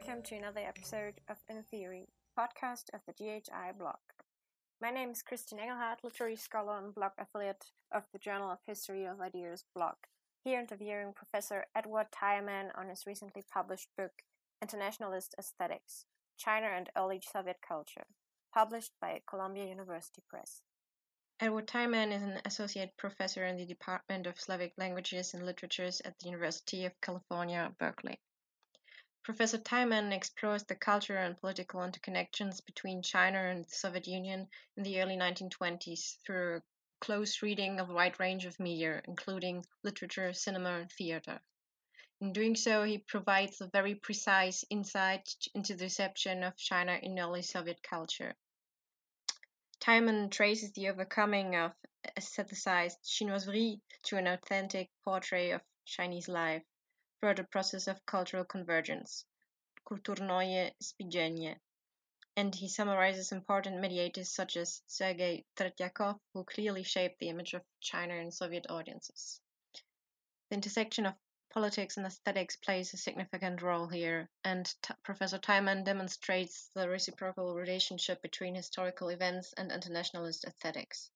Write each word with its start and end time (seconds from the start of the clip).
welcome 0.00 0.22
to 0.22 0.36
another 0.36 0.60
episode 0.60 1.14
of 1.28 1.38
In 1.48 1.62
Theory, 1.64 2.08
podcast 2.38 2.84
of 2.94 3.00
the 3.06 3.12
JHI 3.12 3.76
blog. 3.76 3.96
My 4.80 4.90
name 4.90 5.10
is 5.10 5.22
Christine 5.22 5.58
Engelhardt, 5.58 6.04
literary 6.04 6.36
scholar 6.36 6.78
and 6.78 6.94
blog 6.94 7.12
affiliate 7.18 7.64
of 7.90 8.04
the 8.12 8.18
Journal 8.18 8.50
of 8.50 8.58
History 8.64 9.06
of 9.06 9.20
Ideas 9.20 9.64
blog. 9.74 9.94
Here 10.44 10.60
interviewing 10.60 11.14
Professor 11.14 11.64
Edward 11.74 12.06
Tyerman 12.12 12.70
on 12.76 12.90
his 12.90 13.06
recently 13.06 13.42
published 13.52 13.88
book, 13.96 14.12
Internationalist 14.62 15.34
Aesthetics 15.36 16.04
China 16.36 16.66
and 16.66 16.90
Early 16.96 17.20
Soviet 17.20 17.56
Culture, 17.66 18.06
published 18.54 18.92
by 19.00 19.20
Columbia 19.28 19.66
University 19.66 20.22
Press. 20.28 20.62
Edward 21.40 21.66
Tyerman 21.66 22.12
is 22.12 22.22
an 22.22 22.40
associate 22.44 22.96
professor 22.96 23.44
in 23.46 23.56
the 23.56 23.66
Department 23.66 24.28
of 24.28 24.40
Slavic 24.40 24.74
Languages 24.76 25.34
and 25.34 25.44
Literatures 25.44 26.00
at 26.04 26.16
the 26.18 26.26
University 26.26 26.84
of 26.84 27.00
California, 27.00 27.72
Berkeley. 27.80 28.20
Professor 29.22 29.58
Tyerman 29.58 30.12
explores 30.12 30.64
the 30.64 30.74
cultural 30.74 31.24
and 31.24 31.38
political 31.38 31.80
interconnections 31.80 32.64
between 32.64 33.02
China 33.02 33.38
and 33.38 33.64
the 33.64 33.70
Soviet 33.70 34.06
Union 34.06 34.48
in 34.76 34.82
the 34.82 35.00
early 35.00 35.16
1920s 35.16 36.16
through 36.24 36.56
a 36.56 36.62
close 37.00 37.42
reading 37.42 37.80
of 37.80 37.90
a 37.90 37.92
wide 37.92 38.18
range 38.20 38.46
of 38.46 38.58
media, 38.58 39.02
including 39.04 39.64
literature, 39.82 40.32
cinema, 40.32 40.80
and 40.80 40.92
theater. 40.92 41.40
In 42.20 42.32
doing 42.32 42.56
so, 42.56 42.82
he 42.84 42.98
provides 42.98 43.60
a 43.60 43.68
very 43.68 43.94
precise 43.94 44.64
insight 44.70 45.28
into 45.54 45.74
the 45.74 45.84
reception 45.84 46.42
of 46.42 46.56
China 46.56 46.98
in 47.02 47.18
early 47.18 47.42
Soviet 47.42 47.82
culture. 47.82 48.34
Tyerman 49.80 50.30
traces 50.30 50.72
the 50.72 50.88
overcoming 50.88 51.54
of 51.54 51.72
aestheticized 52.16 52.98
chinoiserie 53.04 53.80
to 54.02 54.16
an 54.16 54.26
authentic 54.26 54.90
portrait 55.04 55.52
of 55.52 55.62
Chinese 55.84 56.28
life 56.28 56.64
the 57.20 57.48
process 57.50 57.88
of 57.88 58.06
cultural 58.06 58.44
convergence, 58.44 59.24
kulturnoye 59.84 60.72
sblizhenie. 60.80 61.56
And 62.36 62.54
he 62.54 62.68
summarizes 62.68 63.32
important 63.32 63.80
mediators 63.80 64.30
such 64.30 64.56
as 64.56 64.82
Sergei 64.86 65.44
Tretyakov, 65.56 66.20
who 66.32 66.44
clearly 66.44 66.84
shaped 66.84 67.18
the 67.18 67.28
image 67.28 67.54
of 67.54 67.62
China 67.80 68.14
in 68.14 68.30
Soviet 68.30 68.66
audiences. 68.70 69.40
The 70.50 70.54
intersection 70.54 71.06
of 71.06 71.14
politics 71.50 71.96
and 71.96 72.06
aesthetics 72.06 72.54
plays 72.54 72.94
a 72.94 72.96
significant 72.96 73.62
role 73.62 73.88
here, 73.88 74.30
and 74.44 74.72
T- 74.82 74.94
Professor 75.02 75.38
Tyerman 75.38 75.84
demonstrates 75.84 76.70
the 76.74 76.88
reciprocal 76.88 77.52
relationship 77.54 78.22
between 78.22 78.54
historical 78.54 79.08
events 79.08 79.52
and 79.54 79.72
internationalist 79.72 80.44
aesthetics. 80.44 81.10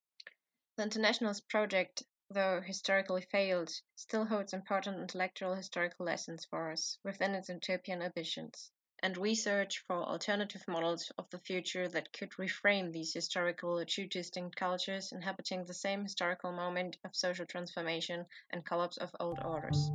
The 0.77 0.83
Internationalist 0.83 1.49
project 1.49 2.03
though 2.33 2.61
historically 2.61 3.23
failed, 3.23 3.71
still 3.95 4.25
holds 4.25 4.53
important 4.53 4.99
intellectual 4.99 5.55
historical 5.55 6.07
lessons 6.07 6.45
for 6.45 6.73
us 6.73 6.99
within 7.05 7.35
its 7.35 7.49
utopian 7.49 8.03
ambitions, 8.03 8.71
and 9.03 9.17
research 9.17 9.81
for 9.87 9.97
alternative 9.97 10.67
models 10.69 11.11
of 11.19 11.29
the 11.31 11.39
future 11.39 11.89
that 11.89 12.13
could 12.13 12.31
reframe 12.33 12.93
these 12.93 13.13
historical 13.13 13.85
two 13.85 14.07
distinct 14.07 14.57
cultures 14.57 15.13
inhabiting 15.13 15.65
the 15.65 15.75
same 15.75 16.03
historical 16.03 16.53
moment 16.53 16.97
of 17.05 17.15
social 17.15 17.47
transformation 17.47 18.27
and 18.51 18.65
collapse 18.65 18.97
of 18.97 19.15
old 19.21 19.39
orders. 19.45 19.91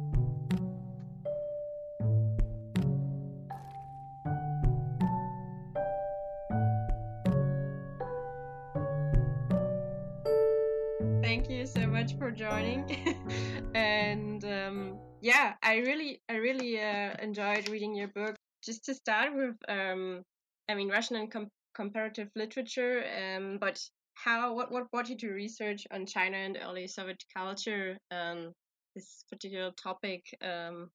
For 12.18 12.32
joining. 12.32 12.86
And 13.76 14.44
um, 14.46 15.00
yeah 15.22 15.54
i 15.64 15.78
really 15.78 16.22
i 16.30 16.36
really 16.36 16.80
uh, 16.80 17.14
enjoyed 17.20 17.70
reading 17.70 17.96
your 17.96 18.08
book. 18.08 18.36
Just 18.64 18.86
to 18.86 18.94
start 18.94 19.36
with 19.36 19.56
um, 19.68 20.24
i 20.70 20.76
mean 20.76 20.90
russian 20.90 21.16
and 21.16 21.32
com- 21.32 21.52
comparative 21.76 22.30
literature 22.36 23.04
um, 23.18 23.58
but 23.60 23.80
how 24.16 24.54
what 24.54 24.72
what 24.72 24.90
brought 24.92 25.10
you 25.10 25.18
to 25.18 25.30
research 25.30 25.86
on 25.92 26.06
china 26.06 26.38
and 26.38 26.58
early 26.64 26.88
soviet 26.88 27.24
culture 27.36 27.98
um, 28.12 28.52
this 28.96 29.24
particular 29.32 29.72
topic? 29.72 30.24
Um, 30.42 30.90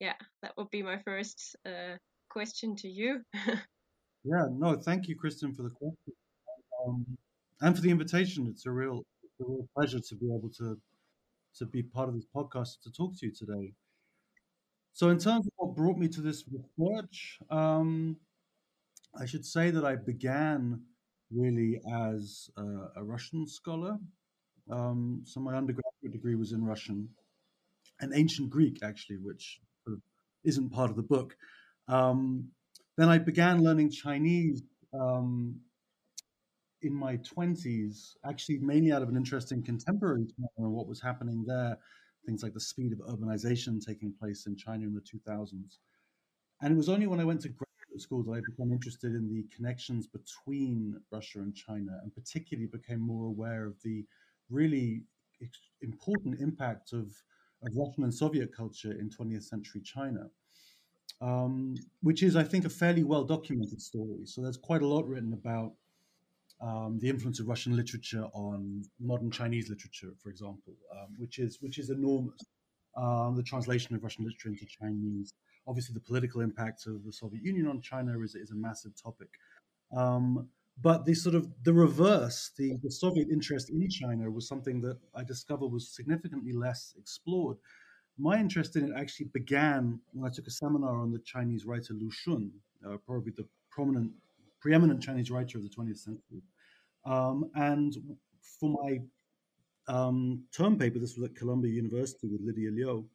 yeah 0.00 0.18
that 0.42 0.52
would 0.56 0.70
be 0.70 0.82
my 0.82 0.98
first 1.04 1.56
uh, 1.66 1.96
question 2.28 2.76
to 2.76 2.88
you. 2.88 3.20
Yeah 4.22 4.44
no 4.52 4.76
thank 4.76 5.08
you 5.08 5.16
kristen 5.16 5.54
for 5.54 5.62
the 5.62 5.70
question. 5.70 6.14
Um, 6.84 7.06
and 7.62 7.74
for 7.74 7.82
the 7.82 7.90
invitation 7.90 8.48
it's 8.48 8.66
a 8.66 8.70
real 8.70 9.04
a 9.40 9.44
real 9.44 9.68
pleasure 9.76 10.00
to 10.00 10.14
be 10.14 10.26
able 10.26 10.50
to 10.58 10.78
to 11.56 11.66
be 11.66 11.82
part 11.82 12.08
of 12.08 12.14
this 12.14 12.26
podcast 12.34 12.80
to 12.82 12.92
talk 12.92 13.16
to 13.18 13.26
you 13.26 13.32
today. 13.32 13.72
So, 14.92 15.08
in 15.08 15.18
terms 15.18 15.46
of 15.46 15.52
what 15.56 15.76
brought 15.76 15.98
me 15.98 16.08
to 16.08 16.20
this 16.20 16.44
research, 16.78 17.38
um, 17.50 18.16
I 19.18 19.26
should 19.26 19.44
say 19.44 19.70
that 19.70 19.84
I 19.84 19.96
began 19.96 20.82
really 21.30 21.80
as 21.92 22.50
a, 22.56 23.00
a 23.00 23.04
Russian 23.04 23.46
scholar. 23.46 23.98
Um, 24.70 25.22
so, 25.24 25.40
my 25.40 25.54
undergraduate 25.54 26.12
degree 26.12 26.34
was 26.34 26.52
in 26.52 26.64
Russian 26.64 27.08
and 28.00 28.12
ancient 28.14 28.50
Greek, 28.50 28.78
actually, 28.82 29.16
which 29.16 29.60
sort 29.84 29.96
of 29.96 30.02
isn't 30.44 30.70
part 30.70 30.90
of 30.90 30.96
the 30.96 31.02
book. 31.02 31.36
Um, 31.88 32.48
then 32.96 33.08
I 33.08 33.18
began 33.18 33.62
learning 33.62 33.90
Chinese 33.90 34.62
um, 34.92 35.60
in 36.82 36.94
my 36.94 37.16
20s, 37.18 38.14
actually 38.24 38.58
mainly 38.58 38.92
out 38.92 39.02
of 39.02 39.08
an 39.08 39.16
interest 39.16 39.52
in 39.52 39.62
contemporary 39.62 40.24
China 40.24 40.48
and 40.58 40.72
what 40.72 40.86
was 40.88 41.00
happening 41.00 41.44
there, 41.46 41.76
things 42.26 42.42
like 42.42 42.54
the 42.54 42.60
speed 42.60 42.92
of 42.92 42.98
urbanization 42.98 43.84
taking 43.84 44.12
place 44.12 44.46
in 44.46 44.56
China 44.56 44.84
in 44.84 44.94
the 44.94 45.00
2000s. 45.00 45.78
And 46.62 46.72
it 46.72 46.76
was 46.76 46.88
only 46.88 47.06
when 47.06 47.20
I 47.20 47.24
went 47.24 47.40
to 47.42 47.48
graduate 47.48 48.00
school 48.00 48.22
that 48.24 48.32
I 48.32 48.40
became 48.50 48.72
interested 48.72 49.14
in 49.14 49.28
the 49.28 49.44
connections 49.54 50.06
between 50.06 51.00
Russia 51.10 51.40
and 51.40 51.54
China, 51.54 51.98
and 52.02 52.14
particularly 52.14 52.66
became 52.66 53.00
more 53.00 53.26
aware 53.26 53.66
of 53.66 53.80
the 53.82 54.04
really 54.50 55.04
important 55.80 56.40
impact 56.40 56.92
of, 56.92 57.06
of 57.62 57.74
Russian 57.74 58.04
and 58.04 58.14
Soviet 58.14 58.54
culture 58.54 58.92
in 58.92 59.08
20th 59.08 59.44
century 59.44 59.80
China. 59.80 60.28
Um, 61.22 61.74
which 62.00 62.22
is, 62.22 62.34
I 62.34 62.44
think, 62.44 62.64
a 62.64 62.70
fairly 62.70 63.04
well 63.04 63.24
documented 63.24 63.82
story. 63.82 64.24
So 64.24 64.40
there's 64.40 64.56
quite 64.56 64.80
a 64.80 64.86
lot 64.86 65.06
written 65.06 65.34
about 65.34 65.74
um, 66.60 66.98
the 67.00 67.08
influence 67.08 67.40
of 67.40 67.48
Russian 67.48 67.74
literature 67.76 68.24
on 68.34 68.82
modern 69.00 69.30
Chinese 69.30 69.68
literature, 69.68 70.12
for 70.22 70.30
example, 70.30 70.74
um, 70.92 71.14
which 71.18 71.38
is 71.38 71.58
which 71.60 71.78
is 71.78 71.90
enormous. 71.90 72.40
Um, 72.96 73.36
the 73.36 73.42
translation 73.42 73.94
of 73.94 74.02
Russian 74.02 74.24
literature 74.24 74.48
into 74.48 74.66
Chinese, 74.66 75.32
obviously, 75.66 75.94
the 75.94 76.00
political 76.00 76.40
impact 76.40 76.86
of 76.86 77.04
the 77.04 77.12
Soviet 77.12 77.42
Union 77.42 77.66
on 77.68 77.80
China 77.80 78.20
is, 78.20 78.34
is 78.34 78.50
a 78.50 78.56
massive 78.56 78.92
topic. 79.00 79.28
Um, 79.96 80.48
but 80.82 81.04
the 81.04 81.14
sort 81.14 81.34
of 81.34 81.48
the 81.62 81.72
reverse, 81.72 82.52
the, 82.56 82.76
the 82.82 82.90
Soviet 82.90 83.28
interest 83.30 83.70
in 83.70 83.88
China 83.88 84.30
was 84.30 84.48
something 84.48 84.80
that 84.82 84.98
I 85.14 85.24
discovered 85.24 85.68
was 85.68 85.94
significantly 85.94 86.52
less 86.52 86.94
explored. 86.98 87.58
My 88.18 88.38
interest 88.38 88.76
in 88.76 88.84
it 88.84 88.96
actually 88.96 89.30
began 89.32 90.00
when 90.12 90.30
I 90.30 90.34
took 90.34 90.46
a 90.46 90.50
seminar 90.50 91.00
on 91.00 91.12
the 91.12 91.20
Chinese 91.20 91.64
writer 91.64 91.94
Lu 91.94 92.10
Xun, 92.10 92.50
uh, 92.86 92.96
probably 93.06 93.32
the 93.36 93.46
prominent 93.70 94.12
preeminent 94.60 95.02
Chinese 95.02 95.30
writer 95.30 95.58
of 95.58 95.64
the 95.64 95.70
20th 95.70 95.98
century. 95.98 96.42
Um, 97.04 97.50
and 97.54 97.96
for 98.40 98.70
my 98.82 99.00
um, 99.88 100.44
term 100.56 100.78
paper, 100.78 100.98
this 100.98 101.16
was 101.16 101.30
at 101.30 101.36
Columbia 101.36 101.72
University 101.72 102.28
with 102.28 102.40
Lydia 102.42 102.70
Liu, 102.70 103.08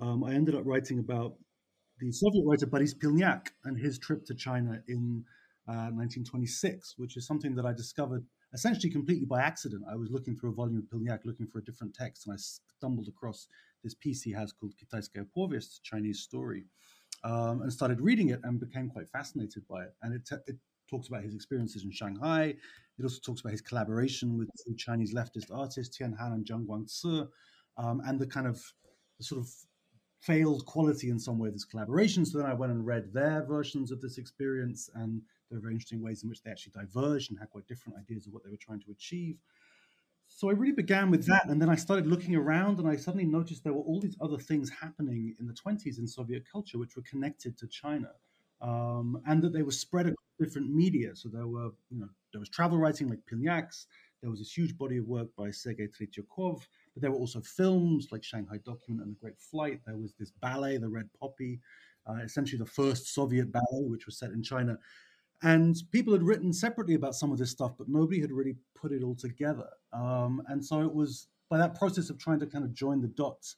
um, 0.00 0.24
I 0.24 0.34
ended 0.34 0.54
up 0.54 0.62
writing 0.64 0.98
about 0.98 1.34
the 2.00 2.10
Soviet 2.10 2.44
writer 2.44 2.66
Boris 2.66 2.94
Pilnyak 2.94 3.48
and 3.64 3.78
his 3.78 3.98
trip 3.98 4.24
to 4.26 4.34
China 4.34 4.82
in 4.88 5.24
uh, 5.68 5.94
1926, 5.94 6.94
which 6.98 7.16
is 7.16 7.26
something 7.26 7.54
that 7.54 7.64
I 7.64 7.72
discovered 7.72 8.24
essentially 8.52 8.90
completely 8.90 9.26
by 9.26 9.40
accident. 9.40 9.82
I 9.90 9.96
was 9.96 10.10
looking 10.10 10.36
through 10.36 10.50
a 10.50 10.54
volume 10.54 10.78
of 10.78 10.84
Pilnyak 10.84 11.24
looking 11.24 11.46
for 11.46 11.58
a 11.58 11.64
different 11.64 11.94
text, 11.94 12.26
and 12.26 12.34
I 12.34 12.38
stumbled 12.38 13.08
across 13.08 13.46
this 13.82 13.94
piece 13.94 14.22
he 14.22 14.32
has 14.32 14.52
called 14.52 14.74
Kitaiskaya 14.76 15.26
Povest, 15.36 15.82
Chinese 15.82 16.20
story 16.20 16.64
um, 17.22 17.62
and 17.62 17.72
started 17.72 18.00
reading 18.00 18.30
it 18.30 18.40
and 18.44 18.60
became 18.60 18.90
quite 18.90 19.08
fascinated 19.10 19.62
by 19.68 19.84
it. 19.84 19.94
And 20.02 20.14
it, 20.14 20.26
t- 20.26 20.36
it 20.46 20.56
talks 20.90 21.08
about 21.08 21.22
his 21.22 21.34
experiences 21.34 21.84
in 21.84 21.90
Shanghai. 21.90 22.54
It 22.98 23.02
also 23.02 23.18
talks 23.24 23.40
about 23.40 23.52
his 23.52 23.60
collaboration 23.60 24.38
with 24.38 24.48
two 24.64 24.74
Chinese 24.74 25.14
leftist 25.14 25.52
artists, 25.52 25.96
Tian 25.96 26.12
Han 26.12 26.32
and 26.32 26.44
Jiang 26.44 26.66
Guangci, 26.66 27.28
um, 27.76 28.02
and 28.06 28.18
the 28.20 28.26
kind 28.26 28.46
of 28.46 28.62
the 29.18 29.24
sort 29.24 29.40
of 29.40 29.48
failed 30.20 30.64
quality 30.64 31.10
in 31.10 31.18
some 31.18 31.38
way 31.38 31.50
this 31.50 31.64
collaboration. 31.64 32.24
So 32.24 32.38
then 32.38 32.46
I 32.46 32.54
went 32.54 32.72
and 32.72 32.86
read 32.86 33.12
their 33.12 33.44
versions 33.44 33.90
of 33.90 34.00
this 34.00 34.18
experience, 34.18 34.88
and 34.94 35.20
there 35.50 35.58
are 35.58 35.62
very 35.62 35.74
interesting 35.74 36.02
ways 36.02 36.22
in 36.22 36.28
which 36.28 36.42
they 36.42 36.50
actually 36.50 36.72
diverged 36.72 37.30
and 37.30 37.38
had 37.38 37.50
quite 37.50 37.66
different 37.66 37.98
ideas 37.98 38.26
of 38.26 38.32
what 38.32 38.44
they 38.44 38.50
were 38.50 38.56
trying 38.56 38.80
to 38.80 38.90
achieve 38.90 39.36
so 40.36 40.50
I 40.50 40.52
really 40.52 40.72
began 40.72 41.10
with 41.12 41.26
that, 41.26 41.46
and 41.48 41.62
then 41.62 41.68
I 41.68 41.76
started 41.76 42.08
looking 42.08 42.34
around, 42.34 42.80
and 42.80 42.88
I 42.88 42.96
suddenly 42.96 43.24
noticed 43.24 43.62
there 43.62 43.72
were 43.72 43.82
all 43.82 44.00
these 44.00 44.16
other 44.20 44.36
things 44.36 44.68
happening 44.68 45.34
in 45.38 45.46
the 45.46 45.52
20s 45.52 45.98
in 45.98 46.08
Soviet 46.08 46.42
culture, 46.50 46.76
which 46.76 46.96
were 46.96 47.02
connected 47.02 47.56
to 47.58 47.68
China, 47.68 48.10
um, 48.60 49.22
and 49.26 49.40
that 49.42 49.52
they 49.52 49.62
were 49.62 49.70
spread 49.70 50.06
across 50.06 50.16
different 50.40 50.74
media. 50.74 51.14
So 51.14 51.28
there 51.28 51.46
were, 51.46 51.70
you 51.88 52.00
know, 52.00 52.08
there 52.32 52.40
was 52.40 52.48
travel 52.48 52.78
writing 52.78 53.08
like 53.08 53.20
Pilnyak's. 53.30 53.86
There 54.22 54.30
was 54.30 54.40
this 54.40 54.56
huge 54.56 54.76
body 54.76 54.96
of 54.96 55.06
work 55.06 55.28
by 55.36 55.52
Sergei 55.52 55.86
Tretyakov, 55.86 56.62
but 56.94 57.00
there 57.02 57.12
were 57.12 57.18
also 57.18 57.40
films 57.40 58.08
like 58.10 58.24
Shanghai 58.24 58.58
Document 58.64 59.06
and 59.06 59.14
The 59.14 59.20
Great 59.20 59.38
Flight. 59.38 59.82
There 59.86 59.96
was 59.96 60.14
this 60.18 60.32
ballet, 60.40 60.78
The 60.78 60.88
Red 60.88 61.10
Poppy. 61.20 61.60
uh, 62.06 62.16
essentially 62.24 62.58
the 62.58 62.66
first 62.66 63.14
Soviet 63.14 63.50
ballet, 63.52 63.84
which 63.86 64.06
was 64.06 64.18
set 64.18 64.30
in 64.30 64.42
China. 64.42 64.78
And 65.44 65.76
people 65.92 66.14
had 66.14 66.22
written 66.22 66.54
separately 66.54 66.94
about 66.94 67.14
some 67.14 67.30
of 67.30 67.36
this 67.36 67.50
stuff, 67.50 67.72
but 67.76 67.86
nobody 67.86 68.18
had 68.18 68.32
really 68.32 68.56
put 68.74 68.92
it 68.92 69.02
all 69.02 69.14
together. 69.14 69.68
Um, 69.92 70.42
and 70.48 70.64
so 70.64 70.80
it 70.80 70.92
was 70.92 71.28
by 71.50 71.58
that 71.58 71.74
process 71.74 72.08
of 72.08 72.18
trying 72.18 72.40
to 72.40 72.46
kind 72.46 72.64
of 72.64 72.72
join 72.72 73.02
the 73.02 73.08
dots 73.08 73.56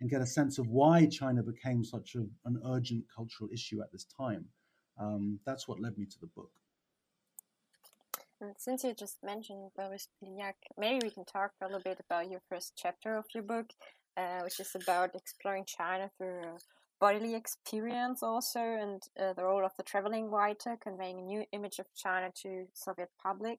and 0.00 0.10
get 0.10 0.20
a 0.20 0.26
sense 0.26 0.58
of 0.58 0.66
why 0.66 1.06
China 1.06 1.44
became 1.44 1.84
such 1.84 2.16
a, 2.16 2.26
an 2.44 2.60
urgent 2.66 3.04
cultural 3.14 3.48
issue 3.52 3.80
at 3.80 3.92
this 3.92 4.04
time. 4.04 4.46
Um, 4.98 5.38
that's 5.46 5.68
what 5.68 5.80
led 5.80 5.96
me 5.96 6.06
to 6.06 6.20
the 6.20 6.26
book. 6.26 6.50
And 8.40 8.54
since 8.58 8.82
you 8.82 8.92
just 8.92 9.18
mentioned 9.22 9.70
Boris 9.76 10.08
Pilniak, 10.20 10.54
maybe 10.76 11.06
we 11.06 11.10
can 11.10 11.24
talk 11.24 11.52
a 11.60 11.66
little 11.66 11.80
bit 11.80 12.00
about 12.00 12.30
your 12.30 12.40
first 12.48 12.72
chapter 12.76 13.16
of 13.16 13.26
your 13.32 13.44
book, 13.44 13.70
uh, 14.16 14.40
which 14.40 14.58
is 14.58 14.74
about 14.74 15.14
exploring 15.14 15.64
China 15.66 16.10
through 16.18 16.58
bodily 17.00 17.34
experience 17.34 18.22
also, 18.22 18.60
and 18.60 19.02
uh, 19.18 19.32
the 19.32 19.44
role 19.44 19.64
of 19.64 19.72
the 19.76 19.82
traveling 19.82 20.30
writer 20.30 20.76
conveying 20.80 21.18
a 21.18 21.22
new 21.22 21.44
image 21.52 21.78
of 21.78 21.86
China 21.94 22.30
to 22.42 22.66
Soviet 22.74 23.10
public. 23.22 23.58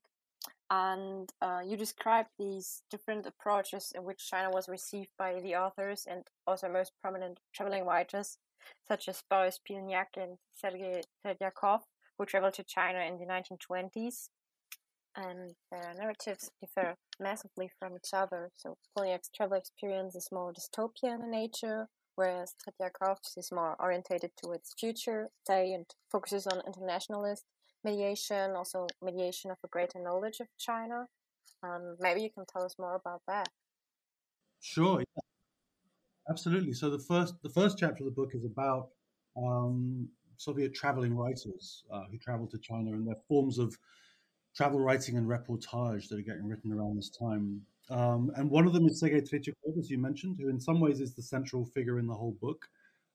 And 0.69 1.29
uh, 1.41 1.61
you 1.65 1.77
describe 1.77 2.27
these 2.37 2.83
different 2.91 3.25
approaches 3.25 3.91
in 3.95 4.03
which 4.03 4.29
China 4.29 4.49
was 4.51 4.69
received 4.69 5.09
by 5.17 5.39
the 5.41 5.55
authors 5.55 6.05
and 6.09 6.23
also 6.45 6.69
most 6.69 6.93
prominent 7.01 7.39
traveling 7.53 7.85
writers, 7.85 8.37
such 8.87 9.07
as 9.07 9.23
Boris 9.29 9.59
Pilniak 9.67 10.15
and 10.15 10.37
Sergei 10.53 11.01
Tretyakov, 11.25 11.81
who 12.17 12.25
traveled 12.25 12.53
to 12.55 12.63
China 12.63 12.99
in 12.99 13.17
the 13.17 13.25
1920s. 13.25 14.29
And 15.15 15.55
their 15.71 15.93
narratives 15.97 16.51
differ 16.61 16.95
massively 17.19 17.71
from 17.79 17.95
each 17.95 18.13
other. 18.13 18.51
So 18.55 18.77
Pilniak's 18.95 19.29
travel 19.35 19.57
experience 19.57 20.15
is 20.15 20.29
more 20.31 20.53
dystopian 20.53 21.23
in 21.23 21.31
nature, 21.31 21.87
whereas 22.15 22.55
Tretyakov's 22.61 23.35
is 23.37 23.51
more 23.51 23.75
orientated 23.79 24.31
towards 24.41 24.73
future 24.77 25.29
day 25.47 25.73
and 25.73 25.85
focuses 26.11 26.47
on 26.47 26.61
internationalist 26.65 27.45
mediation, 27.83 28.51
also 28.51 28.87
mediation 29.01 29.51
of 29.51 29.57
a 29.63 29.67
greater 29.67 29.99
knowledge 29.99 30.39
of 30.39 30.47
China. 30.57 31.07
Um, 31.63 31.95
maybe 31.99 32.21
you 32.21 32.29
can 32.29 32.45
tell 32.45 32.63
us 32.63 32.75
more 32.79 32.95
about 32.95 33.21
that. 33.27 33.49
Sure, 34.61 34.99
yeah. 34.99 35.21
absolutely. 36.29 36.73
So 36.73 36.89
the 36.89 36.99
first 36.99 37.35
the 37.41 37.49
first 37.49 37.77
chapter 37.77 38.03
of 38.03 38.05
the 38.05 38.15
book 38.15 38.31
is 38.33 38.43
about 38.43 38.89
um, 39.37 40.09
Soviet 40.37 40.73
traveling 40.73 41.15
writers 41.15 41.83
uh, 41.91 42.03
who 42.11 42.17
traveled 42.17 42.51
to 42.51 42.57
China 42.59 42.91
and 42.91 43.07
their 43.07 43.17
forms 43.27 43.57
of 43.57 43.77
travel 44.55 44.79
writing 44.79 45.17
and 45.17 45.27
reportage 45.27 46.09
that 46.09 46.19
are 46.19 46.23
getting 46.23 46.47
written 46.47 46.71
around 46.71 46.97
this 46.97 47.09
time. 47.09 47.61
Um, 47.89 48.31
and 48.35 48.49
one 48.49 48.67
of 48.67 48.73
them 48.73 48.85
is 48.87 48.99
Sergei 48.99 49.21
Tretyakov, 49.21 49.77
as 49.79 49.89
you 49.89 49.97
mentioned, 49.97 50.37
who 50.39 50.49
in 50.49 50.59
some 50.59 50.79
ways 50.79 50.99
is 50.99 51.15
the 51.15 51.23
central 51.23 51.65
figure 51.65 51.99
in 51.99 52.07
the 52.07 52.13
whole 52.13 52.35
book. 52.41 52.65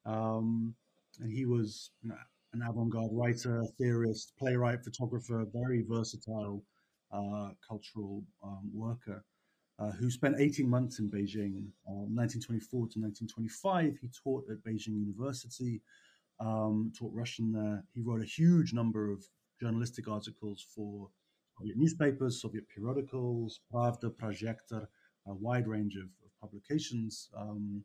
Um, 0.04 0.74
and 1.20 1.32
he 1.32 1.44
was 1.44 1.90
you 2.02 2.10
know, 2.10 2.16
an 2.52 2.62
avant-garde 2.62 3.10
writer, 3.12 3.64
theorist, 3.78 4.32
playwright, 4.38 4.82
photographer, 4.82 5.46
very 5.52 5.84
versatile 5.88 6.64
uh, 7.12 7.50
cultural 7.66 8.24
um, 8.42 8.70
worker. 8.72 9.24
Uh, 9.80 9.90
who 9.90 10.08
spent 10.08 10.36
18 10.38 10.70
months 10.70 11.00
in 11.00 11.10
Beijing, 11.10 11.66
uh, 11.88 12.06
1924 12.06 12.78
to 12.90 13.00
1925. 13.00 13.98
He 14.00 14.08
taught 14.22 14.44
at 14.48 14.62
Beijing 14.62 14.96
University, 14.96 15.80
um, 16.38 16.92
taught 16.96 17.12
Russian 17.12 17.50
there. 17.52 17.82
He 17.92 18.00
wrote 18.00 18.22
a 18.22 18.24
huge 18.24 18.72
number 18.72 19.10
of 19.10 19.24
journalistic 19.60 20.06
articles 20.06 20.64
for 20.76 21.08
Soviet 21.58 21.76
newspapers, 21.76 22.40
Soviet 22.40 22.64
periodicals, 22.68 23.60
Pravda, 23.72 24.10
Projektor, 24.10 24.86
a 25.26 25.34
wide 25.34 25.66
range 25.66 25.96
of, 25.96 26.04
of 26.24 26.30
publications. 26.40 27.28
Um, 27.36 27.84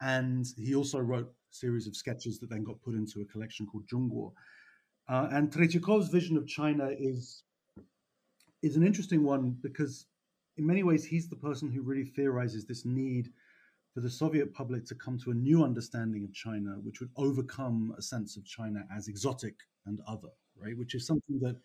and 0.00 0.46
he 0.56 0.74
also 0.74 0.98
wrote 0.98 1.26
a 1.26 1.54
series 1.54 1.86
of 1.86 1.96
sketches 1.96 2.38
that 2.40 2.50
then 2.50 2.64
got 2.64 2.82
put 2.82 2.94
into 2.94 3.20
a 3.20 3.24
collection 3.24 3.66
called 3.66 3.86
Zhongguo. 3.86 4.32
Uh, 5.08 5.28
and 5.30 5.50
Tretyakov's 5.50 6.08
vision 6.08 6.36
of 6.36 6.46
China 6.46 6.90
is 6.98 7.44
is 8.62 8.76
an 8.76 8.86
interesting 8.86 9.22
one 9.22 9.54
because, 9.62 10.06
in 10.56 10.66
many 10.66 10.82
ways, 10.82 11.04
he's 11.04 11.28
the 11.28 11.36
person 11.36 11.70
who 11.70 11.82
really 11.82 12.04
theorizes 12.04 12.64
this 12.64 12.86
need 12.86 13.28
for 13.92 14.00
the 14.00 14.08
Soviet 14.10 14.54
public 14.54 14.86
to 14.86 14.94
come 14.94 15.18
to 15.18 15.30
a 15.30 15.34
new 15.34 15.62
understanding 15.62 16.24
of 16.24 16.32
China, 16.32 16.76
which 16.82 17.00
would 17.00 17.10
overcome 17.16 17.94
a 17.98 18.02
sense 18.02 18.38
of 18.38 18.44
China 18.46 18.84
as 18.96 19.06
exotic 19.06 19.54
and 19.84 20.00
other, 20.08 20.30
right? 20.56 20.76
Which 20.78 20.94
is 20.94 21.06
something 21.06 21.38
that 21.40 21.60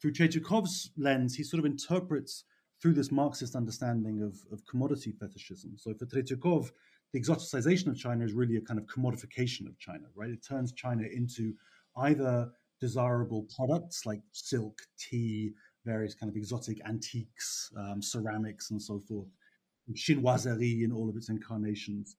through 0.00 0.12
Tretyakov's 0.12 0.90
lens, 0.96 1.34
he 1.34 1.42
sort 1.42 1.58
of 1.58 1.64
interprets 1.64 2.44
through 2.80 2.94
this 2.94 3.10
Marxist 3.10 3.56
understanding 3.56 4.22
of, 4.22 4.36
of 4.52 4.64
commodity 4.66 5.12
fetishism. 5.12 5.78
So 5.78 5.94
for 5.94 6.06
Tretyakov, 6.06 6.70
the 7.12 7.20
exoticization 7.20 7.88
of 7.88 7.96
China 7.96 8.24
is 8.24 8.32
really 8.32 8.56
a 8.56 8.60
kind 8.60 8.78
of 8.78 8.86
commodification 8.86 9.66
of 9.66 9.78
China, 9.78 10.04
right? 10.14 10.30
It 10.30 10.44
turns 10.46 10.72
China 10.72 11.04
into 11.10 11.54
either 11.96 12.50
desirable 12.80 13.46
products 13.56 14.04
like 14.04 14.20
silk, 14.32 14.82
tea, 14.98 15.52
various 15.84 16.14
kind 16.14 16.28
of 16.28 16.36
exotic 16.36 16.78
antiques, 16.86 17.70
um, 17.76 18.02
ceramics, 18.02 18.70
and 18.70 18.82
so 18.82 19.00
forth, 19.08 19.28
chinoiserie 19.94 20.84
in 20.84 20.92
all 20.92 21.08
of 21.08 21.16
its 21.16 21.28
incarnations, 21.28 22.16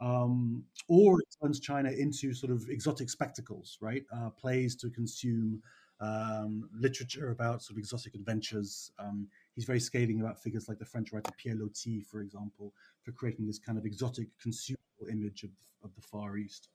um, 0.00 0.62
or 0.88 1.20
it 1.20 1.26
turns 1.42 1.60
China 1.60 1.90
into 1.90 2.32
sort 2.32 2.52
of 2.52 2.68
exotic 2.70 3.10
spectacles, 3.10 3.76
right? 3.80 4.04
Uh, 4.14 4.30
plays 4.30 4.76
to 4.76 4.88
consume, 4.90 5.60
um, 6.00 6.68
literature 6.72 7.30
about 7.30 7.62
sort 7.62 7.72
of 7.72 7.78
exotic 7.78 8.14
adventures. 8.14 8.90
Um, 8.98 9.28
he's 9.54 9.64
very 9.64 9.80
scathing 9.80 10.20
about 10.20 10.40
figures 10.40 10.68
like 10.68 10.78
the 10.78 10.84
French 10.84 11.12
writer 11.12 11.30
Pierre 11.36 11.56
Loti, 11.56 12.00
for 12.00 12.20
example, 12.20 12.72
for 13.02 13.12
creating 13.12 13.46
this 13.46 13.58
kind 13.58 13.78
of 13.78 13.84
exotic 13.84 14.28
consumable 14.40 15.08
image 15.10 15.42
of, 15.42 15.50
of 15.82 15.94
the 15.94 16.02
Far 16.02 16.36
East. 16.36 16.68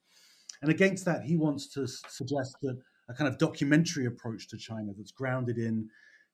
And 0.62 0.72
against 0.72 1.06
that, 1.06 1.24
he 1.24 1.36
wants 1.36 1.68
to 1.74 1.88
suggest 1.88 2.56
that 2.62 2.80
a 3.10 3.14
kind 3.14 3.28
of 3.28 3.38
documentary 3.38 4.06
approach 4.06 4.48
to 4.50 4.58
China 4.58 4.94
that's 4.96 5.12
grounded 5.12 5.58
in 5.58 5.90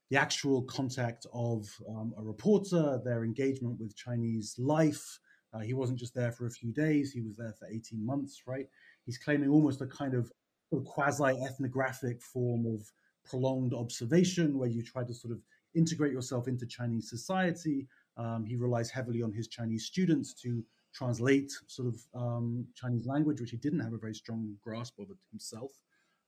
the 0.10 0.18
actual 0.18 0.64
contact 0.64 1.26
of 1.34 1.70
um, 1.88 2.14
a 2.18 2.24
reporter, 2.24 3.00
their 3.04 3.24
engagement 3.24 3.80
with 3.80 3.96
Chinese 3.96 4.56
life. 4.58 5.20
Uh, 5.54 5.60
he 5.60 5.74
wasn't 5.74 6.00
just 6.00 6.14
there 6.14 6.32
for 6.32 6.46
a 6.46 6.52
few 6.52 6.72
days, 6.72 7.12
he 7.12 7.22
was 7.22 7.38
there 7.38 7.54
for 7.58 7.68
18 7.68 8.04
months, 8.06 8.44
right? 8.46 8.68
He's 9.06 9.18
claiming 9.18 9.50
almost 9.50 9.82
a 9.82 9.88
kind 9.88 10.14
of 10.14 10.32
sort 10.70 10.82
of 10.82 10.88
quasi 10.88 11.38
ethnographic 11.44 12.22
form 12.22 12.66
of 12.66 12.92
prolonged 13.26 13.74
observation 13.74 14.58
where 14.58 14.70
you 14.70 14.82
try 14.82 15.04
to 15.04 15.14
sort 15.14 15.34
of 15.34 15.40
integrate 15.76 16.12
yourself 16.12 16.48
into 16.48 16.66
Chinese 16.66 17.10
society. 17.10 17.88
Um, 18.18 18.46
he 18.46 18.56
relies 18.56 18.90
heavily 18.90 19.22
on 19.22 19.32
his 19.32 19.48
Chinese 19.48 19.86
students 19.86 20.34
to 20.42 20.64
translate 20.94 21.52
sort 21.68 21.88
of 21.88 22.00
um, 22.16 22.66
Chinese 22.76 23.06
language, 23.06 23.40
which 23.40 23.52
he 23.52 23.58
didn't 23.58 23.80
have 23.80 23.94
a 23.94 23.98
very 23.98 24.16
strong 24.16 24.56
grasp 24.64 25.00
of 25.00 25.08
himself. 25.32 25.72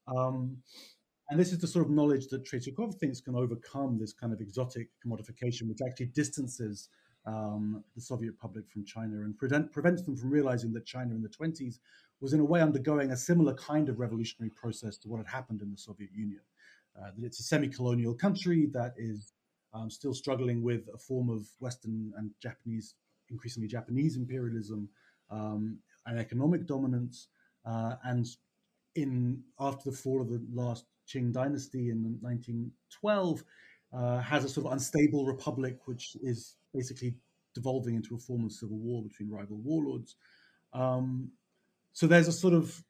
Um, 0.07 0.57
and 1.29 1.39
this 1.39 1.51
is 1.51 1.59
the 1.59 1.67
sort 1.67 1.85
of 1.85 1.91
knowledge 1.91 2.27
that 2.27 2.43
Tretyakov 2.43 2.95
thinks 2.95 3.21
can 3.21 3.35
overcome 3.35 3.97
this 3.97 4.13
kind 4.13 4.33
of 4.33 4.41
exotic 4.41 4.89
commodification, 5.05 5.69
which 5.69 5.79
actually 5.85 6.07
distances 6.07 6.89
um, 7.25 7.83
the 7.95 8.01
Soviet 8.01 8.37
public 8.39 8.69
from 8.69 8.85
China 8.85 9.21
and 9.21 9.37
prevent, 9.37 9.71
prevents 9.71 10.01
them 10.01 10.15
from 10.15 10.29
realizing 10.29 10.73
that 10.73 10.85
China 10.85 11.13
in 11.13 11.21
the 11.21 11.29
20s 11.29 11.79
was 12.19 12.33
in 12.33 12.39
a 12.39 12.45
way 12.45 12.61
undergoing 12.61 13.11
a 13.11 13.17
similar 13.17 13.53
kind 13.55 13.89
of 13.89 13.99
revolutionary 13.99 14.51
process 14.51 14.97
to 14.97 15.07
what 15.07 15.17
had 15.17 15.27
happened 15.27 15.61
in 15.61 15.71
the 15.71 15.77
Soviet 15.77 16.11
Union. 16.13 16.41
Uh, 16.99 17.09
that 17.17 17.25
it's 17.25 17.39
a 17.39 17.43
semi-colonial 17.43 18.13
country 18.13 18.67
that 18.73 18.93
is 18.97 19.33
um, 19.73 19.89
still 19.89 20.13
struggling 20.13 20.61
with 20.61 20.87
a 20.93 20.97
form 20.97 21.29
of 21.29 21.47
Western 21.59 22.11
and 22.17 22.31
Japanese, 22.41 22.95
increasingly 23.29 23.67
Japanese 23.67 24.17
imperialism 24.17 24.89
um, 25.29 25.77
and 26.05 26.19
economic 26.19 26.65
dominance. 26.65 27.29
Uh, 27.65 27.95
and 28.03 28.27
in 28.95 29.41
after 29.59 29.89
the 29.89 29.95
fall 29.95 30.21
of 30.21 30.29
the 30.29 30.43
last 30.51 30.85
Qing 31.07 31.31
dynasty 31.31 31.89
in 31.89 32.17
1912, 32.21 33.43
uh, 33.93 34.19
has 34.19 34.43
a 34.43 34.49
sort 34.49 34.67
of 34.67 34.73
unstable 34.73 35.25
republic, 35.25 35.77
which 35.85 36.15
is 36.21 36.55
basically 36.73 37.15
devolving 37.53 37.95
into 37.95 38.15
a 38.15 38.19
form 38.19 38.45
of 38.45 38.51
civil 38.51 38.77
war 38.77 39.03
between 39.03 39.29
rival 39.29 39.57
warlords. 39.57 40.15
Um, 40.73 41.31
so 41.93 42.07
there's 42.07 42.27
a 42.27 42.31
sort 42.31 42.53
of 42.53 42.81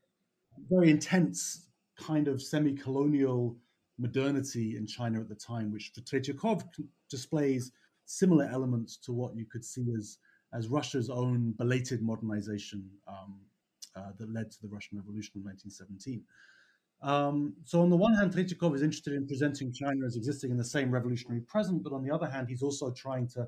very 0.70 0.90
intense 0.90 1.68
kind 2.00 2.28
of 2.28 2.42
semi-colonial 2.42 3.58
modernity 3.98 4.76
in 4.78 4.88
China 4.88 5.20
at 5.20 5.30
the 5.30 5.36
time, 5.36 5.72
which 5.72 5.92
for 5.94 6.02
Tretyakov 6.02 6.64
displays 7.10 7.72
similar 8.06 8.46
elements 8.46 8.98
to 8.98 9.12
what 9.12 9.36
you 9.36 9.46
could 9.46 9.64
see 9.64 9.94
as 9.98 10.18
as 10.54 10.68
Russia's 10.68 11.10
own 11.10 11.54
belated 11.58 12.02
modernization 12.02 12.86
um, 13.08 13.40
uh, 13.96 14.12
that 14.18 14.34
led 14.34 14.52
to 14.52 14.62
the 14.62 14.68
Russian 14.68 14.98
Revolution 14.98 15.32
of 15.38 15.46
1917. 15.46 16.22
Um, 17.02 17.54
so 17.64 17.82
on 17.82 17.90
the 17.90 17.96
one 17.96 18.14
hand, 18.14 18.34
Tretyakov 18.34 18.76
is 18.76 18.82
interested 18.82 19.14
in 19.14 19.26
presenting 19.26 19.72
China 19.72 20.06
as 20.06 20.18
existing 20.18 20.52
in 20.52 20.58
the 20.58 20.64
same 20.64 20.92
revolutionary 20.92 21.42
present, 21.42 21.84
but 21.84 21.94
on 21.94 22.04
the 22.04 22.14
other 22.14 22.30
hand, 22.30 22.50
he's 22.50 22.62
also 22.62 22.92
trying 22.92 23.28
to 23.30 23.48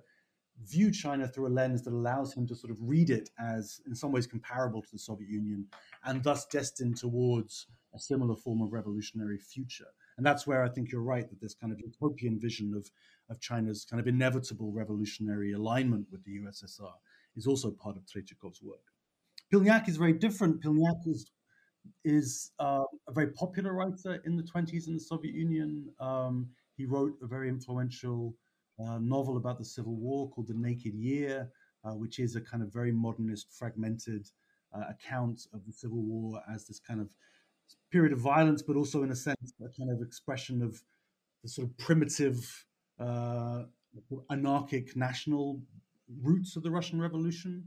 view 0.61 0.91
China 0.91 1.27
through 1.27 1.47
a 1.47 1.49
lens 1.49 1.81
that 1.83 1.93
allows 1.93 2.33
him 2.33 2.47
to 2.47 2.55
sort 2.55 2.71
of 2.71 2.77
read 2.81 3.09
it 3.09 3.29
as, 3.39 3.81
in 3.87 3.95
some 3.95 4.11
ways, 4.11 4.27
comparable 4.27 4.81
to 4.81 4.91
the 4.91 4.99
Soviet 4.99 5.29
Union 5.29 5.65
and 6.05 6.23
thus 6.23 6.45
destined 6.45 6.97
towards 6.97 7.67
a 7.93 7.99
similar 7.99 8.35
form 8.35 8.61
of 8.61 8.71
revolutionary 8.71 9.37
future. 9.37 9.87
And 10.17 10.25
that's 10.25 10.45
where 10.45 10.63
I 10.63 10.69
think 10.69 10.91
you're 10.91 11.01
right 11.01 11.27
that 11.27 11.41
this 11.41 11.53
kind 11.53 11.73
of 11.73 11.79
utopian 11.79 12.39
vision 12.39 12.73
of, 12.75 12.89
of 13.29 13.39
China's 13.39 13.85
kind 13.89 13.99
of 13.99 14.07
inevitable 14.07 14.71
revolutionary 14.71 15.53
alignment 15.53 16.07
with 16.11 16.23
the 16.23 16.39
USSR 16.39 16.93
is 17.35 17.47
also 17.47 17.71
part 17.71 17.97
of 17.97 18.03
Tretyakov's 18.05 18.61
work. 18.61 18.79
Pilniak 19.51 19.87
is 19.87 19.97
very 19.97 20.13
different. 20.13 20.61
Pilniak 20.61 21.07
is 21.07 21.31
is 22.05 22.51
uh, 22.59 22.83
a 23.09 23.11
very 23.11 23.27
popular 23.33 23.73
writer 23.73 24.21
in 24.25 24.37
the 24.37 24.43
20s 24.43 24.87
in 24.87 24.93
the 24.93 24.99
Soviet 24.99 25.35
Union. 25.35 25.89
Um, 25.99 26.47
he 26.77 26.85
wrote 26.85 27.13
a 27.21 27.27
very 27.27 27.49
influential 27.49 28.33
novel 28.79 29.37
about 29.37 29.57
the 29.57 29.65
Civil 29.65 29.95
War 29.95 30.29
called 30.29 30.47
The 30.47 30.53
Naked 30.53 30.93
Year, 30.93 31.49
uh, 31.83 31.91
which 31.91 32.19
is 32.19 32.35
a 32.35 32.41
kind 32.41 32.63
of 32.63 32.71
very 32.71 32.91
modernist, 32.91 33.47
fragmented 33.51 34.29
uh, 34.73 34.83
account 34.89 35.47
of 35.53 35.65
the 35.65 35.71
Civil 35.71 36.01
War 36.01 36.41
as 36.51 36.65
this 36.65 36.79
kind 36.79 37.01
of 37.01 37.09
period 37.91 38.13
of 38.13 38.19
violence, 38.19 38.61
but 38.61 38.75
also 38.75 39.03
in 39.03 39.11
a 39.11 39.15
sense 39.15 39.53
a 39.63 39.69
kind 39.69 39.91
of 39.91 40.01
expression 40.01 40.61
of 40.61 40.81
the 41.43 41.49
sort 41.49 41.67
of 41.67 41.77
primitive, 41.77 42.65
uh, 42.99 43.63
anarchic 44.31 44.95
national 44.95 45.61
roots 46.21 46.55
of 46.55 46.63
the 46.63 46.71
Russian 46.71 46.99
Revolution, 46.99 47.63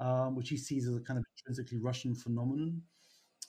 um, 0.00 0.34
which 0.34 0.48
he 0.48 0.56
sees 0.56 0.88
as 0.88 0.96
a 0.96 1.00
kind 1.00 1.18
of 1.18 1.24
intrinsically 1.36 1.78
Russian 1.78 2.14
phenomenon. 2.14 2.82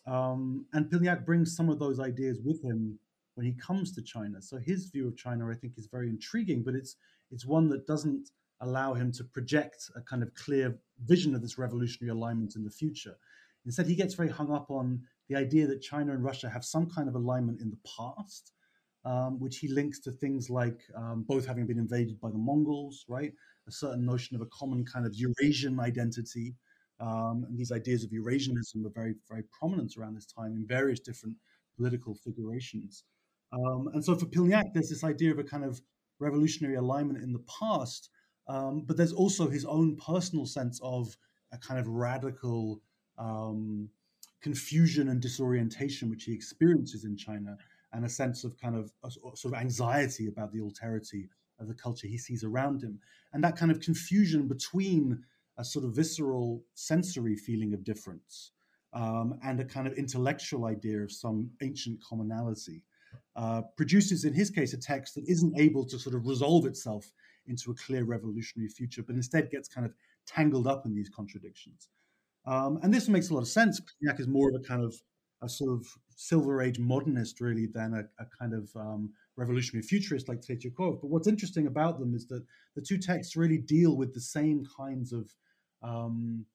Um, 0.06 0.66
and 0.74 0.86
Pilniak 0.90 1.26
brings 1.26 1.56
some 1.56 1.70
of 1.70 1.80
those 1.80 2.00
ideas 2.00 2.40
with 2.44 2.64
him 2.64 3.00
when 3.40 3.46
he 3.46 3.54
comes 3.54 3.94
to 3.94 4.02
China. 4.02 4.42
So 4.42 4.58
his 4.58 4.90
view 4.90 5.08
of 5.08 5.16
China, 5.16 5.50
I 5.50 5.56
think, 5.56 5.78
is 5.78 5.88
very 5.88 6.10
intriguing, 6.10 6.62
but 6.62 6.76
it's 6.76 6.98
it's 7.32 7.46
one 7.46 7.70
that 7.70 7.88
doesn't 7.88 8.32
allow 8.60 8.94
him 8.94 9.14
to 9.14 9.24
project 9.24 9.90
a 9.96 10.02
kind 10.02 10.22
of 10.22 10.34
clear 10.34 10.78
vision 11.06 11.34
of 11.34 11.42
this 11.42 11.58
revolutionary 11.58 12.12
alignment 12.12 12.58
in 12.58 12.66
the 12.66 12.70
future. 12.70 13.16
Instead, 13.66 13.88
he 13.88 13.96
gets 13.96 14.14
very 14.14 14.28
hung 14.28 14.52
up 14.52 14.70
on 14.70 15.02
the 15.30 15.38
idea 15.38 15.66
that 15.68 15.82
China 15.82 16.12
and 16.12 16.22
Russia 16.22 16.50
have 16.50 16.66
some 16.66 16.90
kind 16.90 17.08
of 17.08 17.16
alignment 17.16 17.62
in 17.62 17.70
the 17.70 17.80
past, 17.98 18.52
um, 19.06 19.40
which 19.40 19.60
he 19.60 19.70
links 19.70 20.02
to 20.02 20.12
things 20.12 20.50
like 20.50 20.82
um, 20.94 21.24
both 21.26 21.46
having 21.46 21.66
been 21.66 21.80
invaded 21.80 22.20
by 22.20 22.30
the 22.30 22.38
Mongols, 22.38 23.06
right? 23.08 23.32
A 23.70 23.72
certain 23.72 24.06
notion 24.06 24.36
of 24.36 24.42
a 24.42 24.48
common 24.48 24.84
kind 24.84 25.06
of 25.06 25.16
Eurasian 25.16 25.80
identity. 25.80 26.56
Um, 27.00 27.46
and 27.48 27.58
these 27.58 27.72
ideas 27.72 28.04
of 28.04 28.10
Eurasianism 28.10 28.86
are 28.86 28.94
very, 28.94 29.16
very 29.30 29.44
prominent 29.58 29.96
around 29.98 30.16
this 30.16 30.26
time 30.26 30.58
in 30.58 30.68
various 30.68 31.00
different 31.00 31.38
political 31.78 32.14
figurations. 32.14 33.06
Um, 33.52 33.90
and 33.94 34.04
so 34.04 34.16
for 34.16 34.26
Pilniak, 34.26 34.74
there's 34.74 34.90
this 34.90 35.04
idea 35.04 35.32
of 35.32 35.40
a 35.40 35.44
kind 35.44 35.64
of 35.64 35.82
revolutionary 36.20 36.76
alignment 36.76 37.24
in 37.24 37.34
the 37.34 37.44
past, 37.60 38.10
um, 38.48 38.84
but 38.86 38.98
there's 38.98 39.14
also 39.14 39.50
his 39.50 39.66
own 39.66 39.96
personal 39.96 40.46
sense 40.46 40.80
of 40.84 41.16
a 41.52 41.58
kind 41.58 41.80
of 41.80 41.88
radical 41.88 42.82
um, 43.18 43.90
confusion 44.42 45.10
and 45.10 45.22
disorientation 45.22 46.10
which 46.10 46.24
he 46.26 46.34
experiences 46.34 47.06
in 47.06 47.16
China, 47.18 47.58
and 47.94 48.06
a 48.06 48.10
sense 48.10 48.44
of 48.44 48.58
kind 48.58 48.76
of 48.76 48.92
a, 49.04 49.12
sort 49.12 49.54
of 49.54 49.60
anxiety 49.60 50.28
about 50.28 50.52
the 50.52 50.60
alterity 50.60 51.28
of 51.60 51.68
the 51.68 51.74
culture 51.74 52.08
he 52.08 52.18
sees 52.18 52.44
around 52.44 52.82
him, 52.82 53.00
and 53.34 53.44
that 53.44 53.58
kind 53.58 53.72
of 53.72 53.80
confusion 53.80 54.48
between 54.48 55.24
a 55.58 55.66
sort 55.66 55.84
of 55.84 55.94
visceral 55.94 56.64
sensory 56.74 57.36
feeling 57.36 57.74
of 57.74 57.84
difference 57.84 58.52
um, 58.94 59.38
and 59.44 59.60
a 59.60 59.66
kind 59.66 59.88
of 59.88 59.94
intellectual 59.94 60.66
idea 60.66 61.00
of 61.00 61.12
some 61.12 61.52
ancient 61.62 62.02
commonality. 62.02 62.82
Uh, 63.36 63.62
produces, 63.78 64.26
in 64.26 64.34
his 64.34 64.50
case, 64.50 64.74
a 64.74 64.78
text 64.78 65.16
that 65.16 65.24
isn't 65.28 65.58
able 65.58 65.86
to 65.86 65.98
sort 65.98 66.16
of 66.16 66.28
resolve 66.28 66.66
itself 66.66 67.12
into 67.48 67.72
a 67.72 67.76
clear 67.76 68.04
revolutionary 68.04 68.70
future, 68.70 69.02
but 69.02 69.16
instead 69.16 69.50
gets 69.50 69.68
kind 69.68 69.86
of 69.86 69.94
tangled 70.28 70.68
up 70.68 70.86
in 70.86 70.94
these 70.94 71.10
contradictions. 71.10 71.90
Um, 72.46 72.80
and 72.84 72.94
this 72.94 73.08
makes 73.08 73.30
a 73.30 73.34
lot 73.34 73.42
of 73.42 73.48
sense. 73.48 73.80
Pilniak 73.80 74.20
is 74.20 74.28
more 74.28 74.50
of 74.50 74.56
a 74.56 74.68
kind 74.68 74.84
of 74.84 74.94
a 75.42 75.50
sort 75.50 75.72
of 75.72 75.88
silver 76.16 76.62
age 76.62 76.80
modernist, 76.80 77.40
really, 77.40 77.66
than 77.66 77.94
a, 77.94 78.24
a 78.24 78.26
kind 78.38 78.54
of 78.54 78.70
um, 78.76 79.12
revolutionary 79.38 79.84
futurist 79.84 80.28
like 80.28 80.42
Tretyakov. 80.42 81.02
But 81.02 81.10
what's 81.10 81.28
interesting 81.28 81.68
about 81.68 82.00
them 82.00 82.14
is 82.14 82.28
that 82.28 82.44
the 82.76 82.82
two 82.82 82.98
texts 82.98 83.36
really 83.36 83.58
deal 83.58 83.96
with 83.96 84.14
the 84.14 84.22
same 84.22 84.66
kinds 84.78 85.14
of 85.14 85.34
um, 85.82 86.46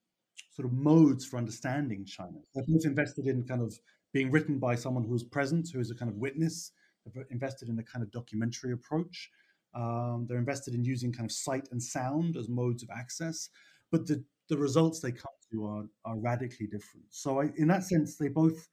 sort 0.50 0.66
of 0.66 0.72
modes 0.74 1.24
for 1.24 1.38
understanding 1.38 2.04
China. 2.04 2.38
They're 2.54 2.64
both 2.66 2.84
invested 2.84 3.26
in 3.26 3.44
kind 3.44 3.62
of 3.62 3.78
being 4.14 4.30
written 4.30 4.58
by 4.58 4.76
someone 4.76 5.04
who's 5.04 5.24
present, 5.24 5.68
who 5.70 5.80
is 5.80 5.90
a 5.90 5.94
kind 5.94 6.10
of 6.10 6.16
witness. 6.16 6.70
They're 7.04 7.26
invested 7.30 7.68
in 7.68 7.78
a 7.80 7.82
kind 7.82 8.02
of 8.02 8.10
documentary 8.12 8.72
approach. 8.72 9.28
Um, 9.74 10.24
they're 10.26 10.38
invested 10.38 10.72
in 10.72 10.84
using 10.84 11.12
kind 11.12 11.28
of 11.28 11.32
sight 11.32 11.68
and 11.72 11.82
sound 11.82 12.36
as 12.36 12.48
modes 12.48 12.84
of 12.84 12.90
access, 12.96 13.50
but 13.90 14.06
the, 14.06 14.24
the 14.48 14.56
results 14.56 15.00
they 15.00 15.10
come 15.10 15.32
to 15.50 15.66
are, 15.66 15.84
are 16.04 16.16
radically 16.16 16.68
different. 16.68 17.06
So, 17.10 17.40
I, 17.40 17.50
in 17.56 17.66
that 17.68 17.82
sense, 17.82 18.16
they 18.16 18.28
both 18.28 18.68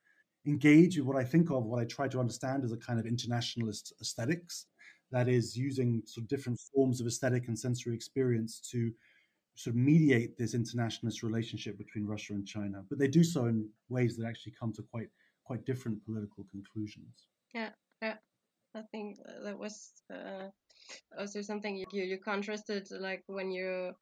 engage 0.46 0.98
with 0.98 1.08
what 1.08 1.18
I 1.18 1.24
think 1.24 1.50
of, 1.50 1.66
what 1.66 1.82
I 1.82 1.86
try 1.86 2.08
to 2.08 2.20
understand 2.20 2.64
as 2.64 2.72
a 2.72 2.78
kind 2.78 3.00
of 3.00 3.08
internationalist 3.08 3.94
aesthetics, 4.00 4.68
that 5.12 5.28
is, 5.28 5.58
using 5.58 6.04
sort 6.06 6.24
of 6.24 6.30
different 6.30 6.60
forms 6.74 7.02
of 7.02 7.08
aesthetic 7.08 7.48
and 7.48 7.58
sensory 7.58 7.96
experience 7.96 8.60
to 8.72 8.92
sort 9.56 9.76
of 9.76 9.82
mediate 9.82 10.38
this 10.38 10.54
internationalist 10.54 11.24
relationship 11.24 11.80
between 11.80 12.06
Russia 12.06 12.34
and 12.34 12.46
China. 12.46 12.84
But 12.90 13.00
they 13.00 13.08
do 13.08 13.24
so 13.24 13.46
in 13.46 13.68
ways 13.90 14.18
that 14.18 14.28
actually 14.28 14.54
come 14.60 14.72
to 14.74 14.84
quite 14.84 15.10
quite 15.44 15.66
different 15.66 16.04
political 16.06 16.46
conclusions. 16.52 17.28
Yeah, 17.54 17.70
yeah. 18.02 18.16
I 18.74 18.84
think 18.92 19.18
that 19.44 19.60
was 19.60 19.92
uh, 20.10 20.48
also 21.18 21.42
something 21.42 21.76
you, 21.76 21.86
you 21.92 22.18
contrasted 22.18 22.88
like 22.90 23.24
when 23.28 23.52
you 23.52 23.94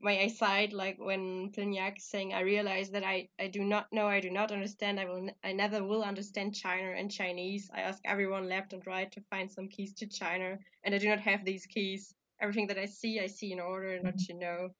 my 0.00 0.12
aside 0.12 0.72
like 0.72 0.96
when 0.98 1.52
Pilniak 1.52 2.00
saying 2.00 2.32
I 2.32 2.40
realize 2.40 2.90
that 2.90 3.04
I, 3.04 3.28
I 3.38 3.48
do 3.48 3.62
not 3.62 3.86
know 3.92 4.06
I 4.06 4.20
do 4.20 4.30
not 4.30 4.52
understand 4.52 4.98
I 4.98 5.04
will 5.04 5.28
I 5.44 5.52
never 5.52 5.84
will 5.84 6.02
understand 6.02 6.54
China 6.54 6.94
and 6.96 7.10
Chinese 7.10 7.70
I 7.74 7.82
ask 7.82 8.00
everyone 8.04 8.48
left 8.48 8.72
and 8.72 8.86
right 8.86 9.10
to 9.12 9.20
find 9.28 9.50
some 9.50 9.68
keys 9.68 9.92
to 9.94 10.06
China 10.06 10.58
and 10.84 10.94
I 10.94 10.98
do 10.98 11.08
not 11.08 11.20
have 11.20 11.44
these 11.44 11.66
keys 11.66 12.14
everything 12.40 12.68
that 12.68 12.78
I 12.78 12.86
see 12.86 13.20
I 13.20 13.26
see 13.26 13.52
in 13.52 13.60
order 13.60 14.00
not 14.02 14.18
to 14.18 14.34
know 14.34 14.70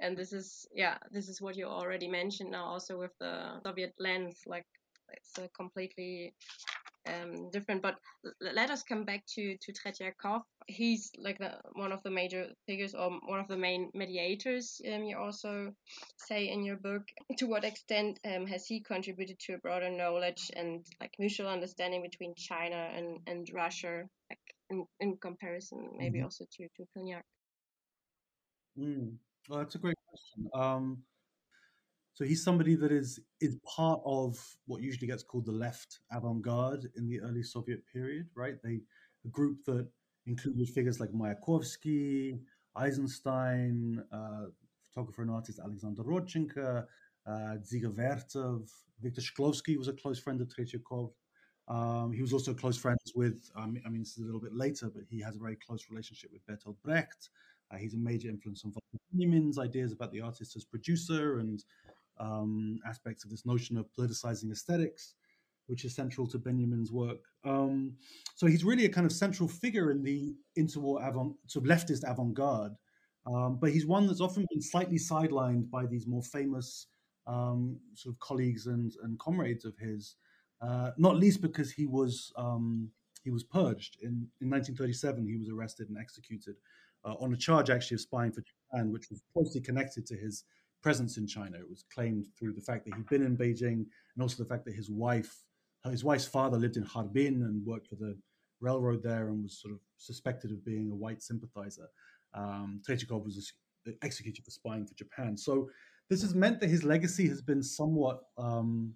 and 0.00 0.16
this 0.16 0.32
is 0.32 0.66
yeah 0.74 0.98
this 1.12 1.28
is 1.28 1.40
what 1.40 1.56
you 1.56 1.66
already 1.66 2.08
mentioned 2.08 2.50
now 2.50 2.64
also 2.64 2.98
with 2.98 3.12
the 3.20 3.60
Soviet 3.62 3.94
lens 3.98 4.42
like 4.46 4.66
it's 5.12 5.38
a 5.38 5.48
completely 5.48 6.34
um, 7.06 7.50
different. 7.50 7.82
But 7.82 7.96
let 8.40 8.70
us 8.70 8.82
come 8.82 9.04
back 9.04 9.24
to 9.34 9.56
to 9.56 9.72
Tretyakov. 9.72 10.42
He's 10.66 11.10
like 11.18 11.38
the, 11.38 11.52
one 11.74 11.92
of 11.92 12.02
the 12.02 12.10
major 12.10 12.48
figures 12.66 12.94
or 12.94 13.10
one 13.26 13.40
of 13.40 13.48
the 13.48 13.56
main 13.56 13.90
mediators. 13.94 14.80
Um, 14.86 15.04
you 15.04 15.18
also 15.18 15.72
say 16.16 16.48
in 16.48 16.64
your 16.64 16.76
book. 16.76 17.02
To 17.38 17.46
what 17.46 17.64
extent 17.64 18.20
um, 18.24 18.46
has 18.46 18.66
he 18.66 18.80
contributed 18.80 19.38
to 19.40 19.54
a 19.54 19.58
broader 19.58 19.90
knowledge 19.90 20.50
and 20.56 20.84
like 21.00 21.14
mutual 21.18 21.48
understanding 21.48 22.02
between 22.02 22.34
China 22.36 22.90
and 22.96 23.20
and 23.26 23.48
Russia, 23.52 24.04
like 24.30 24.40
in, 24.70 24.86
in 25.00 25.16
comparison, 25.16 25.90
maybe 25.98 26.18
mm-hmm. 26.18 26.24
also 26.24 26.44
to 26.52 26.68
to 26.76 26.86
Pilniak? 26.96 27.22
Mm. 28.78 29.16
Well, 29.48 29.58
that's 29.58 29.74
a 29.74 29.78
great 29.78 29.98
question. 30.08 30.48
Um, 30.54 31.02
so 32.14 32.24
he's 32.24 32.44
somebody 32.44 32.76
that 32.76 32.92
is 32.92 33.20
is 33.40 33.56
part 33.64 34.00
of 34.04 34.38
what 34.66 34.82
usually 34.82 35.06
gets 35.06 35.22
called 35.22 35.46
the 35.46 35.52
left 35.52 35.98
avant-garde 36.12 36.88
in 36.96 37.08
the 37.08 37.20
early 37.20 37.42
Soviet 37.42 37.82
period, 37.92 38.28
right? 38.34 38.54
They 38.62 38.80
a 39.24 39.28
group 39.28 39.64
that 39.66 39.88
included 40.26 40.68
figures 40.68 41.00
like 41.00 41.10
Mayakovsky, 41.10 42.38
Eisenstein, 42.76 44.02
uh, 44.12 44.46
photographer 44.82 45.22
and 45.22 45.30
artist 45.30 45.58
Alexander 45.58 46.02
Rodchenko, 46.02 46.84
uh, 47.26 47.30
Dziga 47.30 47.92
Vertov, 47.92 48.70
Viktor 49.00 49.20
Shklovsky 49.20 49.76
was 49.76 49.88
a 49.88 49.92
close 49.92 50.18
friend 50.18 50.40
of 50.40 50.48
Tretyakov. 50.48 51.10
Um, 51.66 52.12
he 52.12 52.20
was 52.20 52.32
also 52.32 52.52
close 52.52 52.76
friends 52.76 53.12
with, 53.14 53.50
um, 53.56 53.76
I 53.86 53.88
mean, 53.88 54.00
this 54.00 54.16
is 54.16 54.18
a 54.18 54.26
little 54.26 54.40
bit 54.40 54.54
later, 54.54 54.90
but 54.94 55.04
he 55.08 55.20
has 55.22 55.36
a 55.36 55.38
very 55.38 55.56
close 55.56 55.86
relationship 55.90 56.30
with 56.32 56.46
Bertolt 56.46 56.76
Brecht. 56.84 57.30
Uh, 57.70 57.76
he's 57.76 57.94
a 57.94 57.98
major 57.98 58.28
influence 58.28 58.64
on 58.64 58.72
Benjamin's 59.12 59.58
ideas 59.58 59.92
about 59.92 60.12
the 60.12 60.20
artist 60.20 60.56
as 60.56 60.64
producer 60.64 61.38
and 61.38 61.64
um, 62.18 62.78
aspects 62.86 63.24
of 63.24 63.30
this 63.30 63.46
notion 63.46 63.76
of 63.76 63.86
politicizing 63.98 64.50
aesthetics, 64.50 65.14
which 65.66 65.84
is 65.84 65.94
central 65.94 66.26
to 66.28 66.38
Benjamin's 66.38 66.92
work. 66.92 67.24
Um, 67.44 67.94
so 68.34 68.46
he's 68.46 68.64
really 68.64 68.84
a 68.84 68.90
kind 68.90 69.06
of 69.06 69.12
central 69.12 69.48
figure 69.48 69.90
in 69.90 70.02
the 70.02 70.34
interwar 70.58 71.06
avant, 71.06 71.36
sort 71.46 71.64
of 71.64 71.70
leftist 71.70 72.10
avant-garde, 72.10 72.74
um, 73.26 73.58
but 73.60 73.70
he's 73.70 73.86
one 73.86 74.06
that's 74.06 74.20
often 74.20 74.46
been 74.50 74.60
slightly 74.60 74.98
sidelined 74.98 75.70
by 75.70 75.86
these 75.86 76.06
more 76.06 76.22
famous 76.22 76.86
um, 77.26 77.78
sort 77.94 78.14
of 78.14 78.18
colleagues 78.20 78.66
and, 78.66 78.92
and 79.02 79.18
comrades 79.18 79.64
of 79.64 79.76
his, 79.78 80.16
uh, 80.60 80.90
not 80.98 81.16
least 81.16 81.40
because 81.40 81.72
he 81.72 81.86
was 81.86 82.32
um, 82.36 82.90
he 83.22 83.30
was 83.30 83.42
purged 83.42 83.96
in, 84.02 84.28
in 84.40 84.50
1937. 84.50 85.26
He 85.26 85.36
was 85.36 85.48
arrested 85.48 85.88
and 85.88 85.96
executed 85.98 86.56
uh, 87.04 87.14
on 87.20 87.32
a 87.32 87.36
charge 87.36 87.70
actually 87.70 87.96
of 87.96 88.02
spying 88.02 88.32
for 88.32 88.42
Japan, 88.42 88.92
which 88.92 89.08
was 89.10 89.22
closely 89.32 89.62
connected 89.62 90.06
to 90.06 90.16
his 90.16 90.44
presence 90.84 91.16
in 91.16 91.26
China. 91.26 91.56
It 91.58 91.68
was 91.68 91.84
claimed 91.94 92.26
through 92.38 92.52
the 92.52 92.60
fact 92.60 92.84
that 92.84 92.94
he'd 92.94 93.08
been 93.08 93.24
in 93.24 93.38
Beijing 93.38 93.86
and 94.12 94.20
also 94.20 94.42
the 94.42 94.48
fact 94.52 94.66
that 94.66 94.74
his 94.74 94.90
wife, 94.90 95.34
his 95.90 96.04
wife's 96.04 96.26
father 96.26 96.58
lived 96.58 96.76
in 96.76 96.84
Harbin 96.84 97.36
and 97.44 97.64
worked 97.64 97.88
for 97.88 97.94
the 97.96 98.14
railroad 98.60 99.02
there 99.02 99.28
and 99.28 99.42
was 99.42 99.58
sort 99.62 99.72
of 99.72 99.80
suspected 99.96 100.50
of 100.50 100.62
being 100.62 100.90
a 100.90 100.94
white 100.94 101.22
sympathizer. 101.22 101.88
Um, 102.34 102.82
was 102.86 103.52
executed 104.02 104.44
for 104.44 104.50
spying 104.50 104.86
for 104.86 104.94
Japan. 104.94 105.38
So 105.38 105.70
this 106.10 106.20
has 106.20 106.34
meant 106.34 106.60
that 106.60 106.68
his 106.68 106.84
legacy 106.84 107.28
has 107.28 107.40
been 107.40 107.62
somewhat 107.62 108.18
um, 108.36 108.92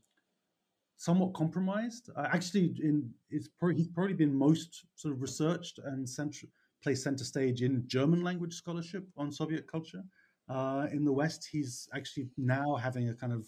somewhat 0.99 1.33
compromised. 1.33 2.11
Uh, 2.16 2.26
actually, 2.37 2.75
in 2.83 3.09
it's 3.30 3.49
pro- 3.59 3.75
he's 3.75 3.88
probably 3.88 4.18
been 4.25 4.35
most 4.35 4.85
sort 4.95 5.14
of 5.14 5.23
researched 5.23 5.78
and 5.85 6.07
center, 6.07 6.47
placed 6.83 7.04
center 7.04 7.25
stage 7.25 7.62
in 7.62 7.85
German 7.87 8.23
language 8.23 8.54
scholarship 8.54 9.04
on 9.16 9.33
Soviet 9.33 9.71
culture. 9.71 10.02
Uh, 10.49 10.87
in 10.93 11.05
the 11.05 11.12
West, 11.12 11.49
he's 11.50 11.88
actually 11.95 12.28
now 12.37 12.75
having 12.76 13.09
a 13.09 13.14
kind 13.14 13.33
of 13.33 13.47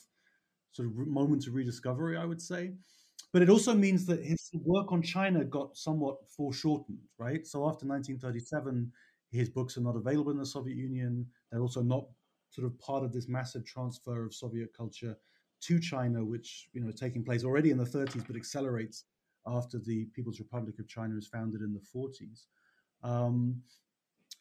sort 0.73 0.89
of 0.89 0.95
moment 0.95 1.47
of 1.47 1.55
rediscovery, 1.55 2.17
I 2.17 2.25
would 2.25 2.41
say. 2.41 2.73
But 3.33 3.43
it 3.43 3.51
also 3.51 3.75
means 3.75 4.07
that 4.07 4.25
his 4.25 4.51
work 4.65 4.93
on 4.93 5.03
China 5.03 5.45
got 5.45 5.77
somewhat 5.77 6.17
foreshortened, 6.29 6.99
right? 7.19 7.47
So 7.47 7.61
after 7.69 7.87
1937, 7.87 8.91
his 9.31 9.49
books 9.49 9.77
are 9.77 9.83
not 9.83 9.97
available 9.97 10.33
in 10.33 10.39
the 10.39 10.47
Soviet 10.47 10.77
Union. 10.77 11.27
They're 11.51 11.63
also 11.63 11.83
not 11.83 12.07
sort 12.51 12.67
of 12.67 12.79
part 12.81 13.05
of 13.05 13.13
this 13.13 13.29
massive 13.29 13.65
transfer 13.65 14.25
of 14.25 14.35
Soviet 14.35 14.71
culture 14.77 15.17
to 15.63 15.79
China, 15.79 16.25
which 16.25 16.69
you 16.73 16.81
know 16.81 16.89
is 16.89 16.99
taking 16.99 17.25
place 17.25 17.45
already 17.45 17.71
in 17.71 17.79
the 17.79 17.85
30s, 17.85 18.27
but 18.27 18.35
accelerates 18.35 19.05
after 19.47 19.79
the 19.79 20.07
People's 20.07 20.41
Republic 20.41 20.79
of 20.79 20.89
China 20.89 21.17
is 21.17 21.29
founded 21.29 21.61
in 21.61 21.73
the 21.73 21.81
40s. 21.95 22.47
Um, 23.03 23.63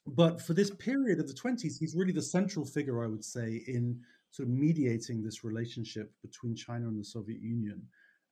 but 0.08 0.42
for 0.42 0.54
this 0.54 0.72
period 0.72 1.20
of 1.20 1.28
the 1.28 1.34
20s, 1.34 1.78
he's 1.80 1.96
really 1.96 2.12
the 2.12 2.22
central 2.22 2.66
figure, 2.66 3.04
I 3.04 3.08
would 3.08 3.24
say, 3.24 3.64
in 3.68 4.00
sort 4.32 4.48
of 4.48 4.54
mediating 4.54 5.24
this 5.24 5.44
relationship 5.44 6.12
between 6.22 6.56
China 6.56 6.88
and 6.88 7.00
the 7.00 7.04
Soviet 7.04 7.42
Union. 7.42 7.82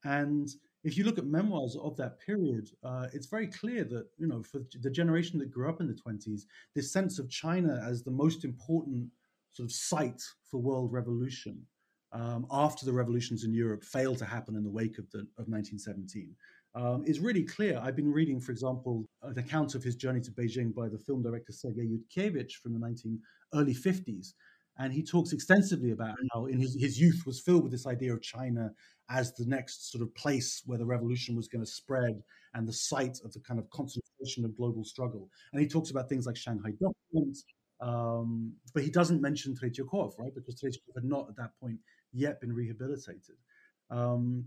And 0.04 0.48
if 0.84 0.96
you 0.96 1.04
look 1.04 1.18
at 1.18 1.26
memoirs 1.26 1.76
of 1.76 1.96
that 1.96 2.20
period, 2.20 2.70
uh, 2.84 3.08
it's 3.12 3.26
very 3.26 3.48
clear 3.48 3.84
that, 3.84 4.06
you 4.16 4.28
know, 4.28 4.42
for 4.42 4.60
the 4.80 4.90
generation 4.90 5.38
that 5.40 5.50
grew 5.50 5.68
up 5.68 5.80
in 5.80 5.88
the 5.88 5.94
20s, 5.94 6.42
this 6.74 6.92
sense 6.92 7.18
of 7.18 7.28
China 7.28 7.82
as 7.84 8.02
the 8.02 8.10
most 8.10 8.44
important 8.44 9.08
sort 9.50 9.68
of 9.68 9.72
site 9.72 10.22
for 10.50 10.60
world 10.60 10.92
revolution 10.92 11.66
um, 12.12 12.46
after 12.50 12.86
the 12.86 12.92
revolutions 12.92 13.44
in 13.44 13.52
Europe 13.52 13.84
failed 13.84 14.18
to 14.18 14.24
happen 14.24 14.56
in 14.56 14.62
the 14.62 14.70
wake 14.70 14.98
of, 14.98 15.10
the, 15.10 15.18
of 15.18 15.48
1917 15.48 16.34
um, 16.74 17.04
is 17.06 17.20
really 17.20 17.44
clear. 17.44 17.80
I've 17.82 17.96
been 17.96 18.12
reading, 18.12 18.40
for 18.40 18.52
example, 18.52 19.06
an 19.22 19.38
account 19.38 19.74
of 19.74 19.82
his 19.82 19.96
journey 19.96 20.20
to 20.20 20.30
Beijing 20.30 20.74
by 20.74 20.88
the 20.88 20.98
film 20.98 21.22
director 21.22 21.52
Sergei 21.52 21.86
Yutkevich 21.86 22.52
from 22.62 22.72
the 22.72 22.78
19 22.78 23.20
early 23.54 23.74
50s. 23.74 24.32
And 24.78 24.92
he 24.92 25.02
talks 25.02 25.32
extensively 25.32 25.90
about 25.90 26.14
how 26.32 26.46
in 26.46 26.60
his, 26.60 26.76
his 26.78 27.00
youth 27.00 27.24
was 27.26 27.40
filled 27.40 27.64
with 27.64 27.72
this 27.72 27.86
idea 27.86 28.12
of 28.12 28.22
China 28.22 28.70
as 29.10 29.34
the 29.34 29.46
next 29.46 29.90
sort 29.90 30.02
of 30.02 30.14
place 30.14 30.62
where 30.66 30.78
the 30.78 30.86
revolution 30.86 31.34
was 31.34 31.48
going 31.48 31.64
to 31.64 31.70
spread 31.70 32.22
and 32.54 32.66
the 32.66 32.72
site 32.72 33.18
of 33.24 33.32
the 33.32 33.40
kind 33.40 33.58
of 33.58 33.68
concentration 33.70 34.44
of 34.44 34.56
global 34.56 34.84
struggle. 34.84 35.28
And 35.52 35.60
he 35.60 35.66
talks 35.66 35.90
about 35.90 36.08
things 36.08 36.26
like 36.26 36.36
Shanghai 36.36 36.70
documents, 36.80 37.44
um, 37.80 38.52
but 38.72 38.84
he 38.84 38.90
doesn't 38.90 39.20
mention 39.20 39.54
Tretyakov, 39.54 40.18
right? 40.18 40.34
Because 40.34 40.60
Tretyakov 40.60 40.94
had 40.94 41.04
not 41.04 41.28
at 41.28 41.36
that 41.36 41.50
point 41.60 41.78
yet 42.12 42.40
been 42.40 42.52
rehabilitated. 42.52 43.36
Um, 43.90 44.44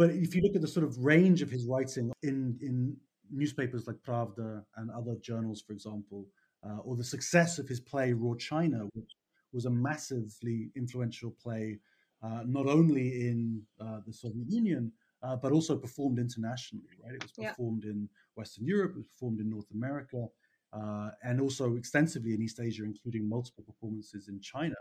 but 0.00 0.12
if 0.12 0.34
you 0.34 0.40
look 0.40 0.56
at 0.56 0.62
the 0.62 0.74
sort 0.76 0.86
of 0.86 0.96
range 1.04 1.42
of 1.42 1.50
his 1.50 1.66
writing 1.66 2.10
in, 2.22 2.56
in 2.62 2.96
newspapers 3.30 3.86
like 3.86 3.96
Pravda 3.96 4.64
and 4.76 4.90
other 4.90 5.14
journals, 5.20 5.60
for 5.60 5.74
example, 5.74 6.26
uh, 6.66 6.78
or 6.86 6.96
the 6.96 7.04
success 7.04 7.58
of 7.58 7.68
his 7.68 7.80
play 7.80 8.14
Roar 8.14 8.34
China, 8.36 8.86
which 8.94 9.12
was 9.52 9.66
a 9.66 9.70
massively 9.70 10.70
influential 10.74 11.36
play, 11.42 11.80
uh, 12.22 12.44
not 12.46 12.66
only 12.66 13.28
in 13.28 13.62
uh, 13.78 13.98
the 14.06 14.12
Soviet 14.14 14.48
Union, 14.48 14.90
uh, 15.22 15.36
but 15.36 15.52
also 15.52 15.76
performed 15.76 16.18
internationally, 16.18 16.88
right? 17.04 17.16
It 17.16 17.22
was 17.22 17.32
performed 17.32 17.82
yeah. 17.84 17.90
in 17.90 18.08
Western 18.36 18.64
Europe, 18.64 18.92
it 18.92 19.00
was 19.00 19.06
performed 19.08 19.40
in 19.40 19.50
North 19.50 19.70
America, 19.70 20.28
uh, 20.72 21.10
and 21.24 21.42
also 21.42 21.76
extensively 21.76 22.32
in 22.32 22.40
East 22.40 22.58
Asia, 22.58 22.84
including 22.84 23.28
multiple 23.28 23.64
performances 23.64 24.28
in 24.28 24.40
China, 24.40 24.76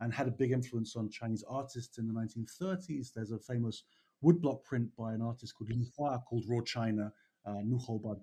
and 0.00 0.12
had 0.12 0.26
a 0.26 0.32
big 0.32 0.50
influence 0.50 0.96
on 0.96 1.08
Chinese 1.08 1.44
artists 1.48 1.98
in 1.98 2.08
the 2.08 2.12
1930s. 2.12 3.12
There's 3.14 3.30
a 3.30 3.38
famous 3.38 3.84
woodblock 4.24 4.64
print 4.64 4.88
by 4.96 5.12
an 5.12 5.22
artist 5.22 5.54
called 5.56 5.70
Li 5.70 5.86
Hua 5.96 6.18
called 6.28 6.44
Roar 6.48 6.62
China, 6.62 7.12
uh, 7.46 7.52
Ba 7.52 8.16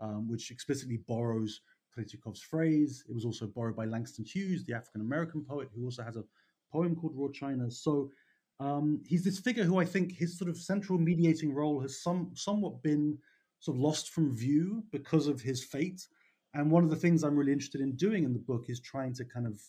um, 0.00 0.28
which 0.28 0.50
explicitly 0.50 0.98
borrows 1.06 1.60
Tretyakov's 1.94 2.42
phrase. 2.42 3.04
It 3.08 3.14
was 3.14 3.24
also 3.24 3.46
borrowed 3.46 3.76
by 3.76 3.84
Langston 3.84 4.24
Hughes, 4.24 4.64
the 4.64 4.74
African 4.74 5.00
American 5.02 5.44
poet, 5.44 5.68
who 5.74 5.84
also 5.84 6.02
has 6.02 6.16
a 6.16 6.24
poem 6.72 6.96
called 6.96 7.12
Roar 7.14 7.30
China. 7.30 7.70
So 7.70 8.10
um, 8.60 9.02
he's 9.06 9.24
this 9.24 9.38
figure 9.38 9.64
who 9.64 9.78
I 9.78 9.84
think 9.84 10.12
his 10.12 10.38
sort 10.38 10.50
of 10.50 10.56
central 10.56 10.98
mediating 10.98 11.52
role 11.52 11.80
has 11.80 12.02
some 12.02 12.30
somewhat 12.34 12.82
been 12.82 13.18
sort 13.58 13.76
of 13.76 13.82
lost 13.82 14.10
from 14.10 14.34
view 14.34 14.84
because 14.90 15.26
of 15.26 15.40
his 15.40 15.62
fate. 15.62 16.06
And 16.54 16.70
one 16.70 16.82
of 16.82 16.90
the 16.90 16.96
things 16.96 17.22
I'm 17.22 17.36
really 17.36 17.52
interested 17.52 17.80
in 17.80 17.94
doing 17.96 18.24
in 18.24 18.32
the 18.32 18.38
book 18.38 18.64
is 18.68 18.80
trying 18.80 19.14
to 19.14 19.24
kind 19.24 19.46
of 19.46 19.60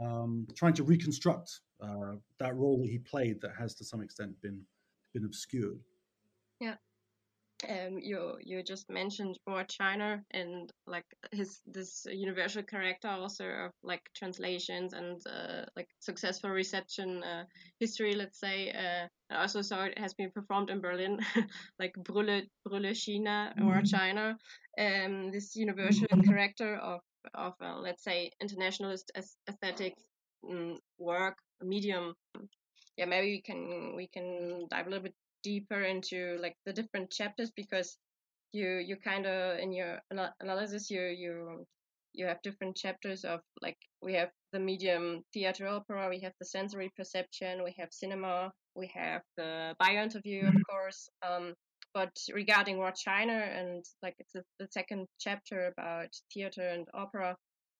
um, 0.00 0.46
trying 0.54 0.74
to 0.74 0.82
reconstruct 0.82 1.60
uh, 1.82 2.14
that 2.38 2.56
role 2.56 2.78
that 2.78 2.88
he 2.88 2.98
played 2.98 3.40
that 3.42 3.52
has 3.58 3.74
to 3.74 3.84
some 3.84 4.00
extent 4.00 4.40
been 4.40 4.62
been 5.12 5.24
obscured. 5.24 5.80
Yeah. 6.60 6.76
Um, 7.68 7.98
you 8.00 8.38
you 8.42 8.62
just 8.62 8.88
mentioned 8.88 9.38
Roar 9.46 9.64
China 9.64 10.22
and 10.30 10.72
like 10.86 11.04
his 11.30 11.60
this 11.66 12.06
universal 12.10 12.62
character 12.62 13.08
also 13.08 13.44
of 13.44 13.72
like 13.82 14.00
translations 14.16 14.94
and 14.94 15.20
uh, 15.26 15.66
like 15.76 15.88
successful 15.98 16.50
reception 16.50 17.22
uh, 17.22 17.44
history. 17.78 18.14
Let's 18.14 18.40
say 18.40 18.70
uh, 18.70 19.08
I 19.34 19.42
also 19.42 19.60
saw 19.60 19.84
it 19.84 19.98
has 19.98 20.14
been 20.14 20.30
performed 20.30 20.70
in 20.70 20.80
Berlin, 20.80 21.18
like 21.78 21.92
Brülle 21.98 22.48
Brülle 22.66 22.94
China 22.94 23.52
or 23.58 23.82
mm-hmm. 23.82 23.84
China. 23.84 24.38
Um, 24.78 25.30
this 25.30 25.54
universal 25.54 26.06
mm-hmm. 26.06 26.30
character 26.30 26.76
of 26.76 27.00
of 27.34 27.52
uh, 27.60 27.78
let's 27.78 28.02
say 28.02 28.30
internationalist 28.40 29.12
aesthetic 29.46 29.94
um, 30.48 30.78
work 30.98 31.36
medium 31.62 32.14
yeah 32.96 33.04
maybe 33.04 33.28
we 33.28 33.42
can 33.42 33.94
we 33.96 34.06
can 34.08 34.66
dive 34.70 34.86
a 34.86 34.90
little 34.90 35.04
bit 35.04 35.14
deeper 35.42 35.82
into 35.82 36.36
like 36.40 36.56
the 36.66 36.72
different 36.72 37.10
chapters 37.10 37.50
because 37.56 37.96
you 38.52 38.66
you 38.84 38.96
kind 38.96 39.26
of 39.26 39.58
in 39.58 39.72
your 39.72 39.98
analysis 40.40 40.90
you 40.90 41.02
you 41.02 41.64
you 42.12 42.26
have 42.26 42.42
different 42.42 42.76
chapters 42.76 43.24
of 43.24 43.40
like 43.62 43.76
we 44.02 44.14
have 44.14 44.30
the 44.52 44.58
medium 44.58 45.22
theater 45.32 45.66
opera 45.66 46.08
we 46.08 46.20
have 46.20 46.32
the 46.40 46.46
sensory 46.46 46.90
perception 46.96 47.62
we 47.62 47.74
have 47.78 47.88
cinema 47.92 48.50
we 48.74 48.90
have 48.92 49.22
the 49.36 49.74
bio 49.78 50.02
interview 50.02 50.40
of 50.40 50.48
mm-hmm. 50.48 50.62
course 50.68 51.08
um, 51.26 51.54
but 51.94 52.16
regarding 52.32 52.78
Roar 52.78 52.92
China 52.92 53.32
and 53.32 53.84
like 54.02 54.14
it's 54.18 54.32
the, 54.32 54.44
the 54.58 54.68
second 54.70 55.06
chapter 55.18 55.66
about 55.66 56.08
theater 56.32 56.68
and 56.68 56.86
opera 56.94 57.36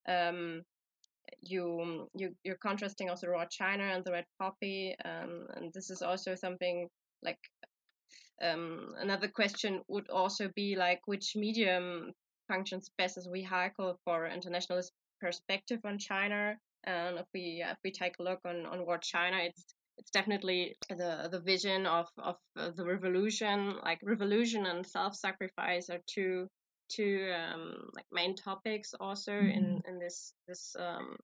um, 0.08 0.62
you 1.40 2.08
you 2.14 2.34
you're 2.44 2.56
contrasting 2.56 3.08
also 3.08 3.28
roar 3.28 3.46
china 3.50 3.84
and 3.84 4.04
the 4.04 4.12
red 4.12 4.24
poppy 4.38 4.94
um, 5.04 5.46
and 5.54 5.72
this 5.72 5.90
is 5.90 6.02
also 6.02 6.34
something 6.34 6.88
like 7.22 7.38
um, 8.42 8.94
another 8.98 9.28
question 9.28 9.82
would 9.88 10.08
also 10.08 10.48
be 10.54 10.76
like 10.76 11.00
which 11.06 11.36
medium 11.36 12.12
functions 12.48 12.90
best 12.98 13.18
as 13.18 13.26
vehicle 13.26 13.98
for 14.04 14.26
internationalist 14.26 14.92
perspective 15.20 15.80
on 15.84 15.98
china. 15.98 16.56
And 16.84 17.18
if 17.18 17.26
we 17.34 17.62
if 17.66 17.76
we 17.84 17.92
take 17.92 18.14
a 18.18 18.22
look 18.22 18.40
on 18.44 18.66
on 18.66 18.86
what 18.86 19.02
china 19.02 19.38
it's 19.42 19.64
it's 19.98 20.10
definitely 20.10 20.76
the 20.88 21.28
the 21.30 21.40
vision 21.40 21.86
of 21.86 22.06
of 22.18 22.36
uh, 22.56 22.70
the 22.74 22.84
revolution 22.84 23.76
like 23.84 24.00
revolution 24.02 24.64
and 24.64 24.86
self-sacrifice 24.86 25.90
are 25.90 26.00
two 26.06 26.48
two 26.90 27.32
um, 27.34 27.90
like 27.94 28.06
main 28.12 28.34
topics 28.34 28.94
also 28.98 29.32
mm-hmm. 29.32 29.58
in 29.58 29.82
in 29.88 29.98
this 29.98 30.32
this 30.48 30.74
um, 30.78 31.16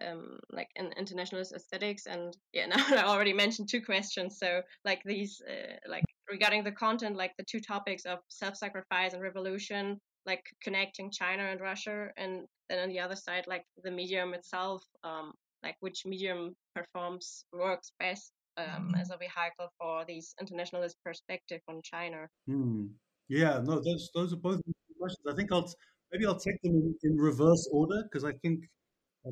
um, 0.00 0.38
like 0.50 0.68
in 0.76 0.92
internationalist 0.98 1.52
aesthetics 1.52 2.06
and 2.06 2.36
yeah 2.52 2.66
now 2.66 2.84
i 2.90 3.04
already 3.04 3.32
mentioned 3.32 3.68
two 3.68 3.82
questions 3.82 4.38
so 4.38 4.60
like 4.84 5.02
these 5.04 5.40
uh, 5.48 5.76
like 5.88 6.04
regarding 6.30 6.64
the 6.64 6.72
content 6.72 7.16
like 7.16 7.32
the 7.38 7.44
two 7.44 7.60
topics 7.60 8.04
of 8.04 8.18
self-sacrifice 8.28 9.12
and 9.12 9.22
revolution 9.22 10.00
like 10.26 10.42
connecting 10.62 11.10
china 11.10 11.44
and 11.44 11.60
russia 11.60 12.08
and 12.16 12.42
then 12.68 12.78
on 12.78 12.88
the 12.88 12.98
other 12.98 13.16
side 13.16 13.44
like 13.46 13.64
the 13.82 13.90
medium 13.90 14.34
itself 14.34 14.82
um, 15.04 15.32
like 15.62 15.76
which 15.80 16.02
medium 16.06 16.54
performs 16.74 17.44
works 17.52 17.92
best 17.98 18.32
um, 18.56 18.64
mm-hmm. 18.66 18.94
as 18.96 19.10
a 19.10 19.18
vehicle 19.18 19.68
for 19.78 20.04
these 20.06 20.34
internationalist 20.40 20.96
perspective 21.04 21.60
on 21.68 21.80
china 21.82 22.26
hmm. 22.46 22.86
yeah 23.28 23.60
no 23.62 23.80
those 23.80 24.10
those 24.14 24.32
are 24.32 24.36
both 24.36 24.60
questions 25.04 25.26
i 25.32 25.34
think 25.36 25.52
i'll 25.52 25.70
maybe 26.10 26.24
i'll 26.26 26.44
take 26.48 26.60
them 26.62 26.74
in, 26.80 26.94
in 27.06 27.16
reverse 27.30 27.64
order 27.72 27.98
because 28.04 28.24
i 28.24 28.32
think 28.42 28.58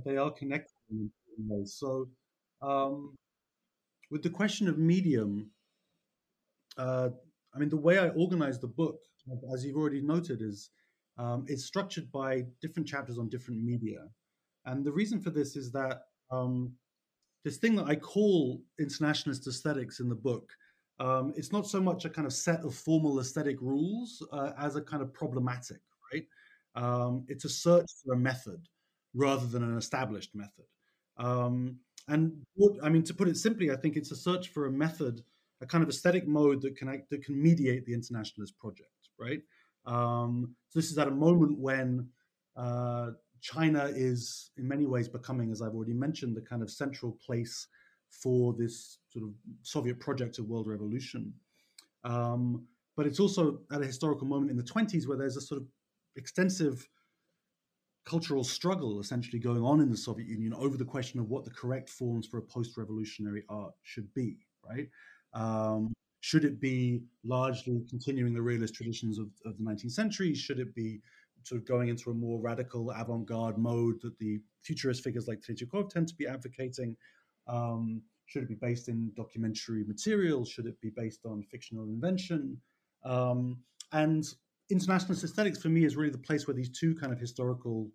they 0.06 0.16
are 0.16 0.30
connected 0.30 0.72
in 0.90 1.11
ways. 1.48 1.76
So, 1.78 2.08
um, 2.61 3.14
with 4.11 4.22
the 4.22 4.30
question 4.30 4.68
of 4.68 4.78
medium, 4.78 5.50
uh, 6.76 7.11
I 7.54 7.58
mean, 7.58 7.68
the 7.68 7.76
way 7.76 7.98
I 7.98 8.08
organize 8.08 8.58
the 8.58 8.68
book, 8.68 8.98
as 9.52 9.64
you've 9.64 9.76
already 9.76 10.00
noted, 10.00 10.42
is 10.42 10.70
um, 11.18 11.44
it's 11.48 11.64
structured 11.64 12.11
by 12.12 12.44
different 12.61 12.88
chapters 12.88 13.18
on 13.18 13.28
different 13.28 13.62
media. 13.62 14.00
And 14.64 14.85
the 14.85 14.92
reason 14.92 15.20
for 15.20 15.30
this 15.30 15.56
is 15.56 15.72
that 15.72 16.02
um, 16.30 16.72
this 17.44 17.58
thing 17.58 17.74
that 17.76 17.87
I 17.87 17.96
call 17.96 18.62
internationalist 18.78 19.46
aesthetics 19.46 20.00
in 20.00 20.08
the 20.08 20.14
book, 20.14 20.50
um, 21.00 21.33
it's 21.37 21.52
not 21.52 21.66
so 21.66 21.81
much 21.81 22.05
a 22.05 22.11
kind 22.11 22.26
of 22.26 22.33
set 22.33 22.61
of 22.61 22.74
formal 22.74 23.20
aesthetic 23.20 23.61
rules 23.61 24.26
uh, 24.33 24.52
as 24.59 24.76
a 24.76 24.83
kind 24.83 25.02
of 25.02 25.12
problematic, 25.12 25.81
right? 26.12 26.26
Um, 26.74 27.24
it's 27.28 27.44
a 27.44 27.48
search 27.48 27.90
for 28.05 28.14
a 28.14 28.18
method 28.18 28.68
rather 29.14 29.46
than 29.46 29.62
an 29.62 29.76
established 29.76 30.35
method. 30.35 30.64
Um, 31.18 31.78
and 32.09 32.33
what, 32.55 32.72
I 32.83 32.88
mean, 32.88 33.02
to 33.05 33.14
put 33.14 33.28
it 33.28 33.37
simply, 33.37 33.70
I 33.70 33.76
think 33.76 33.96
it's 33.96 34.11
a 34.11 34.16
search 34.16 34.48
for 34.48 34.66
a 34.66 34.72
method, 34.72 35.22
a 35.61 35.66
kind 35.66 35.83
of 35.83 35.88
aesthetic 35.88 36.26
mode 36.26 36.62
that 36.62 36.76
can 36.76 36.88
act 36.88 37.11
that 37.11 37.24
can 37.24 37.40
mediate 37.40 37.87
the 37.87 37.94
internationalist 37.94 38.59
project, 38.59 38.90
right? 39.18 39.40
Um, 39.87 40.55
so 40.68 40.78
this 40.78 40.90
is 40.90 40.98
at 40.98 41.09
a 41.09 41.12
moment 41.12 41.59
when 41.59 42.09
uh, 42.57 43.11
China 43.40 43.85
is, 43.85 44.50
in 44.57 44.66
many 44.66 44.87
ways, 44.87 45.09
becoming, 45.09 45.50
as 45.52 45.62
I've 45.62 45.74
already 45.74 45.94
mentioned, 45.94 46.37
the 46.37 46.42
kind 46.42 46.62
of 46.62 46.70
central 46.70 47.18
place 47.24 47.66
for 48.12 48.53
this 48.53 48.98
sort 49.09 49.25
of 49.25 49.31
Soviet 49.62 49.98
project 49.98 50.38
of 50.38 50.48
world 50.48 50.68
revolution. 50.68 51.33
Um, 52.05 52.66
but 52.96 53.07
it's 53.07 53.20
also 53.20 53.61
at 53.72 53.81
a 53.81 53.87
historical 53.87 54.27
moment 54.27 54.51
in 54.51 54.57
the 54.57 54.62
20s 54.62 55.09
where 55.09 55.16
there's 55.16 55.37
a 55.37 55.40
sort 55.40 55.61
of 55.61 55.66
extensive 56.16 56.87
cultural 58.05 58.44
struggle 58.44 59.01
essentially 59.01 59.38
going 59.38 59.62
on 59.62 59.81
in 59.81 59.88
the 59.88 59.96
Soviet 59.96 60.29
Union 60.29 60.53
over 60.55 60.77
the 60.77 60.85
question 60.85 61.20
of 61.20 61.29
what 61.29 61.44
the 61.44 61.51
correct 61.51 61.88
forms 61.88 62.27
for 62.27 62.38
a 62.38 62.42
post-revolutionary 62.42 63.44
art 63.48 63.72
should 63.83 64.12
be, 64.12 64.38
right? 64.68 64.88
Um, 65.35 65.92
should 66.20 66.44
it 66.44 66.61
be 66.61 67.03
largely 67.25 67.85
continuing 67.88 68.35
the 68.35 68.42
realist 68.42 68.75
traditions 68.75 69.18
of, 69.18 69.29
of, 69.44 69.57
the 69.57 69.64
19th 69.64 69.92
century? 69.92 70.35
Should 70.35 70.61
it 70.61 70.75
be 70.75 71.01
sort 71.44 71.61
of 71.61 71.66
going 71.66 71.88
into 71.88 72.11
a 72.11 72.14
more 72.14 72.40
radical 72.40 72.90
avant-garde 72.90 73.59
mode 73.59 74.01
that 74.03 74.18
the 74.18 74.40
futurist 74.62 75.03
figures 75.03 75.27
like 75.27 75.40
Tretyakov 75.40 75.90
tend 75.90 76.09
to 76.09 76.14
be 76.14 76.27
advocating? 76.27 76.96
Um, 77.46 78.02
should 78.26 78.42
it 78.42 78.48
be 78.48 78.55
based 78.55 78.88
in 78.88 79.12
documentary 79.14 79.85
material? 79.85 80.44
Should 80.44 80.66
it 80.66 80.81
be 80.81 80.90
based 80.90 81.26
on 81.26 81.42
fictional 81.42 81.85
invention? 81.85 82.59
Um, 83.05 83.59
and 83.92 84.24
internationalist 84.70 85.24
aesthetics 85.24 85.61
for 85.61 85.68
me 85.68 85.85
is 85.85 85.96
really 85.96 86.11
the 86.11 86.18
place 86.18 86.46
where 86.46 86.55
these 86.55 86.70
two 86.70 86.94
kind 86.94 87.12
of 87.12 87.18
historical 87.18 87.90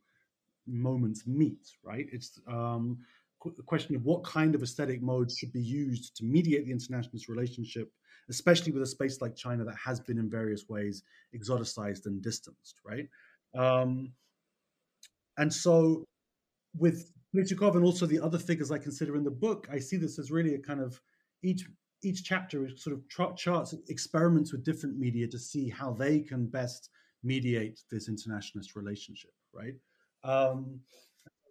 moments 0.67 1.25
meet, 1.25 1.71
right? 1.83 2.07
It's 2.11 2.39
um, 2.47 2.99
the 3.43 3.63
question 3.63 3.95
of 3.95 4.05
what 4.05 4.23
kind 4.23 4.53
of 4.55 4.61
aesthetic 4.61 5.01
modes 5.01 5.37
should 5.37 5.53
be 5.53 5.61
used 5.61 6.15
to 6.17 6.25
mediate 6.25 6.65
the 6.65 6.71
internationalist 6.71 7.29
relationship, 7.29 7.91
especially 8.29 8.71
with 8.71 8.83
a 8.83 8.87
space 8.87 9.21
like 9.21 9.35
China 9.35 9.63
that 9.63 9.75
has 9.83 9.99
been 9.99 10.17
in 10.17 10.29
various 10.29 10.67
ways 10.67 11.03
exoticized 11.35 12.05
and 12.05 12.21
distanced, 12.21 12.75
right? 12.85 13.07
Um, 13.55 14.11
and 15.37 15.53
so 15.53 16.03
with 16.77 17.11
Tretyakov 17.35 17.75
and 17.75 17.83
also 17.83 18.05
the 18.05 18.19
other 18.19 18.39
figures 18.39 18.71
I 18.71 18.77
consider 18.77 19.15
in 19.15 19.23
the 19.23 19.31
book, 19.31 19.67
I 19.71 19.79
see 19.79 19.97
this 19.97 20.19
as 20.19 20.31
really 20.31 20.55
a 20.55 20.59
kind 20.59 20.81
of 20.81 20.99
each 21.43 21.65
each 22.03 22.23
chapter 22.23 22.69
sort 22.77 22.95
of 22.95 23.07
tra- 23.09 23.33
charts 23.35 23.73
experiments 23.89 24.51
with 24.51 24.63
different 24.63 24.99
media 24.99 25.27
to 25.27 25.39
see 25.39 25.67
how 25.67 25.91
they 25.91 26.19
can 26.19 26.45
best 26.45 26.89
mediate 27.23 27.79
this 27.89 28.07
internationalist 28.07 28.75
relationship, 28.75 29.33
right? 29.51 29.73
Um, 30.23 30.79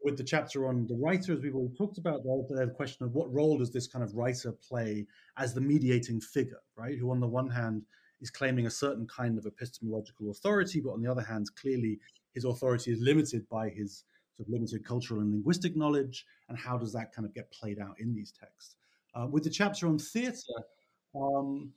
with 0.05 0.17
the 0.17 0.23
chapter 0.23 0.69
on 0.69 0.87
the 0.87 0.95
writer, 0.95 1.33
as 1.33 1.41
we've 1.41 1.57
already 1.57 1.75
talked 1.75 1.99
about, 1.99 2.23
the 2.23 2.73
question 2.77 3.05
of 3.05 3.13
what 3.13 3.33
role 3.33 3.59
does 3.59 3.73
this 3.73 3.89
kind 3.89 4.05
of 4.05 4.15
writer 4.15 4.53
play 4.53 5.05
as 5.37 5.53
the 5.53 5.61
mediating 5.61 6.21
figure, 6.21 6.61
right? 6.77 6.97
Who, 6.97 7.11
on 7.11 7.19
the 7.19 7.27
one 7.27 7.51
hand, 7.51 7.83
is 8.21 8.31
claiming 8.31 8.67
a 8.67 8.71
certain 8.71 9.07
kind 9.09 9.37
of 9.37 9.47
epistemological 9.47 10.31
authority, 10.31 10.81
but 10.81 10.93
on 10.93 11.03
the 11.03 11.11
other 11.11 11.23
hand, 11.23 11.49
clearly 11.61 11.99
his 12.35 12.45
authority 12.45 12.93
is 12.93 13.01
limited 13.01 13.49
by 13.49 13.69
his 13.69 14.05
sort 14.37 14.49
of 14.49 14.53
limited 14.53 14.85
cultural 14.85 15.21
and 15.21 15.31
linguistic 15.31 15.77
knowledge, 15.77 16.25
and 16.49 16.59
how 16.59 16.77
does 16.77 16.93
that 16.93 17.15
kind 17.15 17.27
of 17.27 17.35
get 17.35 17.51
played 17.53 17.79
out 17.79 17.99
in 17.99 18.15
these 18.15 18.33
texts? 18.33 18.77
Uh, 19.15 19.27
with 19.27 19.45
the 19.45 19.51
chapter 19.51 19.87
on 19.87 19.99
theatre, 19.99 20.63
um, 21.15 21.73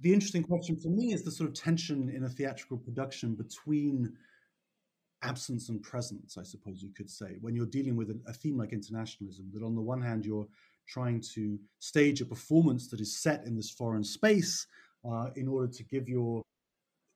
the 0.00 0.12
interesting 0.12 0.42
question 0.42 0.76
for 0.76 0.88
me 0.88 1.12
is 1.12 1.24
the 1.24 1.30
sort 1.30 1.48
of 1.48 1.54
tension 1.54 2.10
in 2.14 2.24
a 2.24 2.28
theatrical 2.28 2.76
production 2.76 3.34
between 3.34 4.12
absence 5.22 5.68
and 5.68 5.82
presence, 5.82 6.36
I 6.38 6.42
suppose 6.42 6.82
you 6.82 6.90
could 6.96 7.10
say, 7.10 7.36
when 7.40 7.56
you're 7.56 7.66
dealing 7.66 7.96
with 7.96 8.10
a, 8.26 8.32
theme 8.32 8.56
like 8.56 8.72
internationalism, 8.72 9.50
that 9.54 9.62
on 9.62 9.74
the 9.74 9.80
one 9.80 10.02
hand, 10.02 10.24
you're 10.24 10.46
trying 10.86 11.20
to 11.34 11.58
stage 11.80 12.20
a 12.20 12.24
performance 12.24 12.88
that 12.88 13.00
is 13.00 13.20
set 13.20 13.44
in 13.44 13.56
this 13.56 13.70
foreign 13.70 14.04
space 14.04 14.66
uh, 15.08 15.30
in 15.34 15.48
order 15.48 15.66
to 15.72 15.82
give 15.84 16.08
your 16.08 16.42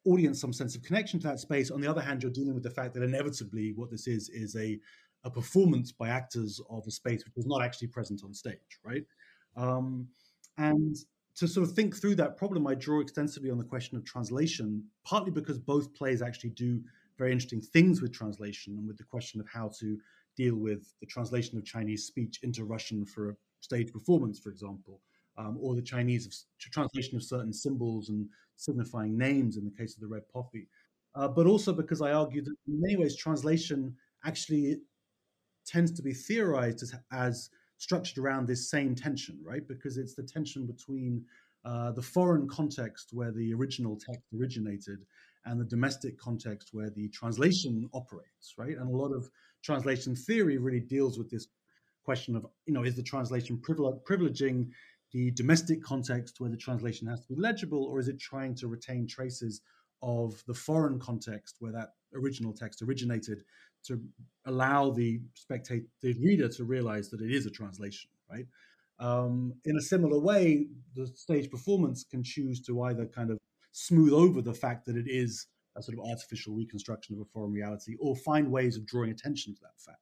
audience 0.07 0.41
some 0.41 0.53
sense 0.53 0.75
of 0.75 0.83
connection 0.83 1.21
to 1.21 1.29
that 1.29 1.41
space. 1.41 1.71
On 1.71 1.81
the 1.81 1.89
other 1.89 2.01
hand, 2.01 2.23
you're 2.23 2.33
dealing 2.33 2.55
with 2.55 2.63
the 2.63 2.71
fact 2.71 2.95
that 2.95 3.03
inevitably 3.03 3.73
what 3.75 3.91
this 3.91 4.07
is 4.07 4.29
is 4.31 4.57
a, 4.57 4.79
a 5.25 5.31
performance 5.31 5.93
by 5.93 6.09
actors 6.09 6.61
of 6.71 6.87
a 6.87 6.91
space 6.91 7.25
which 7.25 7.37
is 7.37 7.47
not 7.47 7.63
actually 7.63 7.89
present 7.89 8.23
on 8.25 8.33
stage, 8.33 8.79
right? 8.85 9.05
Um, 9.57 10.09
and 10.59 10.97
to 11.37 11.49
sort 11.49 11.69
of 11.69 11.75
think 11.75 11.97
through 11.97 12.17
that 12.17 12.37
problem, 12.37 12.67
I 12.67 12.75
draw 12.75 13.01
extensively 13.01 13.51
on 13.51 13.59
the 13.59 13.65
question 13.65 13.97
of 13.97 14.05
translation, 14.05 14.85
partly 15.05 15.31
because 15.31 15.59
both 15.59 15.93
plays 15.95 16.23
actually 16.23 16.51
do 16.51 16.81
very 17.19 17.33
interesting 17.33 17.61
things 17.61 18.01
with 18.01 18.13
translation 18.13 18.77
and 18.79 18.87
with 18.87 18.97
the 18.97 19.05
question 19.05 19.41
of 19.41 19.49
how 19.49 19.71
to 19.79 19.99
deal 20.37 20.57
with 20.57 20.95
the 21.01 21.07
translation 21.07 21.59
of 21.59 21.65
Chinese 21.65 22.05
speech 22.05 22.41
into 22.43 22.65
Russian 22.65 23.05
for 23.05 23.31
a 23.31 23.37
stage 23.61 23.93
performance, 23.93 24.39
for 24.39 24.51
example, 24.51 25.01
um, 25.41 25.57
or 25.61 25.75
the 25.75 25.83
Chinese 25.83 26.47
translation 26.59 27.17
of 27.17 27.23
certain 27.23 27.53
symbols 27.53 28.11
and 28.11 28.29
signifying 28.57 29.17
names 29.17 29.57
in 29.57 29.65
the 29.65 29.71
case 29.71 29.95
of 29.95 30.01
the 30.01 30.07
red 30.07 30.29
poppy. 30.33 30.69
Uh, 31.15 31.27
but 31.27 31.47
also 31.47 31.73
because 31.73 32.03
I 32.03 32.13
argue 32.13 32.43
that 32.43 32.55
in 32.69 32.81
many 32.81 32.97
ways 32.97 33.17
translation 33.17 33.97
actually 34.25 34.77
tends 35.67 35.91
to 35.93 36.03
be 36.03 36.13
theorized 36.13 36.83
as, 36.83 36.95
as 37.13 37.51
structured 37.79 38.19
around 38.19 38.47
this 38.47 38.71
same 38.71 38.95
tension, 38.95 39.39
right? 39.43 39.67
Because 39.67 39.97
it's 39.97 40.15
the 40.15 40.23
tension 40.23 40.67
between 40.67 41.25
uh, 41.65 41.91
the 41.93 42.03
foreign 42.03 42.49
context 42.49 43.11
where 43.13 43.33
the 43.33 43.53
original 43.55 43.97
text 43.97 44.23
originated 44.39 44.99
and 45.47 45.59
the 45.59 45.65
domestic 45.65 46.19
context 46.19 46.71
where 46.73 46.91
the 46.91 47.09
translation 47.09 47.89
operates, 47.95 48.55
right? 48.59 48.77
And 48.77 48.89
a 48.89 48.97
lot 48.97 49.13
of 49.13 49.31
translation 49.63 50.15
theory 50.15 50.59
really 50.59 50.81
deals 50.81 51.19
with 51.19 51.31
this 51.31 51.49
question 52.05 52.37
of, 52.37 52.47
you 52.67 52.75
know, 52.75 52.85
is 52.85 52.97
the 52.97 53.03
translation 53.03 53.59
privileging 53.59 54.69
the 55.13 55.31
domestic 55.33 55.83
context 55.83 56.41
where 56.41 56.51
the 56.51 56.57
translation 56.57 57.09
has 57.09 57.21
to 57.21 57.35
be 57.35 57.41
legible, 57.41 57.85
or 57.85 57.99
is 57.99 58.09
it 58.09 58.19
trying 58.19 58.55
to 58.57 58.69
retain 58.69 59.07
traces 59.07 59.61
of 60.03 60.43
the 60.47 60.55
foreign 60.55 60.99
context 60.99 61.57
where 61.59 61.73
that 61.73 61.91
original 62.15 62.53
text 62.53 62.83
originated 62.83 63.43
to 63.85 64.01
allow 64.47 64.91
the 64.91 65.21
spectator, 65.35 65.85
the 66.03 66.15
reader, 66.15 66.49
to 66.49 66.65
realize 66.65 67.11
that 67.11 67.21
it 67.21 67.31
is 67.31 67.47
a 67.47 67.51
translation, 67.51 68.11
right? 68.31 68.47
Um, 68.99 69.55
in 69.65 69.77
a 69.77 69.81
similar 69.81 70.19
way, 70.19 70.67
the 70.95 71.07
stage 71.07 71.51
performance 71.51 72.05
can 72.05 72.23
choose 72.23 72.61
to 72.63 72.83
either 72.83 73.07
kind 73.07 73.31
of 73.31 73.39
smooth 73.73 74.13
over 74.13 74.43
the 74.43 74.55
fact 74.55 74.87
that 74.87 74.97
it 74.97 75.07
is 75.09 75.47
a 75.77 75.83
sort 75.83 75.99
of 75.99 76.05
artificial 76.05 76.55
reconstruction 76.55 77.15
of 77.15 77.23
a 77.23 77.25
foreign 77.33 77.53
reality, 77.53 77.97
or 78.01 78.17
find 78.17 78.51
ways 78.51 78.77
of 78.77 78.87
drawing 78.87 79.11
attention 79.11 79.55
to 79.55 79.61
that 79.63 79.81
fact. 79.81 79.99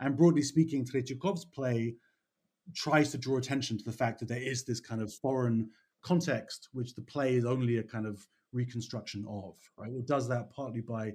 And 0.00 0.16
broadly 0.16 0.42
speaking, 0.42 0.84
Tretyakov's 0.84 1.44
play 1.44 1.94
tries 2.74 3.10
to 3.10 3.18
draw 3.18 3.38
attention 3.38 3.78
to 3.78 3.84
the 3.84 3.92
fact 3.92 4.20
that 4.20 4.28
there 4.28 4.42
is 4.42 4.64
this 4.64 4.80
kind 4.80 5.02
of 5.02 5.12
foreign 5.12 5.70
context, 6.02 6.68
which 6.72 6.94
the 6.94 7.02
play 7.02 7.34
is 7.34 7.44
only 7.44 7.78
a 7.78 7.82
kind 7.82 8.06
of 8.06 8.26
reconstruction 8.52 9.24
of. 9.28 9.56
Right? 9.76 9.92
It 9.92 10.06
does 10.06 10.28
that 10.28 10.50
partly 10.50 10.80
by 10.80 11.12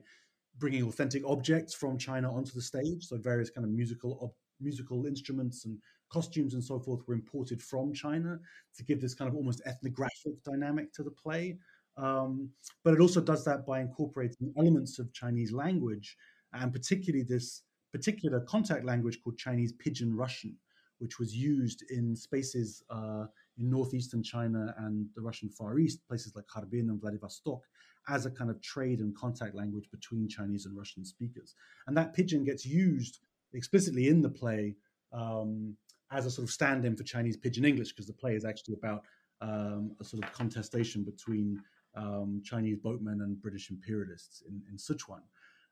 bringing 0.58 0.84
authentic 0.84 1.24
objects 1.26 1.74
from 1.74 1.98
China 1.98 2.34
onto 2.34 2.52
the 2.54 2.62
stage. 2.62 3.06
So 3.06 3.18
various 3.18 3.50
kind 3.50 3.66
of 3.66 3.72
musical 3.72 4.36
musical 4.60 5.06
instruments 5.06 5.66
and 5.66 5.78
costumes 6.10 6.54
and 6.54 6.64
so 6.64 6.80
forth 6.80 7.02
were 7.08 7.14
imported 7.14 7.62
from 7.62 7.94
China 7.94 8.40
to 8.76 8.84
give 8.84 9.00
this 9.00 9.14
kind 9.14 9.30
of 9.30 9.36
almost 9.36 9.62
ethnographic 9.66 10.42
dynamic 10.44 10.92
to 10.94 11.04
the 11.04 11.12
play. 11.12 11.58
Um, 11.96 12.50
but 12.84 12.94
it 12.94 13.02
also 13.02 13.22
does 13.22 13.44
that 13.46 13.66
by 13.66 13.82
incorporating 13.82 14.54
elements 14.58 15.00
of 15.00 15.14
Chinese 15.14 15.52
language 15.52 16.16
and 16.54 16.72
particularly 16.72 17.24
this 17.24 17.64
particular 17.92 18.40
contact 18.42 18.86
language 18.86 19.20
called 19.24 19.38
Chinese 19.38 19.74
Pidgin 19.74 20.16
Russian, 20.16 20.56
which 21.00 21.20
was 21.20 21.36
used 21.36 21.84
in 21.90 22.16
spaces 22.16 22.84
uh, 22.90 23.26
in 23.58 23.70
northeastern 23.70 24.24
China 24.24 24.74
and 24.80 25.08
the 25.16 25.22
Russian 25.22 25.50
Far 25.50 25.80
East, 25.80 26.08
places 26.08 26.36
like 26.36 26.46
Harbin 26.50 26.90
and 26.90 27.02
Vladivostok, 27.02 27.64
as 28.10 28.26
a 28.26 28.32
kind 28.32 28.50
of 28.50 28.62
trade 28.62 29.00
and 29.00 29.16
contact 29.16 29.56
language 29.56 29.90
between 29.92 30.28
Chinese 30.28 30.66
and 30.66 30.78
Russian 30.78 31.04
speakers. 31.04 31.56
And 31.88 31.98
that 31.98 32.14
pidgin 32.14 32.44
gets 32.44 32.66
used 32.66 33.20
explicitly 33.54 34.08
in 34.08 34.22
the 34.22 34.30
play 34.30 34.76
um, 35.14 35.76
as 36.12 36.26
a 36.26 36.32
sort 36.32 36.48
of 36.48 36.52
stand 36.52 36.86
in 36.86 36.96
for 36.96 37.04
Chinese 37.04 37.38
pidgin 37.38 37.66
English, 37.66 37.92
because 37.92 38.08
the 38.08 38.14
play 38.14 38.36
is 38.36 38.46
actually 38.46 38.76
about 38.76 39.04
um, 39.42 39.96
a 40.00 40.04
sort 40.04 40.24
of 40.24 40.32
contestation 40.32 41.04
between 41.04 41.62
um, 41.96 42.42
Chinese 42.44 42.78
boatmen 42.78 43.22
and 43.22 43.42
British 43.42 43.70
imperialists 43.70 44.44
in, 44.48 44.62
in 44.70 44.78
Sichuan. 44.78 45.22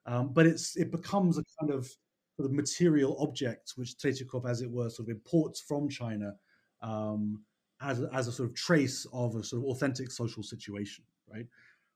Um, 0.06 0.34
but 0.34 0.46
it's 0.46 0.76
it 0.76 0.92
becomes 0.92 1.38
a 1.38 1.44
kind 1.60 1.72
of 1.72 1.90
sort 2.36 2.50
of 2.50 2.56
material 2.56 3.15
objects 3.19 3.78
which 3.78 3.98
Tretyakov, 3.98 4.50
as 4.50 4.62
it 4.62 4.69
were, 4.69 4.89
sort 4.89 5.10
of 5.10 5.15
imports 5.15 5.62
from 5.62 5.88
China 5.88 6.34
um, 6.82 7.43
as, 7.82 8.02
as 8.13 8.28
a 8.28 8.32
sort 8.32 8.50
of 8.50 8.56
trace 8.56 9.06
of 9.13 9.36
a 9.36 9.43
sort 9.43 9.63
of 9.63 9.69
authentic 9.69 10.12
social 10.12 10.43
situation, 10.43 11.04
right? 11.32 11.48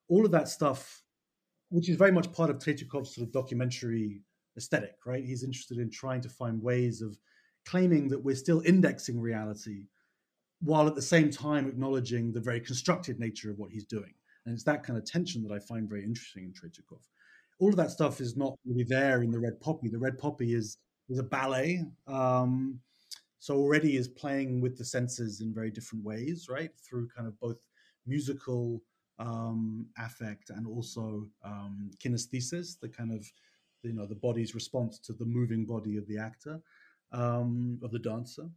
All 0.07 0.25
of 0.25 0.31
that 0.31 0.47
stuff, 0.47 1.03
which 1.69 1.89
is 1.89 1.97
very 1.97 2.11
much 2.11 2.31
part 2.31 2.49
of 2.49 2.57
Tretyakov's 2.57 3.15
sort 3.15 3.27
of 3.27 3.33
documentary 3.33 4.23
aesthetic, 4.57 4.95
right? 5.05 5.23
He's 5.23 5.43
interested 5.43 5.77
in 5.77 5.91
trying 5.91 6.21
to 6.21 6.29
find 6.29 6.61
ways 6.61 7.01
of 7.01 7.17
claiming 7.65 8.07
that 8.09 8.23
we're 8.23 8.35
still 8.35 8.61
indexing 8.65 9.19
reality 9.19 9.87
while 10.61 10.87
at 10.87 10.95
the 10.95 11.01
same 11.01 11.29
time 11.29 11.67
acknowledging 11.67 12.31
the 12.31 12.41
very 12.41 12.59
constructed 12.59 13.19
nature 13.19 13.51
of 13.51 13.59
what 13.59 13.71
he's 13.71 13.85
doing. 13.85 14.13
And 14.45 14.53
it's 14.53 14.63
that 14.63 14.83
kind 14.83 14.97
of 14.97 15.05
tension 15.05 15.43
that 15.43 15.53
I 15.53 15.59
find 15.59 15.87
very 15.87 16.03
interesting 16.03 16.43
in 16.45 16.51
Tretyakov 16.51 17.01
all 17.59 17.69
of 17.69 17.75
that 17.75 17.91
stuff 17.91 18.21
is 18.21 18.35
not 18.37 18.57
really 18.65 18.85
there 18.85 19.21
in 19.21 19.31
the 19.31 19.39
Red 19.39 19.59
Poppy. 19.59 19.89
The 19.89 19.99
Red 19.99 20.17
Poppy 20.17 20.53
is 20.53 20.77
is 21.09 21.19
a 21.19 21.23
ballet, 21.23 21.83
um, 22.07 22.79
so 23.39 23.55
already 23.57 23.97
is 23.97 24.07
playing 24.07 24.61
with 24.61 24.77
the 24.77 24.85
senses 24.85 25.41
in 25.41 25.53
very 25.53 25.71
different 25.71 26.03
ways, 26.05 26.47
right? 26.49 26.69
Through 26.87 27.07
kind 27.15 27.27
of 27.27 27.39
both 27.39 27.57
musical 28.05 28.81
um, 29.17 29.87
affect 29.97 30.49
and 30.51 30.67
also 30.67 31.27
um, 31.43 31.89
kinesthesis, 32.03 32.79
the 32.79 32.89
kind 32.89 33.11
of 33.11 33.25
you 33.83 33.93
know 33.93 34.05
the 34.05 34.15
body's 34.15 34.53
response 34.55 34.99
to 34.99 35.13
the 35.13 35.25
moving 35.25 35.65
body 35.65 35.97
of 35.97 36.07
the 36.07 36.17
actor 36.17 36.59
um, 37.11 37.79
of 37.83 37.91
the 37.91 37.99
dancer. 37.99 38.49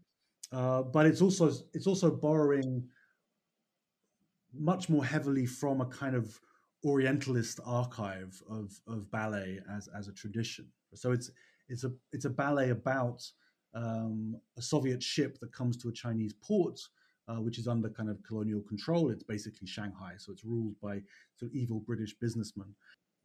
uh, 0.53 0.83
but 0.83 1.07
it's 1.07 1.23
also 1.23 1.51
it's 1.73 1.87
also 1.87 2.11
borrowing 2.11 2.85
much 4.55 4.89
more 4.89 5.05
heavily 5.05 5.47
from 5.47 5.81
a 5.81 5.87
kind 5.87 6.15
of 6.15 6.39
Orientalist 6.85 7.61
archive 7.65 8.43
of, 8.51 8.73
of 8.89 9.11
ballet 9.11 9.61
as, 9.71 9.89
as 9.97 10.09
a 10.09 10.13
tradition. 10.13 10.67
So 10.95 11.13
it's 11.13 11.31
it's 11.69 11.85
a 11.85 11.93
it's 12.13 12.25
a 12.25 12.31
ballet 12.31 12.71
about 12.71 13.23
um, 13.75 14.37
a 14.59 14.63
Soviet 14.63 15.03
ship 15.03 15.39
that 15.41 15.53
comes 15.53 15.77
to 15.79 15.89
a 15.89 15.93
Chinese 15.93 16.35
port, 16.43 16.79
uh, 17.29 17.37
which 17.37 17.59
is 17.59 17.69
under 17.69 17.89
kind 17.89 18.11
of 18.11 18.23
colonial 18.23 18.61
control. 18.63 19.11
It's 19.11 19.23
basically 19.23 19.67
Shanghai, 19.67 20.15
so 20.19 20.33
it's 20.33 20.45
ruled 20.45 20.75
by 20.83 21.01
sort 21.37 21.51
of 21.51 21.55
evil 21.55 21.81
British 21.81 22.15
businessmen. 22.15 22.75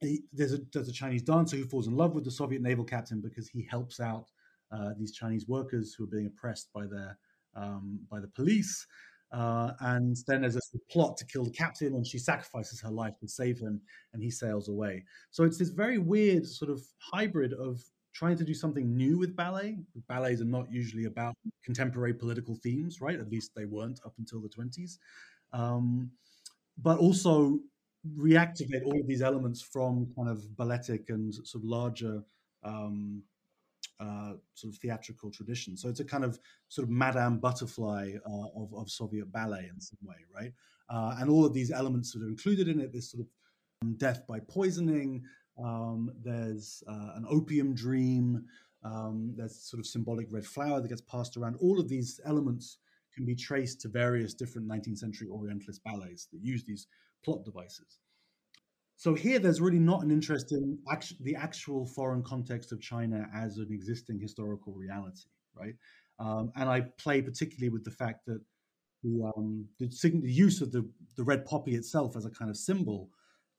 He, 0.01 0.23
there's 0.31 0.53
a 0.53 0.59
there's 0.71 0.89
a 0.89 0.93
Chinese 0.93 1.23
dancer 1.23 1.57
who 1.57 1.65
falls 1.65 1.87
in 1.87 1.95
love 1.95 2.13
with 2.13 2.23
the 2.23 2.31
Soviet 2.31 2.61
naval 2.61 2.85
captain 2.85 3.19
because 3.19 3.49
he 3.49 3.67
helps 3.69 3.99
out 3.99 4.27
uh, 4.71 4.91
these 4.97 5.13
Chinese 5.13 5.47
workers 5.47 5.93
who 5.93 6.03
are 6.03 6.07
being 6.15 6.27
oppressed 6.27 6.69
by 6.73 6.85
their 6.85 7.17
um, 7.55 7.99
by 8.09 8.19
the 8.19 8.27
police. 8.27 8.85
Uh, 9.31 9.71
and 9.81 10.17
then 10.27 10.41
there's 10.41 10.55
a 10.55 10.61
plot 10.89 11.17
to 11.17 11.25
kill 11.25 11.43
the 11.43 11.51
captain, 11.51 11.95
and 11.95 12.07
she 12.07 12.17
sacrifices 12.17 12.81
her 12.81 12.89
life 12.89 13.17
to 13.19 13.27
save 13.27 13.59
him, 13.59 13.81
and 14.13 14.23
he 14.23 14.31
sails 14.31 14.69
away. 14.69 15.03
So 15.31 15.43
it's 15.43 15.57
this 15.57 15.69
very 15.69 15.97
weird 15.97 16.45
sort 16.45 16.71
of 16.71 16.81
hybrid 16.99 17.53
of 17.53 17.81
trying 18.13 18.37
to 18.37 18.43
do 18.43 18.53
something 18.53 18.95
new 18.95 19.17
with 19.19 19.35
ballet. 19.35 19.77
Ballets 20.07 20.41
are 20.41 20.45
not 20.45 20.71
usually 20.71 21.05
about 21.05 21.35
contemporary 21.63 22.13
political 22.13 22.55
themes, 22.55 22.99
right? 22.99 23.19
At 23.19 23.29
least 23.29 23.51
they 23.55 23.65
weren't 23.65 23.99
up 24.05 24.13
until 24.17 24.41
the 24.41 24.49
20s. 24.49 24.97
Um, 25.53 26.09
but 26.81 26.97
also 26.97 27.59
reactivate 28.17 28.85
all 28.85 28.99
of 28.99 29.07
these 29.07 29.21
elements 29.21 29.61
from 29.61 30.07
kind 30.15 30.29
of 30.29 30.55
balletic 30.55 31.09
and 31.09 31.33
sort 31.33 31.63
of 31.63 31.63
larger 31.63 32.23
um, 32.63 33.21
uh, 33.99 34.33
sort 34.53 34.73
of 34.73 34.79
theatrical 34.79 35.31
tradition. 35.31 35.75
So 35.75 35.89
it's 35.89 35.99
a 35.99 36.05
kind 36.05 36.23
of 36.23 36.39
sort 36.67 36.87
of 36.87 36.91
Madame 36.91 37.39
Butterfly 37.39 38.13
uh, 38.25 38.47
of, 38.55 38.73
of 38.73 38.89
Soviet 38.89 39.31
ballet 39.31 39.69
in 39.73 39.79
some 39.79 39.97
way, 40.03 40.17
right? 40.33 40.53
Uh, 40.89 41.15
and 41.19 41.29
all 41.29 41.45
of 41.45 41.53
these 41.53 41.71
elements 41.71 42.11
that 42.13 42.21
are 42.21 42.27
included 42.27 42.67
in 42.67 42.79
it, 42.79 42.93
this 42.93 43.11
sort 43.11 43.21
of 43.21 43.27
um, 43.81 43.95
death 43.97 44.25
by 44.27 44.39
poisoning, 44.39 45.23
um, 45.63 46.11
there's 46.23 46.83
uh, 46.87 47.11
an 47.15 47.25
opium 47.29 47.73
dream, 47.73 48.45
um, 48.83 49.33
there's 49.35 49.59
sort 49.59 49.79
of 49.79 49.87
symbolic 49.87 50.27
red 50.29 50.45
flower 50.45 50.79
that 50.79 50.87
gets 50.87 51.01
passed 51.01 51.35
around. 51.35 51.55
All 51.59 51.79
of 51.79 51.89
these 51.89 52.19
elements 52.25 52.77
can 53.13 53.25
be 53.25 53.35
traced 53.35 53.81
to 53.81 53.87
various 53.87 54.33
different 54.33 54.67
19th 54.67 54.99
century 54.99 55.27
Orientalist 55.27 55.83
ballets 55.83 56.27
that 56.31 56.41
use 56.41 56.63
these 56.63 56.87
plot 57.23 57.43
devices. 57.43 57.99
So 58.99 59.13
here, 59.13 59.37
there's 59.37 59.61
really 59.61 59.79
not 59.79 60.03
an 60.03 60.09
interest 60.09 60.51
in 60.51 60.79
the 61.21 61.35
actual 61.35 61.85
foreign 61.85 62.23
context 62.23 62.71
of 62.71 62.81
China 62.81 63.29
as 63.33 63.59
an 63.59 63.67
existing 63.69 64.19
historical 64.19 64.73
reality, 64.73 65.29
right? 65.55 65.75
Um, 66.19 66.51
and 66.55 66.67
I 66.67 66.81
play 66.97 67.21
particularly 67.21 67.69
with 67.69 67.83
the 67.83 67.91
fact 67.91 68.25
that 68.25 68.41
the, 69.03 69.31
um, 69.37 69.67
the, 69.79 69.85
the, 69.87 70.31
use 70.31 70.61
of 70.61 70.71
the, 70.71 70.89
the 71.15 71.23
red 71.23 71.45
poppy 71.45 71.75
itself 71.75 72.15
as 72.15 72.25
a 72.25 72.31
kind 72.31 72.49
of 72.49 72.57
symbol 72.57 73.11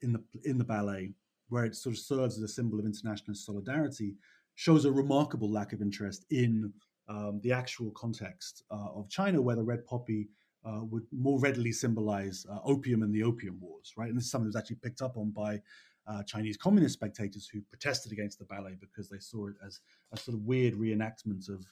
in 0.02 0.12
the 0.12 0.22
in 0.44 0.58
the 0.58 0.64
ballet, 0.64 1.12
where 1.50 1.64
it 1.64 1.76
sort 1.76 1.94
of 1.94 2.00
serves 2.00 2.36
as 2.36 2.42
a 2.42 2.48
symbol 2.48 2.80
of 2.80 2.84
international 2.84 3.36
solidarity, 3.36 4.16
shows 4.56 4.84
a 4.84 4.92
remarkable 4.92 5.50
lack 5.50 5.72
of 5.72 5.80
interest 5.80 6.24
in 6.30 6.72
um, 7.08 7.40
the 7.44 7.52
actual 7.52 7.92
context 7.92 8.64
uh, 8.72 8.88
of 8.92 9.08
China, 9.08 9.40
where 9.40 9.56
the 9.56 9.62
red 9.62 9.86
poppy 9.86 10.28
uh, 10.64 10.80
would 10.82 11.04
more 11.12 11.38
readily 11.38 11.72
symbolize 11.72 12.46
uh, 12.50 12.58
opium 12.64 13.02
and 13.02 13.14
the 13.14 13.22
opium 13.22 13.58
wars, 13.60 13.92
right? 13.96 14.08
And 14.08 14.16
this 14.16 14.24
is 14.24 14.30
something 14.30 14.46
that 14.46 14.56
was 14.56 14.62
actually 14.62 14.76
picked 14.82 15.02
up 15.02 15.16
on 15.16 15.30
by 15.30 15.60
uh, 16.06 16.22
Chinese 16.22 16.56
communist 16.56 16.94
spectators 16.94 17.48
who 17.52 17.60
protested 17.70 18.12
against 18.12 18.38
the 18.38 18.44
ballet 18.46 18.76
because 18.80 19.08
they 19.08 19.18
saw 19.18 19.48
it 19.48 19.54
as 19.64 19.80
a 20.12 20.16
sort 20.16 20.36
of 20.36 20.42
weird 20.42 20.74
reenactment 20.74 21.48
of, 21.48 21.64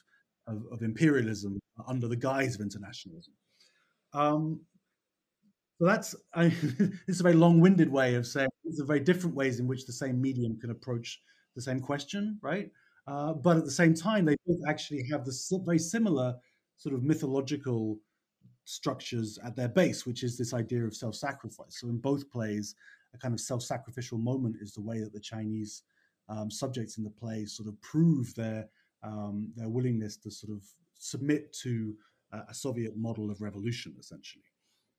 of, 0.47 0.63
of 0.71 0.83
imperialism 0.83 1.59
under 1.87 2.07
the 2.07 2.15
guise 2.15 2.55
of 2.55 2.61
internationalism. 2.61 3.33
Um, 4.13 4.61
so 5.79 5.85
that's 5.85 6.15
I, 6.33 6.47
this 6.79 6.91
is 7.07 7.19
a 7.19 7.23
very 7.23 7.35
long-winded 7.35 7.91
way 7.91 8.15
of 8.15 8.25
saying 8.25 8.49
there's 8.63 8.79
very 8.79 8.99
different 8.99 9.35
ways 9.35 9.59
in 9.59 9.67
which 9.67 9.85
the 9.85 9.93
same 9.93 10.21
medium 10.21 10.59
can 10.59 10.71
approach 10.71 11.21
the 11.55 11.61
same 11.61 11.79
question, 11.79 12.39
right? 12.41 12.69
Uh, 13.07 13.33
but 13.33 13.57
at 13.57 13.65
the 13.65 13.71
same 13.71 13.93
time, 13.93 14.25
they 14.25 14.35
both 14.45 14.59
actually 14.67 15.03
have 15.09 15.25
this 15.25 15.51
very 15.65 15.79
similar 15.79 16.35
sort 16.77 16.93
of 16.93 17.03
mythological 17.03 17.97
structures 18.67 19.39
at 19.45 19.55
their 19.55 19.69
base, 19.69 20.05
which 20.05 20.23
is 20.23 20.37
this 20.37 20.53
idea 20.53 20.83
of 20.83 20.93
self 20.93 21.15
sacrifice. 21.15 21.79
So, 21.79 21.87
in 21.87 21.97
both 21.97 22.29
plays, 22.29 22.75
a 23.13 23.17
kind 23.17 23.33
of 23.33 23.39
self 23.39 23.63
sacrificial 23.63 24.17
moment 24.17 24.57
is 24.61 24.73
the 24.73 24.81
way 24.81 24.99
that 24.99 25.13
the 25.13 25.21
Chinese 25.21 25.83
um, 26.29 26.51
subjects 26.51 26.97
in 26.97 27.03
the 27.05 27.09
play 27.09 27.45
sort 27.45 27.69
of 27.69 27.81
prove 27.81 28.35
their, 28.35 28.67
um, 29.03 29.49
their 29.55 29.69
willingness 29.69 30.17
to 30.17 30.29
sort 30.29 30.51
of 30.51 30.63
submit 30.95 31.53
to 31.53 31.95
uh, 32.33 32.41
a 32.49 32.53
Soviet 32.53 32.97
model 32.97 33.31
of 33.31 33.41
revolution, 33.41 33.95
essentially. 33.99 34.43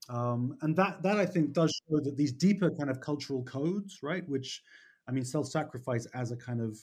Um, 0.09 0.57
and 0.63 0.75
that, 0.77 1.03
that 1.03 1.19
I 1.19 1.27
think 1.27 1.53
does 1.53 1.71
show 1.91 2.01
that 2.01 2.17
these 2.17 2.33
deeper 2.33 2.71
kind 2.71 2.89
of 2.89 3.01
cultural 3.01 3.43
codes, 3.43 3.99
right, 4.03 4.27
which 4.27 4.63
I 5.07 5.13
mean, 5.13 5.25
self 5.25 5.47
sacrifice 5.47 6.07
as 6.15 6.33
a 6.33 6.37
kind 6.37 6.63
of 6.63 6.79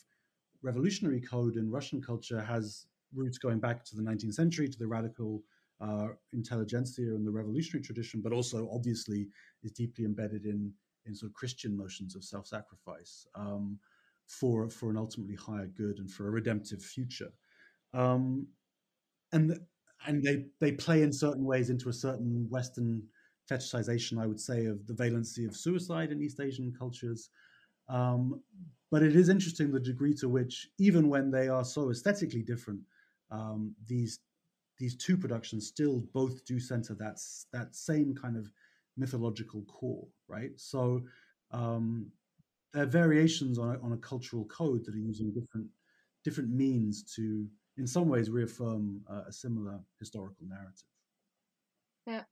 revolutionary 0.62 1.21
code 1.21 1.56
in 1.56 1.71
Russian 1.71 2.00
culture 2.00 2.41
has 2.41 2.86
roots 3.15 3.39
going 3.39 3.60
back 3.60 3.84
to 3.86 3.95
the 3.95 4.04
19th 4.04 4.36
century, 4.36 4.67
to 4.67 4.78
the 4.78 4.88
radical 4.88 5.41
uh, 5.81 6.07
intelligentsia 6.33 7.03
and 7.15 7.25
the 7.25 7.31
revolutionary 7.31 7.83
tradition, 7.83 8.21
but 8.21 8.31
also 8.31 8.69
obviously 8.73 9.27
is 9.63 9.71
deeply 9.71 10.05
embedded 10.05 10.45
in 10.45 10.71
in 11.05 11.13
sort 11.13 11.29
of 11.29 11.35
Christian 11.35 11.77
notions 11.77 12.15
of 12.15 12.23
self-sacrifice 12.23 13.27
um, 13.35 13.77
for 14.27 14.69
for 14.69 14.89
an 14.89 14.97
ultimately 14.97 15.35
higher 15.35 15.67
good 15.67 15.99
and 15.99 16.09
for 16.09 16.27
a 16.27 16.31
redemptive 16.31 16.81
future. 16.81 17.31
Um, 17.93 18.47
and 19.31 19.59
and 20.07 20.23
they 20.23 20.45
they 20.59 20.71
play 20.71 21.03
in 21.03 21.11
certain 21.11 21.45
ways 21.45 21.69
into 21.69 21.89
a 21.89 21.93
certain 21.93 22.47
Western 22.49 23.03
fetishization, 23.49 24.19
I 24.19 24.25
would 24.25 24.39
say, 24.39 24.65
of 24.65 24.88
the 24.88 24.93
valency 24.93 25.47
of 25.47 25.55
suicide 25.55 26.11
in 26.11 26.21
East 26.21 26.39
Asian 26.39 26.73
cultures. 26.77 27.29
Um, 27.88 28.41
but 28.91 29.03
it 29.03 29.15
is 29.15 29.29
interesting 29.29 29.71
the 29.71 29.79
degree 29.79 30.13
to 30.15 30.29
which, 30.29 30.69
even 30.79 31.09
when 31.09 31.29
they 31.29 31.47
are 31.47 31.63
so 31.63 31.91
aesthetically 31.91 32.41
different, 32.41 32.81
um, 33.29 33.75
these 33.85 34.19
these 34.77 34.95
two 34.95 35.17
productions 35.17 35.67
still 35.67 36.03
both 36.13 36.45
do 36.45 36.59
center 36.59 36.93
that 36.95 37.19
that 37.53 37.75
same 37.75 38.13
kind 38.13 38.38
of 38.38 38.49
mythological 38.97 39.63
core, 39.63 40.07
right? 40.27 40.51
So 40.57 41.03
um, 41.51 42.11
there 42.73 42.83
are 42.83 42.88
variations 42.88 43.57
on 43.57 43.75
a, 43.75 43.79
on 43.81 43.93
a 43.93 43.97
cultural 43.97 44.45
code 44.45 44.85
that 44.85 44.95
are 44.95 44.99
using 44.99 45.31
different 45.31 45.67
different 46.23 46.49
means 46.49 47.03
to, 47.15 47.47
in 47.77 47.85
some 47.85 48.09
ways, 48.09 48.29
reaffirm 48.29 49.01
uh, 49.09 49.23
a 49.27 49.31
similar 49.31 49.79
historical 49.99 50.47
narrative. 50.47 50.83
Yeah. 52.07 52.23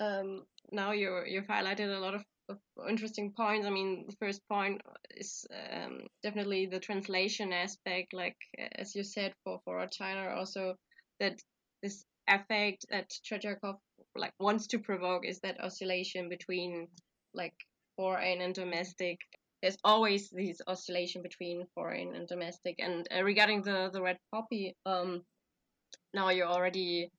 Um, 0.00 0.44
now 0.70 0.92
you 0.92 1.22
you've 1.26 1.48
highlighted 1.48 1.94
a 1.94 2.00
lot 2.00 2.14
of, 2.14 2.24
of, 2.48 2.58
interesting 2.88 3.32
points. 3.36 3.66
I 3.66 3.70
mean, 3.70 4.06
the 4.08 4.16
first 4.16 4.40
point 4.48 4.80
is 5.10 5.44
um, 5.72 6.06
definitely 6.22 6.66
the 6.66 6.78
translation 6.78 7.52
aspect, 7.52 8.12
like 8.12 8.36
as 8.76 8.94
you 8.94 9.02
said 9.02 9.34
for 9.44 9.60
for 9.64 9.84
China, 9.88 10.30
also 10.36 10.76
that 11.20 11.40
this 11.82 12.04
effect 12.28 12.86
that 12.90 13.10
Tretyakov 13.24 13.78
like 14.16 14.32
wants 14.40 14.66
to 14.68 14.78
provoke 14.78 15.24
is 15.26 15.40
that 15.40 15.62
oscillation 15.62 16.28
between 16.28 16.88
like 17.34 17.54
foreign 17.96 18.40
and 18.40 18.54
domestic. 18.54 19.18
There's 19.62 19.78
always 19.82 20.30
this 20.30 20.60
oscillation 20.66 21.22
between 21.22 21.66
foreign 21.74 22.14
and 22.14 22.28
domestic. 22.28 22.76
And 22.78 23.06
uh, 23.14 23.22
regarding 23.24 23.62
the 23.62 23.90
the 23.92 24.02
red 24.02 24.18
poppy, 24.32 24.76
um, 24.86 25.22
now 26.14 26.30
you 26.30 26.44
already 26.44 27.10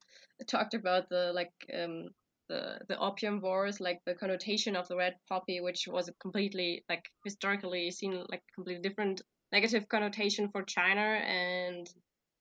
talked 0.48 0.74
about 0.74 1.10
the 1.10 1.32
like 1.34 1.54
um 1.74 2.10
the 2.48 2.80
the 2.88 2.98
opium 2.98 3.42
wars, 3.42 3.80
like 3.80 4.02
the 4.06 4.16
connotation 4.16 4.76
of 4.76 4.88
the 4.88 4.96
red 4.96 5.16
poppy, 5.28 5.62
which 5.62 5.88
was 5.88 6.10
completely 6.20 6.84
like 6.90 7.06
historically 7.24 7.92
seen 7.92 8.26
like 8.30 8.44
completely 8.56 8.82
different 8.82 9.22
negative 9.52 9.88
connotation 9.88 10.50
for 10.50 10.64
China 10.64 11.02
and 11.02 11.90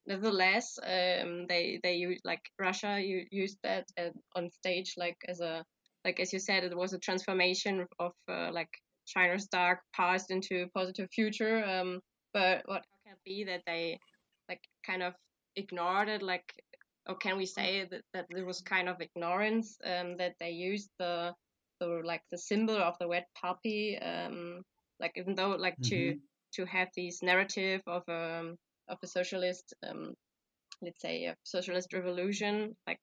nevertheless, 0.08 0.78
um, 0.82 1.46
they 1.46 1.78
they 1.82 1.94
use 1.94 2.20
like 2.24 2.40
Russia 2.58 2.98
you 3.00 3.26
used 3.30 3.58
that 3.62 3.84
uh, 4.00 4.10
on 4.34 4.50
stage 4.50 4.94
like 4.96 5.18
as 5.28 5.40
a 5.40 5.64
like 6.04 6.18
as 6.18 6.32
you 6.32 6.38
said 6.38 6.64
it 6.64 6.76
was 6.76 6.92
a 6.92 6.98
transformation 6.98 7.86
of 7.98 8.12
uh, 8.28 8.50
like 8.52 8.70
China's 9.06 9.46
dark 9.46 9.80
past 9.94 10.30
into 10.30 10.62
a 10.62 10.68
positive 10.78 11.08
future. 11.12 11.64
Um, 11.64 12.00
but 12.32 12.62
what 12.66 12.82
can 13.04 13.12
it 13.12 13.18
be 13.24 13.44
that 13.44 13.62
they 13.66 13.98
like 14.48 14.62
kind 14.84 15.02
of 15.02 15.14
ignored 15.56 16.08
it 16.08 16.22
like 16.22 16.52
or 17.08 17.16
can 17.16 17.36
we 17.36 17.46
say 17.46 17.86
that, 17.90 18.02
that 18.12 18.26
there 18.30 18.44
was 18.44 18.60
kind 18.60 18.88
of 18.88 19.00
ignorance 19.00 19.78
um, 19.84 20.16
that 20.18 20.34
they 20.40 20.50
used 20.50 20.90
the 20.98 21.34
the 21.80 22.02
like 22.04 22.22
the 22.30 22.38
symbol 22.38 22.76
of 22.76 22.96
the 22.98 23.08
red 23.08 23.24
puppy, 23.40 23.98
um, 23.98 24.62
like 25.00 25.12
even 25.16 25.34
though 25.34 25.50
like 25.50 25.78
mm-hmm. 25.80 25.90
to 25.90 26.18
to 26.54 26.64
have 26.66 26.88
this 26.96 27.22
narrative 27.22 27.82
of 27.86 28.02
um 28.08 28.56
of 28.88 28.98
a 29.02 29.06
socialist, 29.06 29.74
um, 29.88 30.14
let's 30.82 31.00
say, 31.00 31.24
a 31.24 31.36
socialist 31.44 31.92
revolution. 31.92 32.76
Like, 32.86 33.00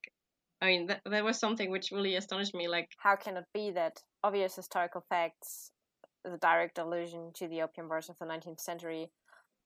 I 0.61 0.67
mean, 0.67 0.87
that, 0.87 1.01
that 1.05 1.23
was 1.23 1.39
something 1.39 1.69
which 1.69 1.91
really 1.91 2.15
astonished 2.15 2.55
me. 2.55 2.67
Like, 2.67 2.89
how 2.97 3.15
can 3.15 3.37
it 3.37 3.45
be 3.53 3.71
that 3.71 4.01
obvious 4.23 4.55
historical 4.55 5.03
facts, 5.09 5.71
the 6.23 6.37
direct 6.37 6.77
allusion 6.77 7.31
to 7.35 7.47
the 7.47 7.61
opium 7.61 7.89
wars 7.89 8.09
of 8.09 8.17
the 8.19 8.25
19th 8.25 8.59
century, 8.59 9.09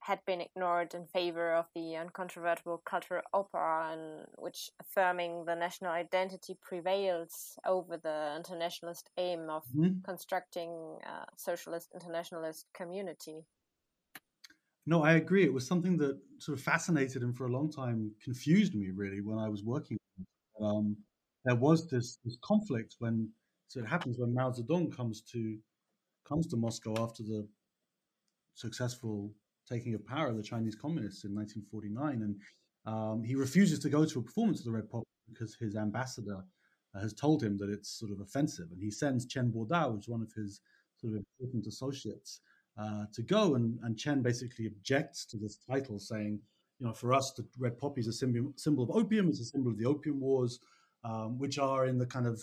had 0.01 0.19
been 0.25 0.41
ignored 0.41 0.93
in 0.93 1.05
favor 1.05 1.53
of 1.53 1.65
the 1.75 1.95
uncontrovertible 1.95 2.81
cultural 2.85 3.21
opera, 3.33 3.93
in 3.93 4.25
which 4.37 4.69
affirming 4.79 5.45
the 5.45 5.55
national 5.55 5.91
identity 5.91 6.57
prevails 6.61 7.57
over 7.65 7.97
the 7.97 8.33
internationalist 8.35 9.09
aim 9.17 9.49
of 9.49 9.63
mm-hmm. 9.75 10.01
constructing 10.03 10.99
a 11.05 11.25
socialist 11.35 11.89
internationalist 11.93 12.65
community. 12.73 13.43
No, 14.85 15.03
I 15.03 15.13
agree. 15.13 15.43
It 15.43 15.53
was 15.53 15.67
something 15.67 15.97
that 15.97 16.19
sort 16.39 16.57
of 16.57 16.63
fascinated 16.63 17.21
and 17.21 17.35
for 17.35 17.45
a 17.45 17.51
long 17.51 17.71
time 17.71 18.11
confused 18.23 18.75
me 18.75 18.89
really 18.91 19.21
when 19.21 19.37
I 19.37 19.49
was 19.49 19.63
working. 19.63 19.97
Um, 20.61 20.97
there 21.45 21.55
was 21.55 21.89
this, 21.89 22.17
this 22.25 22.37
conflict 22.43 22.95
when 22.99 23.29
so 23.67 23.81
it 23.81 23.87
happens 23.87 24.17
when 24.19 24.33
Mao 24.33 24.51
Zedong 24.51 24.95
comes 24.95 25.21
to 25.33 25.57
comes 26.27 26.47
to 26.47 26.57
Moscow 26.57 26.95
after 27.03 27.23
the 27.23 27.47
successful 28.55 29.33
taking 29.67 29.93
of 29.93 30.05
power 30.05 30.27
of 30.27 30.37
the 30.37 30.43
Chinese 30.43 30.75
communists 30.75 31.23
in 31.23 31.33
1949, 31.35 32.21
and 32.23 32.35
um, 32.85 33.23
he 33.23 33.35
refuses 33.35 33.79
to 33.79 33.89
go 33.89 34.05
to 34.05 34.19
a 34.19 34.23
performance 34.23 34.59
of 34.59 34.65
the 34.65 34.71
Red 34.71 34.89
Poppy 34.89 35.05
because 35.31 35.55
his 35.55 35.75
ambassador 35.75 36.43
uh, 36.95 36.99
has 36.99 37.13
told 37.13 37.43
him 37.43 37.57
that 37.57 37.69
it's 37.69 37.89
sort 37.99 38.11
of 38.11 38.19
offensive, 38.19 38.67
and 38.71 38.81
he 38.81 38.89
sends 38.91 39.25
Chen 39.25 39.51
Boda, 39.51 39.91
who's 39.93 40.09
one 40.09 40.21
of 40.21 40.31
his 40.33 40.61
sort 40.97 41.13
of 41.13 41.19
important 41.19 41.67
associates, 41.67 42.41
uh, 42.77 43.05
to 43.13 43.21
go, 43.21 43.55
and, 43.55 43.79
and 43.83 43.97
Chen 43.97 44.21
basically 44.21 44.67
objects 44.67 45.25
to 45.25 45.37
this 45.37 45.57
title, 45.57 45.99
saying, 45.99 46.39
you 46.79 46.87
know, 46.87 46.93
for 46.93 47.13
us, 47.13 47.33
the 47.33 47.45
Red 47.57 47.77
Poppy 47.77 48.01
is 48.01 48.07
a 48.07 48.13
symbol, 48.13 48.83
of 48.83 48.91
opium, 48.91 49.29
it's 49.29 49.41
a 49.41 49.45
symbol 49.45 49.71
of 49.71 49.77
the 49.77 49.85
Opium 49.85 50.19
Wars, 50.19 50.59
um, 51.03 51.37
which 51.37 51.59
are 51.59 51.85
in 51.87 51.97
the 51.97 52.05
kind 52.05 52.25
of 52.25 52.41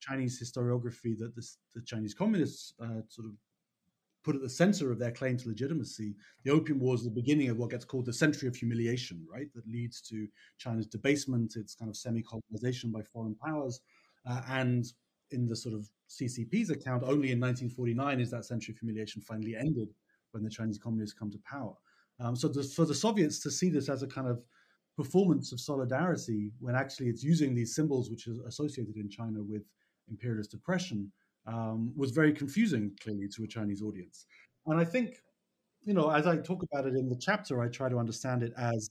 Chinese 0.00 0.42
historiography 0.42 1.16
that 1.18 1.34
this, 1.34 1.58
the 1.74 1.80
Chinese 1.80 2.12
communists 2.12 2.74
uh, 2.82 3.00
sort 3.08 3.28
of 3.28 3.34
put 4.24 4.36
at 4.36 4.42
the 4.42 4.48
center 4.48 4.92
of 4.92 4.98
their 4.98 5.10
claim 5.10 5.36
to 5.36 5.48
legitimacy. 5.48 6.14
The 6.44 6.52
Opium 6.52 6.78
Wars 6.78 7.00
is 7.00 7.06
the 7.06 7.12
beginning 7.12 7.48
of 7.48 7.56
what 7.56 7.70
gets 7.70 7.84
called 7.84 8.06
the 8.06 8.12
century 8.12 8.48
of 8.48 8.56
humiliation, 8.56 9.24
right? 9.30 9.48
That 9.54 9.66
leads 9.66 10.00
to 10.02 10.28
China's 10.58 10.86
debasement, 10.86 11.56
its 11.56 11.74
kind 11.74 11.88
of 11.88 11.96
semi 11.96 12.22
colonization 12.22 12.92
by 12.92 13.02
foreign 13.02 13.34
powers. 13.34 13.80
Uh, 14.28 14.42
and 14.48 14.86
in 15.32 15.46
the 15.46 15.56
sort 15.56 15.74
of 15.74 15.88
CCP's 16.20 16.70
account, 16.70 17.02
only 17.02 17.32
in 17.32 17.40
1949 17.40 18.20
is 18.20 18.30
that 18.30 18.44
century 18.44 18.74
of 18.74 18.78
humiliation 18.78 19.22
finally 19.22 19.56
ended 19.56 19.88
when 20.32 20.42
the 20.42 20.50
Chinese 20.50 20.78
communists 20.78 21.18
come 21.18 21.30
to 21.30 21.38
power. 21.38 21.74
Um, 22.20 22.36
so 22.36 22.48
the, 22.48 22.62
for 22.62 22.84
the 22.84 22.94
Soviets 22.94 23.40
to 23.40 23.50
see 23.50 23.70
this 23.70 23.88
as 23.88 24.02
a 24.02 24.06
kind 24.06 24.28
of 24.28 24.42
performance 24.96 25.52
of 25.52 25.60
solidarity 25.60 26.52
when 26.60 26.74
actually 26.74 27.08
it's 27.08 27.24
using 27.24 27.54
these 27.54 27.74
symbols 27.74 28.10
which 28.10 28.26
is 28.26 28.38
associated 28.46 28.96
in 28.96 29.08
China 29.08 29.42
with 29.42 29.62
imperialist 30.10 30.52
oppression 30.52 31.10
um, 31.46 31.92
was 31.96 32.10
very 32.10 32.32
confusing, 32.32 32.92
clearly, 33.02 33.28
to 33.28 33.44
a 33.44 33.46
Chinese 33.46 33.82
audience. 33.82 34.26
And 34.66 34.78
I 34.78 34.84
think, 34.84 35.16
you 35.84 35.94
know, 35.94 36.10
as 36.10 36.26
I 36.26 36.36
talk 36.36 36.62
about 36.62 36.86
it 36.86 36.94
in 36.94 37.08
the 37.08 37.16
chapter, 37.16 37.60
I 37.60 37.68
try 37.68 37.88
to 37.88 37.98
understand 37.98 38.42
it 38.42 38.52
as 38.56 38.90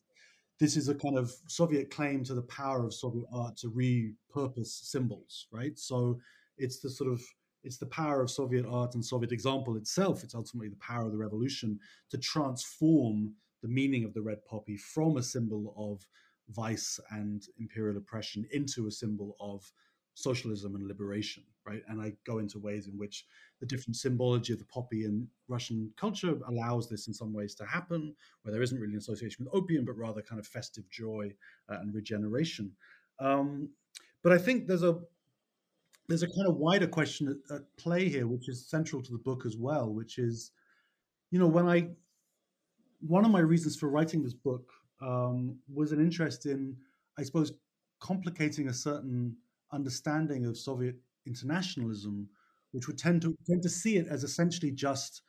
this 0.60 0.76
is 0.76 0.90
a 0.90 0.96
kind 0.96 1.18
of 1.18 1.34
Soviet 1.48 1.90
claim 1.90 2.24
to 2.26 2.34
the 2.34 2.42
power 2.44 2.86
of 2.86 2.94
Soviet 2.94 3.26
art 3.34 3.58
to 3.58 3.68
repurpose 3.70 4.86
symbols, 4.86 5.48
right? 5.52 5.78
So 5.78 6.20
it's 6.62 6.80
the 6.80 6.90
sort 6.90 7.12
of 7.12 7.22
it's 7.64 7.78
the 7.78 7.86
power 7.88 8.22
of 8.22 8.32
Soviet 8.32 8.66
art 8.66 8.96
and 8.96 9.06
Soviet 9.06 9.32
example 9.32 9.78
itself. 9.78 10.24
It's 10.24 10.34
ultimately 10.34 10.70
the 10.70 10.78
power 10.78 11.06
of 11.06 11.12
the 11.12 11.18
revolution 11.18 11.80
to 12.10 12.18
transform 12.18 13.36
the 13.62 13.68
meaning 13.68 14.04
of 14.04 14.14
the 14.14 14.22
red 14.22 14.44
poppy 14.46 14.78
from 14.78 15.18
a 15.18 15.24
symbol 15.24 15.76
of 15.78 16.08
vice 16.50 17.00
and 17.12 17.44
imperial 17.60 17.98
oppression 17.98 18.48
into 18.52 18.88
a 18.88 18.92
symbol 18.92 19.36
of 19.40 19.72
socialism 20.16 20.76
and 20.76 20.88
liberation, 20.88 21.44
right? 21.66 21.84
And 21.88 22.02
I 22.02 22.14
go 22.26 22.40
into 22.40 22.60
ways 22.60 22.88
in 22.88 22.98
which 22.98 23.26
the 23.60 23.66
different 23.66 23.96
symbology 23.96 24.54
of 24.54 24.60
the 24.60 24.66
poppy 24.66 25.06
in 25.06 25.28
Russian 25.48 25.92
culture 25.98 26.38
allows 26.48 26.90
this 26.90 27.08
in 27.08 27.14
some 27.14 27.32
ways 27.32 27.56
to 27.56 27.66
happen, 27.66 28.16
where 28.42 28.52
there 28.52 28.64
isn't 28.64 28.80
really 28.80 28.94
an 28.94 29.00
association 29.00 29.46
with 29.46 29.54
opium, 29.54 29.86
but 29.86 29.98
rather 29.98 30.22
kind 30.22 30.40
of 30.40 30.48
festive 30.48 30.90
joy 30.90 31.32
uh, 31.70 31.78
and 31.80 31.94
regeneration. 31.94 32.72
Um, 33.20 33.70
but 34.24 34.34
I 34.34 34.38
think 34.38 34.68
there's 34.68 34.84
a 34.84 35.00
there's 36.12 36.24
a 36.24 36.28
kind 36.28 36.46
of 36.46 36.58
wider 36.58 36.88
question 36.88 37.30
at, 37.30 37.56
at 37.56 37.62
play 37.78 38.10
here, 38.10 38.28
which 38.28 38.50
is 38.50 38.70
central 38.70 39.02
to 39.02 39.12
the 39.14 39.18
book 39.18 39.46
as 39.46 39.56
well, 39.56 39.90
which 39.90 40.18
is, 40.18 40.52
you 41.32 41.40
know, 41.40 41.48
when 41.48 41.68
I 41.68 41.88
one 43.00 43.24
of 43.24 43.32
my 43.32 43.40
reasons 43.40 43.78
for 43.78 43.88
writing 43.88 44.22
this 44.22 44.34
book 44.34 44.70
um, 45.02 45.58
was 45.74 45.94
an 45.94 46.02
interest 46.02 46.46
in, 46.46 46.76
I 47.18 47.24
suppose, 47.24 47.54
complicating 48.02 48.68
a 48.68 48.74
certain 48.74 49.38
understanding 49.72 50.46
of 50.46 50.58
Soviet 50.58 50.98
internationalism, 51.26 52.28
which 52.74 52.88
would 52.88 52.98
tend 52.98 53.22
to 53.22 53.34
tend 53.48 53.62
to 53.64 53.70
see 53.70 53.96
it 53.96 54.08
as 54.08 54.26
essentially 54.26 54.72
just 54.72 55.22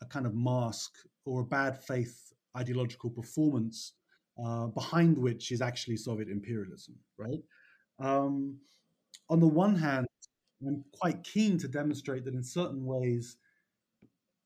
a 0.00 0.06
kind 0.06 0.24
of 0.24 0.34
mask 0.34 0.92
or 1.26 1.42
a 1.42 1.44
bad 1.44 1.76
faith 1.76 2.32
ideological 2.56 3.10
performance 3.10 3.92
uh, 4.42 4.68
behind 4.68 5.18
which 5.18 5.52
is 5.52 5.60
actually 5.60 5.98
Soviet 5.98 6.30
imperialism, 6.30 6.94
right? 7.18 7.42
Um, 7.98 8.56
on 9.28 9.38
the 9.38 9.46
one 9.46 9.76
hand, 9.76 10.06
I'm 10.66 10.84
quite 10.92 11.24
keen 11.24 11.58
to 11.58 11.68
demonstrate 11.68 12.24
that 12.24 12.34
in 12.34 12.42
certain 12.42 12.84
ways, 12.84 13.36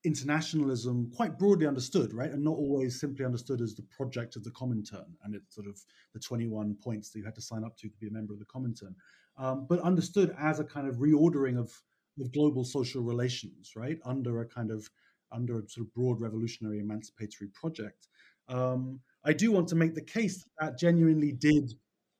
internationalism, 0.05 1.11
quite 1.17 1.39
broadly 1.39 1.67
understood, 1.67 2.13
right, 2.13 2.31
and 2.31 2.45
not 2.45 2.57
always 2.57 3.01
simply 3.01 3.25
understood 3.25 3.61
as 3.61 3.75
the 3.75 3.87
project 3.97 4.37
of 4.37 4.45
the 4.45 4.51
Comintern 4.51 5.07
and 5.25 5.35
it's 5.35 5.55
sort 5.55 5.67
of 5.67 5.81
the 6.13 6.21
21 6.21 6.77
points 6.83 7.11
that 7.11 7.19
you 7.19 7.25
had 7.25 7.35
to 7.35 7.41
sign 7.41 7.65
up 7.65 7.77
to 7.79 7.89
to 7.89 7.97
be 7.99 8.09
a 8.09 8.13
member 8.13 8.33
of 8.33 8.39
the 8.39 8.45
Comintern, 8.45 8.95
um, 9.39 9.67
but 9.69 9.81
understood 9.81 10.35
as 10.39 10.61
a 10.61 10.65
kind 10.65 10.87
of 10.87 10.97
reordering 10.97 11.59
of, 11.59 11.73
of 12.21 12.33
global 12.33 12.65
social 12.65 13.03
relations, 13.03 13.73
right, 13.77 13.99
under 14.05 14.41
a 14.41 14.47
kind 14.47 14.71
of 14.71 14.89
under 15.33 15.59
a 15.59 15.69
sort 15.69 15.87
of 15.87 15.95
broad 15.95 16.21
revolutionary 16.21 16.79
emancipatory 16.79 17.49
project. 17.55 18.09
Um, 18.49 19.01
I 19.25 19.33
do 19.33 19.51
want 19.51 19.69
to 19.69 19.75
make 19.75 19.95
the 19.95 20.03
case 20.03 20.45
that, 20.45 20.51
that 20.61 20.79
genuinely 20.79 21.33
did 21.33 21.73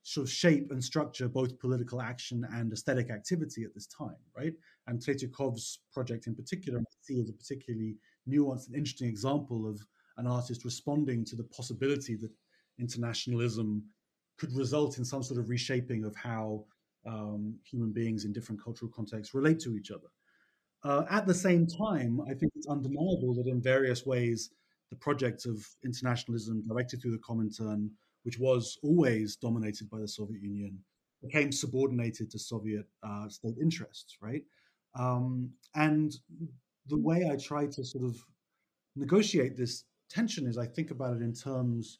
sort 0.05 0.27
of 0.27 0.31
shape 0.31 0.69
and 0.69 0.83
structure 0.83 1.27
both 1.27 1.57
political 1.57 1.99
action 1.99 2.47
and 2.53 2.71
aesthetic 2.71 3.09
activity 3.09 3.63
at 3.63 3.73
this 3.73 3.87
time, 3.87 4.15
right? 4.37 4.53
And 4.85 4.99
Tretyakov's 4.99 5.79
project 5.91 6.27
in 6.27 6.35
particular, 6.35 6.79
as 6.79 7.29
a 7.29 7.33
particularly 7.33 7.95
nuanced 8.29 8.67
and 8.67 8.75
interesting 8.75 9.09
example 9.09 9.67
of 9.67 9.81
an 10.17 10.27
artist 10.27 10.63
responding 10.63 11.25
to 11.25 11.35
the 11.35 11.43
possibility 11.45 12.15
that 12.17 12.29
internationalism 12.79 13.83
could 14.37 14.55
result 14.55 14.99
in 14.99 15.05
some 15.05 15.23
sort 15.23 15.39
of 15.39 15.49
reshaping 15.49 16.05
of 16.05 16.15
how 16.15 16.65
um, 17.07 17.55
human 17.63 17.91
beings 17.91 18.25
in 18.25 18.33
different 18.33 18.63
cultural 18.63 18.91
contexts 18.95 19.33
relate 19.33 19.59
to 19.59 19.75
each 19.75 19.89
other. 19.89 20.07
Uh, 20.83 21.03
at 21.09 21.25
the 21.25 21.33
same 21.33 21.65
time, 21.65 22.21
I 22.29 22.35
think 22.35 22.51
it's 22.55 22.67
undeniable 22.67 23.33
that 23.35 23.47
in 23.47 23.59
various 23.59 24.05
ways, 24.05 24.51
the 24.91 24.97
project 24.97 25.47
of 25.47 25.65
internationalism 25.83 26.61
directed 26.61 27.01
through 27.01 27.13
the 27.13 27.17
Comintern, 27.17 27.89
which 28.25 28.39
was 28.39 28.79
always 28.81 29.35
dominated 29.35 29.87
by 29.89 29.99
the 29.99 30.07
Soviet 30.07 30.41
Union, 30.41 30.79
became 31.21 31.51
subordinated 31.51 32.29
to 32.31 32.39
Soviet 32.39 32.87
uh, 33.03 33.29
state 33.29 33.55
interests, 33.61 34.17
right? 34.19 34.43
Um, 34.97 35.51
and 35.75 36.15
the 36.87 36.97
way 36.97 37.29
I 37.31 37.35
try 37.35 37.67
to 37.67 37.83
sort 37.83 38.03
of 38.03 38.17
negotiate 38.95 39.55
this 39.55 39.83
tension 40.09 40.47
is 40.47 40.57
I 40.57 40.65
think 40.65 40.89
about 40.89 41.17
it 41.17 41.21
in 41.21 41.33
terms 41.33 41.99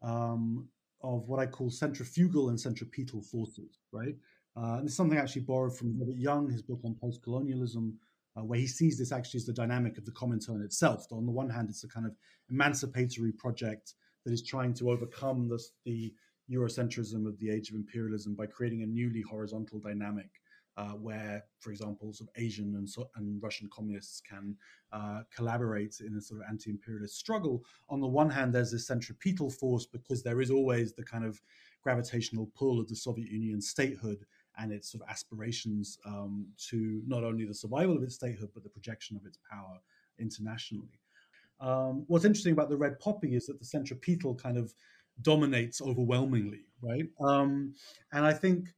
um, 0.00 0.68
of 1.02 1.28
what 1.28 1.40
I 1.40 1.46
call 1.46 1.70
centrifugal 1.70 2.50
and 2.50 2.60
centripetal 2.60 3.20
forces, 3.20 3.80
right? 3.92 4.14
Uh, 4.56 4.76
and 4.76 4.86
it's 4.86 4.96
something 4.96 5.18
actually 5.18 5.42
borrowed 5.42 5.76
from 5.76 5.98
Robert 5.98 6.16
Young, 6.16 6.48
his 6.48 6.62
book 6.62 6.80
on 6.84 6.94
post-colonialism, 6.94 7.98
uh, 8.36 8.44
where 8.44 8.60
he 8.60 8.66
sees 8.68 8.96
this 8.96 9.10
actually 9.10 9.38
as 9.38 9.46
the 9.46 9.52
dynamic 9.52 9.98
of 9.98 10.04
the 10.04 10.12
Comintern 10.12 10.64
itself. 10.64 11.06
On 11.10 11.26
the 11.26 11.32
one 11.32 11.50
hand, 11.50 11.68
it's 11.68 11.82
a 11.82 11.88
kind 11.88 12.06
of 12.06 12.14
emancipatory 12.48 13.32
project 13.32 13.94
that 14.24 14.32
is 14.32 14.42
trying 14.42 14.74
to 14.74 14.90
overcome 14.90 15.48
this, 15.48 15.72
the 15.84 16.12
Eurocentrism 16.50 17.26
of 17.26 17.38
the 17.38 17.50
age 17.50 17.70
of 17.70 17.76
imperialism 17.76 18.34
by 18.34 18.46
creating 18.46 18.82
a 18.82 18.86
newly 18.86 19.22
horizontal 19.22 19.78
dynamic 19.78 20.30
uh, 20.76 20.90
where, 20.90 21.44
for 21.60 21.70
example, 21.70 22.12
sort 22.12 22.28
of 22.28 22.42
Asian 22.42 22.74
and, 22.74 22.88
so, 22.88 23.08
and 23.16 23.40
Russian 23.42 23.68
communists 23.72 24.20
can 24.20 24.56
uh, 24.92 25.20
collaborate 25.34 25.96
in 26.00 26.16
a 26.16 26.20
sort 26.20 26.40
of 26.40 26.46
anti-imperialist 26.48 27.16
struggle. 27.16 27.62
On 27.88 28.00
the 28.00 28.08
one 28.08 28.28
hand, 28.28 28.52
there's 28.52 28.72
this 28.72 28.86
centripetal 28.86 29.50
force 29.50 29.86
because 29.86 30.22
there 30.22 30.40
is 30.40 30.50
always 30.50 30.92
the 30.92 31.04
kind 31.04 31.24
of 31.24 31.40
gravitational 31.82 32.50
pull 32.56 32.80
of 32.80 32.88
the 32.88 32.96
Soviet 32.96 33.30
Union 33.30 33.60
statehood 33.60 34.26
and 34.58 34.72
its 34.72 34.90
sort 34.90 35.02
of 35.02 35.08
aspirations 35.08 35.98
um, 36.06 36.46
to 36.56 37.02
not 37.06 37.24
only 37.24 37.44
the 37.44 37.54
survival 37.54 37.96
of 37.96 38.02
its 38.02 38.14
statehood 38.14 38.50
but 38.54 38.62
the 38.62 38.68
projection 38.68 39.16
of 39.16 39.26
its 39.26 39.38
power 39.50 39.78
internationally. 40.18 41.00
Um, 41.60 42.04
what's 42.08 42.24
interesting 42.24 42.52
about 42.52 42.68
the 42.68 42.76
red 42.76 42.98
poppy 43.00 43.34
is 43.34 43.46
that 43.46 43.58
the 43.58 43.64
centripetal 43.64 44.34
kind 44.34 44.58
of 44.58 44.74
dominates 45.22 45.80
overwhelmingly, 45.80 46.66
right? 46.82 47.06
Um, 47.20 47.74
and 48.12 48.24
I 48.24 48.32
think 48.32 48.68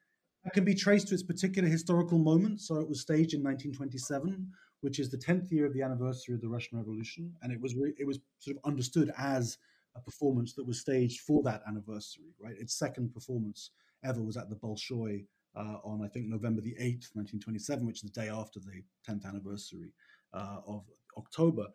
that 0.44 0.52
can 0.52 0.64
be 0.64 0.74
traced 0.74 1.08
to 1.08 1.14
its 1.14 1.22
particular 1.22 1.68
historical 1.68 2.18
moment. 2.18 2.60
So 2.60 2.76
it 2.76 2.88
was 2.88 3.00
staged 3.00 3.34
in 3.34 3.42
1927, 3.42 4.48
which 4.80 4.98
is 4.98 5.10
the 5.10 5.18
10th 5.18 5.50
year 5.50 5.66
of 5.66 5.74
the 5.74 5.82
anniversary 5.82 6.34
of 6.34 6.40
the 6.40 6.48
Russian 6.48 6.78
Revolution, 6.78 7.32
and 7.42 7.52
it 7.52 7.60
was 7.60 7.74
re- 7.74 7.94
it 7.98 8.06
was 8.06 8.20
sort 8.38 8.56
of 8.56 8.62
understood 8.64 9.12
as 9.18 9.58
a 9.96 10.00
performance 10.00 10.52
that 10.54 10.66
was 10.66 10.80
staged 10.80 11.20
for 11.20 11.42
that 11.42 11.62
anniversary, 11.66 12.34
right? 12.38 12.54
Its 12.58 12.78
second 12.78 13.12
performance 13.14 13.70
ever 14.04 14.22
was 14.22 14.36
at 14.36 14.50
the 14.50 14.56
Bolshoi 14.56 15.24
uh, 15.56 15.78
on, 15.84 16.02
I 16.04 16.08
think, 16.08 16.26
November 16.26 16.60
the 16.60 16.74
8th, 16.74 17.10
1927, 17.14 17.86
which 17.86 18.04
is 18.04 18.10
the 18.10 18.20
day 18.20 18.28
after 18.28 18.60
the 18.60 18.82
10th 19.08 19.24
anniversary 19.26 19.92
uh, 20.34 20.58
of 20.66 20.84
October. 21.16 21.66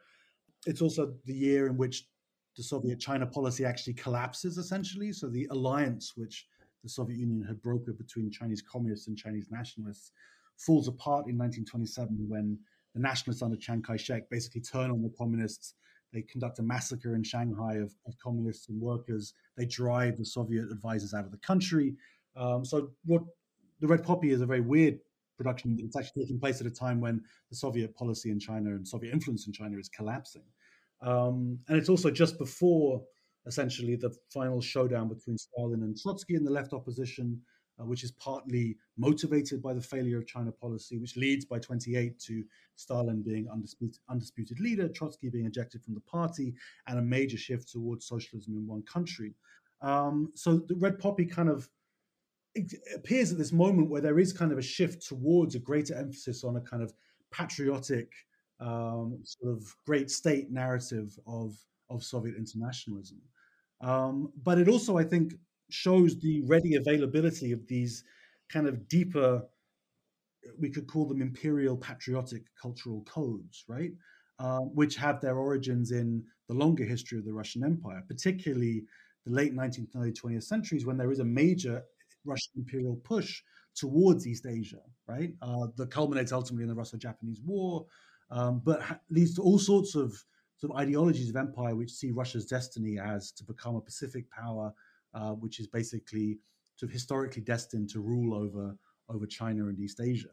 It's 0.66 0.82
also 0.82 1.14
the 1.26 1.34
year 1.34 1.68
in 1.68 1.78
which 1.78 2.08
the 2.58 2.64
Soviet 2.64 3.00
China 3.00 3.26
policy 3.26 3.66
actually 3.66 3.94
collapses 3.94 4.58
essentially. 4.58 5.12
So 5.12 5.28
the 5.28 5.48
alliance 5.52 6.14
which 6.16 6.48
the 6.84 6.90
Soviet 6.90 7.18
Union 7.18 7.44
had 7.44 7.62
brokered 7.62 7.98
between 7.98 8.32
Chinese 8.32 8.62
communists 8.62 9.08
and 9.08 9.18
Chinese 9.18 9.48
nationalists 9.52 10.12
falls 10.58 10.88
apart 10.88 11.28
in 11.28 11.38
1927 11.38 12.26
when 12.28 12.58
the 12.94 13.00
nationalists 13.00 13.42
under 13.42 13.56
Chiang 13.56 13.82
Kai 13.82 13.98
shek 13.98 14.30
basically 14.30 14.62
turn 14.62 14.92
on 14.92 15.02
the 15.02 15.12
communists. 15.18 15.76
They 16.14 16.24
conduct 16.24 16.60
a 16.60 16.64
massacre 16.64 17.16
in 17.16 17.24
Shanghai 17.24 17.76
of, 17.76 17.94
of, 18.06 18.18
communists 18.22 18.68
and 18.68 18.82
workers. 18.82 19.34
They 19.56 19.66
drive 19.66 20.18
the 20.18 20.26
Soviet 20.26 20.66
advisors 20.70 21.14
out 21.14 21.24
of 21.24 21.32
the 21.32 21.38
country. 21.38 21.96
Um, 22.36 22.66
so, 22.66 22.92
what 23.06 23.24
the 23.80 23.88
Red 23.88 24.04
Poppy 24.04 24.32
is 24.32 24.42
a 24.42 24.46
very 24.46 24.60
weird 24.60 25.00
production. 25.42 25.78
that's 25.82 25.98
actually 25.98 26.24
taking 26.24 26.40
place 26.40 26.62
at 26.62 26.68
a 26.68 26.72
time 26.72 27.00
when 27.02 27.22
the 27.50 27.56
Soviet 27.56 27.96
policy 27.96 28.30
in 28.30 28.40
China 28.40 28.70
and 28.72 28.88
Soviet 28.88 29.12
influence 29.14 29.48
in 29.48 29.54
China 29.54 29.78
is 29.78 29.90
collapsing. 29.90 30.44
Um, 31.02 31.58
and 31.68 31.78
it's 31.78 31.90
also 31.90 32.12
just 32.12 32.38
before 32.38 33.02
essentially 33.48 33.96
the 33.96 34.16
final 34.32 34.62
showdown 34.62 35.10
between 35.10 35.38
Stalin 35.38 35.82
and 35.82 35.98
Trotsky 35.98 36.36
in 36.36 36.44
the 36.44 36.52
left 36.52 36.74
opposition, 36.74 37.42
uh, 37.80 37.86
which 37.86 38.04
is 38.04 38.12
partly 38.12 38.78
motivated 38.98 39.64
by 39.64 39.74
the 39.74 39.82
failure 39.82 40.20
of 40.20 40.28
China 40.28 40.52
policy, 40.52 41.00
which 41.00 41.18
leads 41.18 41.46
by 41.46 41.58
28 41.58 42.20
to 42.20 42.44
Stalin 42.76 43.24
being 43.24 43.48
undisputed, 43.50 43.98
undisputed 44.10 44.60
leader, 44.60 44.88
Trotsky 44.88 45.30
being 45.30 45.48
ejected 45.48 45.82
from 45.84 45.96
the 45.96 46.02
party, 46.02 46.54
and 46.88 47.00
a 47.00 47.02
major 47.02 47.38
shift 47.38 47.72
towards 47.72 48.06
socialism 48.06 48.56
in 48.56 48.68
one 48.68 48.84
country. 48.84 49.34
Um, 49.82 50.32
so 50.36 50.60
the 50.68 50.76
Red 50.76 51.00
Poppy 51.00 51.26
kind 51.26 51.50
of 51.50 51.68
appears 52.96 53.32
at 53.32 53.38
this 53.38 53.52
moment 53.52 53.90
where 53.90 54.02
there 54.02 54.20
is 54.20 54.34
kind 54.34 54.52
of 54.52 54.58
a 54.58 54.62
shift 54.62 55.08
towards 55.08 55.56
a 55.56 55.60
greater 55.60 55.96
emphasis 55.96 56.44
on 56.44 56.58
a 56.58 56.62
kind 56.62 56.84
of 56.84 56.94
patriotic 57.32 58.12
um, 58.60 59.20
sort 59.24 59.56
of 59.56 59.76
great 59.86 60.12
state 60.12 60.52
narrative 60.52 61.18
of 61.26 61.56
of 61.90 62.04
Soviet 62.04 62.36
internationalism. 62.38 63.20
Um, 63.82 64.32
but 64.44 64.58
it 64.58 64.68
also, 64.68 64.98
I 64.98 65.04
think, 65.04 65.34
shows 65.70 66.20
the 66.20 66.42
ready 66.46 66.76
availability 66.76 67.52
of 67.52 67.68
these 67.68 68.04
kind 68.50 68.68
of 68.68 68.88
deeper, 68.88 69.44
we 70.60 70.70
could 70.70 70.88
call 70.88 71.06
them 71.06 71.22
imperial 71.22 71.78
patriotic 71.78 72.44
cultural 72.62 73.04
codes, 73.04 73.66
right? 73.68 73.92
Uh, 74.40 74.60
which 74.60 74.96
have 74.96 75.22
their 75.22 75.38
origins 75.38 75.92
in 75.92 76.24
the 76.48 76.54
longer 76.54 76.84
history 76.84 77.18
of 77.18 77.26
the 77.26 77.34
Russian 77.34 77.64
Empire, 77.64 78.04
particularly 78.08 78.84
the 79.26 79.32
late 79.32 79.56
19th 79.56 79.94
and 79.94 80.04
early 80.04 80.12
20th 80.12 80.44
centuries, 80.44 80.86
when 80.86 80.98
there 80.98 81.12
is 81.12 81.20
a 81.20 81.26
major 81.26 81.84
Russian 82.26 82.52
imperial 82.58 82.96
push 83.04 83.42
towards 83.76 84.28
East 84.28 84.46
Asia, 84.46 84.82
right? 85.08 85.34
Uh, 85.42 85.68
that 85.78 85.92
culminates 85.92 86.32
ultimately 86.32 86.64
in 86.64 86.70
the 86.70 86.76
Russo-Japanese 86.76 87.42
War, 87.46 87.86
um, 88.30 88.62
but 88.64 88.82
ha- 88.82 89.00
leads 89.10 89.36
to 89.36 89.42
all 89.42 89.60
sorts 89.60 89.96
of 89.96 90.14
sort 90.58 90.72
of 90.72 90.78
ideologies 90.78 91.30
of 91.30 91.36
empire 91.36 91.76
which 91.76 91.92
see 91.92 92.12
Russia's 92.12 92.46
destiny 92.46 93.00
as 93.00 93.32
to 93.32 93.44
become 93.44 93.76
a 93.76 93.82
Pacific 93.82 94.30
power, 94.30 94.74
uh, 95.14 95.32
which 95.32 95.60
is 95.60 95.68
basically 95.68 96.38
sort 96.76 96.90
of 96.90 96.94
historically 96.94 97.42
destined 97.42 97.90
to 97.90 98.00
rule 98.00 98.34
over 98.36 98.76
over 99.10 99.26
China 99.26 99.68
and 99.68 99.80
East 99.80 100.00
Asia. 100.00 100.30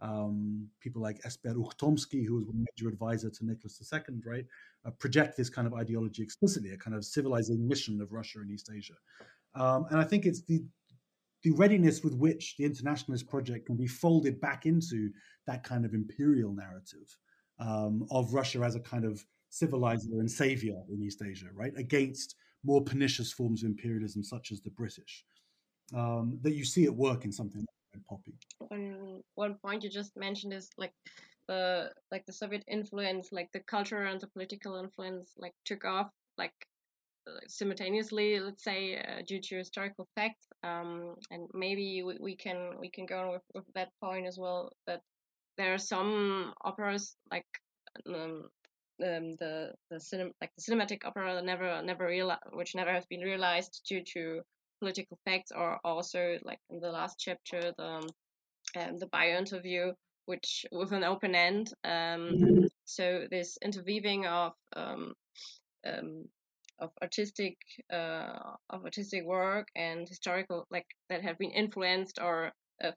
Um, 0.00 0.66
people 0.80 1.00
like 1.00 1.20
Esper 1.24 1.54
Ukhtomsky, 1.54 2.26
who 2.26 2.34
was 2.34 2.48
a 2.48 2.52
major 2.52 2.88
advisor 2.88 3.30
to 3.30 3.44
Nicholas 3.44 3.80
II, 3.92 4.16
right, 4.24 4.44
uh, 4.84 4.90
project 4.92 5.36
this 5.36 5.48
kind 5.48 5.66
of 5.66 5.74
ideology 5.74 6.22
explicitly, 6.22 6.70
a 6.70 6.76
kind 6.76 6.96
of 6.96 7.04
civilizing 7.04 7.68
mission 7.68 8.00
of 8.00 8.12
Russia 8.12 8.40
in 8.40 8.50
East 8.50 8.68
Asia. 8.74 8.94
Um, 9.54 9.86
and 9.90 10.00
I 10.00 10.04
think 10.04 10.26
it's 10.26 10.42
the 10.42 10.64
the 11.42 11.50
readiness 11.52 12.02
with 12.02 12.14
which 12.14 12.56
the 12.56 12.64
internationalist 12.64 13.28
project 13.28 13.66
can 13.66 13.76
be 13.76 13.86
folded 13.86 14.40
back 14.40 14.66
into 14.66 15.10
that 15.46 15.64
kind 15.64 15.84
of 15.84 15.94
imperial 15.94 16.52
narrative 16.52 17.16
um, 17.58 18.06
of 18.10 18.32
Russia 18.32 18.60
as 18.60 18.74
a 18.74 18.80
kind 18.80 19.04
of 19.04 19.24
civilizer 19.50 20.20
and 20.20 20.30
savior 20.30 20.80
in 20.90 21.02
East 21.02 21.22
Asia, 21.22 21.48
right, 21.54 21.72
against 21.76 22.36
more 22.64 22.82
pernicious 22.82 23.32
forms 23.32 23.62
of 23.62 23.70
imperialism 23.70 24.22
such 24.22 24.52
as 24.52 24.60
the 24.60 24.70
British. 24.70 25.24
Um, 25.94 26.38
that 26.42 26.54
you 26.54 26.64
see 26.64 26.86
at 26.86 26.94
work 26.94 27.26
in 27.26 27.32
something 27.32 27.60
like 27.60 28.04
Poppy. 28.08 28.34
One 28.58 29.20
one 29.34 29.56
point 29.56 29.84
you 29.84 29.90
just 29.90 30.16
mentioned 30.16 30.54
is 30.54 30.70
like 30.78 30.92
the 31.48 31.90
like 32.10 32.24
the 32.24 32.32
Soviet 32.32 32.64
influence, 32.66 33.30
like 33.32 33.50
the 33.52 33.60
cultural 33.60 34.10
and 34.10 34.20
the 34.20 34.28
political 34.28 34.76
influence, 34.76 35.32
like 35.36 35.52
took 35.66 35.84
off 35.84 36.10
like 36.38 36.54
simultaneously, 37.48 38.40
let's 38.40 38.64
say, 38.64 38.96
uh, 38.96 39.22
due 39.26 39.40
to 39.40 39.56
historical 39.56 40.08
facts. 40.14 40.46
Um, 40.62 41.16
and 41.30 41.48
maybe 41.54 42.02
we, 42.02 42.16
we 42.20 42.36
can 42.36 42.72
we 42.80 42.90
can 42.90 43.06
go 43.06 43.20
on 43.20 43.30
with, 43.30 43.42
with 43.54 43.64
that 43.74 43.90
point 44.00 44.26
as 44.26 44.38
well. 44.38 44.72
That 44.86 45.00
there 45.56 45.74
are 45.74 45.78
some 45.78 46.54
operas 46.64 47.16
like 47.30 47.46
um, 48.06 48.48
um, 49.02 49.36
the 49.38 49.72
the 49.90 49.96
cinem- 49.96 50.32
like 50.40 50.50
the 50.56 50.62
cinematic 50.62 51.04
opera 51.04 51.34
that 51.34 51.44
never 51.44 51.82
never 51.82 52.06
real 52.06 52.36
which 52.52 52.74
never 52.74 52.92
has 52.92 53.06
been 53.06 53.20
realized 53.20 53.82
due 53.88 54.02
to 54.04 54.42
political 54.80 55.18
facts 55.24 55.52
or 55.54 55.78
also 55.84 56.38
like 56.42 56.58
in 56.70 56.80
the 56.80 56.90
last 56.90 57.16
chapter 57.18 57.72
the 57.76 57.84
um, 57.84 58.06
um 58.76 58.98
the 58.98 59.06
bio 59.06 59.38
interview 59.38 59.92
which 60.26 60.64
with 60.72 60.92
an 60.92 61.04
open 61.04 61.34
end 61.34 61.72
um, 61.84 61.90
mm-hmm. 61.90 62.64
so 62.84 63.26
this 63.30 63.58
interweaving 63.62 64.26
of 64.26 64.52
um, 64.76 65.14
um, 65.86 66.24
of 66.82 66.90
artistic 67.00 67.56
uh, 67.92 68.38
of 68.70 68.84
artistic 68.84 69.24
work 69.24 69.68
and 69.76 70.08
historical 70.08 70.66
like 70.70 70.86
that 71.08 71.22
have 71.22 71.38
been 71.38 71.52
influenced 71.52 72.18
or 72.20 72.52
uh, 72.84 72.92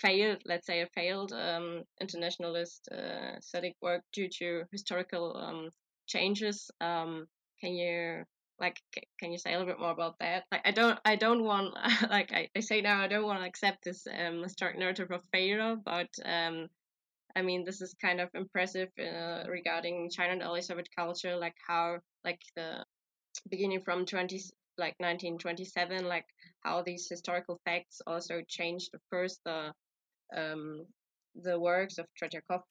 failed, 0.00 0.42
let's 0.46 0.66
say, 0.66 0.80
a 0.82 0.86
failed 0.94 1.32
um, 1.32 1.82
internationalist 2.00 2.88
uh, 2.92 3.36
aesthetic 3.38 3.74
work 3.82 4.02
due 4.12 4.28
to 4.38 4.64
historical 4.72 5.36
um, 5.36 5.70
changes. 6.06 6.70
Um, 6.80 7.26
can 7.60 7.74
you 7.74 8.24
like 8.58 8.76
can 9.18 9.32
you 9.32 9.38
say 9.38 9.54
a 9.54 9.58
little 9.58 9.72
bit 9.72 9.80
more 9.80 9.92
about 9.92 10.16
that? 10.20 10.44
Like 10.52 10.62
I 10.64 10.70
don't 10.70 10.98
I 11.04 11.16
don't 11.16 11.44
want 11.44 11.74
like 12.10 12.32
I, 12.32 12.48
I 12.56 12.60
say 12.60 12.80
now 12.80 13.00
I 13.00 13.08
don't 13.08 13.24
want 13.24 13.40
to 13.40 13.46
accept 13.46 13.84
this 13.84 14.06
um, 14.06 14.42
historic 14.42 14.78
narrative 14.78 15.10
of 15.10 15.22
failure, 15.32 15.76
but 15.82 16.10
um, 16.24 16.68
I 17.36 17.42
mean 17.42 17.64
this 17.64 17.80
is 17.80 17.94
kind 18.00 18.20
of 18.20 18.28
impressive 18.34 18.88
uh, 18.98 19.44
regarding 19.48 20.10
China 20.10 20.32
and 20.32 20.42
early 20.42 20.62
Soviet 20.62 20.88
culture, 20.96 21.36
like 21.36 21.56
how 21.66 21.98
like 22.24 22.40
the 22.56 22.84
beginning 23.48 23.80
from 23.80 24.04
20 24.04 24.40
like 24.78 24.94
1927 24.98 26.06
like 26.06 26.24
how 26.60 26.82
these 26.82 27.06
historical 27.08 27.60
facts 27.64 28.00
also 28.06 28.40
changed 28.48 28.90
of 28.94 29.00
course 29.10 29.38
the 29.44 29.72
um, 30.36 30.86
the 31.34 31.58
works 31.58 31.98
of 31.98 32.06
Tretyakov. 32.20 32.62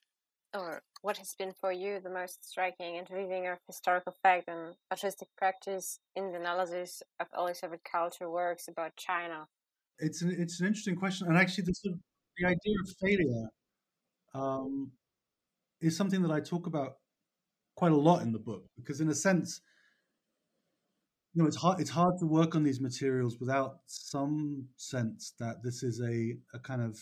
Or 0.53 0.82
what 1.01 1.18
has 1.18 1.36
been 1.38 1.53
for 1.62 1.72
you 1.72 1.99
the 1.99 2.10
most 2.10 2.49
striking 2.49 2.95
interweaving 2.95 3.47
of 3.47 3.60
historical 3.68 4.16
fact 4.24 4.47
and 4.47 4.74
artistic 4.91 5.28
practice 5.38 5.99
in 6.16 6.32
the 6.32 6.39
analysis 6.39 7.03
of 7.20 7.28
early 7.38 7.53
Soviet 7.53 7.82
culture 7.89 8.30
works 8.30 8.68
about 8.68 8.95
China? 8.95 9.47
It's 9.99 10.24
an, 10.24 10.36
it's 10.38 10.60
an 10.60 10.68
interesting 10.68 10.95
question. 10.95 11.28
And 11.28 11.38
actually, 11.38 11.66
the, 11.66 11.99
the 12.38 12.47
idea 12.47 12.76
of 12.82 12.95
failure 12.99 13.49
um, 14.34 14.91
is 15.82 15.95
something 15.95 16.24
that 16.24 16.32
I 16.32 16.39
talk 16.39 16.66
about 16.66 16.93
quite 17.76 17.91
a 17.91 17.97
lot 17.97 18.24
in 18.24 18.32
the 18.32 18.39
book 18.39 18.64
because, 18.76 19.01
in 19.01 19.10
a 19.10 19.16
sense, 19.16 19.62
you 21.39 21.43
know, 21.43 21.47
it's 21.47 21.55
hard. 21.55 21.79
It's 21.79 21.89
hard 21.89 22.19
to 22.19 22.25
work 22.25 22.53
on 22.53 22.63
these 22.63 22.81
materials 22.81 23.39
without 23.39 23.77
some 23.85 24.67
sense 24.75 25.35
that 25.39 25.63
this 25.63 25.83
is 25.83 26.01
a, 26.01 26.35
a 26.53 26.59
kind 26.59 26.81
of 26.81 27.01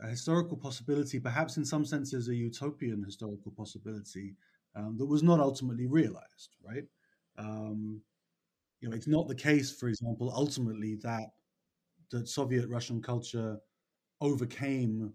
a 0.00 0.06
historical 0.06 0.56
possibility, 0.56 1.18
perhaps 1.18 1.56
in 1.56 1.64
some 1.64 1.84
senses 1.84 2.28
a 2.28 2.34
utopian 2.34 3.02
historical 3.02 3.50
possibility 3.50 4.36
um, 4.76 4.96
that 4.98 5.06
was 5.06 5.24
not 5.24 5.40
ultimately 5.40 5.88
realized, 5.88 6.54
right? 6.64 6.84
Um, 7.36 8.02
you 8.80 8.88
know, 8.88 8.94
it's 8.94 9.08
not 9.08 9.26
the 9.26 9.34
case, 9.34 9.72
for 9.72 9.88
example, 9.88 10.32
ultimately 10.32 10.94
that 11.02 11.30
that 12.12 12.28
Soviet 12.28 12.68
Russian 12.68 13.02
culture 13.02 13.58
overcame 14.20 15.12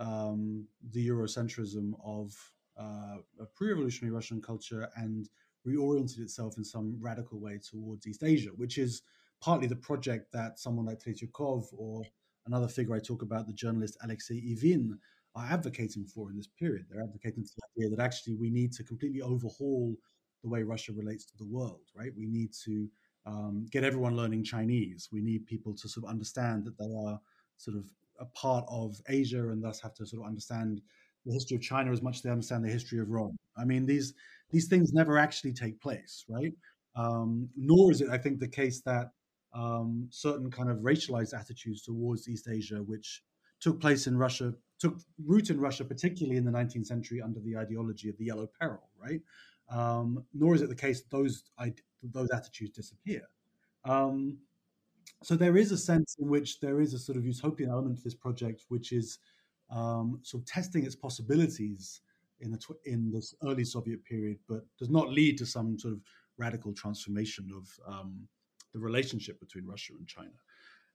um, 0.00 0.66
the 0.90 1.08
Eurocentrism 1.08 1.92
of, 2.04 2.34
uh, 2.76 3.18
a 3.40 3.46
pre-revolutionary 3.54 4.12
Russian 4.12 4.42
culture 4.42 4.88
and 4.96 5.28
reoriented 5.66 6.20
itself 6.20 6.56
in 6.56 6.64
some 6.64 6.96
radical 7.00 7.40
way 7.40 7.58
towards 7.58 8.06
East 8.06 8.22
Asia, 8.22 8.50
which 8.56 8.78
is 8.78 9.02
partly 9.40 9.66
the 9.66 9.76
project 9.76 10.32
that 10.32 10.58
someone 10.58 10.86
like 10.86 11.00
Tretyakov 11.00 11.66
or 11.76 12.02
another 12.46 12.68
figure 12.68 12.94
I 12.94 13.00
talk 13.00 13.22
about, 13.22 13.46
the 13.46 13.52
journalist 13.52 13.96
Alexei 14.02 14.34
Ivin, 14.34 14.98
are 15.34 15.46
advocating 15.50 16.06
for 16.06 16.30
in 16.30 16.36
this 16.36 16.46
period. 16.46 16.86
They're 16.88 17.02
advocating 17.02 17.44
for 17.44 17.52
the 17.56 17.84
idea 17.84 17.96
that 17.96 18.02
actually 18.02 18.36
we 18.36 18.50
need 18.50 18.72
to 18.72 18.84
completely 18.84 19.20
overhaul 19.20 19.94
the 20.42 20.48
way 20.48 20.62
Russia 20.62 20.92
relates 20.92 21.24
to 21.26 21.36
the 21.36 21.44
world, 21.44 21.82
right? 21.94 22.12
We 22.16 22.26
need 22.26 22.52
to 22.64 22.88
um, 23.26 23.66
get 23.70 23.84
everyone 23.84 24.16
learning 24.16 24.44
Chinese. 24.44 25.08
We 25.12 25.20
need 25.20 25.46
people 25.46 25.74
to 25.74 25.88
sort 25.88 26.04
of 26.04 26.10
understand 26.10 26.64
that 26.64 26.78
they 26.78 26.94
are 26.96 27.20
sort 27.58 27.76
of 27.76 27.84
a 28.18 28.26
part 28.26 28.64
of 28.68 29.00
Asia 29.08 29.50
and 29.50 29.62
thus 29.62 29.80
have 29.80 29.94
to 29.94 30.06
sort 30.06 30.22
of 30.22 30.28
understand 30.28 30.80
the 31.26 31.32
history 31.32 31.56
of 31.56 31.62
China 31.62 31.92
as 31.92 32.02
much 32.02 32.16
as 32.16 32.22
they 32.22 32.30
understand 32.30 32.64
the 32.64 32.70
history 32.70 32.98
of 32.98 33.10
Rome. 33.10 33.36
I 33.56 33.64
mean, 33.64 33.86
these 33.86 34.14
these 34.50 34.68
things 34.68 34.92
never 34.92 35.18
actually 35.18 35.52
take 35.52 35.80
place, 35.80 36.24
right? 36.28 36.52
Um, 36.94 37.48
nor 37.56 37.90
is 37.90 38.00
it, 38.00 38.08
I 38.08 38.16
think, 38.16 38.38
the 38.38 38.48
case 38.48 38.80
that 38.82 39.10
um, 39.54 40.08
certain 40.10 40.50
kind 40.50 40.70
of 40.70 40.78
racialized 40.78 41.38
attitudes 41.38 41.82
towards 41.82 42.28
East 42.28 42.48
Asia, 42.48 42.76
which 42.76 43.22
took 43.60 43.80
place 43.80 44.06
in 44.06 44.16
Russia, 44.16 44.54
took 44.78 44.98
root 45.24 45.50
in 45.50 45.60
Russia, 45.60 45.84
particularly 45.84 46.38
in 46.38 46.44
the 46.44 46.50
19th 46.50 46.86
century 46.86 47.20
under 47.20 47.40
the 47.40 47.56
ideology 47.56 48.08
of 48.08 48.16
the 48.18 48.24
Yellow 48.24 48.48
Peril, 48.58 48.88
right? 48.98 49.20
um, 49.70 50.24
nor 50.32 50.54
is 50.54 50.62
it 50.62 50.68
the 50.68 50.74
case 50.74 51.02
that 51.02 51.10
those 51.10 51.44
those 52.02 52.30
attitudes 52.30 52.70
disappear. 52.70 53.22
Um, 53.84 54.38
so 55.22 55.34
there 55.34 55.56
is 55.56 55.72
a 55.72 55.78
sense 55.78 56.16
in 56.20 56.28
which 56.28 56.60
there 56.60 56.80
is 56.80 56.94
a 56.94 56.98
sort 56.98 57.18
of 57.18 57.24
utopian 57.24 57.70
element 57.70 57.98
to 57.98 58.04
this 58.04 58.14
project, 58.14 58.64
which 58.68 58.92
is 58.92 59.18
um, 59.70 60.20
sort 60.22 60.42
of 60.42 60.46
testing 60.46 60.84
its 60.84 60.94
possibilities 60.94 62.00
in 62.40 62.50
the 62.50 62.58
tw- 62.58 62.84
in 62.84 63.10
this 63.10 63.34
early 63.44 63.64
Soviet 63.64 64.04
period, 64.04 64.38
but 64.48 64.60
does 64.78 64.90
not 64.90 65.10
lead 65.10 65.38
to 65.38 65.46
some 65.46 65.78
sort 65.78 65.94
of 65.94 66.00
radical 66.38 66.72
transformation 66.72 67.50
of 67.56 67.68
um, 67.86 68.28
the 68.72 68.78
relationship 68.78 69.40
between 69.40 69.66
Russia 69.66 69.94
and 69.98 70.06
China. 70.06 70.30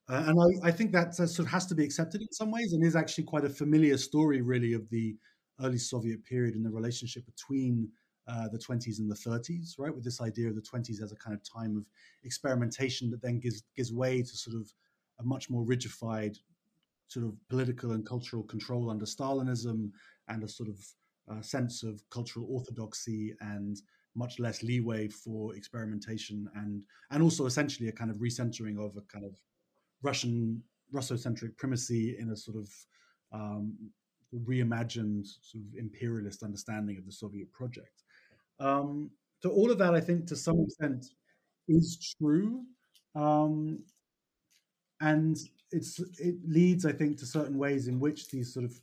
Uh, 0.09 0.23
and 0.27 0.39
I, 0.39 0.69
I, 0.69 0.71
think 0.71 0.91
that 0.91 1.15
sort 1.15 1.39
of 1.39 1.47
has 1.47 1.65
to 1.67 1.75
be 1.75 1.83
accepted 1.83 2.21
in 2.21 2.31
some 2.31 2.51
ways, 2.51 2.73
and 2.73 2.83
is 2.83 2.95
actually 2.95 3.23
quite 3.23 3.45
a 3.45 3.49
familiar 3.49 3.97
story, 3.97 4.41
really, 4.41 4.73
of 4.73 4.89
the 4.89 5.15
early 5.61 5.77
Soviet 5.77 6.23
period 6.25 6.55
and 6.55 6.65
the 6.65 6.69
relationship 6.69 7.25
between 7.25 7.87
uh, 8.27 8.47
the 8.49 8.57
20s 8.57 8.99
and 8.99 9.09
the 9.09 9.15
30s, 9.15 9.75
right? 9.77 9.93
With 9.93 10.03
this 10.03 10.21
idea 10.21 10.47
of 10.47 10.55
the 10.55 10.61
20s 10.61 11.01
as 11.01 11.11
a 11.11 11.15
kind 11.15 11.35
of 11.35 11.41
time 11.43 11.77
of 11.77 11.85
experimentation 12.23 13.09
that 13.11 13.21
then 13.21 13.39
gives 13.39 13.63
gives 13.75 13.91
way 13.91 14.21
to 14.21 14.37
sort 14.37 14.55
of 14.55 14.71
a 15.19 15.23
much 15.23 15.49
more 15.49 15.65
rigidified 15.65 16.37
sort 17.11 17.25
of 17.25 17.33
political 17.49 17.91
and 17.91 18.05
cultural 18.05 18.43
control 18.43 18.89
under 18.89 19.05
Stalinism 19.05 19.91
and 20.29 20.43
a 20.43 20.47
sort 20.47 20.69
of 20.69 20.79
uh, 21.29 21.41
sense 21.41 21.83
of 21.83 22.01
cultural 22.09 22.47
orthodoxy 22.49 23.35
and 23.41 23.81
much 24.15 24.39
less 24.39 24.63
leeway 24.63 25.07
for 25.09 25.55
experimentation 25.55 26.49
and 26.55 26.85
and 27.11 27.21
also 27.21 27.45
essentially 27.45 27.89
a 27.89 27.91
kind 27.91 28.11
of 28.11 28.17
recentering 28.17 28.77
of 28.77 28.95
a 28.95 29.01
kind 29.13 29.25
of 29.25 29.35
Russian 30.01 30.63
Russocentric 30.93 31.57
primacy 31.57 32.15
in 32.17 32.29
a 32.29 32.35
sort 32.35 32.57
of 32.57 32.69
um, 33.33 33.77
reimagined 34.47 35.27
sort 35.41 35.63
of 35.63 35.77
imperialist 35.77 36.43
understanding 36.43 36.97
of 36.97 37.05
the 37.05 37.11
Soviet 37.11 37.51
project. 37.51 38.03
Um, 38.59 39.11
so 39.41 39.49
all 39.49 39.71
of 39.71 39.77
that, 39.79 39.93
I 39.93 40.01
think, 40.01 40.27
to 40.27 40.35
some 40.35 40.59
extent, 40.61 41.05
is 41.67 42.15
true, 42.19 42.63
um, 43.15 43.79
and 44.99 45.37
it's 45.71 45.99
it 46.19 46.35
leads, 46.47 46.85
I 46.85 46.91
think, 46.91 47.17
to 47.19 47.25
certain 47.25 47.57
ways 47.57 47.87
in 47.87 47.99
which 47.99 48.29
these 48.29 48.53
sort 48.53 48.65
of 48.65 48.79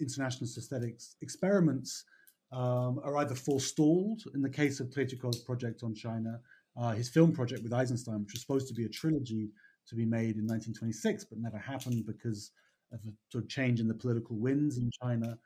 internationalist 0.00 0.58
aesthetics 0.58 1.16
experiments 1.20 2.04
um, 2.52 3.00
are 3.04 3.16
either 3.18 3.34
forestalled. 3.34 4.22
In 4.34 4.42
the 4.42 4.50
case 4.50 4.80
of 4.80 4.88
Tretyakov's 4.88 5.40
project 5.40 5.82
on 5.82 5.94
China, 5.94 6.40
uh, 6.76 6.92
his 6.92 7.08
film 7.08 7.32
project 7.32 7.62
with 7.62 7.72
Eisenstein, 7.72 8.20
which 8.20 8.32
was 8.32 8.42
supposed 8.42 8.68
to 8.68 8.74
be 8.74 8.84
a 8.84 8.88
trilogy 8.88 9.50
to 9.88 9.94
be 9.94 10.04
made 10.04 10.36
in 10.36 10.46
1926, 10.46 11.24
but 11.24 11.38
never 11.38 11.58
happened 11.58 12.04
because 12.06 12.50
of 12.92 13.00
a 13.00 13.12
sort 13.30 13.44
of 13.44 13.50
change 13.50 13.80
in 13.80 13.88
the 13.88 13.94
political 13.94 14.36
winds 14.36 14.78
in 14.78 14.90
China 15.02 15.38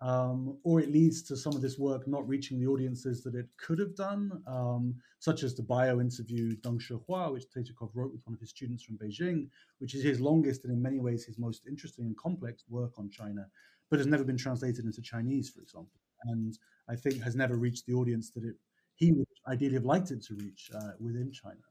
um, 0.00 0.58
or 0.64 0.80
it 0.80 0.90
leads 0.90 1.22
to 1.22 1.36
some 1.36 1.54
of 1.54 1.62
this 1.62 1.78
work 1.78 2.06
not 2.06 2.28
reaching 2.28 2.58
the 2.58 2.66
audiences 2.66 3.22
that 3.22 3.34
it 3.34 3.46
could 3.56 3.78
have 3.78 3.94
done, 3.94 4.42
um, 4.46 4.94
such 5.18 5.42
as 5.42 5.54
the 5.54 5.62
bio 5.62 6.00
interview 6.00 6.56
Deng 6.56 6.80
Shihua, 6.80 7.32
which 7.32 7.44
Tretyakov 7.50 7.90
wrote 7.94 8.12
with 8.12 8.20
one 8.24 8.34
of 8.34 8.40
his 8.40 8.50
students 8.50 8.82
from 8.82 8.98
Beijing, 8.98 9.48
which 9.78 9.94
is 9.94 10.02
his 10.02 10.20
longest 10.20 10.64
and 10.64 10.72
in 10.72 10.82
many 10.82 11.00
ways 11.00 11.24
his 11.24 11.38
most 11.38 11.66
interesting 11.66 12.06
and 12.06 12.16
complex 12.16 12.64
work 12.68 12.98
on 12.98 13.08
China, 13.08 13.46
but 13.90 13.98
has 13.98 14.06
never 14.06 14.24
been 14.24 14.36
translated 14.36 14.84
into 14.84 15.00
Chinese, 15.00 15.48
for 15.48 15.62
example, 15.62 16.00
and 16.24 16.58
I 16.88 16.96
think 16.96 17.22
has 17.22 17.36
never 17.36 17.56
reached 17.56 17.86
the 17.86 17.94
audience 17.94 18.30
that 18.30 18.44
it 18.44 18.56
he 18.96 19.12
would 19.12 19.26
ideally 19.48 19.74
have 19.74 19.84
liked 19.84 20.10
it 20.10 20.22
to 20.24 20.34
reach 20.34 20.70
uh, 20.74 20.92
within 21.00 21.32
China. 21.32 21.64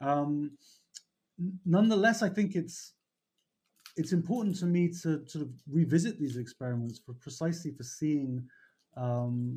Um, 0.00 0.52
nonetheless, 1.64 2.22
I 2.22 2.28
think 2.28 2.54
it's 2.54 2.92
it's 3.96 4.12
important 4.12 4.56
to 4.56 4.66
me 4.66 4.88
to 4.88 5.26
sort 5.26 5.42
of 5.42 5.50
revisit 5.70 6.18
these 6.18 6.36
experiments 6.36 7.00
for 7.04 7.14
precisely 7.14 7.70
for 7.72 7.82
seeing 7.82 8.48
um, 8.96 9.54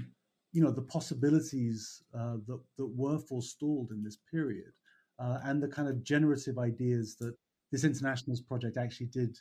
you 0.52 0.62
know 0.62 0.72
the 0.72 0.82
possibilities 0.82 2.04
uh, 2.14 2.38
that, 2.48 2.60
that 2.78 2.88
were 2.88 3.20
forestalled 3.20 3.92
in 3.92 4.04
this 4.04 4.18
period 4.32 4.72
uh, 5.20 5.40
and 5.44 5.62
the 5.62 5.68
kind 5.68 5.88
of 5.88 6.04
generative 6.04 6.58
ideas 6.58 7.16
that 7.16 7.34
this 7.72 7.84
internationals 7.84 8.42
project 8.42 8.78
actually 8.78 9.08
did 9.08 9.38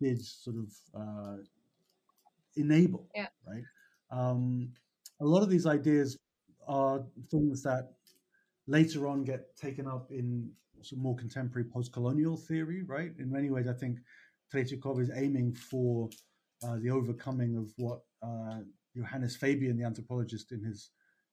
did 0.00 0.24
sort 0.24 0.56
of 0.56 1.00
uh, 1.00 1.36
enable 2.56 3.08
yeah. 3.14 3.26
right 3.46 3.64
um, 4.10 4.70
a 5.20 5.24
lot 5.24 5.42
of 5.42 5.50
these 5.50 5.66
ideas 5.66 6.16
are 6.66 7.02
things 7.30 7.62
that 7.62 7.92
later 8.66 9.08
on 9.08 9.24
get 9.24 9.56
taken 9.56 9.86
up 9.86 10.10
in 10.10 10.50
some 10.82 11.00
more 11.00 11.16
contemporary 11.16 11.68
post-colonial 11.68 12.36
theory, 12.36 12.82
right? 12.82 13.12
In 13.18 13.30
many 13.30 13.50
ways, 13.50 13.68
I 13.68 13.72
think 13.72 13.98
Tretyakov 14.52 15.00
is 15.00 15.10
aiming 15.14 15.54
for 15.54 16.08
uh, 16.66 16.76
the 16.80 16.90
overcoming 16.90 17.56
of 17.56 17.72
what 17.76 18.00
uh, 18.22 18.60
Johannes 18.96 19.36
Fabian, 19.36 19.76
the 19.76 19.84
anthropologist, 19.84 20.52
in 20.52 20.62
his 20.62 20.90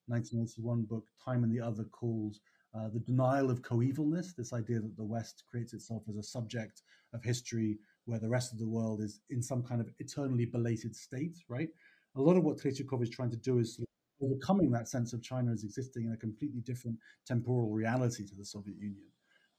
1981 0.08 0.84
book 0.84 1.06
Time 1.24 1.43
and 1.43 1.52
the 1.52 1.62
Other 1.62 1.86
calls 1.86 2.39
uh, 2.76 2.89
the 2.89 3.00
denial 3.00 3.50
of 3.50 3.62
coevalness, 3.62 4.36
this 4.36 4.52
idea 4.52 4.80
that 4.80 4.98
the 4.98 5.04
West 5.04 5.43
creates 5.50 5.74
itself 5.74 6.04
as 6.10 6.18
a 6.18 6.24
subject 6.24 6.82
of 7.14 7.24
history 7.24 7.78
where 8.06 8.20
the 8.20 8.30
rest 8.30 8.52
of 8.52 8.60
the 8.60 8.68
world 8.68 9.02
is 9.02 9.22
in 9.30 9.41
some 9.41 9.64
kind 9.64 9.80
of 9.80 9.89
eternally 10.00 10.46
belated 10.46 10.96
state, 10.96 11.38
right? 11.48 11.70
A 12.16 12.22
lot 12.22 12.36
of 12.36 12.43
what 12.43 12.58
Tretyakov 12.58 13.02
is 13.02 13.10
trying 13.10 13.32
to 13.32 13.38
do 13.38 13.60
is 13.60 13.78
sort 13.78 13.88
of 13.88 14.28
overcoming 14.28 14.72
that 14.72 14.89
sense 14.89 15.14
of 15.14 15.24
China 15.24 15.52
as 15.52 15.64
existing 15.64 16.06
in 16.06 16.14
a 16.14 16.18
completely 16.18 16.62
different 16.62 16.98
temporal 17.26 17.70
reality 17.70 18.26
to 18.26 18.36
the 18.36 18.46
Soviet 18.46 18.78
Union. 18.78 19.08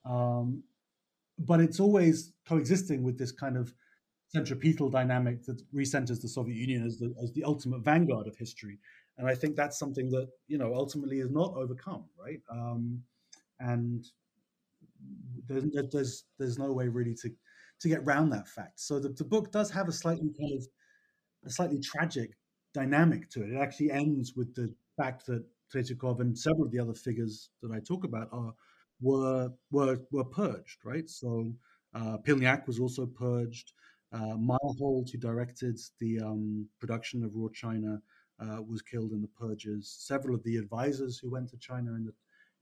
Um, 0.08 0.62
but 1.38 1.60
it's 1.60 1.80
always 1.80 2.32
coexisting 2.48 3.02
with 3.02 3.18
this 3.18 3.32
kind 3.32 3.56
of 3.56 3.74
centripetal 4.28 4.88
dynamic 4.88 5.44
that 5.44 5.62
recenters 5.74 6.20
the 6.20 6.28
Soviet 6.28 6.56
Union 6.56 6.84
as 6.84 6.98
the, 6.98 7.14
as 7.22 7.32
the 7.32 7.44
ultimate 7.44 7.80
vanguard 7.80 8.26
of 8.26 8.36
history. 8.36 8.78
And 9.18 9.28
I 9.28 9.34
think 9.34 9.56
that's 9.56 9.78
something 9.78 10.10
that, 10.10 10.28
you 10.46 10.58
know, 10.58 10.74
ultimately 10.74 11.20
is 11.20 11.30
not 11.30 11.54
overcome, 11.54 12.04
right? 12.18 12.40
Um, 12.50 13.02
and 13.60 14.04
there's, 15.46 15.64
there's, 15.92 16.24
there's 16.38 16.58
no 16.58 16.72
way 16.72 16.88
really 16.88 17.14
to, 17.22 17.30
to 17.80 17.88
get 17.88 18.00
around 18.00 18.30
that 18.30 18.48
fact. 18.48 18.80
So 18.80 18.98
the, 18.98 19.10
the 19.10 19.24
book 19.24 19.52
does 19.52 19.70
have 19.70 19.88
a 19.88 19.92
slightly 19.92 20.30
kind 20.38 20.52
of, 20.58 20.66
a 21.44 21.50
slightly 21.50 21.80
tragic 21.80 22.32
dynamic 22.74 23.30
to 23.30 23.42
it. 23.42 23.52
It 23.52 23.58
actually 23.58 23.90
ends 23.90 24.34
with 24.36 24.54
the 24.54 24.74
fact 24.96 25.26
that 25.26 25.44
Tretyakov 25.74 26.20
and 26.20 26.36
several 26.38 26.64
of 26.64 26.72
the 26.72 26.80
other 26.80 26.94
figures 26.94 27.50
that 27.62 27.72
I 27.72 27.80
talk 27.80 28.04
about 28.04 28.28
are 28.32 28.52
were 29.00 29.50
were 29.70 29.98
were 30.10 30.24
purged, 30.24 30.84
right? 30.84 31.08
So 31.08 31.52
uh, 31.94 32.18
Pilniak 32.18 32.66
was 32.66 32.78
also 32.78 33.06
purged. 33.06 33.72
Uh, 34.12 34.36
Meyerhold, 34.36 35.10
who 35.10 35.18
directed 35.18 35.78
the 36.00 36.20
um, 36.20 36.68
production 36.78 37.24
of 37.24 37.34
Roar 37.34 37.50
China, 37.50 38.00
uh, 38.40 38.62
was 38.62 38.82
killed 38.82 39.12
in 39.12 39.20
the 39.20 39.28
purges. 39.28 39.94
Several 39.98 40.34
of 40.34 40.42
the 40.44 40.56
advisors 40.56 41.18
who 41.18 41.30
went 41.30 41.48
to 41.50 41.56
China 41.58 41.94
in 41.94 42.04
the 42.04 42.12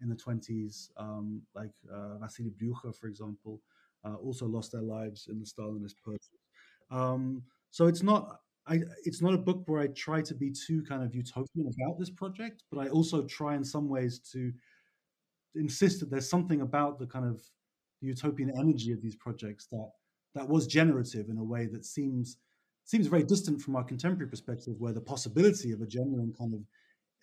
in 0.01 0.09
the 0.09 0.17
20s, 0.17 0.91
um, 0.97 1.41
like 1.55 1.71
uh, 1.93 2.19
Vasily 2.19 2.51
Blyukher, 2.61 2.95
for 2.95 3.07
example, 3.07 3.61
uh, 4.05 4.15
also 4.17 4.47
lost 4.47 4.73
their 4.73 4.83
lives 4.83 5.29
in 5.31 5.39
the 5.39 5.47
Stalinist 5.47 5.95
purges. 6.05 6.29
Um, 6.91 7.43
so 7.71 7.87
it's 7.87 8.03
not 8.03 8.41
I, 8.67 8.81
it's 9.05 9.21
not 9.21 9.35
a 9.35 9.39
book 9.39 9.63
where 9.67 9.83
I 9.83 9.89
try 9.89 10.23
to 10.23 10.35
be 10.35 10.51
too 10.51 10.83
kind 10.83 11.03
of 11.03 11.15
utopian 11.15 11.71
about 11.79 11.99
this 11.99 12.11
project, 12.11 12.63
but 12.71 12.81
I 12.81 12.89
also 12.89 13.23
try 13.25 13.55
in 13.55 13.65
some 13.65 13.89
ways 13.89 14.19
to 14.33 14.53
insist 15.55 16.01
that 16.01 16.11
there's 16.11 16.29
something 16.29 16.61
about 16.61 16.99
the 16.99 17.07
kind 17.07 17.27
of 17.27 17.41
utopian 18.01 18.53
energy 18.59 18.93
of 18.93 19.01
these 19.01 19.17
projects 19.17 19.67
that 19.71 19.91
that 20.35 20.49
was 20.49 20.67
generative 20.67 21.29
in 21.29 21.39
a 21.39 21.45
way 21.45 21.67
that 21.67 21.85
seems 21.85 22.39
seems 22.85 23.07
very 23.07 23.23
distant 23.23 23.61
from 23.63 23.77
our 23.77 23.85
contemporary 23.85 24.29
perspective, 24.29 24.75
where 24.79 24.93
the 24.93 25.01
possibility 25.01 25.73
of 25.73 25.81
a 25.81 25.87
genuine 25.87 26.35
kind 26.39 26.53
of 26.53 26.61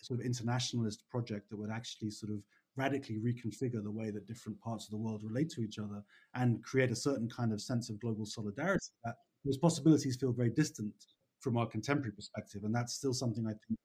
sort 0.01 0.19
of 0.19 0.25
internationalist 0.25 1.03
project 1.09 1.49
that 1.49 1.57
would 1.57 1.69
actually 1.69 2.09
sort 2.09 2.31
of 2.31 2.39
radically 2.75 3.19
reconfigure 3.19 3.83
the 3.83 3.91
way 3.91 4.09
that 4.09 4.25
different 4.25 4.59
parts 4.59 4.85
of 4.85 4.91
the 4.91 4.97
world 4.97 5.21
relate 5.23 5.49
to 5.51 5.61
each 5.61 5.77
other 5.77 6.01
and 6.33 6.63
create 6.63 6.89
a 6.89 6.95
certain 6.95 7.29
kind 7.29 7.53
of 7.53 7.61
sense 7.61 7.89
of 7.89 7.99
global 7.99 8.25
solidarity. 8.25 8.87
That 9.03 9.15
those 9.45 9.57
possibilities 9.57 10.15
feel 10.15 10.31
very 10.31 10.49
distant 10.49 10.93
from 11.41 11.57
our 11.57 11.67
contemporary 11.67 12.13
perspective, 12.13 12.63
and 12.63 12.73
that's 12.73 12.93
still 12.93 13.13
something 13.13 13.45
I 13.45 13.53
think 13.67 13.79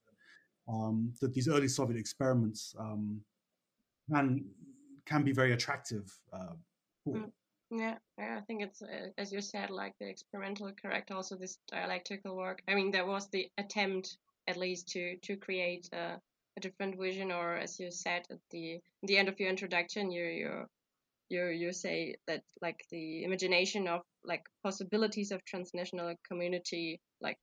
um, 0.69 1.13
that 1.21 1.35
these 1.35 1.49
early 1.49 1.69
Soviet 1.69 1.99
experiments 1.99 2.75
um, 2.79 3.21
can 4.13 4.45
can 5.07 5.23
be 5.23 5.33
very 5.33 5.53
attractive. 5.53 6.13
Uh, 6.33 6.55
mm. 7.09 7.31
Yeah, 7.71 7.97
yeah, 8.17 8.39
I 8.39 8.41
think 8.43 8.63
it's 8.63 8.83
uh, 8.83 9.11
as 9.19 9.33
you 9.33 9.41
said, 9.41 9.71
like 9.71 9.95
the 9.99 10.09
experimental 10.09 10.71
character, 10.73 11.15
also 11.15 11.37
this 11.37 11.59
dialectical 11.69 12.37
work. 12.37 12.63
I 12.69 12.75
mean, 12.75 12.93
there 12.93 13.07
was 13.07 13.29
the 13.29 13.51
attempt, 13.59 14.19
at 14.47 14.57
least, 14.57 14.89
to 14.91 15.17
to 15.17 15.37
create 15.37 15.89
a, 15.93 16.21
a 16.57 16.61
different 16.61 16.99
vision, 16.99 17.33
or 17.33 17.57
as 17.57 17.81
you 17.81 17.91
said 17.91 18.23
at 18.31 18.39
the 18.51 18.81
the 19.03 19.19
end 19.19 19.29
of 19.29 19.41
your 19.41 19.51
introduction, 19.51 20.13
you 20.13 20.25
you 20.25 20.67
you 21.29 21.47
you 21.47 21.73
say 21.73 22.15
that 22.29 22.43
like 22.63 22.85
the 22.91 23.25
imagination 23.25 23.89
of 23.89 24.03
like 24.25 24.45
possibilities 24.63 25.33
of 25.33 25.45
transnational 25.45 26.15
community, 26.29 27.01
like 27.21 27.43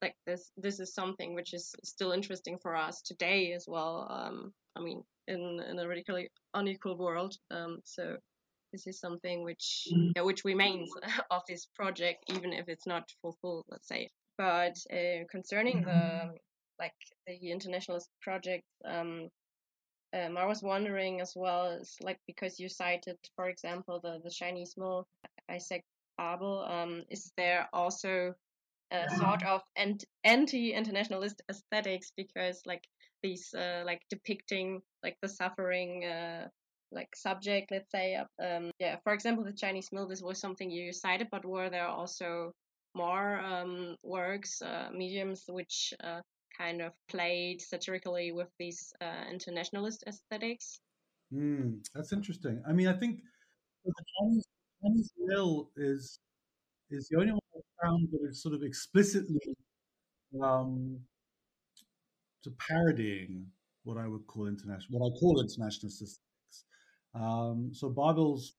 like 0.00 0.14
this 0.24 0.52
this 0.56 0.78
is 0.78 0.94
something 0.94 1.34
which 1.34 1.52
is 1.52 1.74
still 1.82 2.12
interesting 2.12 2.58
for 2.58 2.76
us 2.76 3.02
today 3.02 3.52
as 3.54 3.66
well. 3.66 4.06
Um, 4.08 4.52
I 4.76 4.80
mean, 4.80 5.02
in 5.28 5.60
in 5.68 5.78
a 5.78 5.88
radically 5.88 6.28
unequal 6.54 6.96
world. 6.96 7.36
Um, 7.50 7.80
so 7.84 8.16
this 8.72 8.86
is 8.86 8.98
something 8.98 9.44
which 9.44 9.88
mm. 9.92 10.12
yeah, 10.16 10.22
which 10.22 10.44
remains 10.44 10.90
of 11.30 11.42
this 11.48 11.66
project, 11.74 12.24
even 12.28 12.52
if 12.52 12.68
it's 12.68 12.86
not 12.86 13.08
fulfilled, 13.22 13.64
let's 13.68 13.88
say. 13.88 14.10
But 14.36 14.76
uh, 14.92 15.24
concerning 15.30 15.82
the 15.82 16.34
like 16.78 16.94
the 17.26 17.50
internationalist 17.50 18.08
project. 18.20 18.64
Um, 18.84 19.28
um, 20.12 20.36
I 20.36 20.46
was 20.46 20.62
wondering 20.62 21.20
as 21.20 21.32
well, 21.34 21.80
like 22.00 22.18
because 22.26 22.60
you 22.60 22.68
cited, 22.68 23.16
for 23.34 23.48
example, 23.48 24.00
the 24.02 24.20
the 24.22 24.30
Chinese 24.30 24.74
mill, 24.76 25.06
Isaac 25.50 25.82
Babel. 26.18 26.64
Um, 26.68 27.02
is 27.10 27.32
there 27.36 27.68
also 27.72 28.34
a 28.90 29.10
sort 29.16 29.42
of 29.44 29.62
anti-internationalist 30.24 31.42
aesthetics 31.50 32.12
because 32.16 32.60
like 32.66 32.84
these 33.22 33.52
uh, 33.54 33.82
like 33.84 34.02
depicting 34.10 34.80
like 35.02 35.16
the 35.22 35.28
suffering 35.28 36.04
uh, 36.04 36.48
like 36.92 37.14
subject 37.16 37.70
let's 37.70 37.90
say 37.90 38.16
um, 38.42 38.70
yeah 38.78 38.96
for 39.02 39.12
example 39.12 39.44
the 39.44 39.52
chinese 39.52 39.88
mill 39.92 40.06
this 40.06 40.22
was 40.22 40.38
something 40.38 40.70
you 40.70 40.92
cited 40.92 41.28
but 41.30 41.44
were 41.44 41.70
there 41.70 41.88
also 41.88 42.52
more 42.94 43.40
um, 43.40 43.96
works 44.02 44.62
uh, 44.62 44.88
mediums 44.92 45.44
which 45.48 45.92
uh, 46.02 46.20
kind 46.56 46.80
of 46.80 46.92
played 47.08 47.60
satirically 47.60 48.32
with 48.32 48.48
these 48.58 48.92
uh, 49.00 49.24
internationalist 49.30 50.04
aesthetics? 50.06 50.80
Mm, 51.32 51.84
that's 51.94 52.12
interesting. 52.12 52.62
I 52.68 52.72
mean 52.72 52.88
i 52.88 52.92
think 52.92 53.20
the 53.84 53.92
chinese, 54.18 54.44
chinese 54.82 55.12
mill 55.18 55.70
is 55.76 56.18
is 56.90 57.08
the 57.08 57.18
only 57.18 57.32
one 57.32 57.40
found 57.84 58.08
that 58.12 58.28
is 58.28 58.42
sort 58.42 58.54
of 58.54 58.62
explicitly 58.62 59.56
um, 60.42 60.98
to 62.42 62.50
parodying 62.58 63.46
what 63.84 63.96
I 63.96 64.08
would 64.08 64.26
call 64.26 64.46
international, 64.46 64.98
what 64.98 65.06
I 65.06 65.18
call 65.18 65.40
international. 65.40 65.92
Um, 67.14 67.70
so 67.72 67.88
Babel's 67.90 68.54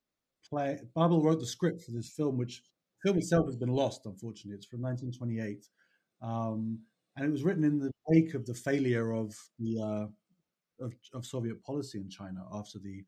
play, 0.48 0.80
Babel 0.96 1.22
wrote 1.22 1.40
the 1.40 1.46
script 1.46 1.82
for 1.84 1.92
this 1.92 2.10
film, 2.10 2.38
which 2.38 2.62
film 3.04 3.18
itself 3.18 3.46
has 3.48 3.56
been 3.56 3.70
lost, 3.70 4.06
unfortunately. 4.06 4.56
It's 4.56 4.68
from 4.68 4.82
1928, 4.82 5.66
um, 6.22 6.80
and 7.16 7.26
it 7.26 7.32
was 7.32 7.44
written 7.44 7.64
in 7.64 7.80
the 7.80 7.92
wake 8.08 8.34
of 8.34 8.46
the 8.46 8.54
failure 8.54 9.12
of 9.12 9.36
the 9.60 9.82
uh, 9.82 10.86
of, 10.86 10.94
of, 11.14 11.26
Soviet 11.26 11.64
policy 11.64 12.00
in 12.00 12.10
China 12.10 12.46
after 12.54 12.80
the 12.80 13.04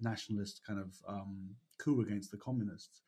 nationalist 0.00 0.60
kind 0.66 0.78
of 0.78 0.94
um, 1.08 1.50
coup 1.78 2.00
against 2.00 2.30
the 2.30 2.36
communists 2.36 3.02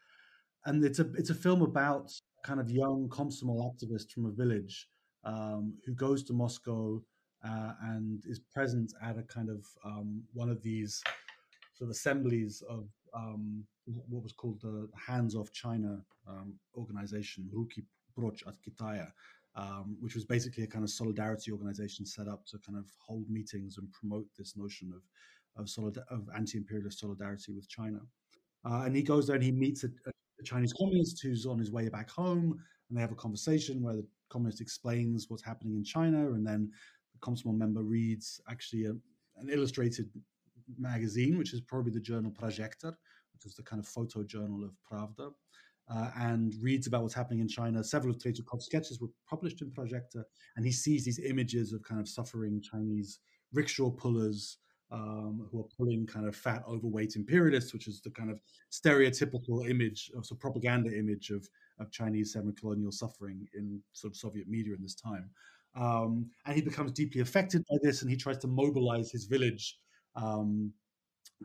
and 0.66 0.84
it's 0.84 0.98
a 0.98 1.10
it's 1.14 1.30
a 1.30 1.34
film 1.34 1.62
about 1.62 2.12
kind 2.44 2.60
of 2.60 2.70
young 2.70 3.08
Komsomol 3.08 3.70
activist 3.70 4.10
from 4.10 4.26
a 4.26 4.30
village 4.30 4.88
um, 5.24 5.74
who 5.86 5.94
goes 5.94 6.22
to 6.24 6.32
Moscow 6.32 7.02
uh, 7.44 7.72
and 7.82 8.22
is 8.26 8.40
present 8.54 8.92
at 9.02 9.18
a 9.18 9.22
kind 9.22 9.48
of 9.48 9.64
um, 9.84 10.22
one 10.32 10.48
of 10.48 10.62
these 10.62 11.02
sort 11.74 11.88
of 11.88 11.90
assemblies 11.90 12.62
of 12.68 12.88
um, 13.14 13.64
what 14.08 14.22
was 14.22 14.32
called 14.32 14.60
the 14.60 14.88
Hands 14.96 15.34
Off 15.34 15.52
China 15.52 16.00
um, 16.28 16.54
organization, 16.76 17.48
Ruki 17.54 17.84
Proch 18.16 18.42
ot 18.46 18.56
Kitaya, 18.64 19.08
um, 19.56 19.96
which 20.00 20.14
was 20.14 20.24
basically 20.24 20.64
a 20.64 20.68
kind 20.68 20.84
of 20.84 20.90
solidarity 20.90 21.50
organization 21.50 22.06
set 22.06 22.28
up 22.28 22.46
to 22.46 22.58
kind 22.58 22.78
of 22.78 22.86
hold 23.04 23.28
meetings 23.28 23.78
and 23.78 23.90
promote 23.92 24.26
this 24.38 24.56
notion 24.56 24.92
of 24.94 25.02
of, 25.56 25.68
solid- 25.68 25.98
of 26.10 26.28
anti-imperialist 26.34 26.98
solidarity 26.98 27.52
with 27.52 27.68
China. 27.68 28.00
Uh, 28.64 28.84
and 28.86 28.96
he 28.96 29.02
goes 29.02 29.26
there 29.26 29.36
and 29.36 29.44
he 29.44 29.52
meets 29.52 29.84
a, 29.84 29.88
a 30.06 30.12
a 30.43 30.45
Chinese 30.45 30.72
communist 30.72 31.22
who's 31.22 31.47
on 31.47 31.59
his 31.59 31.70
way 31.70 31.88
back 31.88 32.11
home, 32.11 32.59
and 32.88 32.97
they 32.97 33.01
have 33.01 33.12
a 33.12 33.16
conversation 33.16 33.82
where 33.82 33.97
the 33.97 34.07
communist 34.28 34.61
explains 34.61 35.26
what's 35.28 35.43
happening 35.43 35.76
in 35.76 35.84
China, 35.84 36.32
and 36.32 36.47
then 36.47 36.70
the 37.12 37.18
Komsomol 37.18 37.57
member 37.57 37.82
reads 37.82 38.40
actually 38.51 38.86
a, 38.86 38.90
an 38.90 39.49
illustrated 39.51 40.11
magazine, 40.78 41.38
which 41.38 41.53
is 41.55 41.61
probably 41.61 41.93
the 41.93 42.01
journal 42.01 42.30
Projector, 42.30 42.93
which 43.32 43.47
is 43.47 43.55
the 43.55 43.62
kind 43.62 43.80
of 43.80 43.86
photo 43.86 44.22
journal 44.22 44.64
of 44.64 44.72
Pravda. 44.90 45.32
Uh, 45.93 46.11
and 46.16 46.55
reads 46.62 46.86
about 46.86 47.03
what's 47.03 47.12
happening 47.12 47.40
in 47.40 47.49
China. 47.49 47.82
Several 47.82 48.14
of 48.14 48.18
Tretyakov's 48.18 48.66
sketches 48.66 49.01
were 49.01 49.09
published 49.28 49.62
in 49.62 49.70
Projector, 49.72 50.24
and 50.57 50.64
he 50.64 50.70
sees 50.70 51.05
these 51.05 51.18
images 51.18 51.72
of 51.72 51.82
kind 51.82 52.01
of 52.01 52.09
suffering 52.09 52.62
Chinese 52.62 53.18
rickshaw 53.53 53.90
pullers 53.90 54.59
um, 54.93 55.49
who 55.51 55.61
are 55.61 55.68
pulling 55.76 56.07
kind 56.07 56.26
of 56.26 56.36
fat, 56.36 56.62
overweight 56.68 57.16
imperialists, 57.16 57.72
which 57.72 57.88
is 57.88 58.01
the 58.01 58.11
kind 58.11 58.30
of 58.30 58.40
stereotypical 58.70 59.68
image, 59.68 60.11
or 60.14 60.22
sort 60.22 60.36
of 60.36 60.40
propaganda 60.40 60.97
image 60.97 61.30
of, 61.30 61.49
of 61.80 61.90
Chinese 61.90 62.34
semi-colonial 62.34 62.93
suffering 62.93 63.47
in 63.55 63.80
sort 63.93 64.12
of 64.12 64.16
Soviet 64.16 64.49
media 64.49 64.74
in 64.74 64.82
this 64.82 64.95
time. 64.95 65.30
Um, 65.74 66.30
and 66.45 66.55
he 66.55 66.61
becomes 66.61 66.93
deeply 66.93 67.22
affected 67.22 67.64
by 67.70 67.78
this, 67.82 68.03
and 68.03 68.11
he 68.11 68.16
tries 68.16 68.38
to 68.38 68.47
mobilize 68.47 69.11
his 69.11 69.24
village 69.24 69.78
um, 70.14 70.72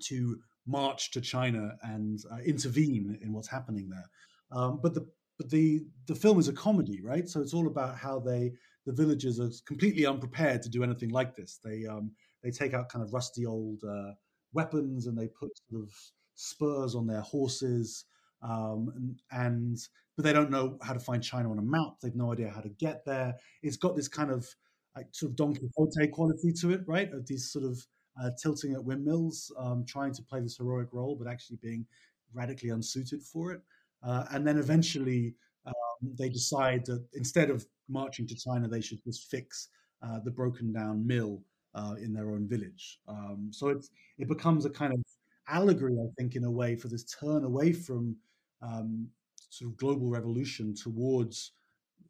to 0.04 0.38
march 0.66 1.12
to 1.12 1.22
China 1.22 1.78
and 1.84 2.20
uh, 2.32 2.39
intervene 2.45 3.18
in 3.22 3.32
what's 3.32 3.48
happening 3.48 3.89
there. 3.89 4.10
Um, 4.52 4.80
but 4.84 4.93
the 4.93 5.08
but 5.38 5.50
the 5.50 5.86
the 6.08 6.16
film 6.16 6.39
is 6.39 6.48
a 6.48 6.54
comedy, 6.54 7.00
right? 7.02 7.30
So 7.30 7.41
it's 7.41 7.54
all 7.54 7.68
about 7.68 7.95
how 7.95 8.20
they 8.20 8.52
the 8.86 8.93
villagers 8.93 9.39
are 9.39 9.52
completely 9.66 10.06
unprepared 10.06 10.62
to 10.64 10.70
do 10.70 10.84
anything 10.84 11.10
like 11.10 11.36
this. 11.36 11.60
They 11.64 11.86
um, 11.86 12.12
they 12.48 12.52
take 12.52 12.74
out 12.74 12.88
kind 12.88 13.04
of 13.04 13.14
rusty 13.14 13.45
old 13.45 13.84
uh, 13.84 14.12
weapons 14.54 15.08
and 15.08 15.18
they 15.18 15.28
put 15.28 15.52
sort 15.70 15.84
of 15.84 15.91
spurs 16.36 16.95
on 16.95 17.06
their 17.06 17.22
horses, 17.22 18.06
um, 18.41 18.89
and, 18.95 19.20
and, 19.32 19.78
but 20.16 20.24
they 20.24 20.32
don't 20.32 20.50
know 20.50 20.78
how 20.82 20.93
to 20.93 21.00
find 21.00 21.22
China 21.22 21.52
on 21.52 21.60
a 21.60 21.62
map. 21.62 21.95
They've 22.02 22.16
no 22.16 22.32
idea 22.32 22.50
how 22.50 22.62
to 22.62 22.70
get 22.70 23.04
there. 23.06 23.36
It's 23.64 23.76
got 23.76 23.95
this 23.95 24.08
kind 24.08 24.32
of 24.32 24.48
like 24.95 25.08
sort 25.12 25.32
of 25.32 25.36
Don 25.36 25.56
Quixote 25.56 26.08
quality 26.08 26.54
to 26.62 26.72
it, 26.72 26.82
right? 26.88 27.12
Of 27.12 27.28
these 27.28 27.52
sort 27.52 27.66
of 27.66 27.86
uh, 28.22 28.30
tilting 28.41 28.74
at 28.74 28.84
windmills, 28.84 29.52
um, 29.60 29.84
trying 29.86 30.14
to 30.14 30.24
play 30.24 30.39
this 30.39 30.58
heroic 30.58 30.88
role, 30.93 31.18
but 31.20 31.30
actually 31.30 31.60
being 31.62 31.86
radically 32.34 32.70
unsuited 32.70 33.22
for 33.24 33.52
it. 33.52 33.62
Uh, 34.02 34.24
and 34.32 34.48
then 34.48 34.58
eventually 34.58 35.36
um, 35.66 36.16
they 36.18 36.30
decide 36.30 36.86
that 36.86 37.06
instead 37.14 37.50
of 37.50 37.66
marching 37.89 38.26
to 38.28 38.36
China, 38.36 38.68
they 38.68 38.82
should 38.82 39.04
just 39.04 39.30
fix 39.30 39.68
uh, 40.02 40.20
the 40.24 40.32
broken 40.32 40.72
down 40.72 41.06
mill 41.06 41.41
uh, 41.78 41.96
in 42.04 42.14
their 42.14 42.32
own 42.32 42.48
village. 42.48 43.00
Um, 43.08 43.50
so 43.52 43.70
it's, 43.70 43.90
it 44.18 44.28
becomes 44.28 44.66
a 44.66 44.70
kind 44.70 44.94
of 44.94 45.00
allegory, 45.48 45.94
I 45.94 46.10
think, 46.18 46.36
in 46.36 46.44
a 46.44 46.52
way, 46.52 46.76
for 46.76 46.88
this 46.88 47.04
turn 47.04 47.44
away 47.44 47.72
from 47.72 48.16
um, 48.62 49.08
sort 49.50 49.72
of 49.72 49.78
global 49.78 50.10
revolution 50.10 50.74
towards 50.76 51.54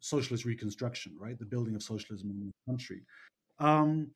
socialist 0.00 0.44
reconstruction, 0.44 1.12
right? 1.18 1.38
The 1.38 1.44
building 1.44 1.74
of 1.74 1.82
socialism 1.82 2.30
in 2.30 2.38
the 2.46 2.72
country. 2.72 3.02
Um, 3.58 4.10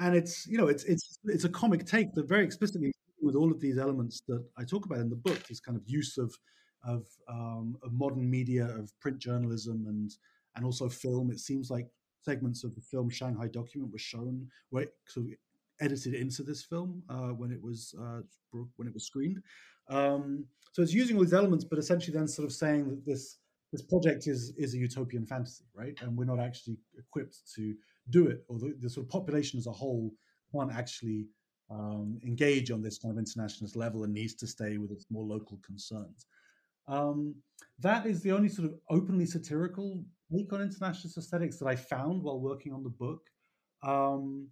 and 0.00 0.16
it's 0.16 0.46
you 0.46 0.58
know 0.58 0.66
it's 0.66 0.84
it's 0.84 1.18
it's 1.24 1.44
a 1.44 1.48
comic 1.48 1.86
take 1.86 2.12
that 2.14 2.28
very 2.28 2.44
explicitly 2.44 2.92
with 3.20 3.36
all 3.36 3.52
of 3.52 3.60
these 3.60 3.78
elements 3.78 4.20
that 4.26 4.44
I 4.58 4.64
talk 4.64 4.86
about 4.86 4.98
in 4.98 5.08
the 5.08 5.16
book, 5.16 5.46
this 5.46 5.60
kind 5.60 5.76
of 5.76 5.82
use 5.86 6.18
of 6.18 6.34
of, 6.86 7.06
um, 7.30 7.78
of 7.82 7.94
modern 7.94 8.28
media, 8.30 8.66
of 8.66 8.92
print 9.00 9.18
journalism, 9.18 9.86
and 9.88 10.10
and 10.56 10.64
also 10.64 10.88
film. 10.88 11.30
It 11.30 11.40
seems 11.40 11.70
like 11.70 11.86
segments 12.24 12.64
of 12.64 12.74
the 12.74 12.80
film 12.80 13.08
Shanghai 13.10 13.48
Document 13.48 13.92
were 13.92 13.98
shown, 13.98 14.48
were 14.70 14.86
sort 15.06 15.26
of 15.26 15.32
edited 15.80 16.14
into 16.14 16.42
this 16.42 16.62
film 16.62 17.02
uh, 17.08 17.28
when 17.28 17.50
it 17.50 17.62
was 17.62 17.94
uh, 18.00 18.20
when 18.76 18.88
it 18.88 18.94
was 18.94 19.04
screened. 19.04 19.42
Um, 19.88 20.46
so 20.72 20.82
it's 20.82 20.92
using 20.92 21.16
all 21.16 21.22
these 21.22 21.34
elements, 21.34 21.64
but 21.64 21.78
essentially 21.78 22.16
then 22.16 22.28
sort 22.28 22.46
of 22.46 22.52
saying 22.52 22.88
that 22.88 23.04
this 23.04 23.38
this 23.72 23.82
project 23.82 24.26
is 24.26 24.52
is 24.56 24.74
a 24.74 24.78
utopian 24.78 25.26
fantasy, 25.26 25.64
right? 25.74 25.96
And 26.00 26.16
we're 26.16 26.24
not 26.24 26.40
actually 26.40 26.78
equipped 26.98 27.38
to 27.56 27.74
do 28.10 28.28
it, 28.28 28.44
or 28.48 28.58
the, 28.58 28.74
the 28.80 28.90
sort 28.90 29.06
of 29.06 29.10
population 29.10 29.58
as 29.58 29.66
a 29.66 29.72
whole 29.72 30.12
can't 30.52 30.72
actually 30.72 31.26
um, 31.70 32.20
engage 32.24 32.70
on 32.70 32.82
this 32.82 32.98
kind 32.98 33.12
of 33.12 33.18
internationalist 33.18 33.76
level 33.76 34.04
and 34.04 34.12
needs 34.12 34.34
to 34.34 34.46
stay 34.46 34.78
with 34.78 34.90
its 34.90 35.06
more 35.10 35.24
local 35.24 35.58
concerns. 35.64 36.26
Um, 36.86 37.34
that 37.80 38.06
is 38.06 38.22
the 38.22 38.32
only 38.32 38.48
sort 38.48 38.68
of 38.68 38.74
openly 38.90 39.26
satirical 39.26 40.04
take 40.32 40.52
on 40.52 40.60
internationalist 40.60 41.18
aesthetics 41.18 41.58
that 41.58 41.66
I 41.66 41.76
found 41.76 42.22
while 42.22 42.40
working 42.40 42.72
on 42.72 42.82
the 42.82 42.90
book. 42.90 43.22
Um, 43.82 44.48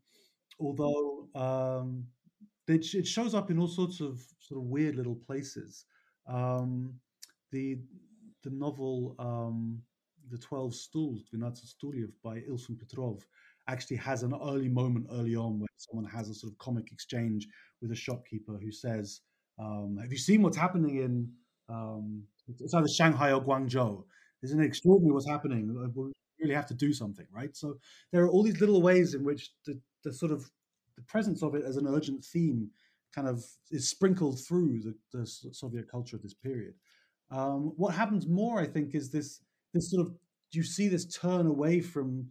although 0.60 1.28
um, 1.34 2.04
it, 2.68 2.94
it, 2.94 3.06
shows 3.06 3.34
up 3.34 3.50
in 3.50 3.58
all 3.58 3.68
sorts 3.68 4.00
of 4.00 4.20
sort 4.38 4.60
of 4.60 4.66
weird 4.66 4.96
little 4.96 5.16
places. 5.26 5.86
Um, 6.26 6.94
the 7.50 7.78
the 8.44 8.50
novel 8.50 9.14
um, 9.18 9.82
"The 10.30 10.38
Twelve 10.38 10.74
Stools" 10.74 11.24
Dvenadtsat 11.32 11.74
Stulyev 11.74 12.10
by 12.22 12.40
Ilf 12.40 12.68
and 12.68 12.78
Petrov 12.78 13.24
actually 13.68 13.96
has 13.96 14.22
an 14.22 14.34
early 14.34 14.68
moment 14.68 15.06
early 15.12 15.36
on 15.36 15.60
where 15.60 15.68
someone 15.76 16.10
has 16.10 16.28
a 16.28 16.34
sort 16.34 16.52
of 16.52 16.58
comic 16.58 16.90
exchange 16.92 17.46
with 17.80 17.92
a 17.92 17.96
shopkeeper 17.96 18.58
who 18.60 18.72
says, 18.72 19.20
um, 19.58 19.96
"Have 20.00 20.12
you 20.12 20.18
seen 20.18 20.42
what's 20.42 20.56
happening 20.56 20.96
in?" 20.96 21.32
Um, 21.72 22.24
it's 22.60 22.74
either 22.74 22.88
Shanghai 22.88 23.32
or 23.32 23.42
Guangzhou. 23.42 24.04
Isn't 24.42 24.60
it 24.60 24.66
extraordinary 24.66 25.14
what's 25.14 25.28
happening? 25.28 25.92
We 25.94 26.12
really 26.40 26.54
have 26.54 26.66
to 26.66 26.74
do 26.74 26.92
something, 26.92 27.26
right? 27.32 27.56
So 27.56 27.78
there 28.12 28.24
are 28.24 28.28
all 28.28 28.42
these 28.42 28.60
little 28.60 28.82
ways 28.82 29.14
in 29.14 29.24
which 29.24 29.50
the, 29.64 29.80
the 30.04 30.12
sort 30.12 30.32
of 30.32 30.50
the 30.96 31.02
presence 31.02 31.42
of 31.42 31.54
it 31.54 31.64
as 31.64 31.76
an 31.76 31.86
urgent 31.86 32.24
theme 32.24 32.70
kind 33.14 33.28
of 33.28 33.44
is 33.70 33.88
sprinkled 33.88 34.40
through 34.40 34.80
the, 34.80 34.94
the 35.12 35.26
Soviet 35.26 35.90
culture 35.90 36.16
of 36.16 36.22
this 36.22 36.34
period. 36.34 36.74
Um, 37.30 37.72
what 37.76 37.94
happens 37.94 38.26
more, 38.26 38.60
I 38.60 38.66
think, 38.66 38.94
is 38.94 39.10
this 39.10 39.40
this 39.72 39.90
sort 39.90 40.06
of 40.06 40.14
you 40.50 40.62
see 40.62 40.88
this 40.88 41.06
turn 41.06 41.46
away 41.46 41.80
from, 41.80 42.28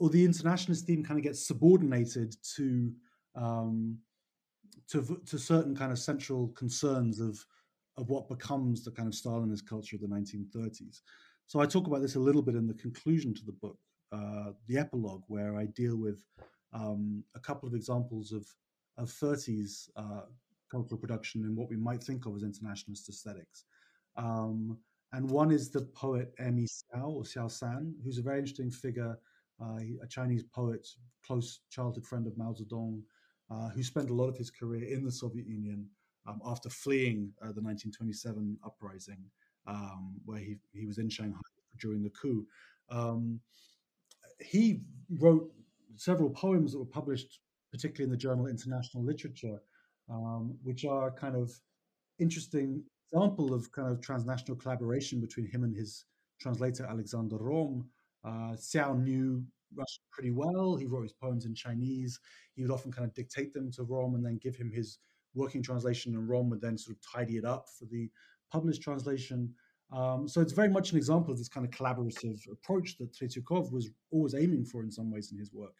or 0.00 0.10
the 0.10 0.24
internationalist 0.24 0.86
theme 0.86 1.04
kind 1.04 1.20
of 1.20 1.24
gets 1.24 1.46
subordinated 1.46 2.34
to 2.56 2.92
um, 3.36 3.98
to 4.88 5.20
to 5.26 5.38
certain 5.38 5.76
kind 5.76 5.92
of 5.92 5.98
central 5.98 6.48
concerns 6.48 7.20
of 7.20 7.44
of 7.96 8.08
what 8.08 8.28
becomes 8.28 8.84
the 8.84 8.90
kind 8.90 9.08
of 9.08 9.14
Stalinist 9.14 9.66
culture 9.66 9.96
of 9.96 10.02
the 10.02 10.08
1930s. 10.08 11.00
So 11.46 11.60
I 11.60 11.66
talk 11.66 11.86
about 11.86 12.00
this 12.02 12.14
a 12.14 12.20
little 12.20 12.42
bit 12.42 12.54
in 12.54 12.66
the 12.66 12.74
conclusion 12.74 13.34
to 13.34 13.44
the 13.44 13.52
book. 13.52 13.78
uh, 14.12 14.52
the 14.66 14.78
epilogue, 14.78 15.22
where 15.28 15.56
I 15.56 15.66
deal 15.66 15.96
with 15.96 16.24
um, 16.72 17.24
a 17.34 17.40
couple 17.40 17.68
of 17.68 17.74
examples 17.74 18.32
of 18.32 18.46
of 18.98 19.08
30s 19.08 19.88
uh, 19.96 20.22
cultural 20.70 21.00
production 21.00 21.42
in 21.44 21.56
what 21.56 21.70
we 21.70 21.76
might 21.76 22.02
think 22.02 22.26
of 22.26 22.36
as 22.36 22.42
internationalist 22.42 23.08
aesthetics. 23.08 23.64
Um, 24.16 24.78
and 25.12 25.28
one 25.28 25.50
is 25.50 25.70
the 25.70 25.82
poet 25.94 26.34
Emi 26.38 26.66
Xiao 26.66 27.08
or 27.08 27.22
Xiao 27.22 27.50
San, 27.50 27.94
who's 28.04 28.18
a 28.18 28.22
very 28.22 28.40
interesting 28.40 28.70
figure, 28.70 29.18
uh, 29.62 29.78
a 30.02 30.06
Chinese 30.06 30.42
poet, 30.42 30.86
close 31.24 31.60
childhood 31.70 32.04
friend 32.04 32.26
of 32.26 32.36
Mao 32.36 32.52
Zedong, 32.52 33.00
uh, 33.50 33.70
who 33.70 33.82
spent 33.82 34.10
a 34.10 34.14
lot 34.14 34.28
of 34.28 34.36
his 34.36 34.50
career 34.50 34.84
in 34.84 35.04
the 35.04 35.10
Soviet 35.10 35.46
Union 35.46 35.86
um, 36.26 36.40
after 36.44 36.68
fleeing 36.68 37.32
uh, 37.42 37.52
the 37.52 37.62
1927 37.62 38.58
uprising, 38.64 39.18
um, 39.66 40.14
where 40.24 40.38
he, 40.38 40.56
he 40.72 40.86
was 40.86 40.98
in 40.98 41.08
Shanghai 41.08 41.38
during 41.80 42.02
the 42.02 42.10
coup. 42.10 42.46
Um, 42.90 43.40
he 44.40 44.82
wrote 45.18 45.50
several 45.96 46.30
poems 46.30 46.72
that 46.72 46.78
were 46.78 46.84
published, 46.84 47.40
particularly 47.70 48.04
in 48.04 48.10
the 48.10 48.16
journal 48.16 48.46
International 48.46 49.04
Literature, 49.04 49.58
um, 50.10 50.56
which 50.62 50.84
are 50.84 51.10
kind 51.10 51.36
of 51.36 51.52
interesting 52.18 52.82
example 53.12 53.52
of 53.54 53.70
kind 53.72 53.88
of 53.88 54.00
transnational 54.00 54.56
collaboration 54.56 55.20
between 55.20 55.46
him 55.46 55.64
and 55.64 55.74
his 55.74 56.04
translator 56.40 56.86
Alexander 56.86 57.36
Rom. 57.36 57.88
Uh, 58.24 58.54
Xiao 58.56 59.00
knew 59.00 59.44
Russian 59.74 60.02
pretty 60.10 60.30
well. 60.30 60.76
He 60.76 60.86
wrote 60.86 61.02
his 61.02 61.12
poems 61.12 61.44
in 61.44 61.54
Chinese. 61.54 62.18
He 62.54 62.62
would 62.62 62.70
often 62.70 62.92
kind 62.92 63.06
of 63.06 63.14
dictate 63.14 63.52
them 63.52 63.70
to 63.72 63.84
Rom 63.84 64.14
and 64.14 64.24
then 64.24 64.38
give 64.42 64.56
him 64.56 64.70
his 64.70 64.98
working 65.34 65.62
translation, 65.62 66.14
and 66.14 66.28
Rom 66.28 66.50
would 66.50 66.60
then 66.60 66.78
sort 66.78 66.96
of 66.96 67.02
tidy 67.02 67.36
it 67.36 67.44
up 67.44 67.66
for 67.78 67.84
the 67.86 68.10
published 68.50 68.82
translation. 68.82 69.54
Um, 69.92 70.28
so 70.28 70.40
it's 70.40 70.52
very 70.52 70.68
much 70.68 70.92
an 70.92 70.98
example 70.98 71.32
of 71.32 71.38
this 71.38 71.48
kind 71.48 71.66
of 71.66 71.72
collaborative 71.72 72.40
approach 72.50 72.96
that 72.98 73.12
Tretyakov 73.12 73.72
was 73.72 73.90
always 74.10 74.34
aiming 74.34 74.64
for 74.64 74.82
in 74.82 74.90
some 74.90 75.10
ways 75.10 75.32
in 75.32 75.38
his 75.38 75.52
work. 75.52 75.74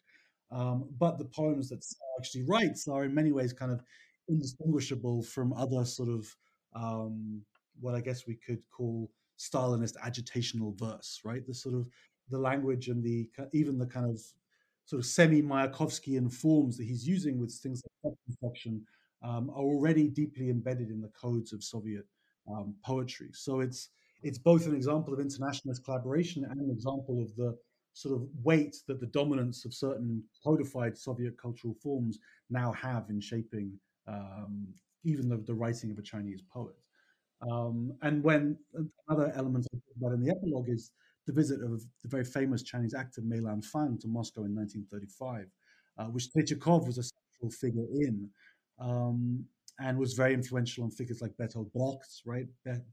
Um, 0.51 0.89
but 0.99 1.19
the 1.19 1.27
poems 1.27 1.69
that 1.69 1.81
Xiao 1.81 2.19
actually 2.19 2.45
writes 2.45 2.89
are 2.89 3.05
in 3.05 3.15
many 3.15 3.31
ways 3.31 3.53
kind 3.53 3.71
of 3.71 3.83
indistinguishable 4.29 5.23
from 5.23 5.53
other 5.53 5.85
sort 5.85 6.09
of 6.09 6.35
um, 6.75 7.43
what 7.81 7.95
I 7.95 8.01
guess 8.01 8.27
we 8.27 8.35
could 8.35 8.69
call 8.71 9.11
Stalinist 9.39 9.97
agitational 9.97 10.79
verse, 10.79 11.21
right? 11.25 11.47
The 11.47 11.55
sort 11.55 11.75
of 11.75 11.89
the 12.31 12.39
language 12.39 12.89
and 12.89 13.03
the 13.03 13.29
even 13.53 13.79
the 13.79 13.87
kind 13.87 14.07
of 14.11 14.21
sort 14.85 15.01
of 15.01 15.07
semi-Mayakovskian 15.07 16.33
forms 16.33 16.77
that 16.77 16.85
he's 16.85 17.07
using 17.07 17.39
with 17.39 17.53
things 17.53 17.83
like 18.03 18.15
construction 18.27 18.85
um, 19.23 19.51
are 19.51 19.63
already 19.63 20.09
deeply 20.09 20.51
embedded 20.51 20.91
in 20.91 21.01
the 21.01 21.09
codes 21.09 21.53
of 21.53 21.63
Soviet 21.63 22.07
um, 22.51 22.75
poetry. 22.85 23.29
So 23.33 23.61
it's 23.61 23.91
it's 24.23 24.39
both 24.39 24.67
an 24.67 24.75
example 24.75 25.15
of 25.15 25.21
internationalist 25.21 25.85
collaboration 25.85 26.45
and 26.45 26.61
an 26.61 26.71
example 26.71 27.23
of 27.23 27.35
the 27.37 27.57
sort 27.95 28.15
of 28.15 28.29
weight 28.43 28.77
that 28.87 29.01
the 29.01 29.07
dominance 29.07 29.65
of 29.65 29.75
certain 29.75 30.23
codified 30.45 30.97
Soviet 30.97 31.37
cultural 31.41 31.75
forms 31.83 32.19
now 32.51 32.73
have 32.73 33.09
in 33.09 33.21
shaping 33.21 33.73
um, 34.07 34.67
even 35.05 35.29
the, 35.29 35.39
the 35.39 35.55
writing 35.55 35.91
of 35.91 35.99
a 35.99 36.03
Chinese 36.03 36.43
poet. 36.53 36.75
Um, 37.51 37.93
and 38.03 38.23
when 38.23 38.59
another 39.09 39.33
element 39.35 39.67
I 39.73 39.77
talk 39.77 39.97
about 39.99 40.13
in 40.13 40.23
the 40.23 40.31
epilogue 40.31 40.69
is 40.69 40.93
the 41.27 41.33
visit 41.33 41.63
of 41.63 41.83
the 42.03 42.09
very 42.09 42.25
famous 42.25 42.63
Chinese 42.63 42.95
actor 42.95 43.23
Mei 43.23 43.39
Lanfang 43.39 43.99
to 44.01 44.09
Moscow 44.09 44.45
in 44.45 44.55
1935, 44.55 45.47
uh, 45.99 46.05
which 46.07 46.29
Tretyakov 46.33 46.87
was 46.87 46.99
a 46.99 47.03
central 47.03 47.51
figure 47.51 47.87
in, 47.95 48.29
um, 48.81 49.45
and 49.79 49.99
was 49.99 50.15
very 50.15 50.35
influential 50.35 50.85
on 50.85 50.91
figures 50.91 51.23
like 51.23 51.37
Bertolt 51.37 51.73
Brecht. 51.73 52.23
Right, 52.27 52.47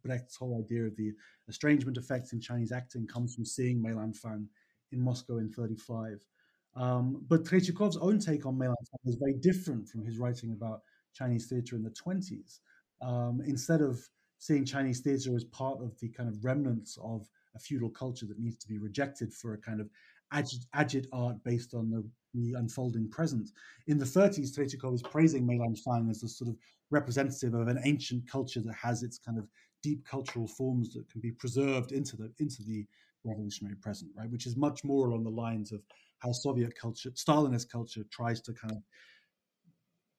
Brecht's 0.03 0.35
whole 0.35 0.61
idea 0.63 0.85
of 0.85 0.95
the 0.95 1.13
estrangement 1.49 1.97
effect 1.97 2.33
in 2.33 2.39
Chinese 2.39 2.71
acting 2.71 3.07
comes 3.07 3.35
from 3.35 3.45
seeing 3.45 3.81
Mei 3.81 3.91
Lanfang 3.91 4.45
in 4.91 5.01
Moscow 5.01 5.37
in 5.37 5.51
35. 5.51 6.25
Um, 6.75 7.25
but 7.27 7.43
Tretyakov's 7.43 7.97
own 7.97 8.19
take 8.19 8.45
on 8.45 8.57
Mei 8.57 8.67
Lanfang 8.67 9.05
is 9.05 9.15
very 9.15 9.33
different 9.33 9.87
from 9.89 10.05
his 10.05 10.17
writing 10.17 10.51
about 10.51 10.81
Chinese 11.13 11.47
theatre 11.47 11.75
in 11.75 11.83
the 11.83 11.91
20s. 11.91 12.59
Um, 13.01 13.41
instead 13.45 13.81
of 13.81 13.99
seeing 14.39 14.65
Chinese 14.65 14.99
theatre 15.01 15.35
as 15.35 15.43
part 15.45 15.81
of 15.81 15.97
the 15.99 16.09
kind 16.09 16.29
of 16.29 16.43
remnants 16.43 16.97
of 17.03 17.27
a 17.55 17.59
feudal 17.59 17.89
culture 17.89 18.25
that 18.27 18.39
needs 18.39 18.57
to 18.57 18.67
be 18.67 18.77
rejected 18.77 19.33
for 19.33 19.53
a 19.53 19.57
kind 19.57 19.81
of 19.81 19.89
agit, 20.31 21.07
art 21.11 21.43
based 21.43 21.73
on 21.73 21.89
the, 21.89 22.03
the, 22.33 22.53
unfolding 22.57 23.09
present. 23.09 23.49
In 23.87 23.97
the 23.97 24.05
30s, 24.05 24.57
Tretyakov 24.57 24.93
is 24.93 25.01
praising 25.01 25.45
Mei 25.45 25.57
Lanfang 25.57 26.09
as 26.09 26.23
a 26.23 26.27
sort 26.27 26.49
of 26.49 26.57
representative 26.91 27.53
of 27.53 27.67
an 27.67 27.79
ancient 27.83 28.29
culture 28.29 28.61
that 28.61 28.75
has 28.75 29.03
its 29.03 29.17
kind 29.17 29.37
of 29.37 29.47
deep 29.83 30.05
cultural 30.05 30.47
forms 30.47 30.93
that 30.93 31.09
can 31.09 31.21
be 31.21 31.31
preserved 31.31 31.91
into 31.91 32.15
the 32.17 32.31
into 32.39 32.63
the 32.63 32.85
revolutionary 33.23 33.75
present, 33.75 34.11
right? 34.15 34.29
Which 34.29 34.45
is 34.45 34.55
much 34.55 34.83
more 34.83 35.07
along 35.07 35.23
the 35.23 35.29
lines 35.29 35.71
of 35.71 35.81
how 36.19 36.31
Soviet 36.31 36.73
culture, 36.79 37.11
Stalinist 37.11 37.69
culture, 37.69 38.03
tries 38.11 38.41
to 38.41 38.53
kind 38.53 38.73
of 38.73 38.83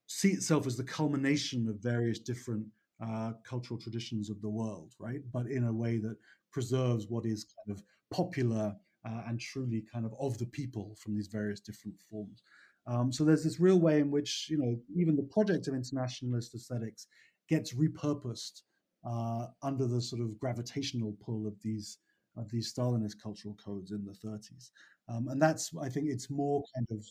see 0.06 0.30
itself 0.30 0.66
as 0.66 0.76
the 0.76 0.84
culmination 0.84 1.68
of 1.68 1.76
various 1.80 2.18
different 2.18 2.66
uh, 3.04 3.32
cultural 3.44 3.78
traditions 3.78 4.30
of 4.30 4.40
the 4.40 4.48
world, 4.48 4.94
right? 4.98 5.20
But 5.32 5.46
in 5.46 5.64
a 5.64 5.72
way 5.72 5.98
that 5.98 6.16
preserves 6.52 7.06
what 7.08 7.26
is 7.26 7.46
kind 7.66 7.76
of 7.76 7.84
popular 8.10 8.74
uh, 9.08 9.22
and 9.28 9.40
truly 9.40 9.84
kind 9.92 10.04
of 10.04 10.14
of 10.20 10.36
the 10.38 10.46
people 10.46 10.96
from 11.00 11.14
these 11.14 11.28
various 11.28 11.60
different 11.60 11.96
forms. 12.10 12.42
Um, 12.86 13.12
so 13.12 13.24
there's 13.24 13.44
this 13.44 13.60
real 13.60 13.78
way 13.78 14.00
in 14.00 14.10
which 14.10 14.48
you 14.50 14.58
know 14.58 14.76
even 14.94 15.16
the 15.16 15.22
project 15.22 15.68
of 15.68 15.74
internationalist 15.74 16.54
aesthetics 16.54 17.06
gets 17.48 17.74
repurposed 17.74 18.62
uh, 19.08 19.46
under 19.62 19.86
the 19.86 20.00
sort 20.00 20.22
of 20.22 20.38
gravitational 20.38 21.16
pull 21.24 21.46
of 21.46 21.54
these 21.62 21.98
of 22.36 22.50
these 22.50 22.72
Stalinist 22.72 23.20
cultural 23.22 23.56
codes 23.64 23.90
in 23.90 24.04
the 24.04 24.12
30s, 24.12 24.70
um, 25.08 25.28
and 25.28 25.40
that's 25.40 25.70
I 25.80 25.88
think 25.88 26.08
it's 26.08 26.30
more 26.30 26.62
kind 26.74 26.86
of 26.90 27.04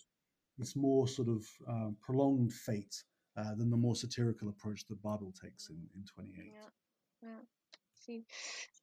it's 0.60 0.76
more 0.76 1.08
sort 1.08 1.30
of 1.30 1.46
uh, 1.70 1.90
prolonged 2.02 2.54
fate 2.54 3.04
uh, 3.38 3.54
than 3.56 3.70
the 3.70 3.78
more 3.78 3.96
satirical 3.96 4.50
approach 4.50 4.86
that 4.88 5.02
Babel 5.04 5.34
takes 5.40 5.70
in, 5.70 5.78
in 5.96 6.04
28. 6.06 6.52
Yeah. 6.54 7.30
yeah. 7.30 7.30
See, 7.94 8.26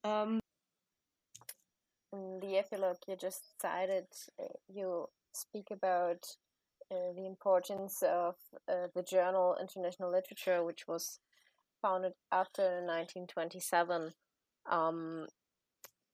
um, 0.05 0.39
in 2.15 2.41
the 2.41 2.57
epilogue 2.57 2.99
you 3.09 3.17
just 3.17 3.61
cited, 3.61 4.07
uh, 4.41 4.47
you 4.73 5.09
speak 5.33 5.69
about 5.71 6.25
uh, 6.91 7.13
the 7.17 7.27
importance 7.27 8.03
of 8.03 8.37
uh, 8.69 8.87
the 8.95 9.03
journal 9.03 9.57
International 9.61 10.11
Literature, 10.11 10.63
which 10.63 10.87
was 10.87 11.19
founded 11.83 12.13
after 12.33 12.63
1927, 12.63 14.13
um, 14.71 15.27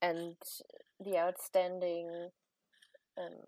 and 0.02 0.36
the 1.04 1.18
outstanding 1.18 2.30
um, 3.18 3.38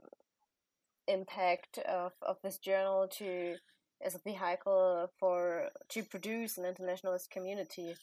impact 1.09 1.78
of, 1.78 2.12
of 2.22 2.36
this 2.42 2.59
journal 2.59 3.09
to 3.09 3.57
as 4.05 4.14
a 4.14 4.20
vehicle 4.24 5.09
for 5.18 5.68
to 5.88 6.03
produce 6.03 6.59
an 6.59 6.64
internationalist 6.64 7.30
community 7.30 7.94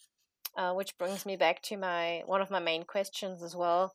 uh, 0.57 0.73
which 0.73 0.97
brings 0.97 1.25
me 1.25 1.35
back 1.35 1.61
to 1.61 1.77
my 1.77 2.23
one 2.25 2.41
of 2.41 2.51
my 2.51 2.59
main 2.59 2.83
questions 2.83 3.43
as 3.43 3.55
well 3.55 3.93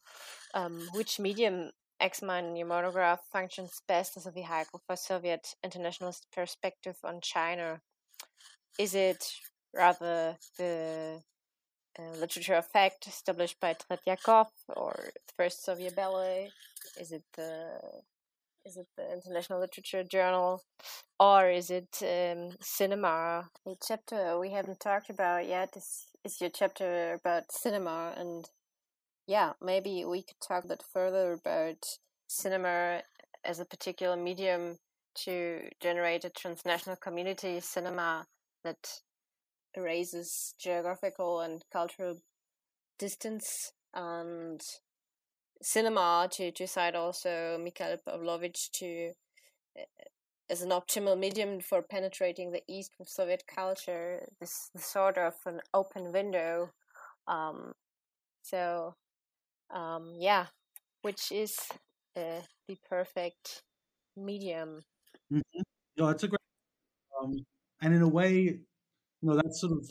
um, 0.55 0.89
which 0.95 1.19
medium 1.19 1.71
Exma 2.03 2.41
in 2.41 2.57
your 2.57 2.67
monograph 2.67 3.21
functions 3.33 3.81
best 3.87 4.17
as 4.17 4.27
a 4.27 4.31
vehicle 4.31 4.83
for 4.87 4.97
Soviet 4.97 5.55
internationalist 5.65 6.27
perspective 6.35 6.97
on 7.05 7.21
China. 7.21 7.81
Is 8.79 8.95
it 8.95 9.25
rather 9.75 10.37
the 10.59 11.23
uh, 11.99 12.19
literature 12.19 12.55
of 12.55 12.67
fact 12.67 13.07
established 13.07 13.61
by 13.61 13.75
Tretyakov 13.75 14.47
or 14.69 14.95
the 14.97 15.33
first 15.37 15.65
Soviet 15.65 15.95
ballet? 15.95 16.51
Is 17.01 17.13
it 17.13 17.23
the 17.37 17.79
is 18.67 18.77
it 18.79 18.87
the 18.97 19.13
International 19.13 19.61
Literature 19.61 20.05
Journal, 20.05 20.63
or 21.21 21.51
is 21.51 21.71
it 21.71 22.03
um, 22.03 22.51
cinema? 22.61 23.51
The 23.67 23.77
chapter 23.87 24.39
we 24.39 24.51
haven't 24.51 24.81
talked 24.81 25.11
about 25.11 25.47
yet 25.47 25.77
is, 25.77 26.07
is 26.25 26.41
your 26.41 26.51
chapter 26.51 27.13
about 27.15 27.53
cinema, 27.53 28.15
and 28.17 28.49
yeah, 29.27 29.53
maybe 29.61 30.05
we 30.05 30.23
could 30.23 30.41
talk 30.47 30.65
a 30.65 30.69
bit 30.69 30.83
further 30.93 31.33
about 31.33 31.85
cinema 32.27 33.03
as 33.45 33.61
a 33.61 33.65
particular 33.65 34.17
medium 34.17 34.79
to 35.15 35.69
generate 35.81 36.25
a 36.25 36.31
transnational 36.31 36.97
community 36.97 37.61
cinema 37.61 38.27
that 38.65 39.01
erases 39.75 40.55
geographical 40.59 41.41
and 41.41 41.63
cultural 41.73 42.17
distance 42.99 43.73
and 43.93 44.61
cinema 45.63 46.29
to, 46.33 46.51
to 46.51 46.67
cite 46.67 46.95
also 46.95 47.59
Mikhail 47.63 47.99
Pavlovich 48.05 48.71
to 48.73 49.13
as 50.51 50.63
an 50.63 50.71
optimal 50.71 51.19
medium 51.19 51.61
for 51.61 51.83
penetrating 51.83 52.53
the 52.53 52.63
east 52.69 52.93
with 52.99 53.09
Soviet 53.09 53.45
culture, 53.47 54.27
this, 54.41 54.71
this 54.75 54.85
sort 54.85 55.17
of 55.17 55.35
an 55.47 55.61
open 55.73 56.13
window. 56.13 56.71
Um, 57.27 57.73
so, 58.43 58.95
um, 59.75 60.15
yeah, 60.19 60.47
which 61.03 61.33
is 61.33 61.57
uh, 62.17 62.41
the 62.69 62.77
perfect 62.89 63.63
medium. 64.17 64.81
Mm-hmm. 65.33 65.61
Yeah, 65.97 66.11
it's 66.11 66.25
a 66.25 66.29
great, 66.29 66.39
um, 67.23 67.35
and 67.81 67.95
in 67.95 68.03
a 68.03 68.09
way, 68.09 68.33
you 68.35 68.61
know, 69.23 69.37
that's 69.37 69.61
sort 69.61 69.73
of 69.73 69.91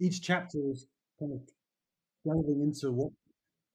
each 0.00 0.22
chapter 0.22 0.58
is 0.70 0.86
kind 1.18 1.32
of 1.32 1.40
delving 2.24 2.62
into 2.62 2.92
what 2.92 3.10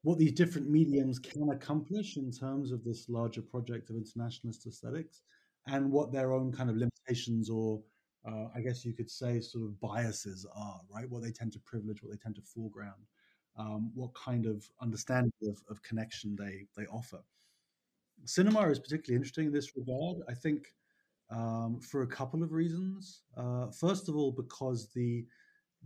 what 0.03 0.17
these 0.17 0.33
different 0.33 0.69
mediums 0.69 1.17
can 1.17 1.49
accomplish 1.51 2.17
in 2.17 2.29
terms 2.29 2.73
of 2.73 2.83
this 2.83 3.07
larger 3.07 3.41
project 3.41 3.89
of 3.89 3.95
internationalist 3.95 4.67
aesthetics 4.67 5.21
and 5.67 5.91
what 5.91 6.11
their 6.11 6.33
own 6.33 6.51
kind 6.51 6.69
of 6.69 6.75
limitations 6.75 7.49
or 7.49 7.81
uh, 8.25 8.47
I 8.55 8.61
guess 8.61 8.85
you 8.85 8.93
could 8.93 9.09
say 9.09 9.41
sort 9.41 9.65
of 9.65 9.79
biases 9.81 10.45
are, 10.55 10.79
right? 10.89 11.09
What 11.09 11.23
they 11.23 11.31
tend 11.31 11.51
to 11.53 11.59
privilege, 11.59 12.01
what 12.01 12.11
they 12.11 12.17
tend 12.17 12.35
to 12.35 12.41
foreground, 12.41 13.03
um, 13.57 13.91
what 13.93 14.13
kind 14.13 14.45
of 14.45 14.63
understanding 14.81 15.33
of, 15.43 15.61
of 15.69 15.81
connection 15.83 16.35
they 16.37 16.65
they 16.77 16.87
offer. 16.87 17.19
Cinema 18.25 18.69
is 18.69 18.79
particularly 18.79 19.17
interesting 19.17 19.47
in 19.47 19.51
this 19.51 19.75
regard. 19.75 20.17
I 20.29 20.33
think 20.33 20.67
um, 21.29 21.79
for 21.81 22.03
a 22.03 22.07
couple 22.07 22.43
of 22.43 22.51
reasons. 22.51 23.23
Uh, 23.35 23.67
first 23.71 24.07
of 24.07 24.15
all, 24.15 24.31
because 24.31 24.89
the 24.93 25.25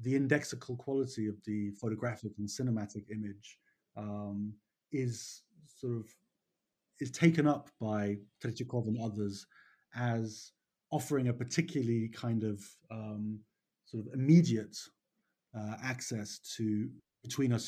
the 0.01 0.13
indexical 0.13 0.78
quality 0.78 1.28
of 1.28 1.43
the 1.45 1.71
photographic 1.71 2.34
and 2.38 2.47
cinematic 2.47 3.09
image 3.11 3.57
um, 3.95 4.53
is 4.91 5.41
sort 5.65 5.93
of 5.93 6.05
is 6.99 7.11
taken 7.11 7.47
up 7.47 7.69
by 7.80 8.17
Tretyakov 8.43 8.88
and 8.88 8.99
others 9.01 9.47
as 9.97 10.51
offering 10.91 11.27
a 11.27 11.33
particularly 11.33 12.09
kind 12.09 12.43
of 12.43 12.63
um, 12.91 13.39
sort 13.85 14.05
of 14.05 14.13
immediate 14.13 14.77
uh, 15.57 15.75
access 15.83 16.39
to 16.55 16.89
between 17.23 17.51
a, 17.51 17.59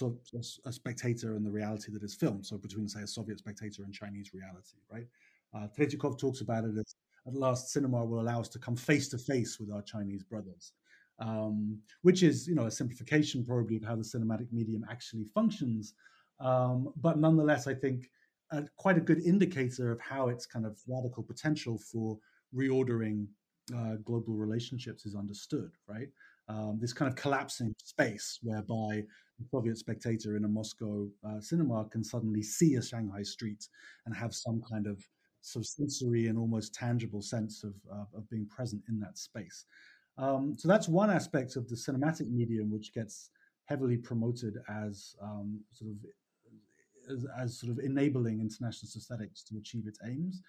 a, 0.66 0.72
spectator 0.72 1.36
and 1.36 1.46
the 1.46 1.52
reality 1.52 1.92
that 1.92 2.04
is 2.04 2.16
filmed. 2.16 2.46
So 2.46 2.58
between, 2.58 2.88
say, 2.88 3.02
a 3.02 3.08
Soviet 3.08 3.40
spectator 3.40 3.84
and 3.84 3.94
Chinese 3.94 4.32
reality, 4.34 4.78
right? 4.92 5.08
Uh, 5.54 5.68
Tretyakov 5.78 6.18
talks 6.18 6.42
about 6.42 6.64
it 6.64 6.78
as 6.78 6.96
at 7.28 7.34
last 7.34 7.70
cinema 7.70 8.06
will 8.06 8.22
allow 8.22 8.40
us 8.40 8.48
to 8.50 8.60
come 8.60 8.76
face 8.76 9.10
to 9.10 9.18
face 9.18 9.60
with 9.60 9.72
our 9.72 9.82
Chinese 9.82 10.24
brothers, 10.24 10.74
um, 11.20 11.78
which 12.04 12.24
is, 12.24 12.48
you 12.48 12.56
know, 12.56 12.68
a 12.68 12.72
simplification 12.72 13.44
probably 13.44 13.76
of 13.76 13.84
how 13.84 13.96
the 13.96 14.04
cinematic 14.04 14.48
medium 14.52 14.86
actually 14.90 15.26
functions. 15.34 15.94
Um, 16.40 16.94
but 17.02 17.18
nonetheless, 17.18 17.68
I 17.68 17.74
think 17.74 18.10
uh, 18.52 18.62
quite 18.78 18.98
a 18.98 19.02
good 19.02 19.22
indicator 19.22 19.92
of 19.92 20.00
how 20.02 20.30
its 20.30 20.46
kind 20.46 20.66
of 20.66 20.80
radical 20.88 21.24
potential 21.24 21.78
for 21.78 22.18
reordering 22.56 23.28
uh, 23.76 23.96
global 24.04 24.34
relationships 24.34 25.06
is 25.06 25.16
understood, 25.16 25.72
right? 25.88 26.08
Um, 26.48 26.80
this 26.82 26.94
kind 26.94 27.10
of 27.10 27.16
collapsing 27.16 27.76
space 27.84 28.40
whereby 28.42 29.04
the 29.38 29.46
Soviet 29.52 29.78
spectator 29.78 30.36
in 30.36 30.46
a 30.46 30.48
Moscow 30.48 31.08
uh, 31.28 31.40
cinema 31.40 31.86
can 31.86 32.04
suddenly 32.04 32.42
see 32.42 32.76
a 32.76 32.84
Shanghai 32.84 33.22
street 33.22 33.68
and 34.06 34.16
have 34.16 34.34
some 34.34 34.62
kind 34.68 34.88
of 34.88 35.06
sort 35.42 35.64
of 35.64 35.70
sensory 35.70 36.28
and 36.28 36.38
almost 36.38 36.74
tangible 36.74 37.22
sense 37.22 37.64
of, 37.64 37.74
uh, 37.92 38.06
of 38.18 38.30
being 38.30 38.48
present 38.48 38.82
in 38.90 39.00
that 39.00 39.18
space. 39.18 39.66
Um, 40.18 40.56
so 40.58 40.68
that's 40.68 40.90
one 40.90 41.10
aspect 41.10 41.56
of 41.56 41.70
the 41.70 41.76
cinematic 41.76 42.30
medium 42.30 42.72
which 42.72 42.94
gets 42.94 43.30
heavily 43.66 43.98
promoted 43.98 44.58
as 44.68 45.16
um, 45.22 45.62
sort 45.72 45.92
of 45.92 45.98
as, 47.10 47.26
as, 47.38 47.60
sort 47.60 47.72
of 47.72 47.80
enabling 47.80 48.40
international 48.40 48.90
aesthetics 48.96 49.44
to 49.44 49.58
achieve 49.58 49.88
its 49.88 50.00
aims. 50.06 50.42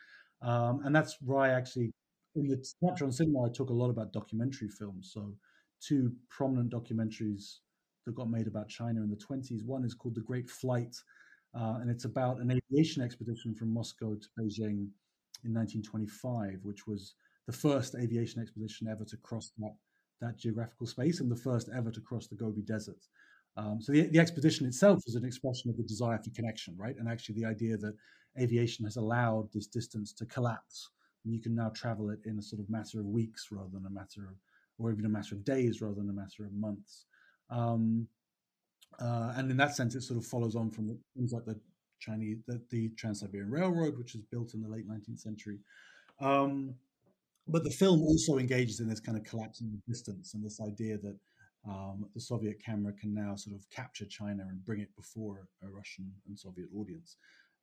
Um, 0.42 0.80
and 0.84 0.94
that's 0.94 1.16
why 1.20 1.50
I 1.50 1.52
actually 1.52 1.92
in 2.36 2.48
the 2.48 2.64
chapter 2.84 3.04
on 3.04 3.12
cinema, 3.12 3.44
I 3.44 3.48
talk 3.48 3.70
a 3.70 3.74
lot 3.74 3.90
about 3.90 4.12
documentary 4.12 4.68
films. 4.68 5.10
So 5.12 5.34
two 5.80 6.12
prominent 6.28 6.72
documentaries 6.72 7.58
that 8.06 8.14
got 8.14 8.30
made 8.30 8.46
about 8.46 8.68
China 8.68 9.02
in 9.02 9.10
the 9.10 9.16
20s. 9.16 9.64
One 9.64 9.84
is 9.84 9.94
called 9.94 10.14
The 10.14 10.20
Great 10.20 10.48
Flight, 10.48 10.96
uh, 11.54 11.78
and 11.80 11.90
it's 11.90 12.04
about 12.04 12.40
an 12.40 12.50
aviation 12.50 13.02
expedition 13.02 13.54
from 13.54 13.74
Moscow 13.74 14.14
to 14.14 14.28
Beijing 14.38 14.88
in 15.44 15.54
1925, 15.54 16.60
which 16.62 16.86
was 16.86 17.14
the 17.46 17.52
first 17.52 17.94
aviation 17.94 18.40
expedition 18.40 18.86
ever 18.88 19.04
to 19.04 19.16
cross 19.18 19.52
that, 19.58 19.74
that 20.20 20.38
geographical 20.38 20.86
space 20.86 21.20
and 21.20 21.30
the 21.30 21.36
first 21.36 21.68
ever 21.74 21.90
to 21.90 22.00
cross 22.00 22.28
the 22.28 22.36
Gobi 22.36 22.62
Desert. 22.62 23.02
Um, 23.56 23.80
so 23.80 23.92
the, 23.92 24.02
the 24.02 24.18
expedition 24.18 24.66
itself 24.66 25.02
is 25.06 25.14
an 25.14 25.24
expression 25.24 25.70
of 25.70 25.76
the 25.76 25.82
desire 25.82 26.18
for 26.18 26.30
connection, 26.30 26.74
right? 26.76 26.96
And 26.98 27.08
actually 27.08 27.40
the 27.40 27.48
idea 27.48 27.76
that 27.76 27.94
aviation 28.38 28.84
has 28.84 28.96
allowed 28.96 29.52
this 29.52 29.66
distance 29.66 30.12
to 30.14 30.26
collapse. 30.26 30.90
And 31.24 31.34
you 31.34 31.40
can 31.40 31.54
now 31.54 31.70
travel 31.70 32.10
it 32.10 32.20
in 32.24 32.38
a 32.38 32.42
sort 32.42 32.60
of 32.60 32.70
matter 32.70 33.00
of 33.00 33.06
weeks 33.06 33.48
rather 33.50 33.70
than 33.72 33.86
a 33.86 33.90
matter 33.90 34.28
of, 34.28 34.36
or 34.78 34.90
even 34.90 35.04
a 35.04 35.10
matter 35.10 35.34
of 35.34 35.44
days 35.44 35.82
rather 35.82 35.96
than 35.96 36.08
a 36.08 36.12
matter 36.12 36.44
of 36.44 36.52
months. 36.52 37.06
Um, 37.50 38.08
uh, 39.00 39.32
and 39.36 39.50
in 39.50 39.56
that 39.56 39.76
sense, 39.76 39.94
it 39.94 40.02
sort 40.02 40.18
of 40.18 40.26
follows 40.26 40.56
on 40.56 40.70
from 40.70 40.98
things 41.16 41.32
like 41.32 41.44
the 41.44 41.58
Chinese, 41.98 42.38
the, 42.46 42.60
the 42.70 42.88
Trans-Siberian 42.90 43.50
Railroad, 43.50 43.98
which 43.98 44.14
was 44.14 44.22
built 44.22 44.54
in 44.54 44.62
the 44.62 44.68
late 44.68 44.88
19th 44.88 45.20
century. 45.20 45.58
Um, 46.20 46.74
but 47.48 47.64
the 47.64 47.70
film 47.70 48.02
also 48.02 48.38
engages 48.38 48.80
in 48.80 48.88
this 48.88 49.00
kind 49.00 49.18
of 49.18 49.24
collapsing 49.24 49.82
distance 49.88 50.34
and 50.34 50.44
this 50.44 50.60
idea 50.60 50.98
that 50.98 51.16
um, 51.68 52.06
the 52.14 52.20
Soviet 52.20 52.62
camera 52.64 52.92
can 52.92 53.12
now 53.12 53.34
sort 53.36 53.56
of 53.56 53.68
capture 53.70 54.06
China 54.06 54.44
and 54.48 54.64
bring 54.64 54.80
it 54.80 54.94
before 54.96 55.46
a 55.62 55.68
Russian 55.68 56.10
and 56.26 56.38
Soviet 56.38 56.68
audience. 56.74 57.16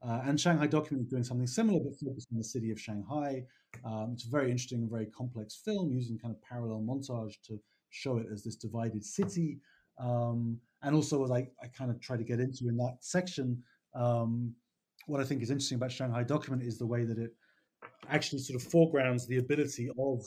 Uh, 0.04 0.22
and 0.26 0.40
Shanghai 0.40 0.68
Document 0.68 1.06
is 1.06 1.10
doing 1.10 1.24
something 1.24 1.48
similar, 1.48 1.80
but 1.80 1.98
focused 2.00 2.28
on 2.32 2.38
the 2.38 2.44
city 2.44 2.70
of 2.72 2.80
Shanghai. 2.80 3.44
Um, 3.84 4.12
it's 4.14 4.26
a 4.26 4.30
very 4.30 4.52
interesting 4.52 4.80
and 4.80 4.92
very 4.92 5.08
complex 5.08 5.60
film 5.66 5.92
using 5.92 6.20
kind 6.20 6.36
of 6.36 6.42
parallel 6.42 6.82
montage 6.82 7.34
to 7.48 7.60
show 7.90 8.18
it 8.18 8.28
as 8.32 8.44
this 8.44 8.56
divided 8.56 9.04
city. 9.04 9.60
Um, 10.00 10.60
and 10.84 10.94
also, 10.94 11.24
as 11.24 11.32
I, 11.32 11.48
I 11.64 11.68
kind 11.76 11.90
of 11.90 12.00
try 12.00 12.16
to 12.16 12.24
get 12.24 12.40
into 12.40 12.68
in 12.68 12.78
that 12.78 12.98
section, 13.00 13.64
um, 13.96 14.54
what 15.08 15.20
I 15.20 15.24
think 15.24 15.42
is 15.42 15.50
interesting 15.50 15.78
about 15.78 15.92
Shanghai 15.92 16.24
Document 16.24 16.62
is 16.62 16.78
the 16.78 16.86
way 16.86 17.04
that 17.04 17.18
it 17.18 17.32
actually 18.10 18.40
sort 18.40 18.62
of 18.62 18.70
foregrounds 18.70 19.26
the 19.26 19.38
ability 19.38 19.90
of 19.98 20.24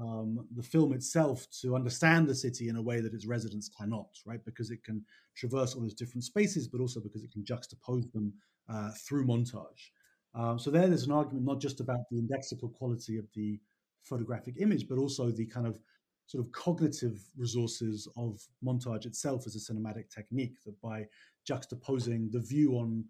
um, 0.00 0.46
the 0.54 0.62
film 0.62 0.92
itself 0.92 1.46
to 1.60 1.74
understand 1.74 2.28
the 2.28 2.34
city 2.34 2.68
in 2.68 2.76
a 2.76 2.82
way 2.82 3.00
that 3.00 3.14
its 3.14 3.26
residents 3.26 3.68
cannot, 3.68 4.08
right? 4.24 4.44
Because 4.44 4.70
it 4.70 4.84
can 4.84 5.04
traverse 5.36 5.74
all 5.74 5.82
those 5.82 5.94
different 5.94 6.24
spaces, 6.24 6.68
but 6.68 6.80
also 6.80 7.00
because 7.00 7.24
it 7.24 7.32
can 7.32 7.42
juxtapose 7.42 8.10
them 8.12 8.32
uh, 8.68 8.90
through 9.06 9.26
montage. 9.26 9.90
Um, 10.34 10.58
so 10.58 10.70
there, 10.70 10.86
there's 10.86 11.06
an 11.06 11.12
argument 11.12 11.46
not 11.46 11.60
just 11.60 11.80
about 11.80 12.00
the 12.10 12.20
indexical 12.20 12.72
quality 12.72 13.16
of 13.16 13.26
the 13.34 13.58
photographic 14.02 14.54
image, 14.60 14.88
but 14.88 14.98
also 14.98 15.30
the 15.30 15.46
kind 15.46 15.66
of 15.66 15.78
sort 16.26 16.44
of 16.44 16.52
cognitive 16.52 17.18
resources 17.36 18.06
of 18.16 18.40
montage 18.64 19.06
itself 19.06 19.46
as 19.46 19.56
a 19.56 19.72
cinematic 19.72 20.10
technique. 20.10 20.62
That 20.64 20.80
by 20.80 21.06
juxtaposing 21.48 22.30
the 22.30 22.40
view 22.40 22.74
on 22.74 23.04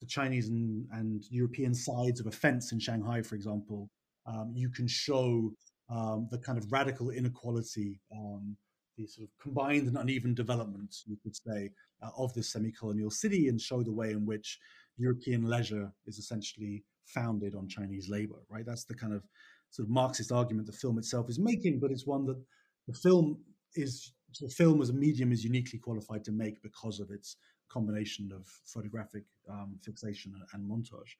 the 0.00 0.06
Chinese 0.06 0.48
and, 0.48 0.86
and 0.92 1.22
European 1.30 1.74
sides 1.74 2.18
of 2.18 2.26
a 2.26 2.32
fence 2.32 2.72
in 2.72 2.80
Shanghai, 2.80 3.22
for 3.22 3.34
example, 3.34 3.90
um, 4.26 4.52
you 4.54 4.70
can 4.70 4.88
show 4.88 5.52
um, 5.92 6.28
the 6.30 6.38
kind 6.38 6.58
of 6.58 6.70
radical 6.72 7.10
inequality, 7.10 8.00
um, 8.16 8.56
the 8.96 9.06
sort 9.06 9.28
of 9.28 9.30
combined 9.42 9.88
and 9.88 9.96
uneven 9.96 10.34
development, 10.34 10.94
you 11.06 11.16
could 11.22 11.36
say, 11.36 11.70
uh, 12.02 12.10
of 12.16 12.32
this 12.34 12.52
semi-colonial 12.52 13.10
city, 13.10 13.48
and 13.48 13.60
show 13.60 13.82
the 13.82 13.92
way 13.92 14.10
in 14.10 14.24
which 14.26 14.58
European 14.96 15.44
leisure 15.44 15.92
is 16.06 16.18
essentially 16.18 16.84
founded 17.06 17.54
on 17.54 17.68
Chinese 17.68 18.08
labor. 18.08 18.40
Right, 18.48 18.66
that's 18.66 18.84
the 18.84 18.94
kind 18.94 19.12
of 19.12 19.22
sort 19.70 19.86
of 19.86 19.90
Marxist 19.90 20.32
argument 20.32 20.66
the 20.66 20.72
film 20.72 20.98
itself 20.98 21.28
is 21.28 21.38
making, 21.38 21.80
but 21.80 21.90
it's 21.90 22.06
one 22.06 22.26
that 22.26 22.40
the 22.86 22.94
film 22.94 23.38
is 23.74 24.12
the 24.40 24.48
film 24.48 24.80
as 24.80 24.90
a 24.90 24.94
medium 24.94 25.30
is 25.30 25.44
uniquely 25.44 25.78
qualified 25.78 26.24
to 26.24 26.32
make 26.32 26.62
because 26.62 27.00
of 27.00 27.10
its 27.10 27.36
combination 27.70 28.30
of 28.34 28.46
photographic 28.64 29.24
um, 29.50 29.78
fixation 29.82 30.32
and 30.52 30.70
montage. 30.70 31.16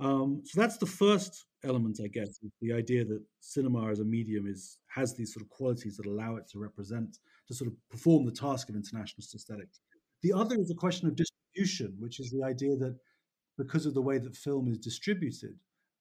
Um, 0.00 0.42
so 0.44 0.58
that's 0.58 0.78
the 0.78 0.86
first 0.86 1.44
element, 1.62 2.00
I 2.02 2.08
guess, 2.08 2.40
the 2.62 2.72
idea 2.72 3.04
that 3.04 3.22
cinema 3.40 3.90
as 3.90 4.00
a 4.00 4.04
medium 4.04 4.46
is 4.46 4.78
has 4.88 5.14
these 5.14 5.32
sort 5.32 5.44
of 5.44 5.50
qualities 5.50 5.96
that 5.98 6.06
allow 6.06 6.36
it 6.36 6.48
to 6.52 6.58
represent, 6.58 7.18
to 7.48 7.54
sort 7.54 7.68
of 7.70 7.76
perform 7.90 8.24
the 8.24 8.32
task 8.32 8.70
of 8.70 8.76
internationalist 8.76 9.34
aesthetics. 9.34 9.80
The 10.22 10.32
other 10.32 10.56
is 10.58 10.70
a 10.70 10.74
question 10.74 11.06
of 11.06 11.16
distribution, 11.16 11.96
which 11.98 12.18
is 12.18 12.30
the 12.30 12.42
idea 12.42 12.76
that 12.76 12.96
because 13.58 13.84
of 13.84 13.92
the 13.92 14.00
way 14.00 14.16
that 14.18 14.34
film 14.34 14.68
is 14.68 14.78
distributed, 14.78 15.58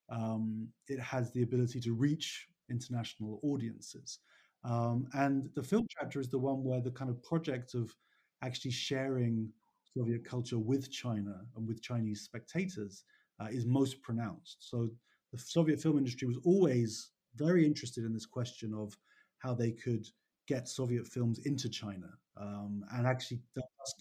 um, 0.10 0.70
it 0.88 1.00
has 1.00 1.32
the 1.34 1.44
ability 1.44 1.82
to 1.82 1.94
reach 1.94 2.48
international 2.70 3.40
audiences. 3.44 4.20
Um, 4.64 5.08
and 5.14 5.50
the 5.56 5.64
film 5.64 5.86
chapter 5.90 6.20
is 6.22 6.30
the 6.30 6.40
one 6.40 6.64
where 6.64 6.82
the 6.82 6.92
kind 6.92 7.10
of 7.10 7.22
project 7.22 7.76
of 7.76 7.94
actually 8.42 8.72
sharing 8.72 9.50
Soviet 9.94 10.24
culture 10.24 10.60
with 10.60 10.90
China 10.92 11.42
and 11.56 11.68
with 11.68 11.82
Chinese 11.82 12.22
spectators 12.22 13.04
uh, 13.40 13.48
is 13.52 13.66
most 13.66 14.02
pronounced. 14.02 14.58
So 14.60 14.90
the 15.32 15.38
Soviet 15.38 15.82
film 15.82 15.98
industry 15.98 16.28
was 16.28 16.40
always 16.44 17.12
very 17.36 17.66
interested 17.66 18.04
in 18.04 18.14
this 18.14 18.26
question 18.26 18.74
of 18.74 18.98
how 19.40 19.54
they 19.54 19.72
could 19.72 20.08
get 20.48 20.68
Soviet 20.68 21.08
films 21.08 21.40
into 21.46 21.70
China 21.70 22.08
um, 22.38 22.84
and 22.94 23.06
actually 23.06 23.40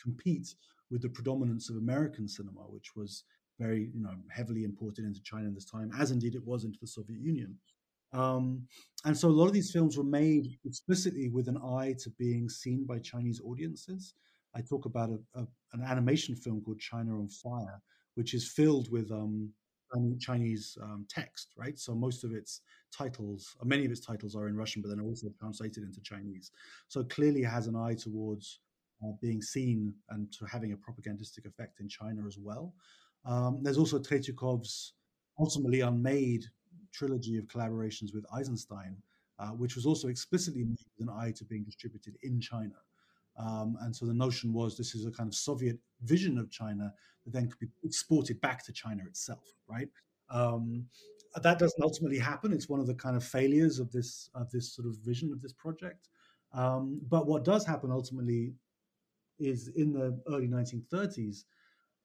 compete 0.02 0.54
with 0.90 1.02
the 1.02 1.08
predominance 1.08 1.68
of 1.68 1.76
American 1.76 2.26
cinema, 2.26 2.60
which 2.60 2.96
was 2.96 3.24
very, 3.58 3.90
you 3.94 4.00
know, 4.00 4.14
heavily 4.30 4.64
imported 4.64 5.04
into 5.04 5.22
China 5.22 5.46
in 5.48 5.54
this 5.54 5.64
time, 5.64 5.90
as 5.98 6.10
indeed 6.10 6.34
it 6.34 6.46
was 6.46 6.64
into 6.64 6.78
the 6.80 6.86
Soviet 6.86 7.20
Union. 7.20 7.56
Um, 8.12 8.66
and 9.04 9.16
so 9.16 9.28
a 9.28 9.30
lot 9.30 9.46
of 9.46 9.52
these 9.52 9.70
films 9.70 9.98
were 9.98 10.04
made 10.04 10.58
explicitly 10.64 11.28
with 11.28 11.48
an 11.48 11.58
eye 11.58 11.94
to 11.98 12.10
being 12.18 12.48
seen 12.48 12.86
by 12.86 12.98
Chinese 13.00 13.40
audiences. 13.44 14.14
I 14.54 14.62
talk 14.62 14.86
about 14.86 15.10
a, 15.10 15.40
a, 15.40 15.46
an 15.74 15.82
animation 15.82 16.34
film 16.34 16.62
called 16.62 16.80
China 16.80 17.18
on 17.18 17.28
Fire, 17.28 17.82
which 18.18 18.34
is 18.34 18.48
filled 18.48 18.90
with 18.90 19.12
um, 19.12 19.48
Chinese 20.18 20.76
um, 20.82 21.06
text, 21.08 21.52
right? 21.56 21.78
So 21.78 21.94
most 21.94 22.24
of 22.24 22.32
its 22.32 22.62
titles, 22.92 23.56
uh, 23.62 23.64
many 23.64 23.84
of 23.84 23.92
its 23.92 24.00
titles 24.00 24.34
are 24.34 24.48
in 24.48 24.56
Russian, 24.56 24.82
but 24.82 24.88
then 24.88 25.00
also 25.00 25.28
translated 25.38 25.84
into 25.84 26.00
Chinese. 26.00 26.50
So 26.88 27.04
clearly 27.04 27.42
has 27.44 27.68
an 27.68 27.76
eye 27.76 27.94
towards 27.94 28.58
uh, 29.04 29.12
being 29.22 29.40
seen 29.40 29.94
and 30.10 30.32
to 30.32 30.44
having 30.46 30.72
a 30.72 30.76
propagandistic 30.76 31.46
effect 31.46 31.78
in 31.78 31.88
China 31.88 32.26
as 32.26 32.38
well. 32.38 32.74
Um, 33.24 33.60
there's 33.62 33.78
also 33.78 34.00
Tretyakov's 34.00 34.94
ultimately 35.38 35.82
unmade 35.82 36.44
trilogy 36.92 37.38
of 37.38 37.44
collaborations 37.46 38.12
with 38.12 38.26
Eisenstein, 38.34 38.96
uh, 39.38 39.50
which 39.50 39.76
was 39.76 39.86
also 39.86 40.08
explicitly 40.08 40.64
made 40.64 40.86
with 40.98 41.08
an 41.08 41.14
eye 41.14 41.32
to 41.36 41.44
being 41.44 41.62
distributed 41.62 42.16
in 42.24 42.40
China. 42.40 42.74
Um, 43.38 43.76
and 43.82 43.94
so 43.94 44.04
the 44.04 44.14
notion 44.14 44.52
was 44.52 44.76
this 44.76 44.94
is 44.94 45.06
a 45.06 45.10
kind 45.10 45.28
of 45.28 45.34
Soviet 45.34 45.78
vision 46.02 46.38
of 46.38 46.50
China 46.50 46.92
that 47.24 47.32
then 47.32 47.48
could 47.48 47.60
be 47.60 47.68
exported 47.84 48.40
back 48.40 48.64
to 48.64 48.72
China 48.72 49.04
itself, 49.06 49.44
right? 49.68 49.88
Um, 50.30 50.86
that 51.42 51.58
doesn't 51.58 51.82
ultimately 51.82 52.18
happen. 52.18 52.52
It's 52.52 52.68
one 52.68 52.80
of 52.80 52.86
the 52.86 52.94
kind 52.94 53.16
of 53.16 53.22
failures 53.22 53.78
of 53.78 53.92
this 53.92 54.30
of 54.34 54.50
this 54.50 54.74
sort 54.74 54.88
of 54.88 54.96
vision 54.96 55.32
of 55.32 55.40
this 55.40 55.52
project. 55.52 56.08
Um, 56.52 57.00
but 57.08 57.26
what 57.26 57.44
does 57.44 57.64
happen 57.66 57.90
ultimately 57.90 58.54
is 59.38 59.68
in 59.76 59.92
the 59.92 60.20
early 60.28 60.48
1930s, 60.48 61.44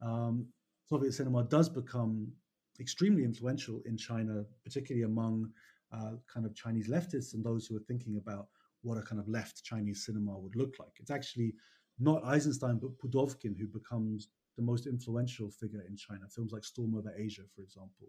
um, 0.02 0.46
Soviet 0.88 1.14
cinema 1.14 1.44
does 1.44 1.70
become 1.70 2.32
extremely 2.80 3.24
influential 3.24 3.82
in 3.86 3.98
China, 3.98 4.44
particularly 4.64 5.06
among 5.06 5.50
uh, 5.92 6.12
kind 6.32 6.46
of 6.46 6.54
Chinese 6.56 6.90
leftists 6.90 7.34
and 7.34 7.44
those 7.44 7.66
who 7.66 7.76
are 7.76 7.84
thinking 7.88 8.18
about 8.18 8.48
what 8.84 8.98
a 8.98 9.02
kind 9.02 9.20
of 9.20 9.28
left 9.28 9.64
Chinese 9.64 10.06
cinema 10.06 10.38
would 10.38 10.56
look 10.56 10.76
like. 10.80 10.92
It's 11.00 11.12
actually 11.12 11.56
not 12.00 12.24
Eisenstein, 12.26 12.80
but 12.80 12.98
Pudovkin 12.98 13.58
who 13.58 13.68
becomes 13.68 14.30
the 14.58 14.64
most 14.64 14.86
influential 14.86 15.50
figure 15.50 15.84
in 15.88 15.96
China. 15.96 16.22
Films 16.30 16.52
like 16.52 16.64
Storm 16.64 16.96
Over 16.96 17.14
Asia, 17.18 17.44
for 17.56 17.62
example, 17.62 18.08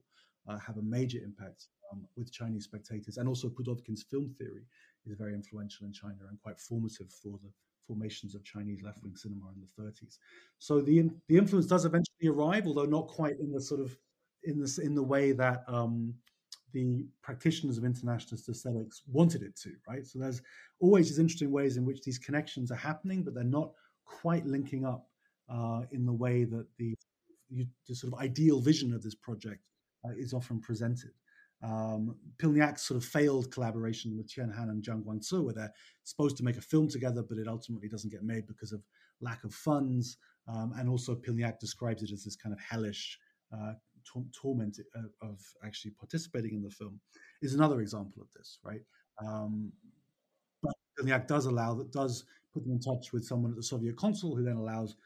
uh, 0.48 0.58
have 0.58 0.76
a 0.76 0.82
major 0.82 1.18
impact 1.24 1.68
um, 1.92 2.06
with 2.16 2.32
Chinese 2.32 2.64
spectators. 2.64 3.16
And 3.16 3.28
also 3.28 3.48
Pudovkin's 3.48 4.04
film 4.10 4.34
theory 4.36 4.66
is 5.06 5.16
very 5.16 5.34
influential 5.34 5.86
in 5.86 5.92
China 5.92 6.18
and 6.28 6.38
quite 6.42 6.58
formative 6.58 7.10
for 7.10 7.38
the 7.42 7.50
formations 7.86 8.34
of 8.34 8.44
Chinese 8.44 8.82
left-wing 8.82 9.16
cinema 9.16 9.46
in 9.54 9.60
the 9.60 9.82
30s. 9.82 10.18
So 10.58 10.80
the 10.80 11.10
the 11.28 11.36
influence 11.36 11.66
does 11.66 11.84
eventually 11.84 12.28
arrive, 12.28 12.66
although 12.66 12.84
not 12.84 13.08
quite 13.08 13.38
in 13.38 13.52
the 13.52 13.60
sort 13.60 13.80
of 13.80 13.96
in 14.44 14.60
this 14.60 14.78
in 14.78 14.94
the 14.94 15.02
way 15.02 15.32
that 15.32 15.64
um, 15.68 16.14
the 16.74 17.06
practitioners 17.22 17.78
of 17.78 17.84
internationalist 17.84 18.48
aesthetics 18.48 19.02
wanted 19.10 19.42
it 19.42 19.56
to, 19.56 19.70
right? 19.88 20.06
So 20.06 20.18
there's 20.18 20.42
always 20.80 21.08
these 21.08 21.20
interesting 21.20 21.52
ways 21.52 21.76
in 21.78 21.86
which 21.86 22.02
these 22.02 22.18
connections 22.18 22.70
are 22.70 22.76
happening, 22.76 23.22
but 23.22 23.32
they're 23.32 23.44
not 23.44 23.70
quite 24.04 24.44
linking 24.44 24.84
up 24.84 25.06
uh, 25.48 25.82
in 25.92 26.04
the 26.04 26.12
way 26.12 26.44
that 26.44 26.66
the, 26.76 26.94
the 27.50 27.94
sort 27.94 28.12
of 28.12 28.18
ideal 28.18 28.60
vision 28.60 28.92
of 28.92 29.02
this 29.02 29.14
project 29.14 29.62
uh, 30.04 30.12
is 30.18 30.34
often 30.34 30.60
presented. 30.60 31.12
Um, 31.62 32.16
Pilniak's 32.36 32.82
sort 32.82 32.98
of 32.98 33.04
failed 33.08 33.50
collaboration 33.50 34.16
with 34.16 34.28
Tian 34.28 34.50
Han 34.50 34.68
and 34.68 34.82
Jiang 34.82 35.04
Guangci, 35.04 35.42
where 35.42 35.54
they're 35.54 35.72
supposed 36.02 36.36
to 36.38 36.44
make 36.44 36.58
a 36.58 36.60
film 36.60 36.88
together, 36.88 37.22
but 37.22 37.38
it 37.38 37.48
ultimately 37.48 37.88
doesn't 37.88 38.10
get 38.10 38.22
made 38.22 38.46
because 38.46 38.72
of 38.72 38.82
lack 39.20 39.44
of 39.44 39.54
funds. 39.54 40.18
Um, 40.46 40.74
and 40.76 40.88
also, 40.88 41.14
Pilniak 41.14 41.58
describes 41.60 42.02
it 42.02 42.10
as 42.12 42.24
this 42.24 42.36
kind 42.36 42.52
of 42.52 42.60
hellish 42.60 43.18
uh, 43.52 43.74
torment 44.32 44.78
of, 44.94 45.10
of, 45.22 45.40
actually 45.64 45.92
participating 45.92 46.54
in 46.54 46.62
the 46.62 46.70
film, 46.70 47.00
is 47.42 47.54
another 47.54 47.80
example 47.80 48.22
of 48.22 48.28
this, 48.32 48.58
right? 48.62 48.82
Um, 49.24 49.72
but 50.62 50.74
Pilniak 50.98 51.26
does 51.26 51.46
allow 51.46 51.74
that 51.74 51.92
does 51.92 52.24
put 52.52 52.62
them 52.62 52.72
in 52.72 52.80
touch 52.80 53.12
with 53.12 53.24
someone 53.24 53.50
at 53.50 53.56
the 53.56 53.62
Soviet 53.62 53.96
consul, 53.96 54.36
who 54.36 54.44
then 54.44 54.56
allows 54.56 54.96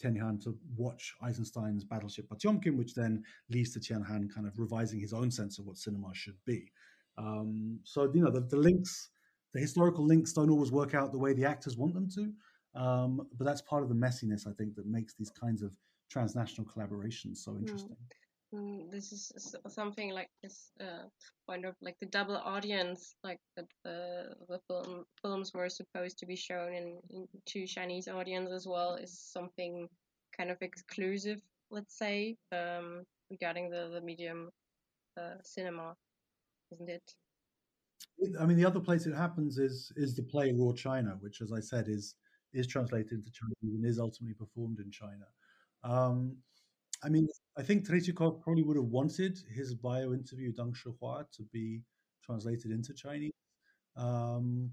Tian 0.00 0.38
to 0.40 0.56
watch 0.76 1.14
Eisenstein's 1.22 1.84
Battleship 1.84 2.28
Potemkin, 2.28 2.76
which 2.76 2.94
then 2.94 3.22
leads 3.50 3.72
to 3.72 3.80
Tian 3.80 4.02
Han 4.02 4.28
kind 4.34 4.46
of 4.46 4.58
revising 4.58 5.00
his 5.00 5.12
own 5.12 5.30
sense 5.30 5.58
of 5.58 5.66
what 5.66 5.76
cinema 5.76 6.10
should 6.14 6.36
be. 6.44 6.70
Um, 7.16 7.80
so, 7.84 8.10
you 8.12 8.22
know, 8.22 8.30
the, 8.30 8.40
the, 8.40 8.56
links, 8.56 9.10
the 9.52 9.60
historical 9.60 10.04
links 10.04 10.32
don't 10.32 10.50
always 10.50 10.72
work 10.72 10.94
out 10.94 11.12
the 11.12 11.18
way 11.18 11.32
the 11.32 11.44
actors 11.44 11.76
want 11.76 11.94
them 11.94 12.08
to. 12.14 12.32
Um, 12.74 13.28
but 13.38 13.44
that's 13.44 13.62
part 13.62 13.82
of 13.82 13.88
the 13.88 13.94
messiness, 13.94 14.48
I 14.48 14.52
think, 14.52 14.74
that 14.74 14.86
makes 14.86 15.14
these 15.14 15.30
kinds 15.30 15.62
of 15.62 15.72
transnational 16.10 16.66
collaborations 16.66 17.38
so 17.38 17.52
hmm. 17.52 17.60
interesting. 17.60 17.96
Mm, 18.54 18.90
this 18.90 19.10
is 19.12 19.56
something 19.68 20.10
like 20.12 20.30
this 20.42 20.70
uh, 20.80 21.08
kind 21.48 21.64
of 21.64 21.74
like 21.80 21.96
the 22.00 22.06
double 22.06 22.36
audience, 22.36 23.16
like 23.24 23.40
that 23.56 23.66
the 23.84 24.34
the 24.48 24.60
film 24.68 25.04
films 25.20 25.52
were 25.52 25.68
supposed 25.68 26.18
to 26.18 26.26
be 26.26 26.36
shown 26.36 26.72
in, 26.72 26.98
in 27.10 27.26
to 27.46 27.66
Chinese 27.66 28.06
audience 28.06 28.50
as 28.52 28.66
well 28.66 28.94
is 28.94 29.18
something 29.18 29.88
kind 30.36 30.50
of 30.50 30.58
exclusive, 30.60 31.40
let's 31.70 31.98
say, 31.98 32.36
um, 32.52 33.02
regarding 33.30 33.70
the 33.70 33.90
the 33.92 34.00
medium 34.00 34.50
uh, 35.20 35.36
cinema, 35.42 35.96
isn't 36.72 36.90
it? 36.90 37.14
I 38.40 38.46
mean, 38.46 38.56
the 38.56 38.66
other 38.66 38.80
place 38.80 39.06
it 39.06 39.14
happens 39.14 39.58
is 39.58 39.90
is 39.96 40.14
the 40.14 40.22
play 40.22 40.52
Roar 40.52 40.74
China, 40.74 41.16
which, 41.20 41.40
as 41.40 41.52
I 41.52 41.60
said, 41.60 41.88
is 41.88 42.14
is 42.52 42.68
translated 42.68 43.12
into 43.12 43.32
Chinese 43.32 43.74
and 43.74 43.84
is 43.84 43.98
ultimately 43.98 44.34
performed 44.34 44.78
in 44.78 44.90
China. 44.92 45.26
Um, 45.82 46.36
I 47.04 47.08
mean, 47.10 47.28
I 47.58 47.62
think 47.62 47.86
Tretyakov 47.86 48.40
probably 48.40 48.62
would 48.62 48.76
have 48.76 48.86
wanted 48.86 49.38
his 49.54 49.74
bio 49.74 50.14
interview 50.14 50.52
Deng 50.52 50.74
Shihua 50.74 51.30
to 51.32 51.42
be 51.52 51.82
translated 52.24 52.70
into 52.70 52.94
Chinese. 52.94 53.32
Um, 53.96 54.70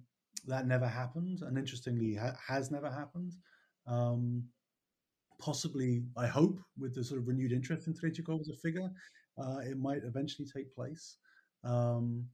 that 0.47 0.65
never 0.65 0.87
happened, 0.87 1.41
and 1.41 1.57
interestingly, 1.57 2.15
ha- 2.15 2.37
has 2.47 2.71
never 2.71 2.89
happened. 2.89 3.33
Um, 3.85 4.45
possibly, 5.39 6.03
I 6.17 6.27
hope, 6.27 6.59
with 6.79 6.95
the 6.95 7.03
sort 7.03 7.19
of 7.19 7.27
renewed 7.27 7.51
interest 7.51 7.87
in 7.87 7.93
Tretyakov 7.93 8.39
as 8.39 8.49
a 8.49 8.55
figure, 8.55 8.89
uh, 9.37 9.59
it 9.59 9.77
might 9.77 10.03
eventually 10.03 10.47
take 10.47 10.73
place. 10.73 11.17
Um, 11.63 12.25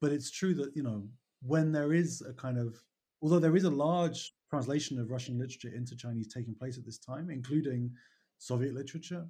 but 0.00 0.12
it's 0.12 0.30
true 0.30 0.54
that 0.54 0.74
you 0.74 0.82
know 0.82 1.06
when 1.42 1.72
there 1.72 1.92
is 1.92 2.22
a 2.22 2.32
kind 2.32 2.58
of 2.58 2.82
although 3.22 3.38
there 3.38 3.56
is 3.56 3.64
a 3.64 3.70
large 3.70 4.32
translation 4.48 4.98
of 4.98 5.10
Russian 5.10 5.38
literature 5.38 5.72
into 5.74 5.94
Chinese 5.94 6.32
taking 6.32 6.54
place 6.54 6.78
at 6.78 6.84
this 6.84 6.98
time, 6.98 7.30
including 7.30 7.92
Soviet 8.40 8.74
literature. 8.74 9.26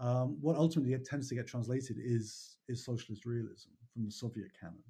Um, 0.00 0.38
what 0.40 0.56
ultimately 0.56 0.96
tends 1.04 1.28
to 1.28 1.34
get 1.34 1.46
translated 1.46 1.96
is 1.98 2.56
is 2.68 2.84
socialist 2.84 3.26
realism 3.26 3.70
from 3.92 4.04
the 4.04 4.10
Soviet 4.10 4.50
canon. 4.58 4.82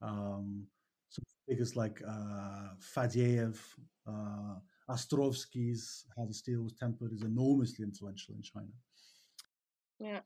Um, 0.00 0.66
so 1.08 1.22
figures 1.48 1.76
like 1.76 2.02
uh, 2.08 2.74
uh, 4.08 4.56
Ostrovsky's 4.88 6.06
How 6.16 6.24
the 6.24 6.34
Steel 6.34 6.62
Was 6.62 6.72
Tempered 6.72 7.12
is 7.12 7.22
enormously 7.22 7.84
influential 7.84 8.34
in 8.34 8.42
China. 8.42 8.72
Yeah, 10.00 10.20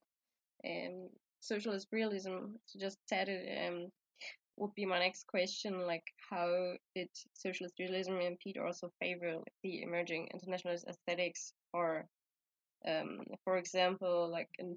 um, 0.65 1.11
socialist 1.41 1.89
realism. 1.93 2.57
Just 2.81 2.99
said 3.09 3.29
it. 3.29 3.69
Um, 3.69 3.93
would 4.57 4.75
be 4.75 4.87
my 4.87 4.99
next 4.99 5.27
question. 5.27 5.87
Like, 5.87 6.05
how 6.31 6.75
did 6.95 7.09
socialist 7.35 7.75
realism 7.79 8.15
impede 8.15 8.57
or 8.57 8.67
also 8.67 8.91
favor 9.01 9.35
like, 9.35 9.53
the 9.63 9.83
emerging 9.83 10.29
internationalist 10.33 10.87
aesthetics, 10.89 11.53
or 11.73 12.09
um, 12.87 13.21
for 13.45 13.57
example, 13.57 14.29
like 14.31 14.49
in 14.59 14.75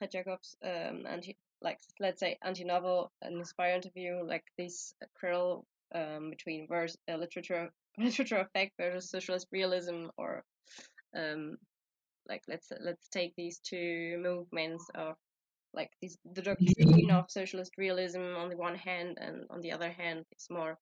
Tretyakov's 0.00 0.56
um, 0.64 1.04
anti, 1.06 1.36
like 1.62 1.78
let's 2.00 2.20
say 2.20 2.38
anti-novel 2.42 3.12
and 3.22 3.38
inspire 3.38 3.74
interview, 3.74 4.22
like 4.24 4.44
this 4.58 4.94
quarrel 5.18 5.66
um, 5.94 6.30
between 6.30 6.66
verse, 6.68 6.96
uh, 7.10 7.16
literature 7.16 7.70
literature 7.98 8.38
effect 8.38 8.72
versus 8.78 9.10
socialist 9.10 9.46
realism, 9.52 10.06
or 10.16 10.44
um, 11.16 11.56
like 12.28 12.42
let's 12.48 12.68
let's 12.80 13.08
take 13.08 13.34
these 13.36 13.58
two 13.58 14.18
movements 14.22 14.84
of 14.94 15.14
like 15.74 15.90
this 16.00 16.16
the 16.34 16.42
doctrine 16.42 17.10
of 17.10 17.30
socialist 17.30 17.72
realism 17.76 18.22
on 18.36 18.48
the 18.48 18.56
one 18.56 18.74
hand, 18.74 19.18
and 19.20 19.44
on 19.50 19.60
the 19.60 19.72
other 19.72 19.90
hand, 19.90 20.24
it's 20.32 20.50
more 20.50 20.78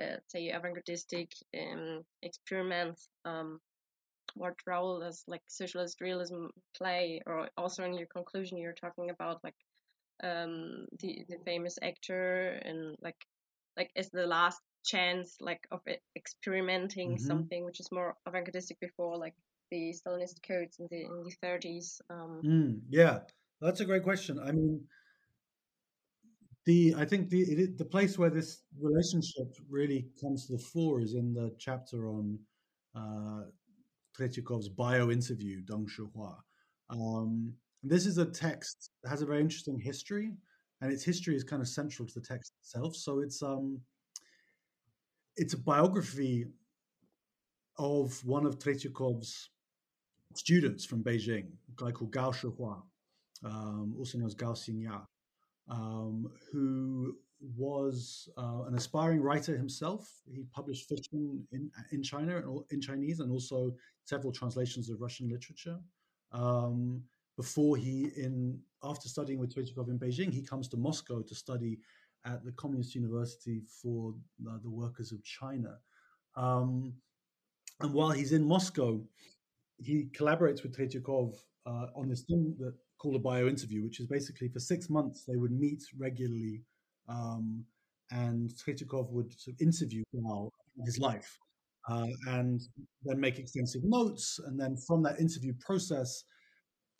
uh, 0.00 0.16
say 0.28 0.50
avant-gardistic 0.50 1.28
um, 1.58 2.02
experiments 2.22 3.08
um, 3.24 3.58
what 4.36 4.54
role 4.66 5.00
does 5.00 5.24
like 5.26 5.42
socialist 5.48 6.00
realism 6.00 6.46
play 6.76 7.20
or 7.26 7.48
also 7.56 7.84
in 7.84 7.94
your 7.94 8.06
conclusion 8.06 8.58
you're 8.58 8.72
talking 8.72 9.10
about 9.10 9.42
like 9.42 9.54
um 10.22 10.86
the 11.00 11.24
the 11.28 11.38
famous 11.44 11.78
actor 11.82 12.60
and 12.62 12.96
like 13.02 13.16
like 13.76 13.90
is 13.96 14.10
the 14.10 14.26
last 14.26 14.60
chance 14.84 15.36
like 15.40 15.66
of 15.70 15.80
experimenting 16.16 17.12
mm-hmm. 17.16 17.26
something 17.26 17.64
which 17.64 17.80
is 17.80 17.90
more 17.90 18.14
avant-gardistic 18.26 18.78
before 18.80 19.16
like 19.18 19.34
the 19.70 19.92
Stalinist 19.92 20.42
codes 20.46 20.76
in 20.78 20.86
the 20.90 21.02
in 21.02 21.24
the 21.24 21.46
30s 21.46 22.00
um. 22.10 22.40
Mm, 22.44 22.80
yeah. 22.88 23.20
That's 23.60 23.80
a 23.80 23.84
great 23.84 24.02
question. 24.02 24.38
I 24.38 24.52
mean 24.52 24.80
the 26.66 26.94
I 26.96 27.04
think 27.04 27.30
the 27.30 27.40
it, 27.40 27.78
the 27.78 27.84
place 27.84 28.18
where 28.18 28.30
this 28.30 28.62
relationship 28.80 29.56
really 29.68 30.08
comes 30.20 30.46
to 30.46 30.52
the 30.52 30.58
fore 30.58 31.00
is 31.00 31.14
in 31.14 31.32
the 31.32 31.54
chapter 31.58 32.08
on 32.08 32.38
uh, 32.94 33.42
Tretyakov's 34.18 34.68
bio 34.68 35.10
interview, 35.10 35.62
Deng 35.62 35.86
Shihua. 35.88 36.36
Um, 36.90 37.52
this 37.82 38.06
is 38.06 38.18
a 38.18 38.26
text 38.26 38.90
that 39.02 39.10
has 39.10 39.22
a 39.22 39.26
very 39.26 39.40
interesting 39.40 39.78
history, 39.78 40.32
and 40.80 40.92
its 40.92 41.04
history 41.04 41.36
is 41.36 41.44
kind 41.44 41.62
of 41.62 41.68
central 41.68 42.06
to 42.08 42.14
the 42.20 42.26
text 42.26 42.52
itself. 42.60 42.96
So 42.96 43.20
it's 43.20 43.42
um, 43.42 43.80
it's 45.36 45.54
a 45.54 45.58
biography 45.58 46.46
of 47.78 48.24
one 48.24 48.46
of 48.46 48.58
Tretyakov's 48.58 49.50
students 50.34 50.84
from 50.84 51.02
Beijing, 51.02 51.46
a 51.68 51.84
guy 51.84 51.90
called 51.90 52.12
Gao 52.12 52.30
Shihua, 52.30 52.82
um, 53.44 53.94
also 53.98 54.18
known 54.18 54.26
as 54.26 54.34
Gao 54.34 54.52
Xingya, 54.52 55.02
um, 55.68 56.26
who 56.50 57.16
was 57.40 58.28
uh, 58.38 58.62
an 58.66 58.74
aspiring 58.74 59.20
writer 59.20 59.56
himself. 59.56 60.10
He 60.26 60.44
published 60.52 60.88
fiction 60.88 61.46
in 61.52 61.70
in 61.92 62.02
China 62.02 62.42
in 62.70 62.80
Chinese 62.80 63.20
and 63.20 63.30
also 63.30 63.74
several 64.04 64.32
translations 64.32 64.88
of 64.90 65.00
Russian 65.00 65.28
literature. 65.28 65.78
Um, 66.32 67.02
before 67.36 67.76
he, 67.76 68.10
in 68.16 68.58
after 68.82 69.08
studying 69.08 69.38
with 69.38 69.54
Tretyakov 69.54 69.88
in 69.88 69.98
Beijing, 69.98 70.32
he 70.32 70.42
comes 70.42 70.68
to 70.68 70.76
Moscow 70.76 71.22
to 71.22 71.34
study 71.34 71.78
at 72.24 72.44
the 72.44 72.52
Communist 72.52 72.94
University 72.94 73.62
for 73.82 74.14
uh, 74.48 74.58
the 74.62 74.70
Workers 74.70 75.12
of 75.12 75.22
China. 75.22 75.78
Um, 76.34 76.94
and 77.80 77.92
while 77.92 78.10
he's 78.10 78.32
in 78.32 78.44
Moscow, 78.44 79.00
he 79.78 80.08
collaborates 80.16 80.62
with 80.62 80.76
Tretyakov 80.76 81.36
uh, 81.66 81.86
on 81.94 82.08
this 82.08 82.22
thing 82.22 82.54
that 82.58 82.74
called 82.98 83.16
a 83.16 83.18
bio 83.18 83.46
interview, 83.46 83.84
which 83.84 84.00
is 84.00 84.06
basically 84.06 84.48
for 84.48 84.60
six 84.60 84.88
months 84.88 85.24
they 85.24 85.36
would 85.36 85.52
meet 85.52 85.82
regularly, 85.98 86.62
um, 87.08 87.64
and 88.10 88.50
Tretyakov 88.50 89.10
would 89.10 89.32
sort 89.38 89.54
of 89.54 89.60
interview 89.60 90.02
Gao 90.14 90.50
his 90.84 90.98
life, 90.98 91.38
uh, 91.88 92.06
and 92.28 92.60
then 93.04 93.20
make 93.20 93.38
extensive 93.38 93.82
notes, 93.84 94.38
and 94.46 94.58
then 94.58 94.76
from 94.76 95.02
that 95.02 95.20
interview 95.20 95.52
process, 95.60 96.24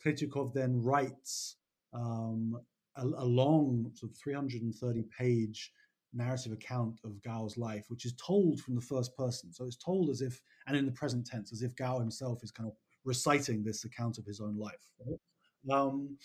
Tretyakov 0.05 0.53
then 0.55 0.83
writes 0.83 1.57
um, 1.93 2.59
a, 2.97 3.05
a, 3.05 3.25
long, 3.25 3.91
sort 3.95 4.13
of 4.13 4.19
330 4.19 5.05
page 5.19 5.73
narrative 6.13 6.53
account 6.53 6.99
of 7.05 7.23
Gao's 7.23 7.57
life, 7.57 7.85
which 7.89 8.07
is 8.07 8.15
told 8.15 8.61
from 8.61 8.75
the 8.75 8.81
first 8.81 9.17
person. 9.17 9.53
So 9.53 9.65
it's 9.65 9.77
told 9.77 10.11
as 10.11 10.21
if, 10.23 10.41
and 10.67 10.77
in 10.77 10.87
the 10.87 10.93
present 10.93 11.27
tense, 11.27 11.53
as 11.53 11.63
if 11.63 11.77
Gao 11.77 11.99
himself 11.99 12.43
is 12.43 12.51
kind 12.51 12.69
of 12.69 12.77
reciting 13.05 13.63
this 13.63 13.85
account 13.85 14.19
of 14.19 14.25
his 14.25 14.41
own 14.41 14.59
life. 14.59 14.93
Right? 15.07 15.79
Um, 15.79 16.17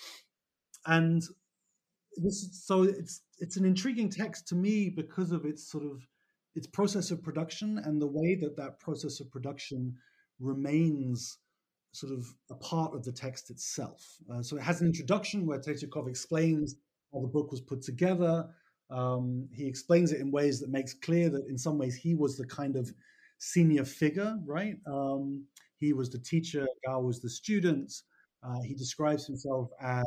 and 0.85 1.23
this, 2.17 2.65
so 2.65 2.83
it's 2.83 3.21
it's 3.39 3.57
an 3.57 3.65
intriguing 3.65 4.09
text 4.09 4.47
to 4.49 4.55
me 4.55 4.89
because 4.89 5.31
of 5.31 5.45
its 5.45 5.71
sort 5.71 5.85
of 5.85 6.05
its 6.55 6.67
process 6.67 7.11
of 7.11 7.23
production 7.23 7.77
and 7.79 8.01
the 8.01 8.07
way 8.07 8.35
that 8.35 8.57
that 8.57 8.79
process 8.79 9.19
of 9.19 9.31
production 9.31 9.95
remains 10.39 11.37
sort 11.93 12.13
of 12.13 12.25
a 12.49 12.55
part 12.55 12.93
of 12.93 13.03
the 13.03 13.11
text 13.11 13.49
itself. 13.49 14.17
Uh, 14.31 14.41
so 14.41 14.57
it 14.57 14.63
has 14.63 14.81
an 14.81 14.87
introduction 14.87 15.45
where 15.45 15.59
Tretyakov 15.59 16.07
explains 16.07 16.75
how 17.13 17.21
the 17.21 17.27
book 17.27 17.51
was 17.51 17.61
put 17.61 17.81
together. 17.81 18.47
Um, 18.89 19.47
he 19.53 19.67
explains 19.67 20.11
it 20.11 20.19
in 20.19 20.31
ways 20.31 20.59
that 20.59 20.69
makes 20.69 20.93
clear 20.93 21.29
that 21.29 21.45
in 21.47 21.57
some 21.57 21.77
ways 21.77 21.95
he 21.95 22.15
was 22.15 22.37
the 22.37 22.47
kind 22.47 22.75
of 22.75 22.91
senior 23.39 23.85
figure, 23.85 24.37
right? 24.45 24.75
Um, 24.85 25.45
he 25.77 25.93
was 25.93 26.09
the 26.09 26.19
teacher, 26.19 26.67
Gao 26.85 26.99
was 27.01 27.21
the 27.21 27.29
student. 27.29 27.91
Uh, 28.43 28.61
he 28.61 28.73
describes 28.73 29.25
himself 29.25 29.69
as 29.81 30.05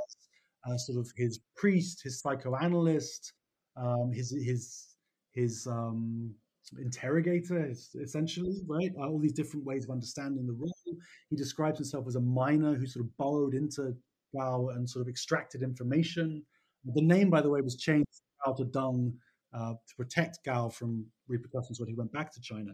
uh, 0.67 0.77
sort 0.77 0.99
of 0.99 1.13
his 1.17 1.41
priest, 1.57 2.03
his 2.03 2.21
psychoanalyst, 2.21 3.33
um, 3.77 4.13
his 4.13 4.31
his 4.31 4.97
his 5.33 5.67
um, 5.67 6.35
interrogator, 6.79 7.71
essentially, 8.01 8.63
right? 8.67 8.91
Uh, 8.99 9.09
all 9.09 9.19
these 9.19 9.33
different 9.33 9.65
ways 9.67 9.85
of 9.85 9.91
understanding 9.91 10.47
the 10.47 10.53
role. 10.53 10.99
He 11.31 11.37
describes 11.37 11.79
himself 11.79 12.07
as 12.07 12.17
a 12.17 12.21
miner 12.21 12.75
who 12.75 12.87
sort 12.87 13.05
of 13.05 13.17
burrowed 13.17 13.55
into 13.55 13.95
Gao 14.37 14.69
and 14.69 14.89
sort 14.89 15.03
of 15.03 15.09
extracted 15.09 15.63
information. 15.63 16.45
The 16.85 17.03
name, 17.03 17.31
by 17.31 17.41
the 17.41 17.51
way, 17.51 17.61
was 17.61 17.77
changed 17.77 18.09
to 18.57 18.65
Deng 18.65 19.15
uh, 19.55 19.73
to 19.73 19.95
protect 19.97 20.39
Gao 20.45 20.69
from 20.69 21.07
repercussions 21.29 21.81
when 21.81 21.89
he 21.89 21.95
went 21.95 22.13
back 22.13 22.33
to 22.33 22.41
China. 22.41 22.73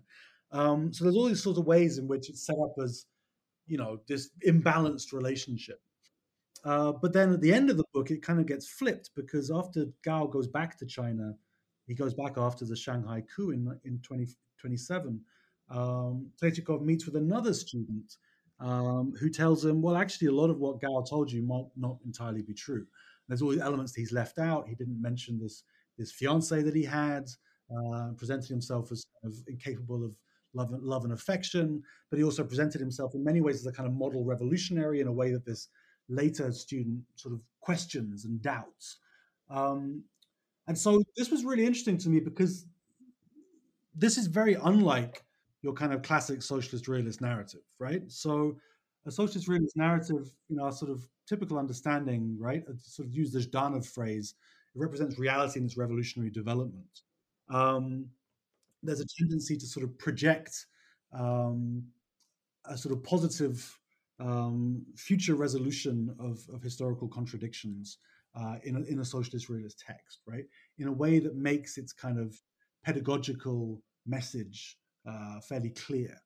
Um, 0.53 0.93
so 0.93 1.05
there's 1.05 1.17
all 1.17 1.27
these 1.29 1.43
sorts 1.43 1.59
of 1.59 1.67
ways 1.67 1.99
in 1.99 2.09
which 2.09 2.29
it's 2.29 2.45
set 2.45 2.57
up 2.63 2.75
as, 2.83 3.07
you 3.67 3.79
know, 3.79 4.01
this 4.09 4.31
imbalanced 4.47 5.13
relationship. 5.13 5.81
Uh, 6.65 6.93
but 6.93 7.13
then 7.13 7.33
at 7.33 7.41
the 7.41 7.53
end 7.53 7.71
of 7.71 7.77
the 7.77 7.85
book, 7.95 8.11
it 8.11 8.23
kind 8.23 8.39
of 8.39 8.47
gets 8.47 8.69
flipped 8.69 9.11
because 9.17 9.51
after 9.51 9.87
Gao 10.05 10.27
goes 10.27 10.47
back 10.47 10.79
to 10.79 10.87
China, 10.87 11.35
he 11.87 11.95
goes 11.95 12.15
back 12.15 12.37
after 12.37 12.65
the 12.65 12.77
Shanghai 12.77 13.23
coup 13.35 13.51
in, 13.51 13.67
in 13.85 13.99
2027. 14.03 15.21
20, 15.71 16.67
um, 16.73 16.87
meets 16.87 17.07
with 17.07 17.17
another 17.17 17.55
student 17.55 18.17
um, 18.59 19.15
who 19.19 19.31
tells 19.31 19.65
him, 19.65 19.81
well, 19.81 19.97
actually, 19.97 20.29
a 20.29 20.33
lot 20.33 20.51
of 20.51 20.59
what 20.59 20.81
Gao 20.81 21.03
told 21.09 21.31
you 21.31 21.43
might 21.43 21.67
not 21.77 21.99
entirely 22.05 22.43
be 22.43 22.55
true. 22.55 22.87
There's 23.29 23.43
all 23.43 23.51
these 23.51 23.61
elements 23.61 23.93
that 23.93 24.01
he's 24.01 24.13
left 24.13 24.39
out. 24.39 24.69
He 24.69 24.75
didn't 24.75 25.01
mention 25.01 25.39
this 25.39 25.63
this 25.99 26.13
fiance 26.13 26.63
that 26.63 26.75
he 26.75 26.83
had, 26.83 27.29
uh, 27.71 28.11
himself 28.49 28.91
as 28.91 29.05
kind 29.23 29.33
of 29.33 29.39
incapable 29.49 30.03
of 30.03 30.17
love, 30.55 30.71
love 30.83 31.05
and 31.05 31.13
affection, 31.13 31.83
but 32.11 32.19
he 32.19 32.25
also 32.25 32.43
presented 32.43 32.81
himself 32.81 33.15
in 33.15 33.23
many 33.23 33.41
ways 33.41 33.57
as 33.57 33.67
a 33.67 33.73
kind 33.73 33.87
of 33.87 33.95
model 33.95 34.25
revolutionary 34.25 35.01
in 35.01 35.09
a 35.09 35.13
way 35.13 35.31
that 35.31 35.45
this 35.45 35.69
later 36.11 36.53
student 36.53 37.01
sort 37.15 37.35
of 37.35 37.41
questions 37.61 38.25
and 38.25 38.43
doubts. 38.43 38.99
Um, 39.49 40.05
and 40.67 40.77
so 40.77 41.03
this 41.17 41.31
was 41.31 41.45
really 41.45 41.65
interesting 41.65 41.99
to 41.99 42.09
me 42.09 42.21
because 42.21 42.67
this 43.95 44.17
is 44.19 44.27
very 44.27 44.55
unlike 44.55 45.25
your 45.63 45.73
kind 45.73 45.93
of 45.93 46.03
classic 46.03 46.43
socialist 46.43 46.89
realist 46.89 47.21
narrative, 47.21 47.63
right? 47.79 48.03
So 48.09 48.57
a 49.07 49.11
socialist 49.11 49.49
realist 49.49 49.77
narrative, 49.77 50.33
you 50.49 50.57
know, 50.57 50.65
our 50.65 50.73
sort 50.73 50.91
of 50.91 51.09
typical 51.27 51.59
understanding, 51.59 52.37
right? 52.39 52.65
sort 52.83 53.09
of 53.09 53.15
use 53.15 53.33
the 53.33 53.41
Zhdanov 53.41 53.87
phrase, 53.87 54.35
it 54.75 54.79
represents 54.79 55.19
reality 55.19 55.59
in 55.59 55.67
its 55.67 55.77
revolutionary 55.77 56.31
development. 56.31 57.03
Um, 57.49 58.07
there's 58.83 59.01
a 59.01 59.07
tendency 59.19 59.57
to 59.57 59.67
sort 59.67 59.85
of 59.85 59.99
project 59.99 60.67
um, 61.13 61.85
a 62.67 62.77
sort 62.77 62.95
of 62.95 63.03
positive 63.03 63.79
um, 64.21 64.85
future 64.97 65.35
resolution 65.35 66.15
of, 66.21 66.41
of 66.53 66.63
historical 66.63 67.09
contradictions 67.09 67.99
uh, 68.39 68.57
in, 68.65 68.77
a, 68.77 68.81
in 68.83 69.01
a 69.01 69.05
socialist 69.05 69.49
realist 69.49 69.83
text, 69.85 70.21
right? 70.27 70.45
In 70.79 70.89
a 70.89 70.93
way 70.93 71.19
that 71.19 71.37
makes 71.37 71.79
its 71.79 71.93
kind 71.93 72.19
of 72.19 72.35
pedagogical 72.85 73.83
message 74.07 74.77
uh, 75.09 75.41
fairly 75.41 75.71
clear. 75.71 76.17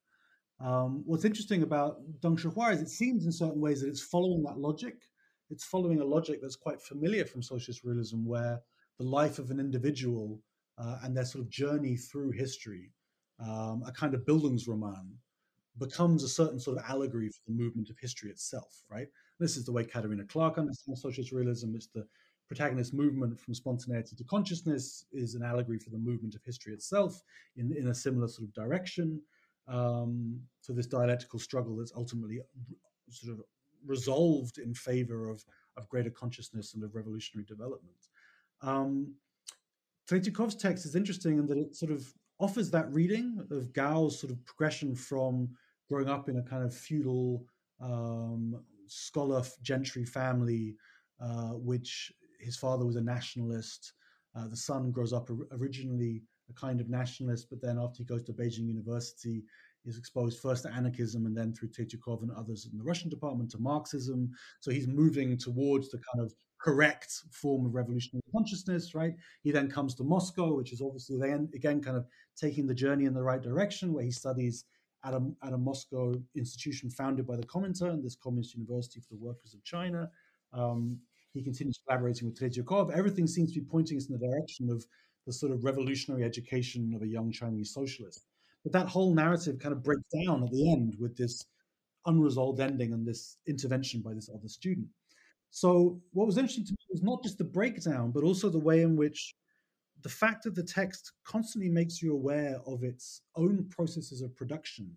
Um, 0.60 1.02
what's 1.06 1.24
interesting 1.24 1.62
about 1.62 1.98
Deng 2.20 2.38
Shihua 2.38 2.74
is 2.74 2.80
it 2.80 2.88
seems 2.88 3.26
in 3.26 3.32
certain 3.32 3.60
ways 3.60 3.80
that 3.80 3.88
it's 3.88 4.02
following 4.02 4.42
that 4.44 4.58
logic. 4.58 4.94
It's 5.50 5.64
following 5.64 6.00
a 6.00 6.04
logic 6.04 6.40
that's 6.40 6.56
quite 6.56 6.80
familiar 6.80 7.24
from 7.24 7.42
socialist 7.42 7.84
realism, 7.84 8.24
where 8.24 8.60
the 8.98 9.04
life 9.04 9.38
of 9.38 9.50
an 9.50 9.60
individual 9.60 10.40
uh, 10.78 10.98
and 11.02 11.16
their 11.16 11.24
sort 11.24 11.44
of 11.44 11.50
journey 11.50 11.96
through 11.96 12.30
history, 12.32 12.92
um, 13.40 13.82
a 13.86 13.92
kind 13.92 14.14
of 14.14 14.24
Bildungsroman, 14.24 15.10
becomes 15.78 16.22
a 16.22 16.28
certain 16.28 16.60
sort 16.60 16.78
of 16.78 16.84
allegory 16.88 17.28
for 17.28 17.40
the 17.46 17.52
movement 17.52 17.90
of 17.90 17.98
history 17.98 18.30
itself, 18.30 18.82
right? 18.90 19.08
This 19.40 19.56
is 19.56 19.64
the 19.64 19.72
way 19.72 19.84
Katerina 19.84 20.24
Clark 20.24 20.58
understands 20.58 21.02
socialist 21.02 21.32
realism. 21.32 21.74
It's 21.74 21.88
the 21.88 22.06
protagonist 22.46 22.94
movement 22.94 23.40
from 23.40 23.54
spontaneity 23.54 24.14
to 24.16 24.24
consciousness 24.24 25.06
is 25.12 25.34
an 25.34 25.42
allegory 25.42 25.78
for 25.78 25.90
the 25.90 25.98
movement 25.98 26.34
of 26.34 26.42
history 26.44 26.72
itself 26.72 27.20
in, 27.56 27.74
in 27.76 27.88
a 27.88 27.94
similar 27.94 28.28
sort 28.28 28.46
of 28.46 28.54
direction. 28.54 29.20
Um, 29.66 30.40
so 30.60 30.72
this 30.72 30.86
dialectical 30.86 31.38
struggle 31.38 31.76
that's 31.76 31.92
ultimately 31.96 32.40
sort 33.10 33.32
of 33.32 33.42
resolved 33.86 34.58
in 34.58 34.74
favor 34.74 35.30
of, 35.30 35.44
of 35.76 35.88
greater 35.88 36.10
consciousness 36.10 36.74
and 36.74 36.84
of 36.84 36.94
revolutionary 36.94 37.46
development. 37.46 38.08
Um, 38.62 39.14
text 40.06 40.86
is 40.86 40.94
interesting 40.94 41.38
in 41.38 41.46
that 41.46 41.58
it 41.58 41.74
sort 41.74 41.90
of 41.90 42.12
offers 42.38 42.70
that 42.70 42.92
reading 42.92 43.38
of 43.50 43.72
Gao's 43.72 44.18
sort 44.18 44.32
of 44.32 44.44
progression 44.44 44.94
from 44.94 45.48
growing 45.88 46.08
up 46.08 46.28
in 46.28 46.38
a 46.38 46.42
kind 46.42 46.64
of 46.64 46.74
feudal 46.74 47.44
um, 47.80 48.62
scholar 48.86 49.42
gentry 49.62 50.04
family, 50.04 50.76
uh, 51.20 51.50
which 51.50 52.12
his 52.40 52.56
father 52.56 52.84
was 52.84 52.96
a 52.96 53.00
nationalist. 53.00 53.92
Uh, 54.36 54.48
the 54.48 54.56
son 54.56 54.90
grows 54.90 55.12
up 55.12 55.30
originally 55.52 56.22
a 56.50 56.52
kind 56.52 56.80
of 56.80 56.90
nationalist, 56.90 57.48
but 57.48 57.60
then 57.62 57.78
after 57.78 57.98
he 57.98 58.04
goes 58.04 58.22
to 58.24 58.32
Beijing 58.32 58.66
University, 58.66 59.44
is 59.86 59.98
exposed 59.98 60.40
first 60.40 60.62
to 60.62 60.72
anarchism 60.72 61.26
and 61.26 61.36
then 61.36 61.52
through 61.52 61.68
Tretyakov 61.68 62.22
and 62.22 62.30
others 62.32 62.68
in 62.70 62.78
the 62.78 62.84
Russian 62.84 63.10
department 63.10 63.50
to 63.50 63.58
Marxism. 63.58 64.30
So 64.60 64.70
he's 64.70 64.88
moving 64.88 65.36
towards 65.36 65.90
the 65.90 65.98
kind 65.98 66.24
of 66.24 66.34
correct 66.60 67.12
form 67.30 67.66
of 67.66 67.74
revolutionary 67.74 68.22
consciousness, 68.32 68.94
right? 68.94 69.14
He 69.42 69.50
then 69.50 69.70
comes 69.70 69.94
to 69.96 70.04
Moscow, 70.04 70.54
which 70.54 70.72
is 70.72 70.80
obviously 70.80 71.18
then 71.18 71.50
again 71.54 71.82
kind 71.82 71.96
of 71.96 72.06
taking 72.36 72.66
the 72.66 72.74
journey 72.74 73.04
in 73.04 73.14
the 73.14 73.22
right 73.22 73.42
direction, 73.42 73.92
where 73.92 74.04
he 74.04 74.10
studies 74.10 74.64
at 75.04 75.14
a, 75.14 75.22
at 75.42 75.52
a 75.52 75.58
Moscow 75.58 76.14
institution 76.34 76.90
founded 76.90 77.26
by 77.26 77.36
the 77.36 77.44
Comintern, 77.44 77.90
and 77.90 78.04
this 78.04 78.16
Communist 78.16 78.54
University 78.54 79.00
for 79.00 79.14
the 79.14 79.20
Workers 79.20 79.54
of 79.54 79.62
China. 79.64 80.10
Um, 80.52 80.98
he 81.32 81.42
continues 81.42 81.80
collaborating 81.86 82.28
with 82.28 82.38
Tretyakov. 82.38 82.96
Everything 82.96 83.26
seems 83.26 83.52
to 83.52 83.60
be 83.60 83.66
pointing 83.66 83.96
us 83.96 84.06
in 84.08 84.18
the 84.18 84.26
direction 84.26 84.70
of 84.70 84.86
the 85.26 85.32
sort 85.32 85.52
of 85.52 85.64
revolutionary 85.64 86.24
education 86.24 86.92
of 86.94 87.02
a 87.02 87.06
young 87.06 87.32
Chinese 87.32 87.72
socialist. 87.72 88.24
But 88.62 88.72
that 88.72 88.88
whole 88.88 89.14
narrative 89.14 89.58
kind 89.58 89.72
of 89.72 89.82
breaks 89.82 90.04
down 90.24 90.42
at 90.44 90.50
the 90.50 90.72
end 90.72 90.96
with 90.98 91.16
this 91.16 91.44
unresolved 92.06 92.60
ending 92.60 92.92
and 92.92 93.06
this 93.06 93.36
intervention 93.46 94.00
by 94.00 94.14
this 94.14 94.30
other 94.32 94.48
student. 94.48 94.86
So, 95.50 96.00
what 96.12 96.26
was 96.26 96.36
interesting 96.36 96.64
to 96.66 96.72
me 96.72 96.86
was 96.90 97.02
not 97.02 97.22
just 97.22 97.38
the 97.38 97.44
breakdown, 97.44 98.10
but 98.10 98.24
also 98.24 98.48
the 98.48 98.58
way 98.58 98.82
in 98.82 98.96
which 98.96 99.34
the 100.04 100.10
fact 100.10 100.44
that 100.44 100.54
the 100.54 100.62
text 100.62 101.12
constantly 101.24 101.70
makes 101.70 102.00
you 102.02 102.12
aware 102.12 102.60
of 102.66 102.84
its 102.84 103.22
own 103.36 103.66
processes 103.70 104.20
of 104.20 104.36
production 104.36 104.94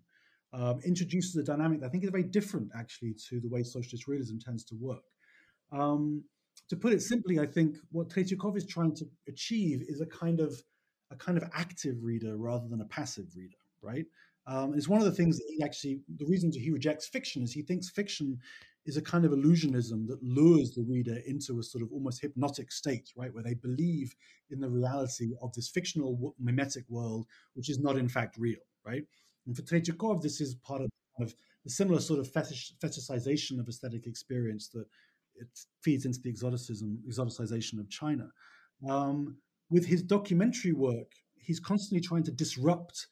um, 0.52 0.80
introduces 0.84 1.34
a 1.36 1.42
dynamic 1.42 1.80
that 1.80 1.86
I 1.86 1.88
think 1.88 2.04
is 2.04 2.10
very 2.10 2.22
different, 2.22 2.70
actually, 2.76 3.14
to 3.28 3.40
the 3.40 3.48
way 3.48 3.62
socialist 3.62 4.06
realism 4.06 4.36
tends 4.38 4.64
to 4.64 4.76
work. 4.76 5.02
Um, 5.72 6.24
to 6.68 6.76
put 6.76 6.92
it 6.92 7.02
simply, 7.02 7.40
I 7.40 7.46
think 7.46 7.76
what 7.90 8.10
Tretyakov 8.10 8.56
is 8.56 8.66
trying 8.66 8.94
to 8.96 9.06
achieve 9.26 9.82
is 9.88 10.00
a 10.00 10.06
kind 10.06 10.40
of 10.40 10.62
a 11.10 11.16
kind 11.16 11.38
of 11.38 11.44
active 11.54 11.96
reader 12.02 12.36
rather 12.36 12.68
than 12.68 12.82
a 12.82 12.86
passive 12.86 13.34
reader, 13.34 13.56
right? 13.80 14.04
Um, 14.46 14.74
it's 14.74 14.88
one 14.88 15.00
of 15.00 15.06
the 15.06 15.12
things 15.12 15.38
that 15.38 15.54
he 15.56 15.62
actually, 15.62 16.00
the 16.16 16.26
reasons 16.26 16.54
he 16.54 16.70
rejects 16.70 17.08
fiction 17.08 17.42
is 17.42 17.52
he 17.52 17.62
thinks 17.62 17.88
fiction 17.88 18.38
is 18.88 18.96
a 18.96 19.02
kind 19.02 19.26
of 19.26 19.32
illusionism 19.32 20.06
that 20.08 20.22
lures 20.22 20.72
the 20.72 20.82
reader 20.82 21.18
into 21.26 21.58
a 21.58 21.62
sort 21.62 21.82
of 21.82 21.92
almost 21.92 22.22
hypnotic 22.22 22.72
state, 22.72 23.12
right, 23.14 23.32
where 23.34 23.44
they 23.44 23.52
believe 23.52 24.14
in 24.50 24.60
the 24.60 24.68
reality 24.68 25.34
of 25.42 25.52
this 25.52 25.68
fictional 25.68 26.34
mimetic 26.40 26.84
world, 26.88 27.26
which 27.52 27.68
is 27.68 27.78
not 27.78 27.98
in 27.98 28.08
fact 28.08 28.38
real, 28.38 28.64
right? 28.86 29.04
And 29.46 29.54
for 29.54 29.62
Tretyakov, 29.62 30.22
this 30.22 30.40
is 30.40 30.54
part 30.54 30.80
of, 30.80 30.88
of 31.20 31.34
a 31.66 31.70
similar 31.70 32.00
sort 32.00 32.18
of 32.18 32.32
fetish, 32.32 32.72
fetishization 32.82 33.60
of 33.60 33.68
aesthetic 33.68 34.06
experience 34.06 34.68
that 34.68 34.86
it 35.34 35.48
feeds 35.82 36.06
into 36.06 36.20
the 36.22 36.30
exoticism, 36.30 36.98
exoticization 37.06 37.78
of 37.78 37.90
China. 37.90 38.30
Um, 38.88 39.36
with 39.70 39.84
his 39.84 40.02
documentary 40.02 40.72
work, 40.72 41.12
he's 41.36 41.60
constantly 41.60 42.00
trying 42.00 42.22
to 42.24 42.32
disrupt 42.32 43.06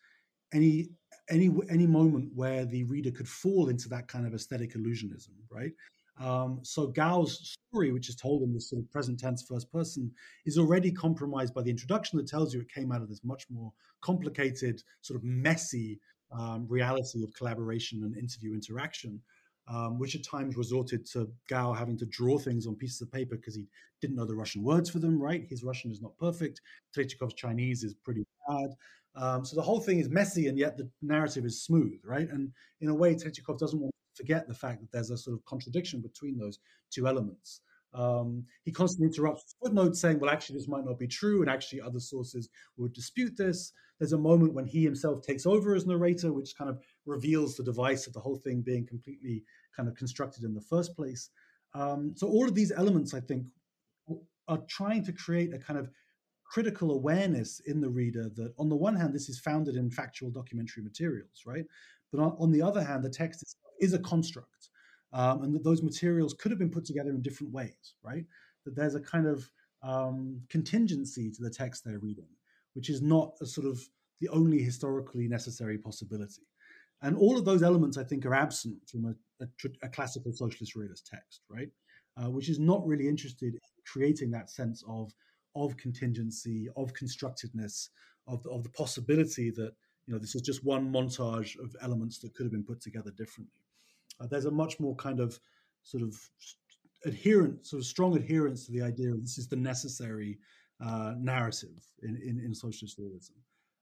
any 0.55 0.89
any 1.31 1.51
any 1.69 1.87
moment 1.87 2.31
where 2.35 2.65
the 2.65 2.85
reader 2.85 3.11
could 3.11 3.29
fall 3.29 3.69
into 3.69 3.89
that 3.89 4.09
kind 4.09 4.27
of 4.27 4.35
aesthetic 4.35 4.75
illusionism, 4.75 5.31
right? 5.51 5.73
Um, 6.19 6.61
so 6.63 6.87
Gao's 6.87 7.57
story, 7.71 7.93
which 7.93 8.09
is 8.09 8.17
told 8.17 8.43
in 8.43 8.53
this 8.53 8.71
sort 8.71 8.81
of 8.81 8.91
present 8.91 9.19
tense 9.21 9.43
first 9.43 9.71
person, 9.71 10.11
is 10.47 10.59
already 10.59 10.91
compromised 10.91 11.53
by 11.53 11.63
the 11.63 11.71
introduction 11.71 12.17
that 12.17 12.27
tells 12.27 12.55
you 12.55 12.61
it 12.61 12.73
came 12.73 12.91
out 12.91 13.03
of 13.03 13.09
this 13.09 13.21
much 13.23 13.45
more 13.51 13.73
complicated, 14.01 14.83
sort 15.03 15.19
of 15.19 15.25
messy 15.25 16.01
um, 16.33 16.67
reality 16.69 17.23
of 17.23 17.33
collaboration 17.35 18.03
and 18.03 18.17
interview 18.17 18.55
interaction, 18.55 19.21
um, 19.69 19.99
which 19.99 20.15
at 20.15 20.25
times 20.25 20.57
resorted 20.57 21.05
to 21.07 21.29
Gao 21.49 21.73
having 21.73 21.99
to 21.99 22.07
draw 22.07 22.39
things 22.39 22.67
on 22.67 22.77
pieces 22.77 23.01
of 23.01 23.11
paper 23.11 23.37
because 23.37 23.55
he 23.55 23.67
didn't 24.01 24.17
know 24.17 24.25
the 24.25 24.35
Russian 24.35 24.63
words 24.63 24.91
for 24.91 24.99
them, 24.99 25.21
right? 25.21 25.47
His 25.49 25.65
Russian 25.65 25.91
is 25.91 26.01
not 26.01 26.17
perfect. 26.19 26.61
Tretyakov's 26.97 27.35
Chinese 27.35 27.83
is 27.83 27.95
pretty 27.95 28.25
bad. 28.49 28.71
Um, 29.17 29.45
so 29.45 29.57
the 29.57 29.63
whole 29.63 29.81
thing 29.81 29.99
is 29.99 30.09
messy, 30.09 30.47
and 30.47 30.59
yet 30.59 30.77
the 30.77 30.89
narrative 31.03 31.45
is 31.45 31.65
smooth, 31.65 31.99
right? 32.05 32.29
And 32.31 32.53
in 32.81 32.91
a 32.91 32.95
way, 32.95 33.15
Tretyakov 33.15 33.59
doesn't 33.59 33.81
want 33.81 33.93
to 33.93 34.23
forget 34.23 34.47
the 34.47 34.55
fact 34.55 34.81
that 34.81 34.93
there's 34.93 35.11
a 35.11 35.17
sort 35.17 35.37
of 35.37 35.45
contradiction 35.47 36.01
between 36.01 36.39
those 36.39 36.59
two 36.91 37.07
elements. 37.07 37.63
Um, 37.95 38.45
he 38.65 38.73
constantly 38.73 39.07
interrupts 39.07 39.55
footnotes 39.63 40.01
saying, 40.01 40.21
well, 40.21 40.31
actually, 40.31 40.59
this 40.59 40.69
might 40.69 40.85
not 40.85 40.99
be 40.99 41.09
true, 41.09 41.41
and 41.41 41.51
actually, 41.51 41.81
other 41.81 42.01
sources 42.01 42.51
would 42.77 42.93
dispute 42.93 43.37
this. 43.37 43.73
There's 43.99 44.13
a 44.13 44.19
moment 44.19 44.55
when 44.55 44.67
he 44.67 44.85
himself 44.85 45.23
takes 45.23 45.47
over 45.47 45.75
as 45.75 45.87
narrator, 45.87 46.33
which 46.33 46.57
kind 46.57 46.69
of 46.69 46.81
reveals 47.07 47.57
the 47.57 47.65
device 47.65 48.07
of 48.07 48.13
the 48.13 48.21
whole 48.21 48.37
thing 48.37 48.61
being 48.61 48.87
completely 48.87 49.45
kind 49.75 49.89
of 49.89 49.95
constructed 49.95 50.45
in 50.45 50.55
the 50.55 50.61
first 50.61 50.95
place. 50.95 51.31
Um, 51.75 52.13
so, 52.17 52.27
all 52.29 52.47
of 52.47 52.55
these 52.55 52.73
elements, 52.73 53.15
I 53.15 53.21
think, 53.21 53.47
are 54.49 54.63
trying 54.69 55.05
to 55.05 55.13
create 55.13 55.53
a 55.53 55.59
kind 55.59 55.79
of 55.79 55.91
critical 56.45 56.93
awareness 56.93 57.61
in 57.67 57.81
the 57.81 57.89
reader 57.89 58.31
that, 58.37 58.55
on 58.59 58.69
the 58.69 58.77
one 58.77 58.95
hand, 58.97 59.15
this 59.15 59.29
is 59.29 59.39
founded 59.39 59.77
in 59.77 59.91
factual 59.91 60.31
documentary 60.31 60.83
materials, 60.83 61.43
right? 61.45 61.65
But 62.13 62.21
on, 62.21 62.37
on 62.39 62.53
the 62.53 62.63
other 62.63 62.83
hand, 62.83 63.03
the 63.03 63.11
text 63.11 63.57
is 63.81 63.93
a 63.93 63.99
construct, 63.99 64.71
um, 65.13 65.43
and 65.43 65.55
that 65.55 65.65
those 65.65 65.83
materials 65.83 66.35
could 66.35 66.53
have 66.53 66.59
been 66.59 66.71
put 66.71 66.85
together 66.85 67.11
in 67.11 67.23
different 67.23 67.53
ways, 67.53 67.95
right? 68.03 68.25
That 68.65 68.77
there's 68.77 68.95
a 68.95 69.01
kind 69.01 69.27
of 69.27 69.51
um, 69.83 70.43
contingency 70.49 71.31
to 71.31 71.43
the 71.43 71.51
text 71.51 71.85
they're 71.85 71.99
reading, 71.99 72.29
which 72.77 72.91
is 72.91 73.01
not 73.01 73.33
a 73.41 73.47
sort 73.47 73.67
of 73.67 73.81
the 74.21 74.29
only 74.29 74.63
historically 74.63 75.27
necessary 75.27 75.79
possibility. 75.79 76.43
And 77.03 77.17
all 77.17 77.39
of 77.39 77.45
those 77.45 77.63
elements, 77.63 77.97
I 77.97 78.05
think, 78.05 78.27
are 78.27 78.35
absent 78.35 78.77
from 78.87 79.07
a, 79.07 79.45
a, 79.45 79.49
a 79.83 79.89
classical 79.89 80.33
socialist 80.33 80.77
realist 80.77 81.09
text, 81.11 81.41
right? 81.49 81.71
Uh, 82.17 82.31
which 82.31 82.49
is 82.49 82.59
not 82.59 82.87
really 82.87 83.09
interested 83.09 83.55
in 83.55 83.61
creating 83.91 84.31
that 84.31 84.51
sense 84.51 84.85
of 84.89 85.13
of 85.55 85.75
contingency, 85.79 86.69
of 86.77 86.93
constructedness, 86.93 87.89
of 88.29 88.43
the, 88.43 88.51
of 88.51 88.63
the 88.63 88.69
possibility 88.71 89.51
that 89.51 89.73
you 90.07 90.13
know 90.13 90.19
this 90.19 90.35
is 90.35 90.43
just 90.43 90.65
one 90.65 90.93
montage 90.93 91.59
of 91.59 91.75
elements 91.83 92.19
that 92.19 92.35
could 92.35 92.45
have 92.45 92.53
been 92.53 92.65
put 92.65 92.81
together 92.81 93.11
differently. 93.17 93.63
Uh, 94.21 94.27
there's 94.27 94.45
a 94.45 94.51
much 94.51 94.79
more 94.79 94.95
kind 94.97 95.19
of 95.19 95.39
sort 95.83 96.03
of 96.03 96.15
adherent, 97.05 97.67
sort 97.67 97.81
of 97.81 97.87
strong 97.87 98.17
adherence 98.17 98.67
to 98.67 98.73
the 98.73 98.83
idea 98.83 99.11
of 99.11 99.23
this 99.23 99.39
is 99.39 99.49
the 99.49 99.57
necessary 99.57 100.39
uh, 100.85 101.15
narrative 101.19 101.85
in, 102.03 102.17
in, 102.17 102.41
in 102.41 102.55
socialist 102.55 102.99
realism. 102.99 103.35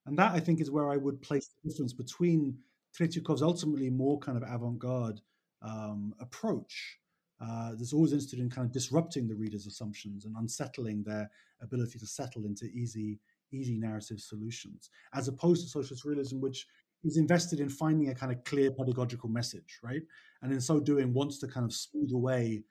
And 0.07 0.19
that 0.19 0.33
I 0.33 0.41
think 0.41 0.61
is 0.61 0.71
where 0.71 0.91
I 0.91 0.97
would 0.97 1.21
place 1.23 1.49
the 1.49 1.71
difference 1.71 1.93
between 1.93 2.57
Tretyakov's 2.97 3.43
ultimately 3.43 3.91
more 3.91 4.19
kind 4.19 4.37
of 4.37 4.45
avant-garde 4.47 5.21
um, 5.63 6.15
approach 6.21 6.99
uh, 7.41 7.71
that's 7.77 7.93
always 7.93 8.13
interested 8.13 8.39
in 8.39 8.49
kind 8.49 8.67
of 8.67 8.73
disrupting 8.73 9.27
the 9.27 9.35
reader's 9.35 9.67
assumptions 9.67 10.25
and 10.25 10.37
unsettling 10.37 11.03
their 11.03 11.29
ability 11.63 11.99
to 11.99 12.07
settle 12.07 12.45
into 12.45 12.67
easy, 12.67 13.19
easy 13.53 13.77
narrative 13.77 14.21
solutions, 14.21 14.91
as 15.15 15.27
opposed 15.27 15.63
to 15.63 15.69
socialist 15.69 16.05
realism, 16.05 16.41
which 16.41 16.67
is 17.03 17.17
invested 17.17 17.61
in 17.61 17.69
finding 17.69 18.11
a 18.11 18.15
kind 18.15 18.33
of 18.33 18.43
clear 18.45 18.71
pedagogical 18.71 19.29
message, 19.29 19.79
right? 19.83 20.03
And 20.43 20.53
in 20.53 20.61
so 20.61 20.81
doing, 20.81 21.13
wants 21.13 21.39
to 21.41 21.49
kind 21.49 21.65
of 21.65 21.73
smooth 21.73 22.13
away 22.13 22.63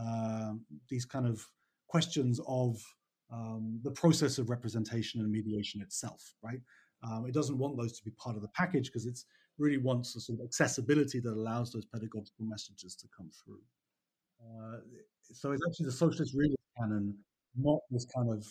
uh, 0.00 0.52
these 0.88 1.04
kind 1.04 1.26
of 1.26 1.44
questions 1.88 2.40
of 2.46 2.82
um, 3.32 3.80
the 3.82 3.90
process 3.90 4.38
of 4.38 4.50
representation 4.50 5.20
and 5.20 5.30
mediation 5.30 5.80
itself, 5.80 6.34
right? 6.42 6.60
Um, 7.04 7.26
it 7.26 7.34
doesn't 7.34 7.58
want 7.58 7.76
those 7.76 7.98
to 7.98 8.04
be 8.04 8.10
part 8.12 8.36
of 8.36 8.42
the 8.42 8.48
package 8.48 8.86
because 8.86 9.06
it's 9.06 9.24
really 9.58 9.78
wants 9.78 10.14
a 10.16 10.20
sort 10.20 10.38
of 10.38 10.44
accessibility 10.44 11.20
that 11.20 11.32
allows 11.32 11.72
those 11.72 11.86
pedagogical 11.86 12.44
messages 12.44 12.94
to 12.96 13.06
come 13.16 13.30
through. 13.44 13.60
Uh, 14.40 14.78
so 15.22 15.52
it's 15.52 15.62
actually 15.66 15.86
the 15.86 15.92
socialist 15.92 16.34
realist 16.34 16.58
canon, 16.78 17.16
not 17.56 17.80
this 17.90 18.06
kind 18.14 18.30
of 18.30 18.46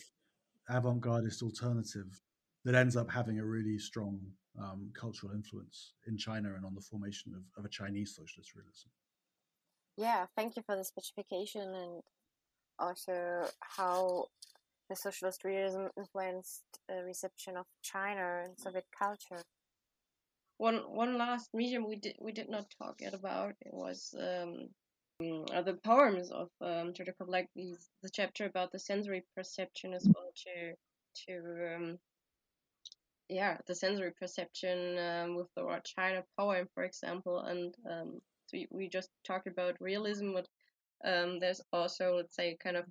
avant-gardist 0.70 1.44
alternative 1.44 2.20
that 2.66 2.76
ends 2.76 2.96
up 2.96 3.10
having 3.10 3.40
a 3.40 3.46
really 3.46 3.78
strong 3.78 4.20
um, 4.60 4.92
cultural 5.00 5.34
influence 5.34 5.94
in 6.08 6.18
China 6.18 6.54
and 6.56 6.66
on 6.66 6.76
the 6.76 6.82
formation 6.82 7.34
of, 7.34 7.44
of 7.58 7.66
a 7.66 7.70
Chinese 7.70 8.16
socialist 8.16 8.54
realism. 8.56 8.90
Yeah, 9.98 10.26
thank 10.36 10.56
you 10.56 10.64
for 10.66 10.76
the 10.76 10.84
specification 10.84 11.74
and 11.74 12.02
also 12.80 13.48
how 13.60 14.28
the 14.92 14.96
socialist 14.98 15.46
realism 15.46 15.86
influenced 15.98 16.64
the 16.90 17.02
reception 17.06 17.56
of 17.56 17.66
China 17.82 18.42
and 18.44 18.60
Soviet 18.60 18.86
culture. 19.00 19.42
One 20.58 20.80
one 21.04 21.18
last 21.18 21.50
medium 21.54 21.88
we 21.88 21.96
did 21.96 22.18
we 22.20 22.34
did 22.34 22.50
not 22.50 22.66
talk 22.78 22.96
yet 23.00 23.14
about 23.14 23.54
it 23.62 23.74
was 23.74 24.14
um, 24.20 24.68
uh, 25.54 25.62
the 25.62 25.76
poems 25.76 26.30
of 26.30 26.50
um, 26.60 26.92
Tretyakov, 26.94 27.30
like 27.30 27.48
these, 27.56 27.90
the 28.04 28.10
chapter 28.10 28.46
about 28.46 28.74
the 28.74 28.80
sensory 28.80 29.24
perception 29.34 29.94
as 29.94 30.06
well, 30.14 30.30
to 30.44 30.74
to 31.24 31.76
um, 31.76 32.00
yeah, 33.30 33.58
the 33.68 33.76
sensory 33.76 34.12
perception 34.20 34.98
um, 34.98 35.36
with 35.38 35.48
the 35.56 35.64
word 35.64 35.86
China 35.86 36.22
poem, 36.38 36.68
for 36.74 36.84
example, 36.84 37.40
and 37.40 37.74
um, 37.90 38.20
so 38.48 38.58
we, 38.58 38.68
we 38.72 38.90
just 38.90 39.10
talked 39.24 39.48
about 39.48 39.80
realism, 39.80 40.34
but 40.34 40.48
um, 41.06 41.40
there's 41.40 41.62
also 41.72 42.18
let's 42.18 42.36
say 42.36 42.58
kind 42.62 42.76
of 42.76 42.86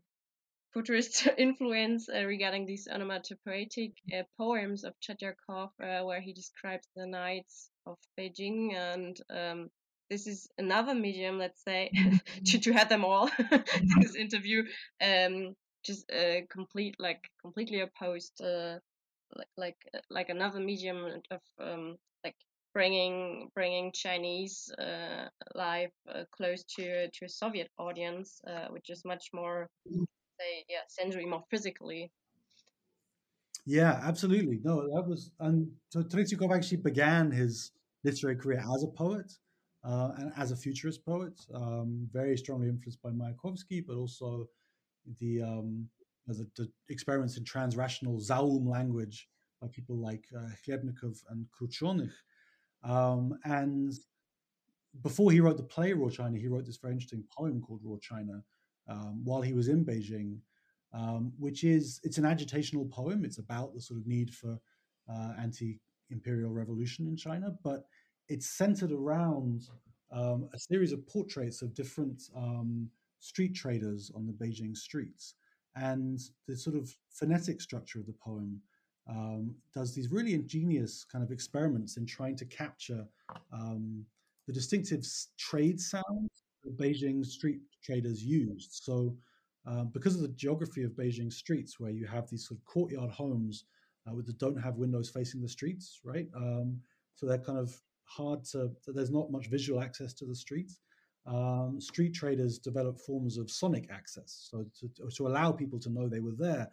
futurist 0.73 1.27
influence 1.39 2.09
uh, 2.09 2.25
regarding 2.25 2.67
these 2.67 2.89
onomatopoetic 2.89 3.93
uh, 4.13 4.23
poems 4.39 4.85
of 4.85 4.95
Tretyakov, 5.01 5.71
uh, 5.83 6.05
where 6.05 6.21
he 6.21 6.33
describes 6.33 6.87
the 6.97 7.07
nights 7.07 7.71
of 7.87 7.99
Beijing. 8.19 8.75
And 8.75 9.17
um, 9.31 9.71
this 10.09 10.27
is 10.27 10.49
another 10.59 10.95
medium, 10.95 11.39
let's 11.39 11.63
say, 11.63 11.91
to, 12.47 12.59
to 12.59 12.73
have 12.73 12.89
them 12.89 13.05
all 13.05 13.31
in 13.39 14.01
this 14.01 14.15
interview, 14.15 14.65
um, 15.03 15.55
just 15.85 16.11
uh, 16.13 16.43
complete, 16.51 16.97
like 16.99 17.29
completely 17.41 17.81
opposed, 17.81 18.41
uh, 18.43 18.79
like 19.37 19.49
like 19.57 19.77
like 20.11 20.29
another 20.29 20.59
medium 20.59 21.23
of 21.31 21.41
um, 21.61 21.97
like 22.25 22.35
bringing 22.75 23.49
bringing 23.55 23.93
Chinese 23.93 24.71
uh, 24.79 25.29
life 25.55 25.93
close 26.33 26.65
to 26.65 27.09
to 27.09 27.25
a 27.25 27.29
Soviet 27.29 27.71
audience, 27.79 28.41
which 28.71 28.91
is 28.91 29.05
much 29.05 29.29
more, 29.33 29.69
say, 30.41 30.65
yeah, 30.69 30.81
sensory, 30.89 31.27
more 31.27 31.45
physically. 31.51 32.11
Yeah, 33.67 34.01
absolutely. 34.03 34.61
No, 34.65 34.83
that 34.95 35.07
was 35.07 35.33
and 35.39 35.71
so 35.91 36.03
Tretyakov 36.03 36.55
actually 36.55 36.79
began 36.79 37.31
his 37.31 37.73
literary 38.05 38.37
career 38.37 38.65
as 38.75 38.83
a 38.83 38.89
poet 38.89 39.31
uh, 39.85 40.11
and 40.19 40.33
as 40.37 40.51
a 40.51 40.57
futurist 40.57 41.05
poet, 41.05 41.39
um, 41.55 42.09
very 42.12 42.37
strongly 42.37 42.69
influenced 42.69 43.03
by 43.03 43.11
Mayakovsky, 43.11 43.85
but 43.87 43.97
also 43.97 44.47
the, 45.21 45.43
um, 45.43 45.89
the, 46.27 46.47
the 46.57 46.71
experiments 46.89 47.37
in 47.37 47.45
transrational 47.45 48.21
Zaum 48.21 48.69
language 48.69 49.29
by 49.61 49.69
people 49.69 49.97
like 49.97 50.25
uh, 50.37 50.49
Khlebnikov 50.67 51.19
and 51.31 51.47
Kruchenykh. 51.51 52.11
Um, 52.83 53.39
and 53.45 53.93
before 55.03 55.31
he 55.33 55.41
wrote 55.41 55.59
the 55.59 55.62
play 55.62 55.93
Roar 55.93 56.11
China, 56.11 56.39
he 56.39 56.49
wrote 56.49 56.67
this 56.67 56.79
very 56.79 56.95
interesting 56.95 57.25
poem 57.37 57.61
called 57.61 57.81
Roar 57.85 57.99
China 58.01 58.43
um, 58.91 59.21
while 59.25 59.41
he 59.41 59.53
was 59.53 59.69
in 59.69 59.85
Beijing, 59.85 60.39
um, 60.93 61.33
which 61.39 61.65
is 61.65 62.01
it's 62.03 62.19
an 62.19 62.25
agitational 62.25 62.91
poem. 62.91 63.25
It's 63.25 63.39
about 63.39 63.75
the 63.75 63.81
sort 63.81 64.01
of 64.01 64.07
need 64.07 64.35
for 64.35 64.59
uh, 65.09 65.33
anti-imperial 65.39 66.51
revolution 66.53 67.07
in 67.07 67.17
China, 67.17 67.55
but 67.62 67.85
it's 68.29 68.51
centered 68.51 68.93
around 68.93 69.69
um, 70.12 70.49
a 70.53 70.59
series 70.59 70.93
of 70.93 71.07
portraits 71.07 71.62
of 71.62 71.75
different 71.75 72.23
um, 72.37 72.89
street 73.21 73.55
traders 73.55 74.11
on 74.15 74.27
the 74.27 74.33
Beijing 74.33 74.77
streets. 74.77 75.35
And 75.77 76.19
the 76.49 76.57
sort 76.57 76.77
of 76.77 76.93
phonetic 77.11 77.61
structure 77.61 78.01
of 78.01 78.07
the 78.07 78.15
poem 78.25 78.61
um, 79.09 79.55
does 79.73 79.95
these 79.95 80.11
really 80.11 80.35
ingenious 80.35 81.05
kind 81.05 81.25
of 81.25 81.31
experiments 81.31 81.97
in 81.97 82.07
trying 82.07 82.37
to 82.37 82.45
capture 82.45 83.07
um, 83.53 84.05
the 84.47 84.53
distinctive 84.53 85.07
trade 85.39 85.81
sounds 85.81 86.29
that 86.65 86.77
Beijing 86.77 87.25
street 87.25 87.61
traders 87.82 88.23
used. 88.23 88.73
So, 88.73 89.16
um, 89.66 89.90
because 89.93 90.15
of 90.15 90.23
the 90.23 90.28
geography 90.28 90.85
of 90.85 90.93
Beijing 90.93 91.32
streets, 91.32 91.78
where 91.78 91.90
you 91.90 92.07
have 92.07 92.28
these 92.28 92.48
sort 92.48 92.59
of 92.59 92.65
courtyard 92.65 93.11
homes 93.11 93.65
uh, 94.07 94.12
that 94.24 94.39
don't 94.39 94.61
have 94.61 94.77
windows 94.77 95.11
facing 95.11 95.43
the 95.43 95.48
streets, 95.48 96.01
right? 96.05 96.28
Um, 96.35 96.81
so 97.15 97.27
they're 97.27 97.39
kind 97.39 97.59
of 97.59 97.78
hard 98.05 98.44
to, 98.47 98.70
there's 98.86 99.11
not 99.11 99.31
much 99.31 99.48
visual 99.48 99.82
access 99.82 100.15
to 100.15 100.24
the 100.24 100.35
streets. 100.35 100.81
Um, 101.27 101.78
street 101.81 102.15
traders 102.15 102.59
develop 102.59 102.98
forms 102.98 103.36
of 103.36 103.51
sonic 103.51 103.89
access. 103.93 104.48
So 104.51 104.65
to, 104.81 105.11
to 105.16 105.27
allow 105.27 105.52
people 105.52 105.78
to 105.81 105.90
know 105.90 106.09
they 106.09 106.20
were 106.20 106.35
there, 106.36 106.69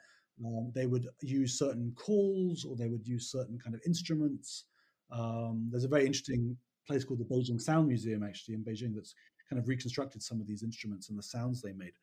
um, 0.45 0.71
they 0.73 0.85
would 0.85 1.07
use 1.21 1.57
certain 1.57 1.93
calls 1.95 2.63
or 2.63 2.75
they 2.75 2.87
would 2.87 3.05
use 3.05 3.31
certain 3.31 3.59
kind 3.59 3.75
of 3.75 3.81
instruments. 3.85 4.65
Um, 5.11 5.67
there's 5.69 5.83
a 5.83 5.89
very 5.89 6.05
interesting 6.05 6.55
place 6.87 7.03
called 7.03 7.19
the 7.19 7.25
Beijing 7.25 7.61
Sound 7.61 7.87
Museum, 7.87 8.23
actually, 8.23 8.55
in 8.55 8.63
Beijing, 8.63 8.95
that's 8.95 9.13
kind 9.49 9.59
of 9.61 9.67
reconstructed 9.67 10.21
some 10.21 10.41
of 10.41 10.47
these 10.47 10.63
instruments 10.63 11.09
and 11.09 11.17
the 11.17 11.23
sounds 11.23 11.61
they 11.61 11.73
made. 11.73 11.93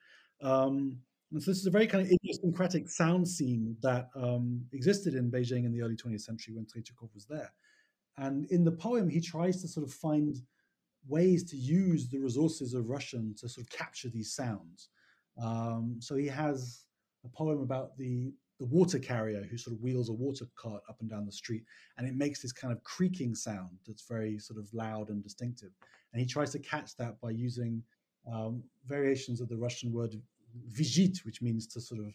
Um, 0.43 0.99
and 1.33 1.43
so 1.43 1.51
this 1.51 1.59
is 1.59 1.67
a 1.67 1.71
very 1.71 1.87
kind 1.87 2.07
of 2.07 2.13
idiosyncratic 2.13 2.89
sound 2.89 3.27
scene 3.27 3.77
that 3.83 4.09
um, 4.15 4.65
existed 4.73 5.15
in 5.15 5.31
Beijing 5.31 5.65
in 5.65 5.73
the 5.73 5.83
early 5.83 5.97
20th 5.97 6.21
century 6.21 6.55
when 6.55 6.65
Tretyakov 6.65 7.13
was 7.15 7.27
there. 7.27 7.53
And 8.17 8.45
in 8.51 8.65
the 8.65 8.73
poem, 8.73 9.09
he 9.09 9.21
tries 9.21 9.61
to 9.63 9.69
sort 9.69 9.87
of 9.87 9.93
find 9.93 10.37
ways 11.09 11.43
to 11.51 11.57
use 11.57 12.09
the 12.09 12.19
resources 12.19 12.75
of 12.75 12.89
Russian 12.89 13.35
to 13.39 13.49
sort 13.49 13.67
of 13.67 13.71
capture 13.71 14.09
these 14.09 14.33
sounds. 14.33 14.89
Um, 15.43 15.97
so 16.01 16.15
he 16.15 16.29
has 16.29 16.85
a 17.25 17.29
poem 17.29 17.61
about 17.61 17.97
the 17.97 18.33
the 18.61 18.67
water 18.67 19.01
carrier 19.01 19.43
who 19.51 19.59
sort 19.59 19.75
of 19.75 19.83
wheels 19.83 20.09
a 20.09 20.13
water 20.13 20.47
cart 20.55 20.81
up 20.89 21.01
and 21.01 21.11
down 21.11 21.27
the 21.27 21.33
street, 21.33 21.65
and 21.99 22.07
it 22.07 22.15
makes 22.15 22.41
this 22.41 22.53
kind 22.53 22.73
of 22.73 22.83
creaking 22.85 23.35
sound 23.35 23.79
that's 23.85 24.07
very 24.09 24.39
sort 24.39 24.61
of 24.61 24.73
loud 24.73 25.09
and 25.09 25.25
distinctive. 25.25 25.71
And 26.15 26.21
he 26.21 26.27
tries 26.27 26.53
to 26.53 26.61
catch 26.61 26.97
that 26.97 27.21
by 27.21 27.31
using 27.31 27.83
um, 28.33 28.63
variations 28.87 29.41
of 29.41 29.49
the 29.49 29.57
Russian 29.57 29.93
word 29.93 30.15
vizhit, 30.73 31.25
which 31.27 31.43
means 31.43 31.67
to 31.67 31.81
sort 31.81 32.01
of 32.01 32.15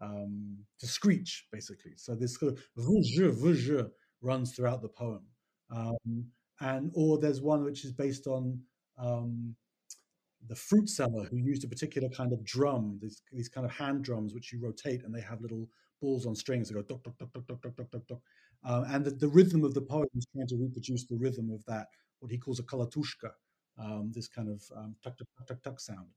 um, 0.00 0.56
to 0.78 0.86
screech, 0.86 1.46
basically. 1.52 1.92
So 1.96 2.14
this 2.14 2.36
sort 2.36 2.52
of 2.52 2.64
vuzh, 2.78 3.18
vuzh 3.18 3.90
runs 4.22 4.52
throughout 4.52 4.80
the 4.80 4.88
poem. 4.88 5.22
Um, 5.70 6.26
and 6.60 6.90
or 6.94 7.18
there's 7.18 7.42
one 7.42 7.64
which 7.64 7.84
is 7.84 7.92
based 7.92 8.26
on 8.26 8.60
um, 8.98 9.54
the 10.48 10.54
fruit 10.54 10.88
seller 10.88 11.24
who 11.24 11.36
used 11.36 11.64
a 11.64 11.68
particular 11.68 12.08
kind 12.08 12.32
of 12.32 12.44
drum, 12.44 12.98
these, 13.02 13.22
these 13.32 13.48
kind 13.48 13.66
of 13.66 13.72
hand 13.72 14.04
drums 14.04 14.32
which 14.32 14.52
you 14.52 14.60
rotate 14.60 15.04
and 15.04 15.14
they 15.14 15.20
have 15.20 15.40
little 15.40 15.68
balls 16.00 16.26
on 16.26 16.34
strings 16.34 16.68
that 16.68 16.74
go 16.74 16.82
duck, 16.82 17.02
duck, 17.02 17.18
duck, 17.18 17.32
duck, 17.32 17.46
duck, 17.46 17.76
duck, 17.76 17.90
duck, 17.90 18.06
duck. 18.08 18.18
Um, 18.64 18.84
and 18.88 19.04
the, 19.04 19.10
the, 19.10 19.28
rhythm 19.28 19.64
of 19.64 19.74
the 19.74 19.80
poem 19.80 20.06
is 20.14 20.26
trying 20.34 20.48
to 20.48 20.56
reproduce 20.56 21.06
the 21.06 21.16
rhythm 21.16 21.50
of 21.50 21.64
that, 21.66 21.86
what 22.20 22.30
he 22.30 22.38
calls 22.38 22.60
a 22.60 22.62
kolotushka, 22.62 23.30
um, 23.78 24.12
this 24.14 24.28
kind 24.28 24.48
of 24.48 24.62
um, 24.76 24.94
tuck, 25.02 25.16
tuck, 25.18 25.28
tuck, 25.46 25.62
tuck, 25.62 25.80
sound. 25.80 26.08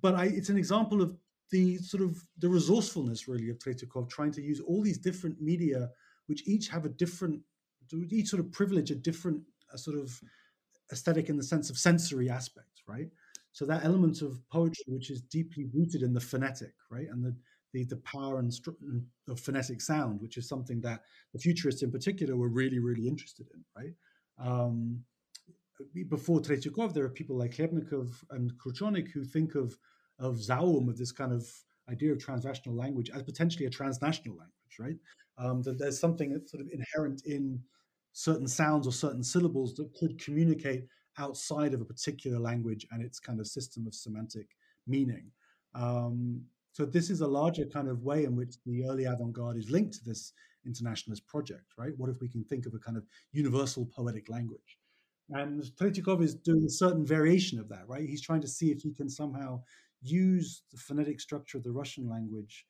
But 0.00 0.14
I, 0.14 0.26
it's 0.26 0.48
an 0.48 0.56
example 0.56 1.02
of 1.02 1.16
the 1.50 1.78
sort 1.78 2.02
of 2.02 2.22
the 2.38 2.48
resourcefulness 2.48 3.26
really 3.26 3.50
of 3.50 3.58
Tretyakov 3.58 4.08
trying 4.08 4.32
to 4.32 4.42
use 4.42 4.60
all 4.60 4.82
these 4.82 4.98
different 4.98 5.40
media, 5.40 5.90
which 6.26 6.46
each 6.46 6.68
have 6.68 6.84
a 6.84 6.88
different, 6.88 7.40
each 8.10 8.28
sort 8.28 8.40
of 8.40 8.52
privilege 8.52 8.90
a 8.90 8.94
different 8.94 9.42
a 9.72 9.78
sort 9.78 9.98
of 9.98 10.20
aesthetic 10.92 11.28
in 11.28 11.36
the 11.36 11.42
sense 11.42 11.70
of 11.70 11.78
sensory 11.78 12.28
aspect, 12.28 12.82
right? 12.86 13.08
So 13.52 13.64
that 13.66 13.84
element 13.84 14.22
of 14.22 14.40
poetry, 14.48 14.84
which 14.88 15.10
is 15.10 15.20
deeply 15.22 15.66
rooted 15.72 16.02
in 16.02 16.12
the 16.12 16.20
phonetic, 16.20 16.74
right, 16.90 17.08
and 17.10 17.24
the 17.24 17.34
the, 17.72 17.84
the 17.84 17.96
power 17.98 18.38
and 18.38 18.52
of 19.28 19.40
phonetic 19.40 19.80
sound, 19.80 20.20
which 20.20 20.36
is 20.36 20.48
something 20.48 20.80
that 20.80 21.02
the 21.32 21.38
futurists 21.38 21.82
in 21.82 21.90
particular 21.90 22.36
were 22.36 22.48
really, 22.48 22.78
really 22.78 23.06
interested 23.06 23.46
in, 23.54 23.64
right? 23.76 23.94
Um, 24.38 25.04
before 26.08 26.40
Tretyakov, 26.40 26.94
there 26.94 27.04
are 27.04 27.10
people 27.10 27.36
like 27.36 27.56
Khlebnikov 27.56 28.10
and 28.30 28.52
Kruchenykh 28.58 29.10
who 29.12 29.24
think 29.24 29.54
of 29.54 29.76
of 30.18 30.42
Zaum, 30.42 30.88
of 30.88 30.98
this 30.98 31.12
kind 31.12 31.32
of 31.32 31.46
idea 31.88 32.12
of 32.12 32.18
transrational 32.18 32.76
language, 32.76 33.10
as 33.10 33.22
potentially 33.22 33.64
a 33.64 33.70
transnational 33.70 34.36
language, 34.36 34.78
right? 34.78 34.96
Um, 35.38 35.62
that 35.62 35.78
there's 35.78 35.98
something 35.98 36.30
that's 36.30 36.50
sort 36.50 36.60
of 36.60 36.68
inherent 36.70 37.22
in 37.24 37.62
certain 38.12 38.46
sounds 38.46 38.86
or 38.86 38.92
certain 38.92 39.22
syllables 39.22 39.74
that 39.74 39.94
could 39.94 40.22
communicate 40.22 40.84
outside 41.18 41.74
of 41.74 41.80
a 41.80 41.84
particular 41.84 42.38
language 42.38 42.86
and 42.90 43.02
its 43.02 43.18
kind 43.18 43.40
of 43.40 43.46
system 43.46 43.86
of 43.86 43.94
semantic 43.94 44.48
meaning. 44.86 45.30
Um, 45.74 46.42
so 46.72 46.84
this 46.84 47.10
is 47.10 47.20
a 47.20 47.26
larger 47.26 47.64
kind 47.66 47.88
of 47.88 48.02
way 48.02 48.24
in 48.24 48.36
which 48.36 48.54
the 48.64 48.84
early 48.84 49.04
avant-garde 49.04 49.56
is 49.56 49.70
linked 49.70 49.94
to 49.94 50.04
this 50.04 50.32
internationalist 50.66 51.26
project, 51.26 51.72
right? 51.78 51.92
What 51.96 52.10
if 52.10 52.20
we 52.20 52.28
can 52.28 52.44
think 52.44 52.66
of 52.66 52.74
a 52.74 52.78
kind 52.78 52.96
of 52.96 53.04
universal 53.32 53.86
poetic 53.86 54.28
language? 54.28 54.78
And 55.32 55.62
Tretyakov 55.80 56.22
is 56.22 56.34
doing 56.34 56.64
a 56.64 56.70
certain 56.70 57.06
variation 57.06 57.58
of 57.58 57.68
that, 57.68 57.88
right? 57.88 58.08
He's 58.08 58.22
trying 58.22 58.40
to 58.40 58.48
see 58.48 58.70
if 58.70 58.80
he 58.82 58.92
can 58.92 59.08
somehow 59.08 59.62
use 60.02 60.62
the 60.72 60.78
phonetic 60.78 61.20
structure 61.20 61.58
of 61.58 61.64
the 61.64 61.70
Russian 61.70 62.08
language 62.08 62.66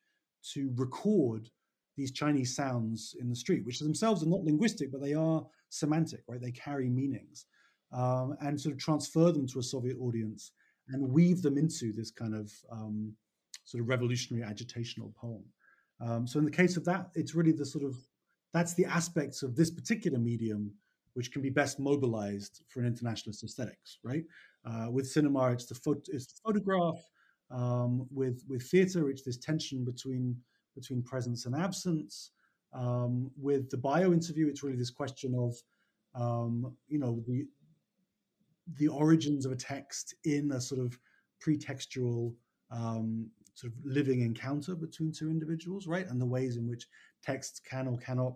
to 0.53 0.71
record 0.75 1.49
these 1.97 2.11
Chinese 2.11 2.55
sounds 2.55 3.15
in 3.19 3.29
the 3.29 3.35
street, 3.35 3.65
which 3.65 3.79
themselves 3.79 4.23
are 4.23 4.29
not 4.29 4.43
linguistic, 4.43 4.91
but 4.91 5.01
they 5.01 5.13
are 5.13 5.45
semantic, 5.69 6.21
right? 6.27 6.41
They 6.41 6.51
carry 6.51 6.89
meanings, 6.89 7.45
um, 7.91 8.35
and 8.41 8.59
sort 8.59 8.73
of 8.73 8.79
transfer 8.79 9.31
them 9.31 9.47
to 9.47 9.59
a 9.59 9.63
Soviet 9.63 9.97
audience 9.99 10.51
and 10.89 11.11
weave 11.11 11.41
them 11.41 11.57
into 11.57 11.91
this 11.93 12.11
kind 12.11 12.35
of 12.35 12.51
um, 12.71 13.13
sort 13.65 13.81
of 13.81 13.89
revolutionary 13.89 14.45
agitational 14.45 15.13
poem. 15.15 15.43
Um, 15.99 16.27
so 16.27 16.39
in 16.39 16.45
the 16.45 16.51
case 16.51 16.77
of 16.77 16.85
that, 16.85 17.09
it's 17.13 17.35
really 17.35 17.51
the 17.51 17.65
sort 17.65 17.83
of 17.83 17.95
that's 18.53 18.73
the 18.73 18.85
aspects 18.85 19.43
of 19.43 19.55
this 19.55 19.71
particular 19.71 20.19
medium 20.19 20.73
which 21.13 21.31
can 21.31 21.41
be 21.41 21.49
best 21.49 21.79
mobilized 21.79 22.63
for 22.67 22.79
an 22.79 22.87
internationalist 22.87 23.43
aesthetics, 23.43 23.99
right? 24.03 24.23
Uh, 24.65 24.87
with 24.91 25.07
cinema, 25.07 25.51
it's 25.51 25.65
the, 25.65 25.75
pho- 25.75 26.01
it's 26.07 26.27
the 26.27 26.39
photograph. 26.43 26.99
Um, 27.49 28.07
with 28.09 28.43
with 28.47 28.63
theater, 28.63 29.09
it's 29.09 29.23
this 29.23 29.37
tension 29.37 29.83
between 29.83 30.37
between 30.75 31.03
presence 31.03 31.45
and 31.45 31.55
absence. 31.55 32.31
Um, 32.73 33.29
with 33.37 33.69
the 33.69 33.77
bio 33.77 34.13
interview, 34.13 34.47
it's 34.47 34.63
really 34.63 34.77
this 34.77 34.89
question 34.89 35.35
of, 35.35 35.55
um, 36.15 36.73
you 36.87 36.99
know, 36.99 37.21
the 37.27 37.45
the 38.77 38.87
origins 38.87 39.45
of 39.45 39.51
a 39.51 39.55
text 39.55 40.15
in 40.23 40.51
a 40.51 40.61
sort 40.61 40.79
of 40.79 40.97
pretextual 41.45 42.33
um, 42.69 43.29
sort 43.53 43.73
of 43.73 43.79
living 43.83 44.21
encounter 44.21 44.75
between 44.75 45.11
two 45.11 45.29
individuals, 45.29 45.87
right? 45.87 46.07
And 46.07 46.21
the 46.21 46.25
ways 46.25 46.57
in 46.57 46.67
which 46.67 46.87
texts 47.23 47.59
can 47.59 47.87
or 47.87 47.97
cannot 47.97 48.35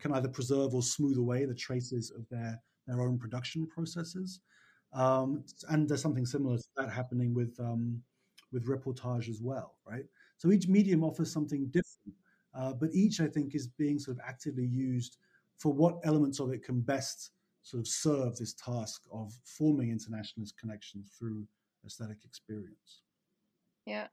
can 0.00 0.12
either 0.12 0.28
preserve 0.28 0.74
or 0.74 0.82
smooth 0.82 1.18
away 1.18 1.44
the 1.44 1.54
traces 1.54 2.10
of 2.10 2.28
their 2.28 2.60
their 2.86 3.00
own 3.00 3.18
production 3.18 3.66
processes. 3.66 4.40
Um, 4.92 5.44
and 5.68 5.88
there's 5.88 6.00
something 6.00 6.26
similar 6.26 6.56
to 6.56 6.64
that 6.76 6.90
happening 6.90 7.34
with 7.34 7.58
um, 7.60 8.02
with 8.52 8.66
reportage 8.66 9.28
as 9.28 9.40
well, 9.42 9.76
right? 9.86 10.04
So 10.38 10.50
each 10.50 10.68
medium 10.68 11.04
offers 11.04 11.30
something 11.30 11.66
different, 11.66 12.16
uh, 12.54 12.72
but 12.72 12.90
each, 12.92 13.20
I 13.20 13.26
think, 13.26 13.54
is 13.54 13.66
being 13.66 13.98
sort 13.98 14.16
of 14.16 14.22
actively 14.26 14.64
used 14.64 15.18
for 15.58 15.72
what 15.72 15.98
elements 16.04 16.40
of 16.40 16.50
it 16.52 16.64
can 16.64 16.80
best 16.80 17.32
sort 17.62 17.80
of 17.80 17.88
serve 17.88 18.36
this 18.36 18.54
task 18.54 19.02
of 19.12 19.32
forming 19.44 19.90
internationalist 19.90 20.56
connections 20.56 21.10
through 21.18 21.46
aesthetic 21.84 22.24
experience. 22.24 23.02
Yeah, 23.84 24.06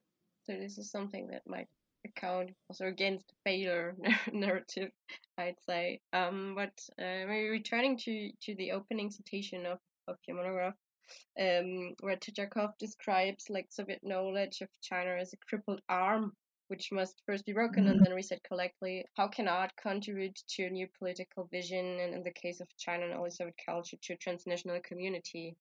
so 0.46 0.54
this 0.54 0.78
is 0.78 0.92
something 0.92 1.28
that 1.28 1.44
might 1.48 1.68
account 2.06 2.52
also 2.70 2.86
against 2.86 3.34
failure 3.44 3.96
narrative, 4.34 4.92
I'd 5.38 5.60
say. 5.68 6.00
Um, 6.14 6.54
but 6.56 6.74
uh, 7.00 7.26
maybe 7.28 7.50
returning 7.50 7.98
to 8.00 8.32
to 8.44 8.56
the 8.56 8.72
opening 8.72 9.12
citation 9.12 9.66
of 9.66 9.80
of 10.08 10.18
your 10.28 10.38
monograph, 10.38 10.76
um, 11.40 11.96
where 12.02 12.18
Tretyakov 12.18 12.78
describes 12.80 13.50
like 13.50 13.68
Soviet 13.70 14.02
knowledge 14.04 14.62
of 14.62 14.70
China 14.82 15.12
as 15.20 15.34
a 15.34 15.38
crippled 15.38 15.82
arm, 15.90 16.34
which 16.68 16.92
must 16.92 17.22
first 17.26 17.46
be 17.46 17.54
broken 17.54 17.84
mm-hmm. 17.84 17.94
and 17.94 18.06
then 18.06 18.14
reset 18.14 18.42
correctly. 18.48 19.06
How 19.16 19.28
can 19.28 19.48
art 19.48 19.72
contribute 19.82 20.40
to 20.50 20.66
a 20.66 20.70
new 20.70 20.88
political 20.98 21.50
vision, 21.52 22.00
and 22.00 22.14
in 22.14 22.24
the 22.24 22.32
case 22.32 22.60
of 22.62 22.68
China 22.78 23.06
and 23.06 23.14
all 23.14 23.30
Soviet 23.30 23.56
culture, 23.66 23.98
to 24.04 24.14
a 24.14 24.18
transnational 24.18 24.80
community? 24.82 25.56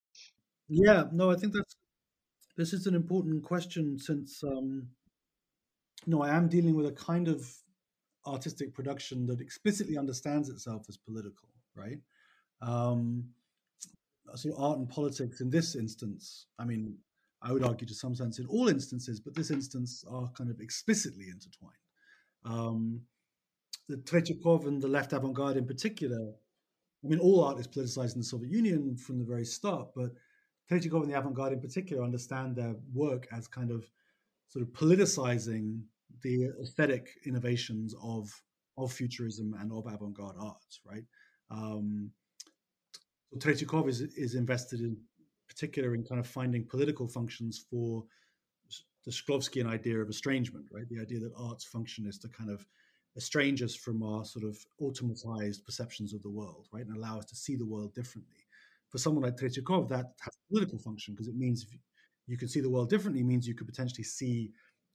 Yeah, 0.69 1.05
no, 1.13 1.31
I 1.31 1.37
think 1.37 1.53
that's 1.53 1.77
this 2.57 2.73
is 2.73 2.87
an 2.87 2.95
important 2.95 3.43
question 3.43 3.99
since 3.99 4.43
um, 4.45 4.89
no, 6.07 6.23
I 6.23 6.31
am 6.31 6.49
dealing 6.49 6.75
with 6.75 6.87
a 6.87 6.93
kind 6.93 7.29
of 7.29 7.47
artistic 8.27 8.75
production 8.75 9.27
that 9.27 9.41
explicitly 9.41 9.99
understands 9.99 10.49
itself 10.49 10.87
as 10.89 10.97
political, 10.97 11.49
right? 11.75 11.99
Um, 12.63 13.25
sort 14.35 14.55
of 14.55 14.63
art 14.63 14.79
and 14.79 14.89
politics 14.89 15.41
in 15.41 15.51
this 15.51 15.75
instance, 15.75 16.47
I 16.59 16.65
mean, 16.65 16.97
I 17.43 17.53
would 17.53 17.63
argue 17.63 17.87
to 17.87 17.95
some 17.95 18.15
sense 18.15 18.39
in 18.39 18.47
all 18.47 18.69
instances, 18.69 19.21
but 19.21 19.35
this 19.35 19.51
instance 19.51 20.05
are 20.11 20.31
kind 20.37 20.51
of 20.51 20.61
explicitly 20.61 21.27
intertwined. 21.27 21.75
Um, 22.45 23.03
the 23.89 23.99
Tretyakov 23.99 24.67
and 24.67 24.83
the 24.83 24.89
left 24.89 25.13
avant-garde 25.13 25.59
in 25.59 25.67
particular, 25.67 26.33
I 27.05 27.07
mean, 27.07 27.19
all 27.19 27.45
art 27.45 27.59
is 27.59 27.69
politicized 27.69 28.15
in 28.15 28.21
the 28.21 28.27
Soviet 28.27 28.51
Union 28.51 28.97
from 28.97 29.19
the 29.19 29.27
very 29.27 29.45
start, 29.45 29.89
but 29.95 30.13
Tretyakov 30.71 31.03
and 31.03 31.13
the 31.13 31.19
avant-garde 31.19 31.53
in 31.53 31.61
particular 31.61 32.03
understand 32.03 32.57
their 32.57 32.75
work 32.95 33.29
as 33.31 33.47
kind 33.47 33.71
of 33.71 33.85
sort 34.49 34.63
of 34.63 34.73
politicizing 34.73 35.83
the 36.23 36.51
aesthetic 36.63 37.09
innovations 37.27 37.95
of 38.03 38.31
of 38.77 38.93
futurism 38.93 39.55
and 39.61 39.71
of 39.73 39.87
avant-garde 39.87 40.37
art, 40.39 40.79
right? 40.85 41.05
Um, 41.51 42.11
so 43.33 43.39
Tretyakov 43.39 43.89
is 43.89 44.01
is 44.01 44.35
invested 44.35 44.81
in 44.81 44.97
particular 45.49 45.95
in 45.95 46.05
kind 46.05 46.21
of 46.21 46.27
finding 46.27 46.65
political 46.65 47.07
functions 47.09 47.65
for 47.71 48.05
the 49.05 49.11
Shklovskian 49.11 49.67
idea 49.67 49.99
of 49.99 50.09
estrangement, 50.09 50.67
right? 50.73 50.89
The 50.89 51.01
idea 51.01 51.21
that 51.21 51.33
art's 51.37 51.65
function 51.65 52.07
is 52.07 52.19
to 52.19 52.29
kind 52.29 52.51
of 52.51 52.67
estrange 53.17 53.63
us 53.63 53.75
from 53.75 54.03
our 54.03 54.25
sort 54.25 54.45
of 54.45 54.57
automatized 54.81 55.65
perceptions 55.65 56.15
of 56.15 56.23
the 56.23 56.31
world, 56.31 56.69
right, 56.73 56.87
and 56.87 56.97
allow 56.97 57.19
us 57.19 57.27
to 57.27 57.37
see 57.37 57.55
the 57.55 57.67
world 57.67 57.95
differently. 57.95 58.47
For 58.89 58.99
someone 58.99 59.25
like 59.25 59.37
Tretyakov, 59.37 59.89
that 59.89 60.13
has 60.21 60.35
a 60.35 60.53
political 60.53 60.79
function 60.79 61.15
because 61.15 61.29
it 61.29 61.37
means 61.37 61.67
you 62.27 62.39
can 62.39 62.49
see 62.49 62.61
the 62.61 62.71
world 62.71 62.89
differently, 62.91 63.23
means 63.23 63.47
you 63.47 63.55
could 63.55 63.67
potentially 63.67 64.05
see 64.05 64.53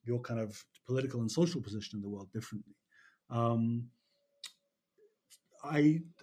your 0.09 0.21
kind 0.29 0.39
of 0.39 0.51
political 0.89 1.21
and 1.21 1.31
social 1.31 1.61
position 1.67 1.93
in 1.97 2.01
the 2.01 2.09
world 2.13 2.29
differently. 2.37 2.75
Um, 3.29 3.63
I, 5.63 5.81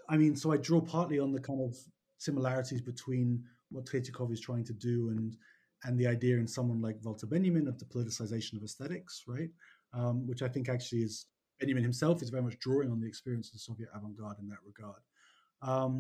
I 0.09 0.17
mean, 0.17 0.35
so 0.37 0.47
I 0.53 0.57
draw 0.69 0.81
partly 0.81 1.19
on 1.25 1.33
the 1.33 1.45
kind 1.49 1.61
of 1.67 1.73
similarities 2.19 2.83
between 2.93 3.45
what 3.71 3.87
Tretyakov 3.87 4.33
is 4.33 4.41
trying 4.41 4.67
to 4.71 4.77
do 4.91 4.99
and 5.11 5.37
and 5.85 5.99
the 5.99 6.07
idea 6.17 6.37
in 6.37 6.49
someone 6.49 6.81
like 6.81 6.97
Walter 7.05 7.27
Benjamin 7.27 7.69
of 7.69 7.79
the 7.79 7.85
politicization 7.95 8.55
of 8.57 8.63
aesthetics, 8.65 9.25
right? 9.29 9.51
Um, 9.93 10.27
which 10.27 10.43
I 10.43 10.49
think 10.49 10.69
actually 10.69 11.03
is 11.09 11.27
Benjamin 11.61 11.83
himself 11.91 12.23
is 12.23 12.31
very 12.31 12.43
much 12.43 12.59
drawing 12.59 12.91
on 12.91 12.99
the 13.01 13.07
experience 13.07 13.49
of 13.49 13.55
the 13.55 13.67
Soviet 13.69 13.91
avant-garde 13.95 14.39
in 14.43 14.49
that 14.49 14.65
regard. 14.71 15.03
Um, 15.63 15.93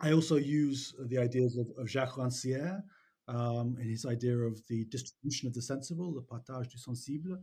I 0.00 0.12
also 0.12 0.36
use 0.36 0.94
the 1.10 1.18
ideas 1.18 1.58
of, 1.58 1.66
of 1.78 1.88
Jacques 1.94 2.16
Rancière 2.16 2.82
um, 3.28 3.76
and 3.78 3.90
his 3.90 4.06
idea 4.06 4.36
of 4.36 4.60
the 4.68 4.84
distribution 4.86 5.46
of 5.46 5.54
the 5.54 5.62
sensible, 5.62 6.12
the 6.12 6.22
partage 6.22 6.70
du 6.70 6.78
sensible, 6.78 7.38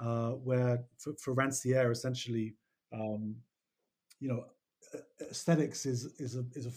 uh, 0.00 0.30
where 0.30 0.84
for, 0.98 1.14
for 1.14 1.34
Rancière, 1.34 1.90
essentially, 1.90 2.54
um, 2.92 3.34
you 4.20 4.28
know, 4.28 4.44
aesthetics 5.30 5.86
is 5.86 6.06
is 6.18 6.36
a, 6.36 6.44
is 6.54 6.66
a 6.66 6.72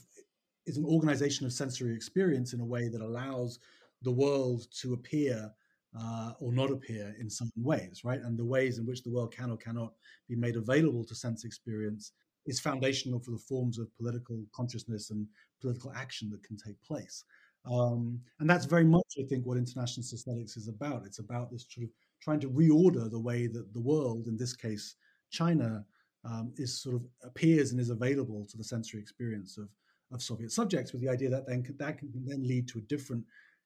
is 0.66 0.78
an 0.78 0.86
organization 0.86 1.46
of 1.46 1.54
sensory 1.54 1.96
experience 1.96 2.54
in 2.54 2.62
a 2.62 2.66
way 2.66 2.88
that 2.88 3.02
allows 3.02 3.60
the 4.04 4.12
world 4.12 4.68
to 4.80 4.94
appear 4.94 5.52
uh, 6.00 6.34
or 6.40 6.54
not 6.54 6.72
appear 6.72 7.16
in 7.20 7.30
certain 7.30 7.64
ways, 7.64 8.02
right? 8.04 8.22
And 8.22 8.38
the 8.38 8.46
ways 8.46 8.78
in 8.78 8.86
which 8.86 9.04
the 9.04 9.10
world 9.10 9.34
can 9.34 9.52
or 9.52 9.58
cannot 9.58 9.94
be 10.30 10.36
made 10.36 10.56
available 10.56 11.04
to 11.06 11.16
sense 11.16 11.44
experience 11.44 12.14
is 12.46 12.60
foundational 12.60 13.20
for 13.20 13.32
the 13.32 13.38
forms 13.38 13.78
of 13.78 13.96
political 13.98 14.44
consciousness 14.56 15.12
and 15.12 15.28
political 15.60 15.92
action 15.94 16.30
that 16.32 16.44
can 16.44 16.58
take 16.58 16.82
place. 16.84 17.24
Um, 17.70 18.20
and 18.40 18.50
that's 18.50 18.66
very 18.66 18.84
much, 18.84 19.06
I 19.20 19.24
think, 19.24 19.46
what 19.46 19.58
international 19.58 20.04
aesthetics 20.04 20.58
is 20.58 20.68
about. 20.68 21.06
It's 21.06 21.20
about 21.20 21.52
this 21.52 21.66
sort 21.70 21.86
of 21.86 21.92
trying 22.22 22.40
to 22.42 22.50
reorder 22.50 23.10
the 23.10 23.20
way 23.20 23.48
that 23.48 23.74
the 23.74 23.80
world, 23.82 24.28
in 24.28 24.38
this 24.38 24.54
case, 24.54 24.96
China, 25.30 25.86
um, 26.24 26.54
is 26.58 26.82
sort 26.82 26.96
of 26.96 27.04
appears 27.24 27.72
and 27.72 27.80
is 27.80 27.90
available 27.90 28.46
to 28.50 28.58
the 28.58 28.64
sensory 28.64 29.00
experience 29.00 29.58
of, 29.58 29.70
of 30.12 30.22
Soviet 30.22 30.52
subjects, 30.52 30.92
with 30.92 31.02
the 31.02 31.10
idea 31.10 31.30
that 31.30 31.48
then 31.48 31.64
that 31.78 31.98
can 31.98 32.12
then 32.26 32.48
lead 32.48 32.68
to 32.70 32.80
a 32.80 32.82
different 32.82 33.24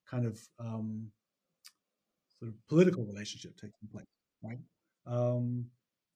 kind 0.10 0.26
of 0.26 0.40
um, 0.60 1.12
sort 2.40 2.50
of 2.50 2.68
political 2.68 3.04
relationship 3.06 3.56
taking 3.58 3.90
place, 3.92 4.06
right? 4.44 4.60
Um, 5.06 5.66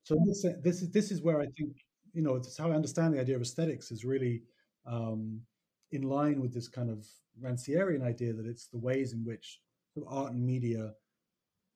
so 0.03 0.17
this, 0.25 0.45
this 0.63 0.81
is 0.81 0.89
this 0.91 1.11
is 1.11 1.21
where 1.21 1.41
I 1.41 1.47
think 1.57 1.77
you 2.13 2.21
know 2.21 2.35
it's 2.35 2.57
how 2.57 2.71
I 2.71 2.75
understand 2.75 3.13
the 3.13 3.19
idea 3.19 3.35
of 3.35 3.41
aesthetics 3.41 3.91
is 3.91 4.05
really 4.05 4.41
um, 4.85 5.41
in 5.91 6.03
line 6.03 6.39
with 6.41 6.53
this 6.53 6.67
kind 6.67 6.89
of 6.89 7.05
Rancierian 7.41 8.03
idea 8.03 8.33
that 8.33 8.45
it's 8.45 8.67
the 8.67 8.77
ways 8.77 9.13
in 9.13 9.23
which 9.25 9.59
art 10.07 10.31
and 10.31 10.45
media 10.45 10.93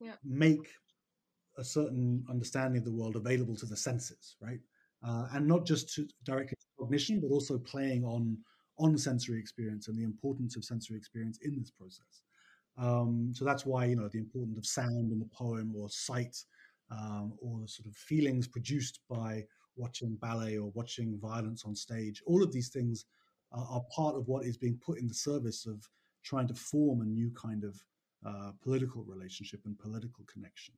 yeah. 0.00 0.14
make 0.24 0.68
a 1.58 1.64
certain 1.64 2.24
understanding 2.28 2.78
of 2.78 2.84
the 2.84 2.92
world 2.92 3.16
available 3.16 3.56
to 3.56 3.66
the 3.66 3.76
senses, 3.76 4.36
right? 4.40 4.60
Uh, 5.06 5.26
and 5.32 5.46
not 5.46 5.66
just 5.66 5.92
to 5.94 6.08
directly 6.24 6.56
to 6.58 6.66
cognition, 6.78 7.20
but 7.20 7.30
also 7.30 7.58
playing 7.58 8.04
on 8.04 8.36
on 8.78 8.98
sensory 8.98 9.38
experience 9.38 9.86
and 9.86 9.96
the 9.96 10.02
importance 10.02 10.56
of 10.56 10.64
sensory 10.64 10.96
experience 10.96 11.38
in 11.42 11.56
this 11.56 11.70
process. 11.70 12.22
Um, 12.76 13.30
so 13.32 13.44
that's 13.44 13.64
why 13.64 13.84
you 13.84 13.96
know 13.96 14.08
the 14.08 14.18
importance 14.18 14.58
of 14.58 14.66
sound 14.66 15.12
in 15.12 15.18
the 15.18 15.28
poem 15.32 15.74
or 15.76 15.88
sight 15.88 16.36
um, 16.90 17.34
or 17.40 17.60
the 17.60 17.68
sort 17.68 17.86
of 17.86 17.94
feelings 17.94 18.48
produced 18.48 19.00
by 19.08 19.44
watching 19.76 20.16
ballet 20.20 20.56
or 20.56 20.70
watching 20.74 21.18
violence 21.20 21.64
on 21.64 21.74
stage. 21.74 22.22
All 22.26 22.42
of 22.42 22.52
these 22.52 22.68
things 22.68 23.04
are, 23.54 23.66
are 23.70 23.82
part 23.94 24.16
of 24.16 24.28
what 24.28 24.44
is 24.44 24.56
being 24.56 24.78
put 24.84 24.98
in 24.98 25.08
the 25.08 25.14
service 25.14 25.66
of 25.66 25.88
trying 26.22 26.48
to 26.48 26.54
form 26.54 27.00
a 27.00 27.04
new 27.04 27.30
kind 27.30 27.64
of 27.64 27.82
uh, 28.26 28.52
political 28.62 29.02
relationship 29.04 29.60
and 29.66 29.78
political 29.78 30.24
connection. 30.32 30.74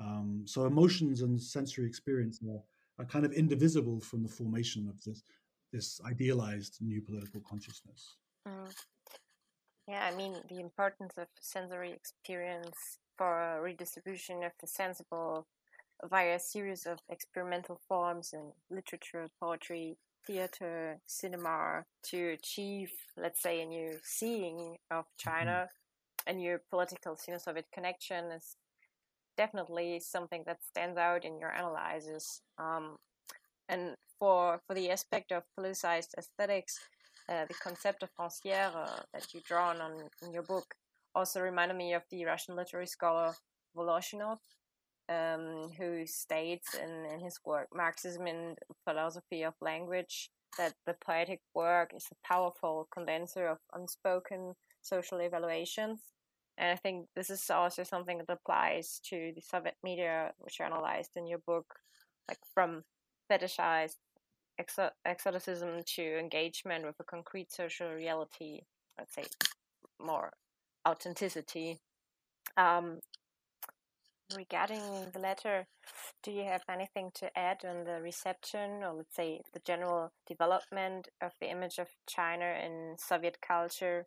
Um, 0.00 0.42
so 0.46 0.66
emotions 0.66 1.22
and 1.22 1.40
sensory 1.40 1.86
experience 1.86 2.40
are, 2.48 2.62
are 2.98 3.06
kind 3.06 3.24
of 3.24 3.32
indivisible 3.32 4.00
from 4.00 4.22
the 4.22 4.28
formation 4.28 4.88
of 4.88 5.02
this 5.04 5.22
this 5.72 6.00
idealized 6.04 6.78
new 6.80 7.00
political 7.00 7.40
consciousness. 7.48 8.16
Mm. 8.48 8.74
Yeah, 9.86 10.04
I 10.04 10.16
mean, 10.16 10.34
the 10.48 10.58
importance 10.58 11.14
of 11.16 11.28
sensory 11.40 11.92
experience 11.92 12.98
for 13.16 13.60
redistribution 13.62 14.42
of 14.42 14.52
the 14.60 14.66
sensible 14.66 15.46
via 16.08 16.36
a 16.36 16.40
series 16.40 16.86
of 16.86 16.98
experimental 17.08 17.80
forms 17.86 18.32
in 18.32 18.52
literature, 18.70 19.28
poetry, 19.38 19.96
theater, 20.26 20.98
cinema 21.06 21.84
to 22.04 22.30
achieve, 22.30 22.90
let's 23.16 23.42
say, 23.42 23.62
a 23.62 23.66
new 23.66 23.98
seeing 24.02 24.76
of 24.90 25.04
mm-hmm. 25.04 25.30
China, 25.30 25.68
mm-hmm. 25.68 26.30
a 26.30 26.32
new 26.34 26.58
political 26.70 27.16
Sino 27.16 27.38
Soviet 27.38 27.66
connection 27.72 28.26
is 28.32 28.56
definitely 29.36 30.00
something 30.00 30.42
that 30.46 30.58
stands 30.62 30.98
out 30.98 31.24
in 31.24 31.38
your 31.38 31.50
analysis. 31.50 32.42
Um, 32.58 32.96
and 33.68 33.94
for, 34.18 34.60
for 34.66 34.74
the 34.74 34.90
aspect 34.90 35.32
of 35.32 35.44
politicized 35.58 36.14
aesthetics, 36.18 36.78
uh, 37.28 37.44
the 37.46 37.54
concept 37.54 38.02
of 38.02 38.10
Rancière 38.18 38.74
uh, 38.74 39.02
that 39.14 39.32
you 39.32 39.40
draw 39.46 39.70
on 39.70 40.08
in 40.22 40.32
your 40.32 40.42
book 40.42 40.74
also 41.14 41.40
reminded 41.40 41.76
me 41.76 41.94
of 41.94 42.02
the 42.10 42.24
Russian 42.24 42.56
literary 42.56 42.86
scholar 42.86 43.34
Voloshinov, 43.76 44.38
um, 45.10 45.70
who 45.76 46.06
states 46.06 46.74
in, 46.74 47.04
in 47.12 47.20
his 47.20 47.38
work 47.44 47.68
Marxism 47.74 48.26
and 48.26 48.56
Philosophy 48.84 49.42
of 49.42 49.54
Language 49.60 50.30
that 50.56 50.74
the 50.86 50.94
poetic 51.04 51.40
work 51.54 51.92
is 51.94 52.06
a 52.10 52.26
powerful 52.26 52.88
condenser 52.92 53.46
of 53.48 53.58
unspoken 53.74 54.54
social 54.82 55.18
evaluations. 55.20 56.00
And 56.58 56.70
I 56.70 56.76
think 56.76 57.06
this 57.16 57.30
is 57.30 57.48
also 57.50 57.82
something 57.84 58.18
that 58.18 58.32
applies 58.32 59.00
to 59.04 59.32
the 59.34 59.40
Soviet 59.40 59.76
media, 59.82 60.32
which 60.38 60.60
are 60.60 60.66
analyzed 60.66 61.16
in 61.16 61.26
your 61.26 61.38
book, 61.38 61.66
like 62.28 62.38
from 62.54 62.84
fetishized 63.30 63.96
exoticism 65.06 65.82
to 65.86 66.18
engagement 66.18 66.84
with 66.84 66.96
a 67.00 67.04
concrete 67.04 67.50
social 67.50 67.90
reality, 67.92 68.60
let's 68.98 69.14
say 69.14 69.24
more 70.04 70.32
authenticity. 70.86 71.80
Um, 72.56 72.98
regarding 74.36 74.82
the 75.12 75.18
letter, 75.18 75.66
do 76.22 76.30
you 76.30 76.44
have 76.44 76.62
anything 76.68 77.10
to 77.14 77.38
add 77.38 77.64
on 77.64 77.84
the 77.84 78.00
reception 78.02 78.82
or 78.82 78.94
let's 78.94 79.14
say 79.14 79.40
the 79.52 79.60
general 79.60 80.12
development 80.26 81.08
of 81.20 81.32
the 81.40 81.50
image 81.50 81.78
of 81.78 81.88
China 82.06 82.44
in 82.64 82.96
Soviet 82.98 83.38
culture 83.40 84.06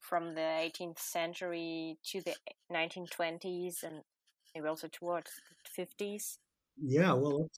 from 0.00 0.34
the 0.34 0.40
18th 0.40 0.98
century 0.98 1.98
to 2.04 2.20
the 2.20 2.34
1920s 2.72 3.82
and 3.82 4.02
maybe 4.54 4.66
also 4.66 4.88
towards 4.88 5.30
the 5.76 5.86
50s? 5.86 6.38
Yeah, 6.80 7.12
well, 7.12 7.48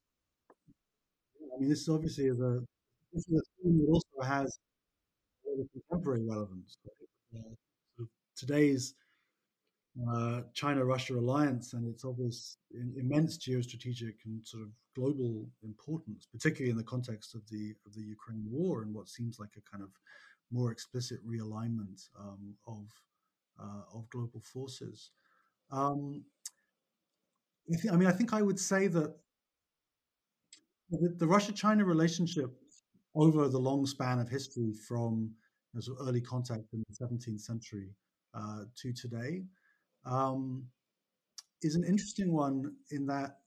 I 1.54 1.60
mean, 1.60 1.68
this 1.68 1.88
obviously 1.88 2.26
is 2.26 2.40
a 2.40 2.60
this 3.12 3.28
is 3.28 3.38
a 3.38 3.62
theme 3.62 3.78
that 3.78 3.92
also 3.92 4.28
has 4.28 4.58
contemporary 5.72 6.24
relevance. 6.28 6.76
Right? 7.32 7.46
Uh, 8.00 8.04
today's 8.36 8.94
uh, 10.10 10.40
China-Russia 10.54 11.14
alliance 11.14 11.72
and 11.72 11.86
its 11.86 12.04
obvious 12.04 12.56
immense 12.96 13.38
geostrategic 13.38 14.14
and 14.26 14.44
sort 14.44 14.64
of 14.64 14.70
global 14.96 15.46
importance, 15.62 16.26
particularly 16.32 16.70
in 16.70 16.76
the 16.76 16.82
context 16.82 17.34
of 17.34 17.42
the 17.48 17.74
of 17.86 17.94
the 17.94 18.02
Ukraine 18.02 18.44
war 18.50 18.82
and 18.82 18.92
what 18.92 19.08
seems 19.08 19.38
like 19.38 19.50
a 19.56 19.70
kind 19.70 19.84
of 19.84 19.90
more 20.50 20.72
explicit 20.72 21.18
realignment 21.26 22.08
um, 22.18 22.54
of 22.66 22.86
uh, 23.60 23.96
of 23.96 24.10
global 24.10 24.40
forces. 24.40 25.10
Um, 25.70 26.24
I 27.90 27.96
mean, 27.96 28.08
I 28.08 28.12
think 28.12 28.32
I 28.32 28.42
would 28.42 28.58
say 28.58 28.88
that 28.88 29.14
the, 30.90 31.14
the 31.16 31.26
Russia-China 31.26 31.84
relationship 31.84 32.50
over 33.14 33.48
the 33.48 33.58
long 33.58 33.86
span 33.86 34.18
of 34.18 34.28
history 34.28 34.74
from 34.86 35.30
you 35.72 35.74
know, 35.74 35.80
sort 35.80 36.00
of 36.00 36.08
early 36.08 36.20
contact 36.20 36.72
in 36.72 36.82
the 36.88 37.06
17th 37.06 37.40
century 37.40 37.90
uh, 38.34 38.64
to 38.76 38.92
today 38.92 39.44
um, 40.04 40.66
is 41.62 41.74
an 41.74 41.84
interesting 41.84 42.32
one 42.32 42.74
in 42.90 43.06
that 43.06 43.38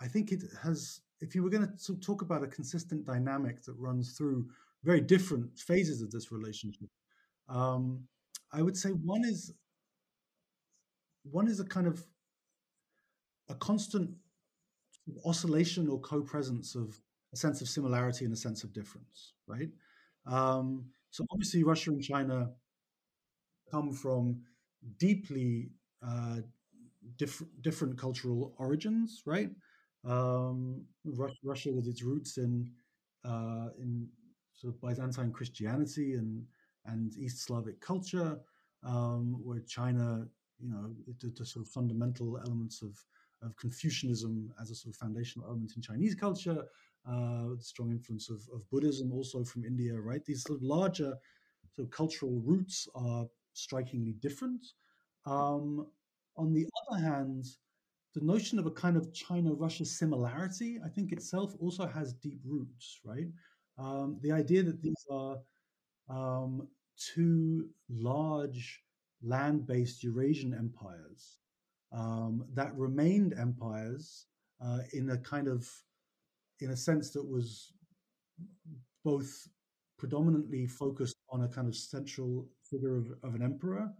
I 0.00 0.08
think 0.08 0.32
it 0.32 0.42
has, 0.62 1.00
if 1.20 1.34
you 1.34 1.42
were 1.42 1.50
going 1.50 1.68
to 1.68 1.96
talk 2.00 2.22
about 2.22 2.42
a 2.42 2.46
consistent 2.46 3.04
dynamic 3.06 3.62
that 3.64 3.74
runs 3.74 4.16
through 4.16 4.48
very 4.82 5.00
different 5.00 5.58
phases 5.58 6.02
of 6.02 6.10
this 6.10 6.32
relationship, 6.32 6.88
um, 7.48 8.04
I 8.52 8.62
would 8.62 8.76
say 8.76 8.90
one 8.90 9.24
is 9.24 9.52
one 11.22 11.48
is 11.48 11.60
a 11.60 11.64
kind 11.64 11.86
of 11.86 12.02
a 13.50 13.54
constant 13.54 14.10
oscillation 15.24 15.88
or 15.88 16.00
co-presence 16.00 16.74
of 16.74 16.98
a 17.32 17.36
sense 17.36 17.60
of 17.60 17.68
similarity 17.68 18.24
and 18.24 18.32
a 18.32 18.36
sense 18.36 18.64
of 18.64 18.72
difference, 18.72 19.34
right? 19.46 19.68
Um, 20.26 20.86
so 21.10 21.24
obviously, 21.32 21.62
Russia 21.62 21.90
and 21.90 22.02
China 22.02 22.50
come 23.70 23.92
from 23.92 24.40
deeply 24.98 25.70
uh, 26.06 26.36
different 27.16 27.62
different 27.62 27.98
cultural 27.98 28.54
origins, 28.58 29.22
right? 29.26 29.50
Um, 30.04 30.86
Russia, 31.04 31.72
with 31.72 31.86
its 31.86 32.02
roots 32.02 32.38
in 32.38 32.70
uh, 33.24 33.68
in 33.78 34.08
sort 34.54 34.74
of 34.74 34.80
Byzantine 34.80 35.32
Christianity 35.32 36.14
and 36.14 36.44
and 36.86 37.16
East 37.16 37.44
Slavic 37.44 37.80
culture, 37.80 38.38
um, 38.82 39.40
where 39.44 39.60
China, 39.60 40.26
you 40.58 40.70
know, 40.70 40.94
the, 41.20 41.28
the, 41.36 41.44
sort 41.44 41.66
of 41.66 41.70
fundamental 41.70 42.38
elements 42.38 42.82
of 42.82 42.96
of 43.42 43.56
Confucianism 43.56 44.52
as 44.60 44.70
a 44.70 44.74
sort 44.74 44.94
of 44.94 44.98
foundational 44.98 45.48
element 45.48 45.72
in 45.76 45.82
Chinese 45.82 46.14
culture, 46.14 46.62
uh, 47.08 47.48
strong 47.58 47.90
influence 47.90 48.28
of, 48.28 48.40
of 48.54 48.68
Buddhism 48.70 49.12
also 49.12 49.44
from 49.44 49.64
India, 49.64 49.94
right? 49.98 50.24
These 50.24 50.42
sort 50.42 50.58
of 50.58 50.62
larger 50.62 51.14
sort 51.74 51.86
of 51.86 51.90
cultural 51.90 52.40
roots 52.44 52.86
are 52.94 53.26
strikingly 53.54 54.12
different. 54.20 54.66
Um, 55.26 55.86
on 56.36 56.52
the 56.52 56.66
other 56.88 57.02
hand, 57.02 57.44
the 58.14 58.24
notion 58.24 58.58
of 58.58 58.66
a 58.66 58.70
kind 58.70 58.96
of 58.96 59.12
China-Russia 59.12 59.84
similarity, 59.84 60.78
I 60.84 60.88
think 60.88 61.12
itself 61.12 61.54
also 61.60 61.86
has 61.86 62.12
deep 62.14 62.40
roots, 62.44 63.00
right? 63.04 63.28
Um, 63.78 64.18
the 64.22 64.32
idea 64.32 64.62
that 64.62 64.82
these 64.82 65.06
are 65.10 65.38
um, 66.08 66.66
two 66.96 67.68
large 67.88 68.82
land-based 69.22 70.02
Eurasian 70.02 70.54
empires 70.54 71.38
um, 71.92 72.44
that 72.54 72.74
remained 72.76 73.34
empires 73.38 74.26
uh, 74.64 74.80
in 74.92 75.10
a 75.10 75.18
kind 75.18 75.48
of, 75.48 75.68
in 76.60 76.70
a 76.70 76.76
sense 76.76 77.10
that 77.10 77.24
was 77.24 77.72
both 79.04 79.48
predominantly 79.98 80.66
focused 80.66 81.16
on 81.30 81.42
a 81.42 81.48
kind 81.48 81.68
of 81.68 81.76
central 81.76 82.48
figure 82.68 82.96
of, 82.96 83.12
of 83.22 83.34
an 83.34 83.42
emperor 83.42 83.90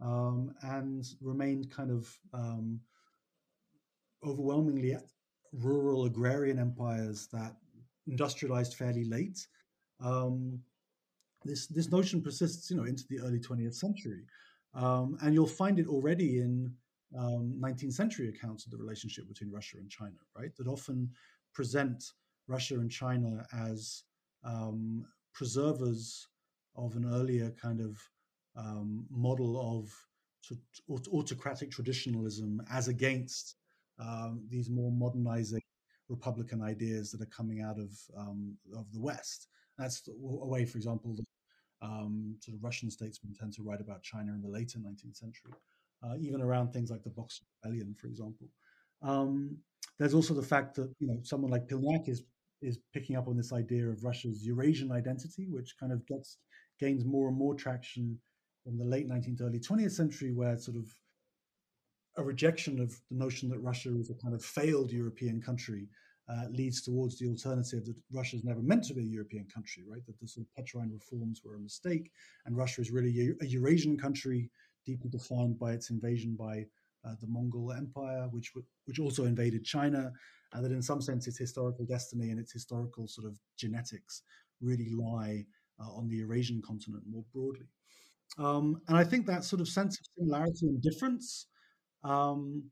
um, 0.00 0.54
and 0.62 1.06
remained 1.20 1.70
kind 1.70 1.90
of 1.90 2.18
um, 2.32 2.80
overwhelmingly 4.24 4.96
rural 5.52 6.04
agrarian 6.04 6.58
empires 6.58 7.28
that 7.32 7.56
industrialized 8.06 8.74
fairly 8.74 9.04
late. 9.04 9.46
Um, 10.00 10.60
this 11.44 11.66
this 11.66 11.90
notion 11.90 12.22
persists, 12.22 12.70
you 12.70 12.76
know, 12.76 12.84
into 12.84 13.04
the 13.08 13.20
early 13.20 13.38
20th 13.38 13.74
century, 13.74 14.24
um, 14.74 15.16
and 15.22 15.34
you'll 15.34 15.46
find 15.46 15.78
it 15.78 15.86
already 15.86 16.40
in 16.40 16.72
19th 17.14 17.84
um, 17.84 17.90
century 17.90 18.28
accounts 18.28 18.66
of 18.66 18.72
the 18.72 18.78
relationship 18.78 19.26
between 19.26 19.50
Russia 19.50 19.78
and 19.78 19.90
China, 19.90 20.16
right? 20.36 20.54
That 20.56 20.68
often 20.68 21.10
present 21.54 22.04
Russia 22.46 22.74
and 22.74 22.90
China 22.90 23.46
as 23.52 24.04
um, 24.44 25.04
preservers 25.32 26.28
of 26.76 26.96
an 26.96 27.10
earlier 27.12 27.50
kind 27.60 27.80
of 27.80 27.98
um, 28.60 29.06
model 29.10 29.78
of 29.78 29.92
autocratic 31.12 31.70
traditionalism 31.70 32.62
as 32.70 32.88
against 32.88 33.56
um, 33.98 34.42
these 34.48 34.70
more 34.70 34.90
modernizing 34.90 35.60
republican 36.08 36.62
ideas 36.62 37.12
that 37.12 37.20
are 37.20 37.26
coming 37.26 37.60
out 37.60 37.78
of 37.78 37.92
um, 38.16 38.56
of 38.76 38.90
the 38.92 39.00
West. 39.00 39.48
That's 39.78 40.02
a 40.08 40.12
way, 40.46 40.64
for 40.66 40.76
example, 40.76 41.14
that 41.16 41.86
um, 41.86 42.36
sort 42.40 42.56
of 42.56 42.64
Russian 42.64 42.90
statesmen 42.90 43.34
tend 43.38 43.54
to 43.54 43.62
write 43.62 43.80
about 43.80 44.02
China 44.02 44.32
in 44.32 44.42
the 44.42 44.48
later 44.48 44.78
19th 44.78 45.16
century, 45.16 45.52
uh, 46.04 46.16
even 46.20 46.42
around 46.42 46.72
things 46.72 46.90
like 46.90 47.02
the 47.02 47.10
Boxer 47.10 47.44
Rebellion, 47.62 47.94
for 47.98 48.08
example. 48.08 48.48
Um, 49.02 49.56
there's 49.98 50.14
also 50.14 50.34
the 50.34 50.42
fact 50.42 50.74
that 50.76 50.92
you 50.98 51.06
know 51.06 51.18
someone 51.22 51.50
like 51.50 51.68
Pilniak 51.68 52.08
is 52.08 52.24
is 52.60 52.78
picking 52.92 53.16
up 53.16 53.28
on 53.28 53.36
this 53.36 53.52
idea 53.52 53.88
of 53.88 54.04
Russia's 54.04 54.44
Eurasian 54.44 54.92
identity, 54.92 55.46
which 55.48 55.74
kind 55.78 55.92
of 55.92 56.06
gets 56.06 56.38
gains 56.78 57.04
more 57.04 57.28
and 57.28 57.36
more 57.36 57.54
traction 57.54 58.18
in 58.66 58.78
the 58.78 58.84
late 58.84 59.08
19th, 59.08 59.42
early 59.42 59.58
20th 59.58 59.92
century, 59.92 60.32
where 60.32 60.56
sort 60.58 60.76
of 60.76 60.94
a 62.16 62.22
rejection 62.22 62.80
of 62.80 62.90
the 63.10 63.16
notion 63.16 63.48
that 63.48 63.60
Russia 63.60 63.96
is 63.96 64.10
a 64.10 64.14
kind 64.14 64.34
of 64.34 64.44
failed 64.44 64.90
European 64.90 65.40
country 65.40 65.88
uh, 66.28 66.46
leads 66.50 66.80
towards 66.82 67.18
the 67.18 67.26
alternative 67.28 67.84
that 67.84 67.96
Russia 68.12 68.36
is 68.36 68.44
never 68.44 68.60
meant 68.60 68.84
to 68.84 68.94
be 68.94 69.02
a 69.02 69.14
European 69.18 69.46
country, 69.52 69.82
right? 69.88 70.04
That 70.06 70.18
the 70.20 70.28
sort 70.28 70.46
of 70.46 70.54
Petrine 70.54 70.92
reforms 70.92 71.42
were 71.44 71.56
a 71.56 71.60
mistake, 71.60 72.10
and 72.46 72.56
Russia 72.56 72.80
is 72.80 72.90
really 72.90 73.34
a, 73.40 73.46
Eurasian 73.46 73.98
country, 73.98 74.50
deeply 74.86 75.10
defined 75.10 75.58
by 75.58 75.72
its 75.72 75.90
invasion 75.90 76.36
by 76.36 76.66
uh, 77.04 77.14
the 77.20 77.26
Mongol 77.26 77.72
Empire, 77.72 78.28
which 78.30 78.52
which 78.84 79.00
also 79.00 79.24
invaded 79.24 79.64
China, 79.64 80.12
and 80.52 80.64
that 80.64 80.72
in 80.72 80.82
some 80.82 81.00
sense 81.00 81.26
its 81.26 81.38
historical 81.38 81.84
destiny 81.84 82.30
and 82.30 82.38
its 82.38 82.52
historical 82.52 83.08
sort 83.08 83.26
of 83.26 83.38
genetics 83.56 84.22
really 84.60 84.90
lie 84.90 85.44
uh, 85.80 85.90
on 85.90 86.08
the 86.08 86.16
Eurasian 86.16 86.62
continent 86.62 87.02
more 87.08 87.24
broadly. 87.32 87.66
Um, 88.38 88.80
and 88.88 88.96
I 88.96 89.04
think 89.04 89.26
that 89.26 89.44
sort 89.44 89.60
of 89.60 89.68
sense 89.68 89.98
of 89.98 90.06
similarity 90.18 90.66
and 90.66 90.80
difference, 90.82 91.46
um, 92.04 92.64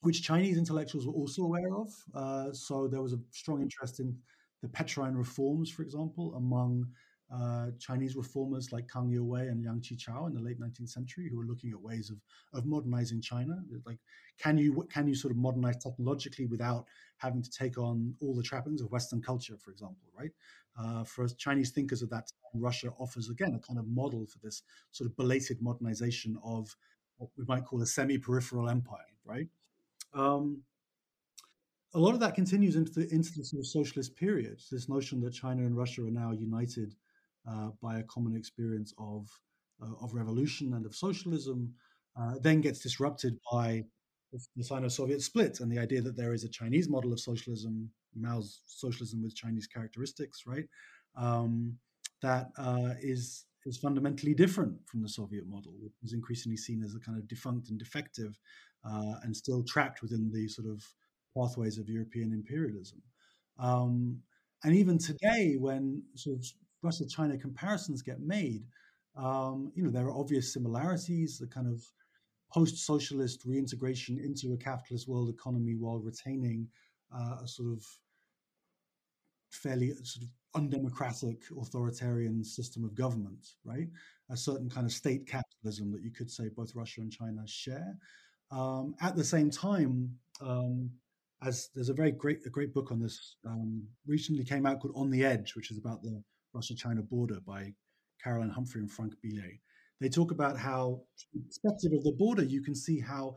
which 0.00 0.22
Chinese 0.22 0.56
intellectuals 0.56 1.06
were 1.06 1.12
also 1.12 1.42
aware 1.42 1.74
of. 1.74 1.92
Uh, 2.14 2.52
so 2.52 2.88
there 2.88 3.02
was 3.02 3.12
a 3.12 3.18
strong 3.30 3.62
interest 3.62 4.00
in 4.00 4.16
the 4.62 4.68
Petrine 4.68 5.14
reforms, 5.14 5.70
for 5.70 5.82
example, 5.82 6.34
among 6.36 6.86
uh, 7.32 7.66
Chinese 7.80 8.14
reformers 8.14 8.70
like 8.70 8.88
Kang 8.88 9.08
Youwei 9.10 9.50
and 9.50 9.60
Liang 9.60 9.80
Qichao 9.80 10.28
in 10.28 10.34
the 10.34 10.40
late 10.40 10.60
19th 10.60 10.90
century, 10.90 11.28
who 11.28 11.36
were 11.36 11.44
looking 11.44 11.70
at 11.72 11.80
ways 11.80 12.10
of, 12.10 12.18
of 12.56 12.66
modernizing 12.66 13.20
China. 13.20 13.62
Like, 13.84 13.98
can 14.38 14.56
you 14.58 14.86
can 14.92 15.08
you 15.08 15.14
sort 15.14 15.32
of 15.32 15.36
modernize 15.36 15.76
technologically 15.78 16.46
without 16.46 16.86
having 17.16 17.42
to 17.42 17.50
take 17.50 17.78
on 17.78 18.14
all 18.20 18.34
the 18.34 18.42
trappings 18.42 18.80
of 18.80 18.90
Western 18.92 19.20
culture, 19.20 19.56
for 19.58 19.70
example, 19.70 20.08
right? 20.16 20.30
Uh, 20.78 21.02
for 21.04 21.26
Chinese 21.26 21.70
thinkers 21.70 22.02
of 22.02 22.10
that 22.10 22.28
time, 22.28 22.60
Russia 22.60 22.92
offers 22.98 23.28
again 23.28 23.54
a 23.54 23.66
kind 23.66 23.78
of 23.78 23.88
model 23.88 24.26
for 24.26 24.38
this 24.38 24.62
sort 24.92 25.10
of 25.10 25.16
belated 25.16 25.60
modernization 25.60 26.38
of 26.44 26.76
what 27.16 27.30
we 27.36 27.44
might 27.46 27.64
call 27.64 27.82
a 27.82 27.86
semi-peripheral 27.86 28.68
empire, 28.68 29.00
right? 29.24 29.48
Um, 30.14 30.62
a 31.94 31.98
lot 31.98 32.12
of 32.12 32.20
that 32.20 32.34
continues 32.34 32.76
into 32.76 32.92
the 32.92 33.12
into 33.12 33.32
the 33.36 33.44
sort 33.44 33.60
of 33.60 33.66
socialist 33.66 34.16
period. 34.16 34.60
This 34.70 34.88
notion 34.88 35.20
that 35.22 35.32
China 35.32 35.62
and 35.62 35.76
Russia 35.76 36.02
are 36.02 36.10
now 36.10 36.30
united 36.30 36.94
uh, 37.48 37.70
by 37.82 37.98
a 37.98 38.04
common 38.04 38.36
experience 38.36 38.92
of 38.98 39.28
uh, 39.82 39.92
of 40.02 40.14
revolution 40.14 40.74
and 40.74 40.86
of 40.86 40.94
socialism, 40.94 41.74
uh, 42.18 42.34
then 42.40 42.60
gets 42.60 42.80
disrupted 42.80 43.38
by 43.52 43.84
the 44.56 44.64
Sino-Soviet 44.64 45.22
split 45.22 45.60
and 45.60 45.70
the 45.70 45.78
idea 45.78 46.02
that 46.02 46.16
there 46.16 46.32
is 46.32 46.44
a 46.44 46.48
Chinese 46.48 46.88
model 46.88 47.12
of 47.12 47.20
socialism, 47.20 47.90
Mao's 48.14 48.62
socialism 48.66 49.22
with 49.22 49.34
Chinese 49.34 49.66
characteristics, 49.66 50.42
right? 50.46 50.64
Um, 51.16 51.78
that 52.22 52.48
uh, 52.58 52.94
is 53.00 53.46
is 53.66 53.76
fundamentally 53.76 54.32
different 54.32 54.76
from 54.86 55.02
the 55.02 55.08
Soviet 55.08 55.46
model, 55.48 55.74
which 55.80 55.92
is 56.02 56.12
increasingly 56.12 56.56
seen 56.56 56.82
as 56.84 56.94
a 56.94 57.00
kind 57.00 57.18
of 57.18 57.26
defunct 57.26 57.68
and 57.68 57.78
defective, 57.78 58.38
uh, 58.84 59.14
and 59.22 59.36
still 59.36 59.62
trapped 59.64 60.02
within 60.02 60.30
the 60.32 60.48
sort 60.48 60.68
of 60.68 60.84
pathways 61.36 61.78
of 61.78 61.88
European 61.88 62.32
imperialism. 62.32 63.02
Um, 63.58 64.20
and 64.62 64.74
even 64.74 64.98
today, 64.98 65.56
when 65.58 66.02
sort 66.14 66.38
of 66.38 66.46
Russia-China 66.86 67.36
comparisons 67.36 68.00
get 68.02 68.20
made, 68.20 68.64
um, 69.16 69.72
you 69.74 69.82
know 69.82 69.90
there 69.90 70.06
are 70.06 70.18
obvious 70.18 70.52
similarities. 70.52 71.38
The 71.38 71.46
kind 71.46 71.66
of 71.66 71.82
post-socialist 72.52 73.44
reintegration 73.44 74.18
into 74.18 74.54
a 74.54 74.56
capitalist 74.56 75.08
world 75.08 75.28
economy 75.28 75.74
while 75.74 75.98
retaining 75.98 76.68
uh, 77.14 77.38
a 77.42 77.48
sort 77.48 77.72
of 77.72 77.84
fairly 79.50 79.90
sort 80.04 80.22
of 80.24 80.30
undemocratic 80.54 81.42
authoritarian 81.60 82.42
system 82.44 82.84
of 82.84 82.94
government, 82.94 83.44
right? 83.64 83.88
A 84.30 84.36
certain 84.36 84.70
kind 84.70 84.86
of 84.86 84.92
state 84.92 85.26
capitalism 85.26 85.92
that 85.92 86.02
you 86.02 86.10
could 86.10 86.30
say 86.30 86.48
both 86.48 86.74
Russia 86.74 87.00
and 87.00 87.12
China 87.12 87.42
share. 87.46 87.96
Um, 88.50 88.94
at 89.00 89.16
the 89.16 89.24
same 89.24 89.50
time, 89.50 90.16
um, 90.40 90.90
as 91.42 91.68
there's 91.74 91.90
a 91.90 91.94
very 91.94 92.12
great 92.12 92.40
a 92.46 92.50
great 92.50 92.72
book 92.72 92.90
on 92.90 93.00
this 93.00 93.36
um, 93.44 93.82
recently 94.06 94.44
came 94.44 94.66
out 94.66 94.80
called 94.80 94.94
On 94.96 95.10
the 95.10 95.24
Edge, 95.24 95.54
which 95.54 95.70
is 95.70 95.78
about 95.78 96.02
the 96.02 96.22
Russia-China 96.56 97.02
border 97.02 97.38
by 97.46 97.72
Caroline 98.22 98.50
Humphrey 98.50 98.80
and 98.80 98.90
Franck 98.90 99.14
Billé 99.24 99.60
they 100.00 100.08
talk 100.08 100.30
about 100.30 100.58
how, 100.58 101.00
from 101.30 101.40
the 101.40 101.46
perspective 101.46 101.92
of 101.92 102.04
the 102.04 102.12
border, 102.12 102.44
you 102.44 102.62
can 102.62 102.74
see 102.74 103.00
how 103.00 103.36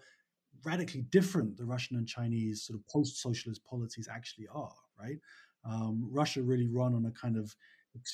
radically 0.65 1.03
different 1.09 1.55
the 1.55 1.65
Russian 1.65 1.95
and 1.97 2.07
Chinese 2.07 2.63
sort 2.63 2.77
of 2.77 2.87
post-socialist 2.87 3.63
policies 3.63 4.09
actually 4.11 4.47
are. 4.53 4.75
Right? 4.99 5.17
Um, 5.65 6.07
Russia 6.11 6.41
really 6.41 6.67
run 6.67 6.93
on 6.93 7.05
a 7.05 7.11
kind 7.11 7.37
of 7.37 7.55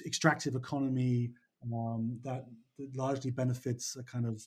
extractive 0.05 0.55
economy 0.55 1.31
um, 1.73 2.19
that, 2.23 2.45
that, 2.77 2.95
largely 2.95 3.31
benefits 3.31 3.95
a 3.99 4.03
kind 4.03 4.27
of 4.27 4.45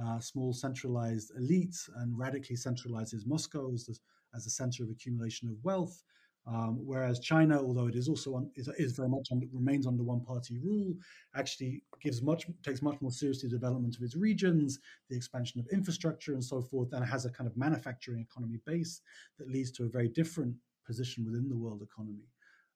uh, 0.00 0.20
small 0.20 0.52
centralized 0.52 1.32
elite 1.36 1.76
and 1.96 2.16
radically 2.16 2.56
centralizes 2.56 3.26
Moscow 3.26 3.72
as 3.74 3.86
the, 3.86 3.98
as 4.36 4.44
the 4.44 4.50
center 4.50 4.84
of 4.84 4.90
accumulation 4.90 5.48
of 5.48 5.56
wealth. 5.64 6.04
Um, 6.46 6.80
whereas 6.84 7.20
China, 7.20 7.60
although 7.60 7.86
it 7.86 7.94
is 7.94 8.08
also 8.08 8.36
un, 8.36 8.50
is, 8.56 8.68
is, 8.78 8.92
very 8.92 9.08
much 9.08 9.28
under, 9.30 9.46
remains 9.52 9.86
under 9.86 10.02
one 10.02 10.20
party 10.20 10.58
rule, 10.58 10.94
actually 11.36 11.82
gives 12.00 12.22
much 12.22 12.46
takes 12.62 12.82
much 12.82 13.00
more 13.00 13.10
seriously 13.10 13.48
the 13.48 13.56
development 13.56 13.96
of 13.96 14.02
its 14.02 14.16
regions, 14.16 14.78
the 15.10 15.16
expansion 15.16 15.60
of 15.60 15.66
infrastructure, 15.70 16.32
and 16.32 16.42
so 16.42 16.62
forth, 16.62 16.92
and 16.92 17.04
has 17.04 17.26
a 17.26 17.30
kind 17.30 17.46
of 17.46 17.56
manufacturing 17.56 18.20
economy 18.20 18.58
base 18.66 19.02
that 19.38 19.50
leads 19.50 19.70
to 19.72 19.84
a 19.84 19.88
very 19.88 20.08
different 20.08 20.54
position 20.86 21.24
within 21.24 21.48
the 21.48 21.56
world 21.56 21.82
economy. 21.82 22.26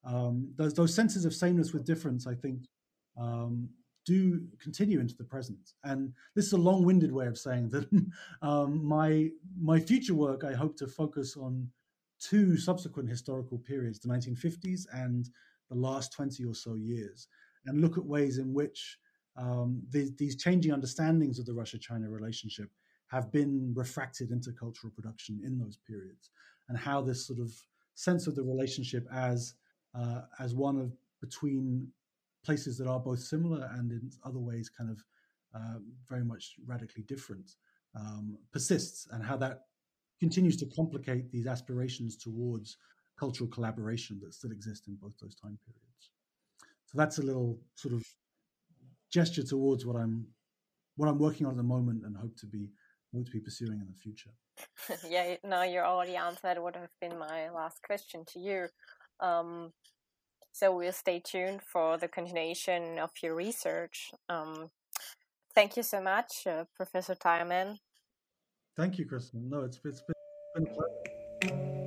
Um, 0.05 0.53
those, 0.57 0.74
those 0.74 0.95
senses 0.95 1.24
of 1.24 1.35
sameness 1.35 1.73
with 1.73 1.86
difference, 1.86 2.27
I 2.27 2.35
think, 2.35 2.66
um, 3.19 3.70
do 4.05 4.43
continue 4.61 5.01
into 5.01 5.16
the 5.16 5.24
present. 5.24 5.73
And 5.82 6.12
this 6.35 6.47
is 6.47 6.53
a 6.53 6.59
long-winded 6.59 7.11
way 7.11 7.27
of 7.27 7.39
saying 7.39 7.70
that 7.70 7.89
um, 8.43 8.85
my 8.85 9.31
my 9.61 9.81
future 9.81 10.15
work, 10.15 10.45
I 10.45 10.53
hope 10.53 10.77
to 10.77 10.86
focus 10.86 11.36
on 11.36 11.70
two 12.20 12.57
subsequent 12.57 13.09
historical 13.09 13.59
periods, 13.59 13.99
the 13.99 14.09
1950s 14.09 14.86
and 14.93 15.28
the 15.70 15.77
last 15.77 16.12
20 16.12 16.45
or 16.45 16.55
so 16.55 16.74
years, 16.74 17.28
and 17.66 17.81
look 17.81 17.99
at 17.99 18.05
ways 18.05 18.39
in 18.39 18.53
which 18.53 18.99
um, 19.36 19.82
these, 19.91 20.15
these 20.16 20.36
changing 20.36 20.73
understandings 20.73 21.39
of 21.39 21.47
the 21.47 21.53
Russia-China 21.53 22.09
relationship 22.09 22.70
have 23.09 23.31
been 23.32 23.73
refracted 23.74 24.31
into 24.31 24.53
cultural 24.53 24.93
production 24.95 25.41
in 25.45 25.59
those 25.59 25.78
periods, 25.86 26.31
and 26.69 26.78
how 26.78 27.01
this 27.01 27.27
sort 27.27 27.39
of 27.39 27.53
sense 27.95 28.27
of 28.27 28.35
the 28.35 28.43
relationship 28.43 29.07
as 29.12 29.55
uh, 29.95 30.23
as 30.41 30.55
one 30.55 30.77
of 30.77 30.93
between 31.20 31.86
places 32.45 32.77
that 32.77 32.89
are 32.89 32.99
both 32.99 33.20
similar 33.20 33.70
and 33.74 33.93
in 33.93 34.11
other 34.24 34.41
ways 34.41 34.69
kind 34.69 34.91
of 34.91 35.05
uh, 35.55 35.78
very 36.09 36.24
much 36.24 36.57
radically 36.66 37.05
different 37.05 37.53
um, 37.95 38.36
persists, 38.53 39.07
and 39.12 39.23
how 39.24 39.36
that 39.36 39.66
continues 40.20 40.57
to 40.59 40.66
complicate 40.66 41.31
these 41.31 41.47
aspirations 41.47 42.16
towards 42.16 42.77
cultural 43.19 43.49
collaboration 43.49 44.20
that 44.23 44.35
still 44.35 44.51
exist 44.51 44.89
in 44.89 44.97
both 44.97 45.12
those 45.20 45.35
time 45.36 45.59
periods. 45.65 46.11
So 46.86 46.99
that's 46.99 47.19
a 47.19 47.23
little 47.23 47.59
sort 47.74 47.95
of 47.95 48.05
gesture 49.12 49.43
towards 49.43 49.86
what 49.86 49.97
I'm 49.97 50.27
what 50.97 51.09
I'm 51.09 51.19
working 51.19 51.47
on 51.47 51.53
at 51.53 51.57
the 51.57 51.62
moment 51.62 52.05
and 52.05 52.16
hope 52.16 52.36
to 52.39 52.47
be 52.47 52.70
hope 53.15 53.27
to 53.27 53.31
be 53.31 53.41
pursuing 53.41 53.81
in 53.81 53.86
the 53.86 53.95
future. 53.95 54.31
yeah, 55.09 55.36
no, 55.45 55.62
you 55.62 55.81
already 55.81 56.16
answered 56.16 56.59
what 56.59 56.74
would 56.74 56.77
have 56.77 56.91
been 57.01 57.19
my 57.19 57.51
last 57.51 57.82
question 57.82 58.24
to 58.32 58.39
you. 58.39 58.69
Um, 59.20 59.73
so 60.53 60.77
we'll 60.77 60.93
stay 60.93 61.20
tuned 61.20 61.62
for 61.62 61.99
the 61.99 62.09
continuation 62.09 62.99
of 62.99 63.11
your 63.23 63.35
research. 63.35 64.11
Um, 64.28 64.70
thank 65.55 65.77
you 65.77 65.82
so 65.82 66.01
much, 66.01 66.47
uh, 66.47 66.65
Professor 66.77 67.15
Tyerman. 67.15 67.78
Thank 68.77 68.99
you, 68.99 69.07
Kristen. 69.07 69.49
No, 69.49 69.61
it's, 69.61 69.79
it's 69.85 70.01
been, 70.01 70.15
been 70.55 70.67
a 70.67 70.75
pleasure. 70.75 71.84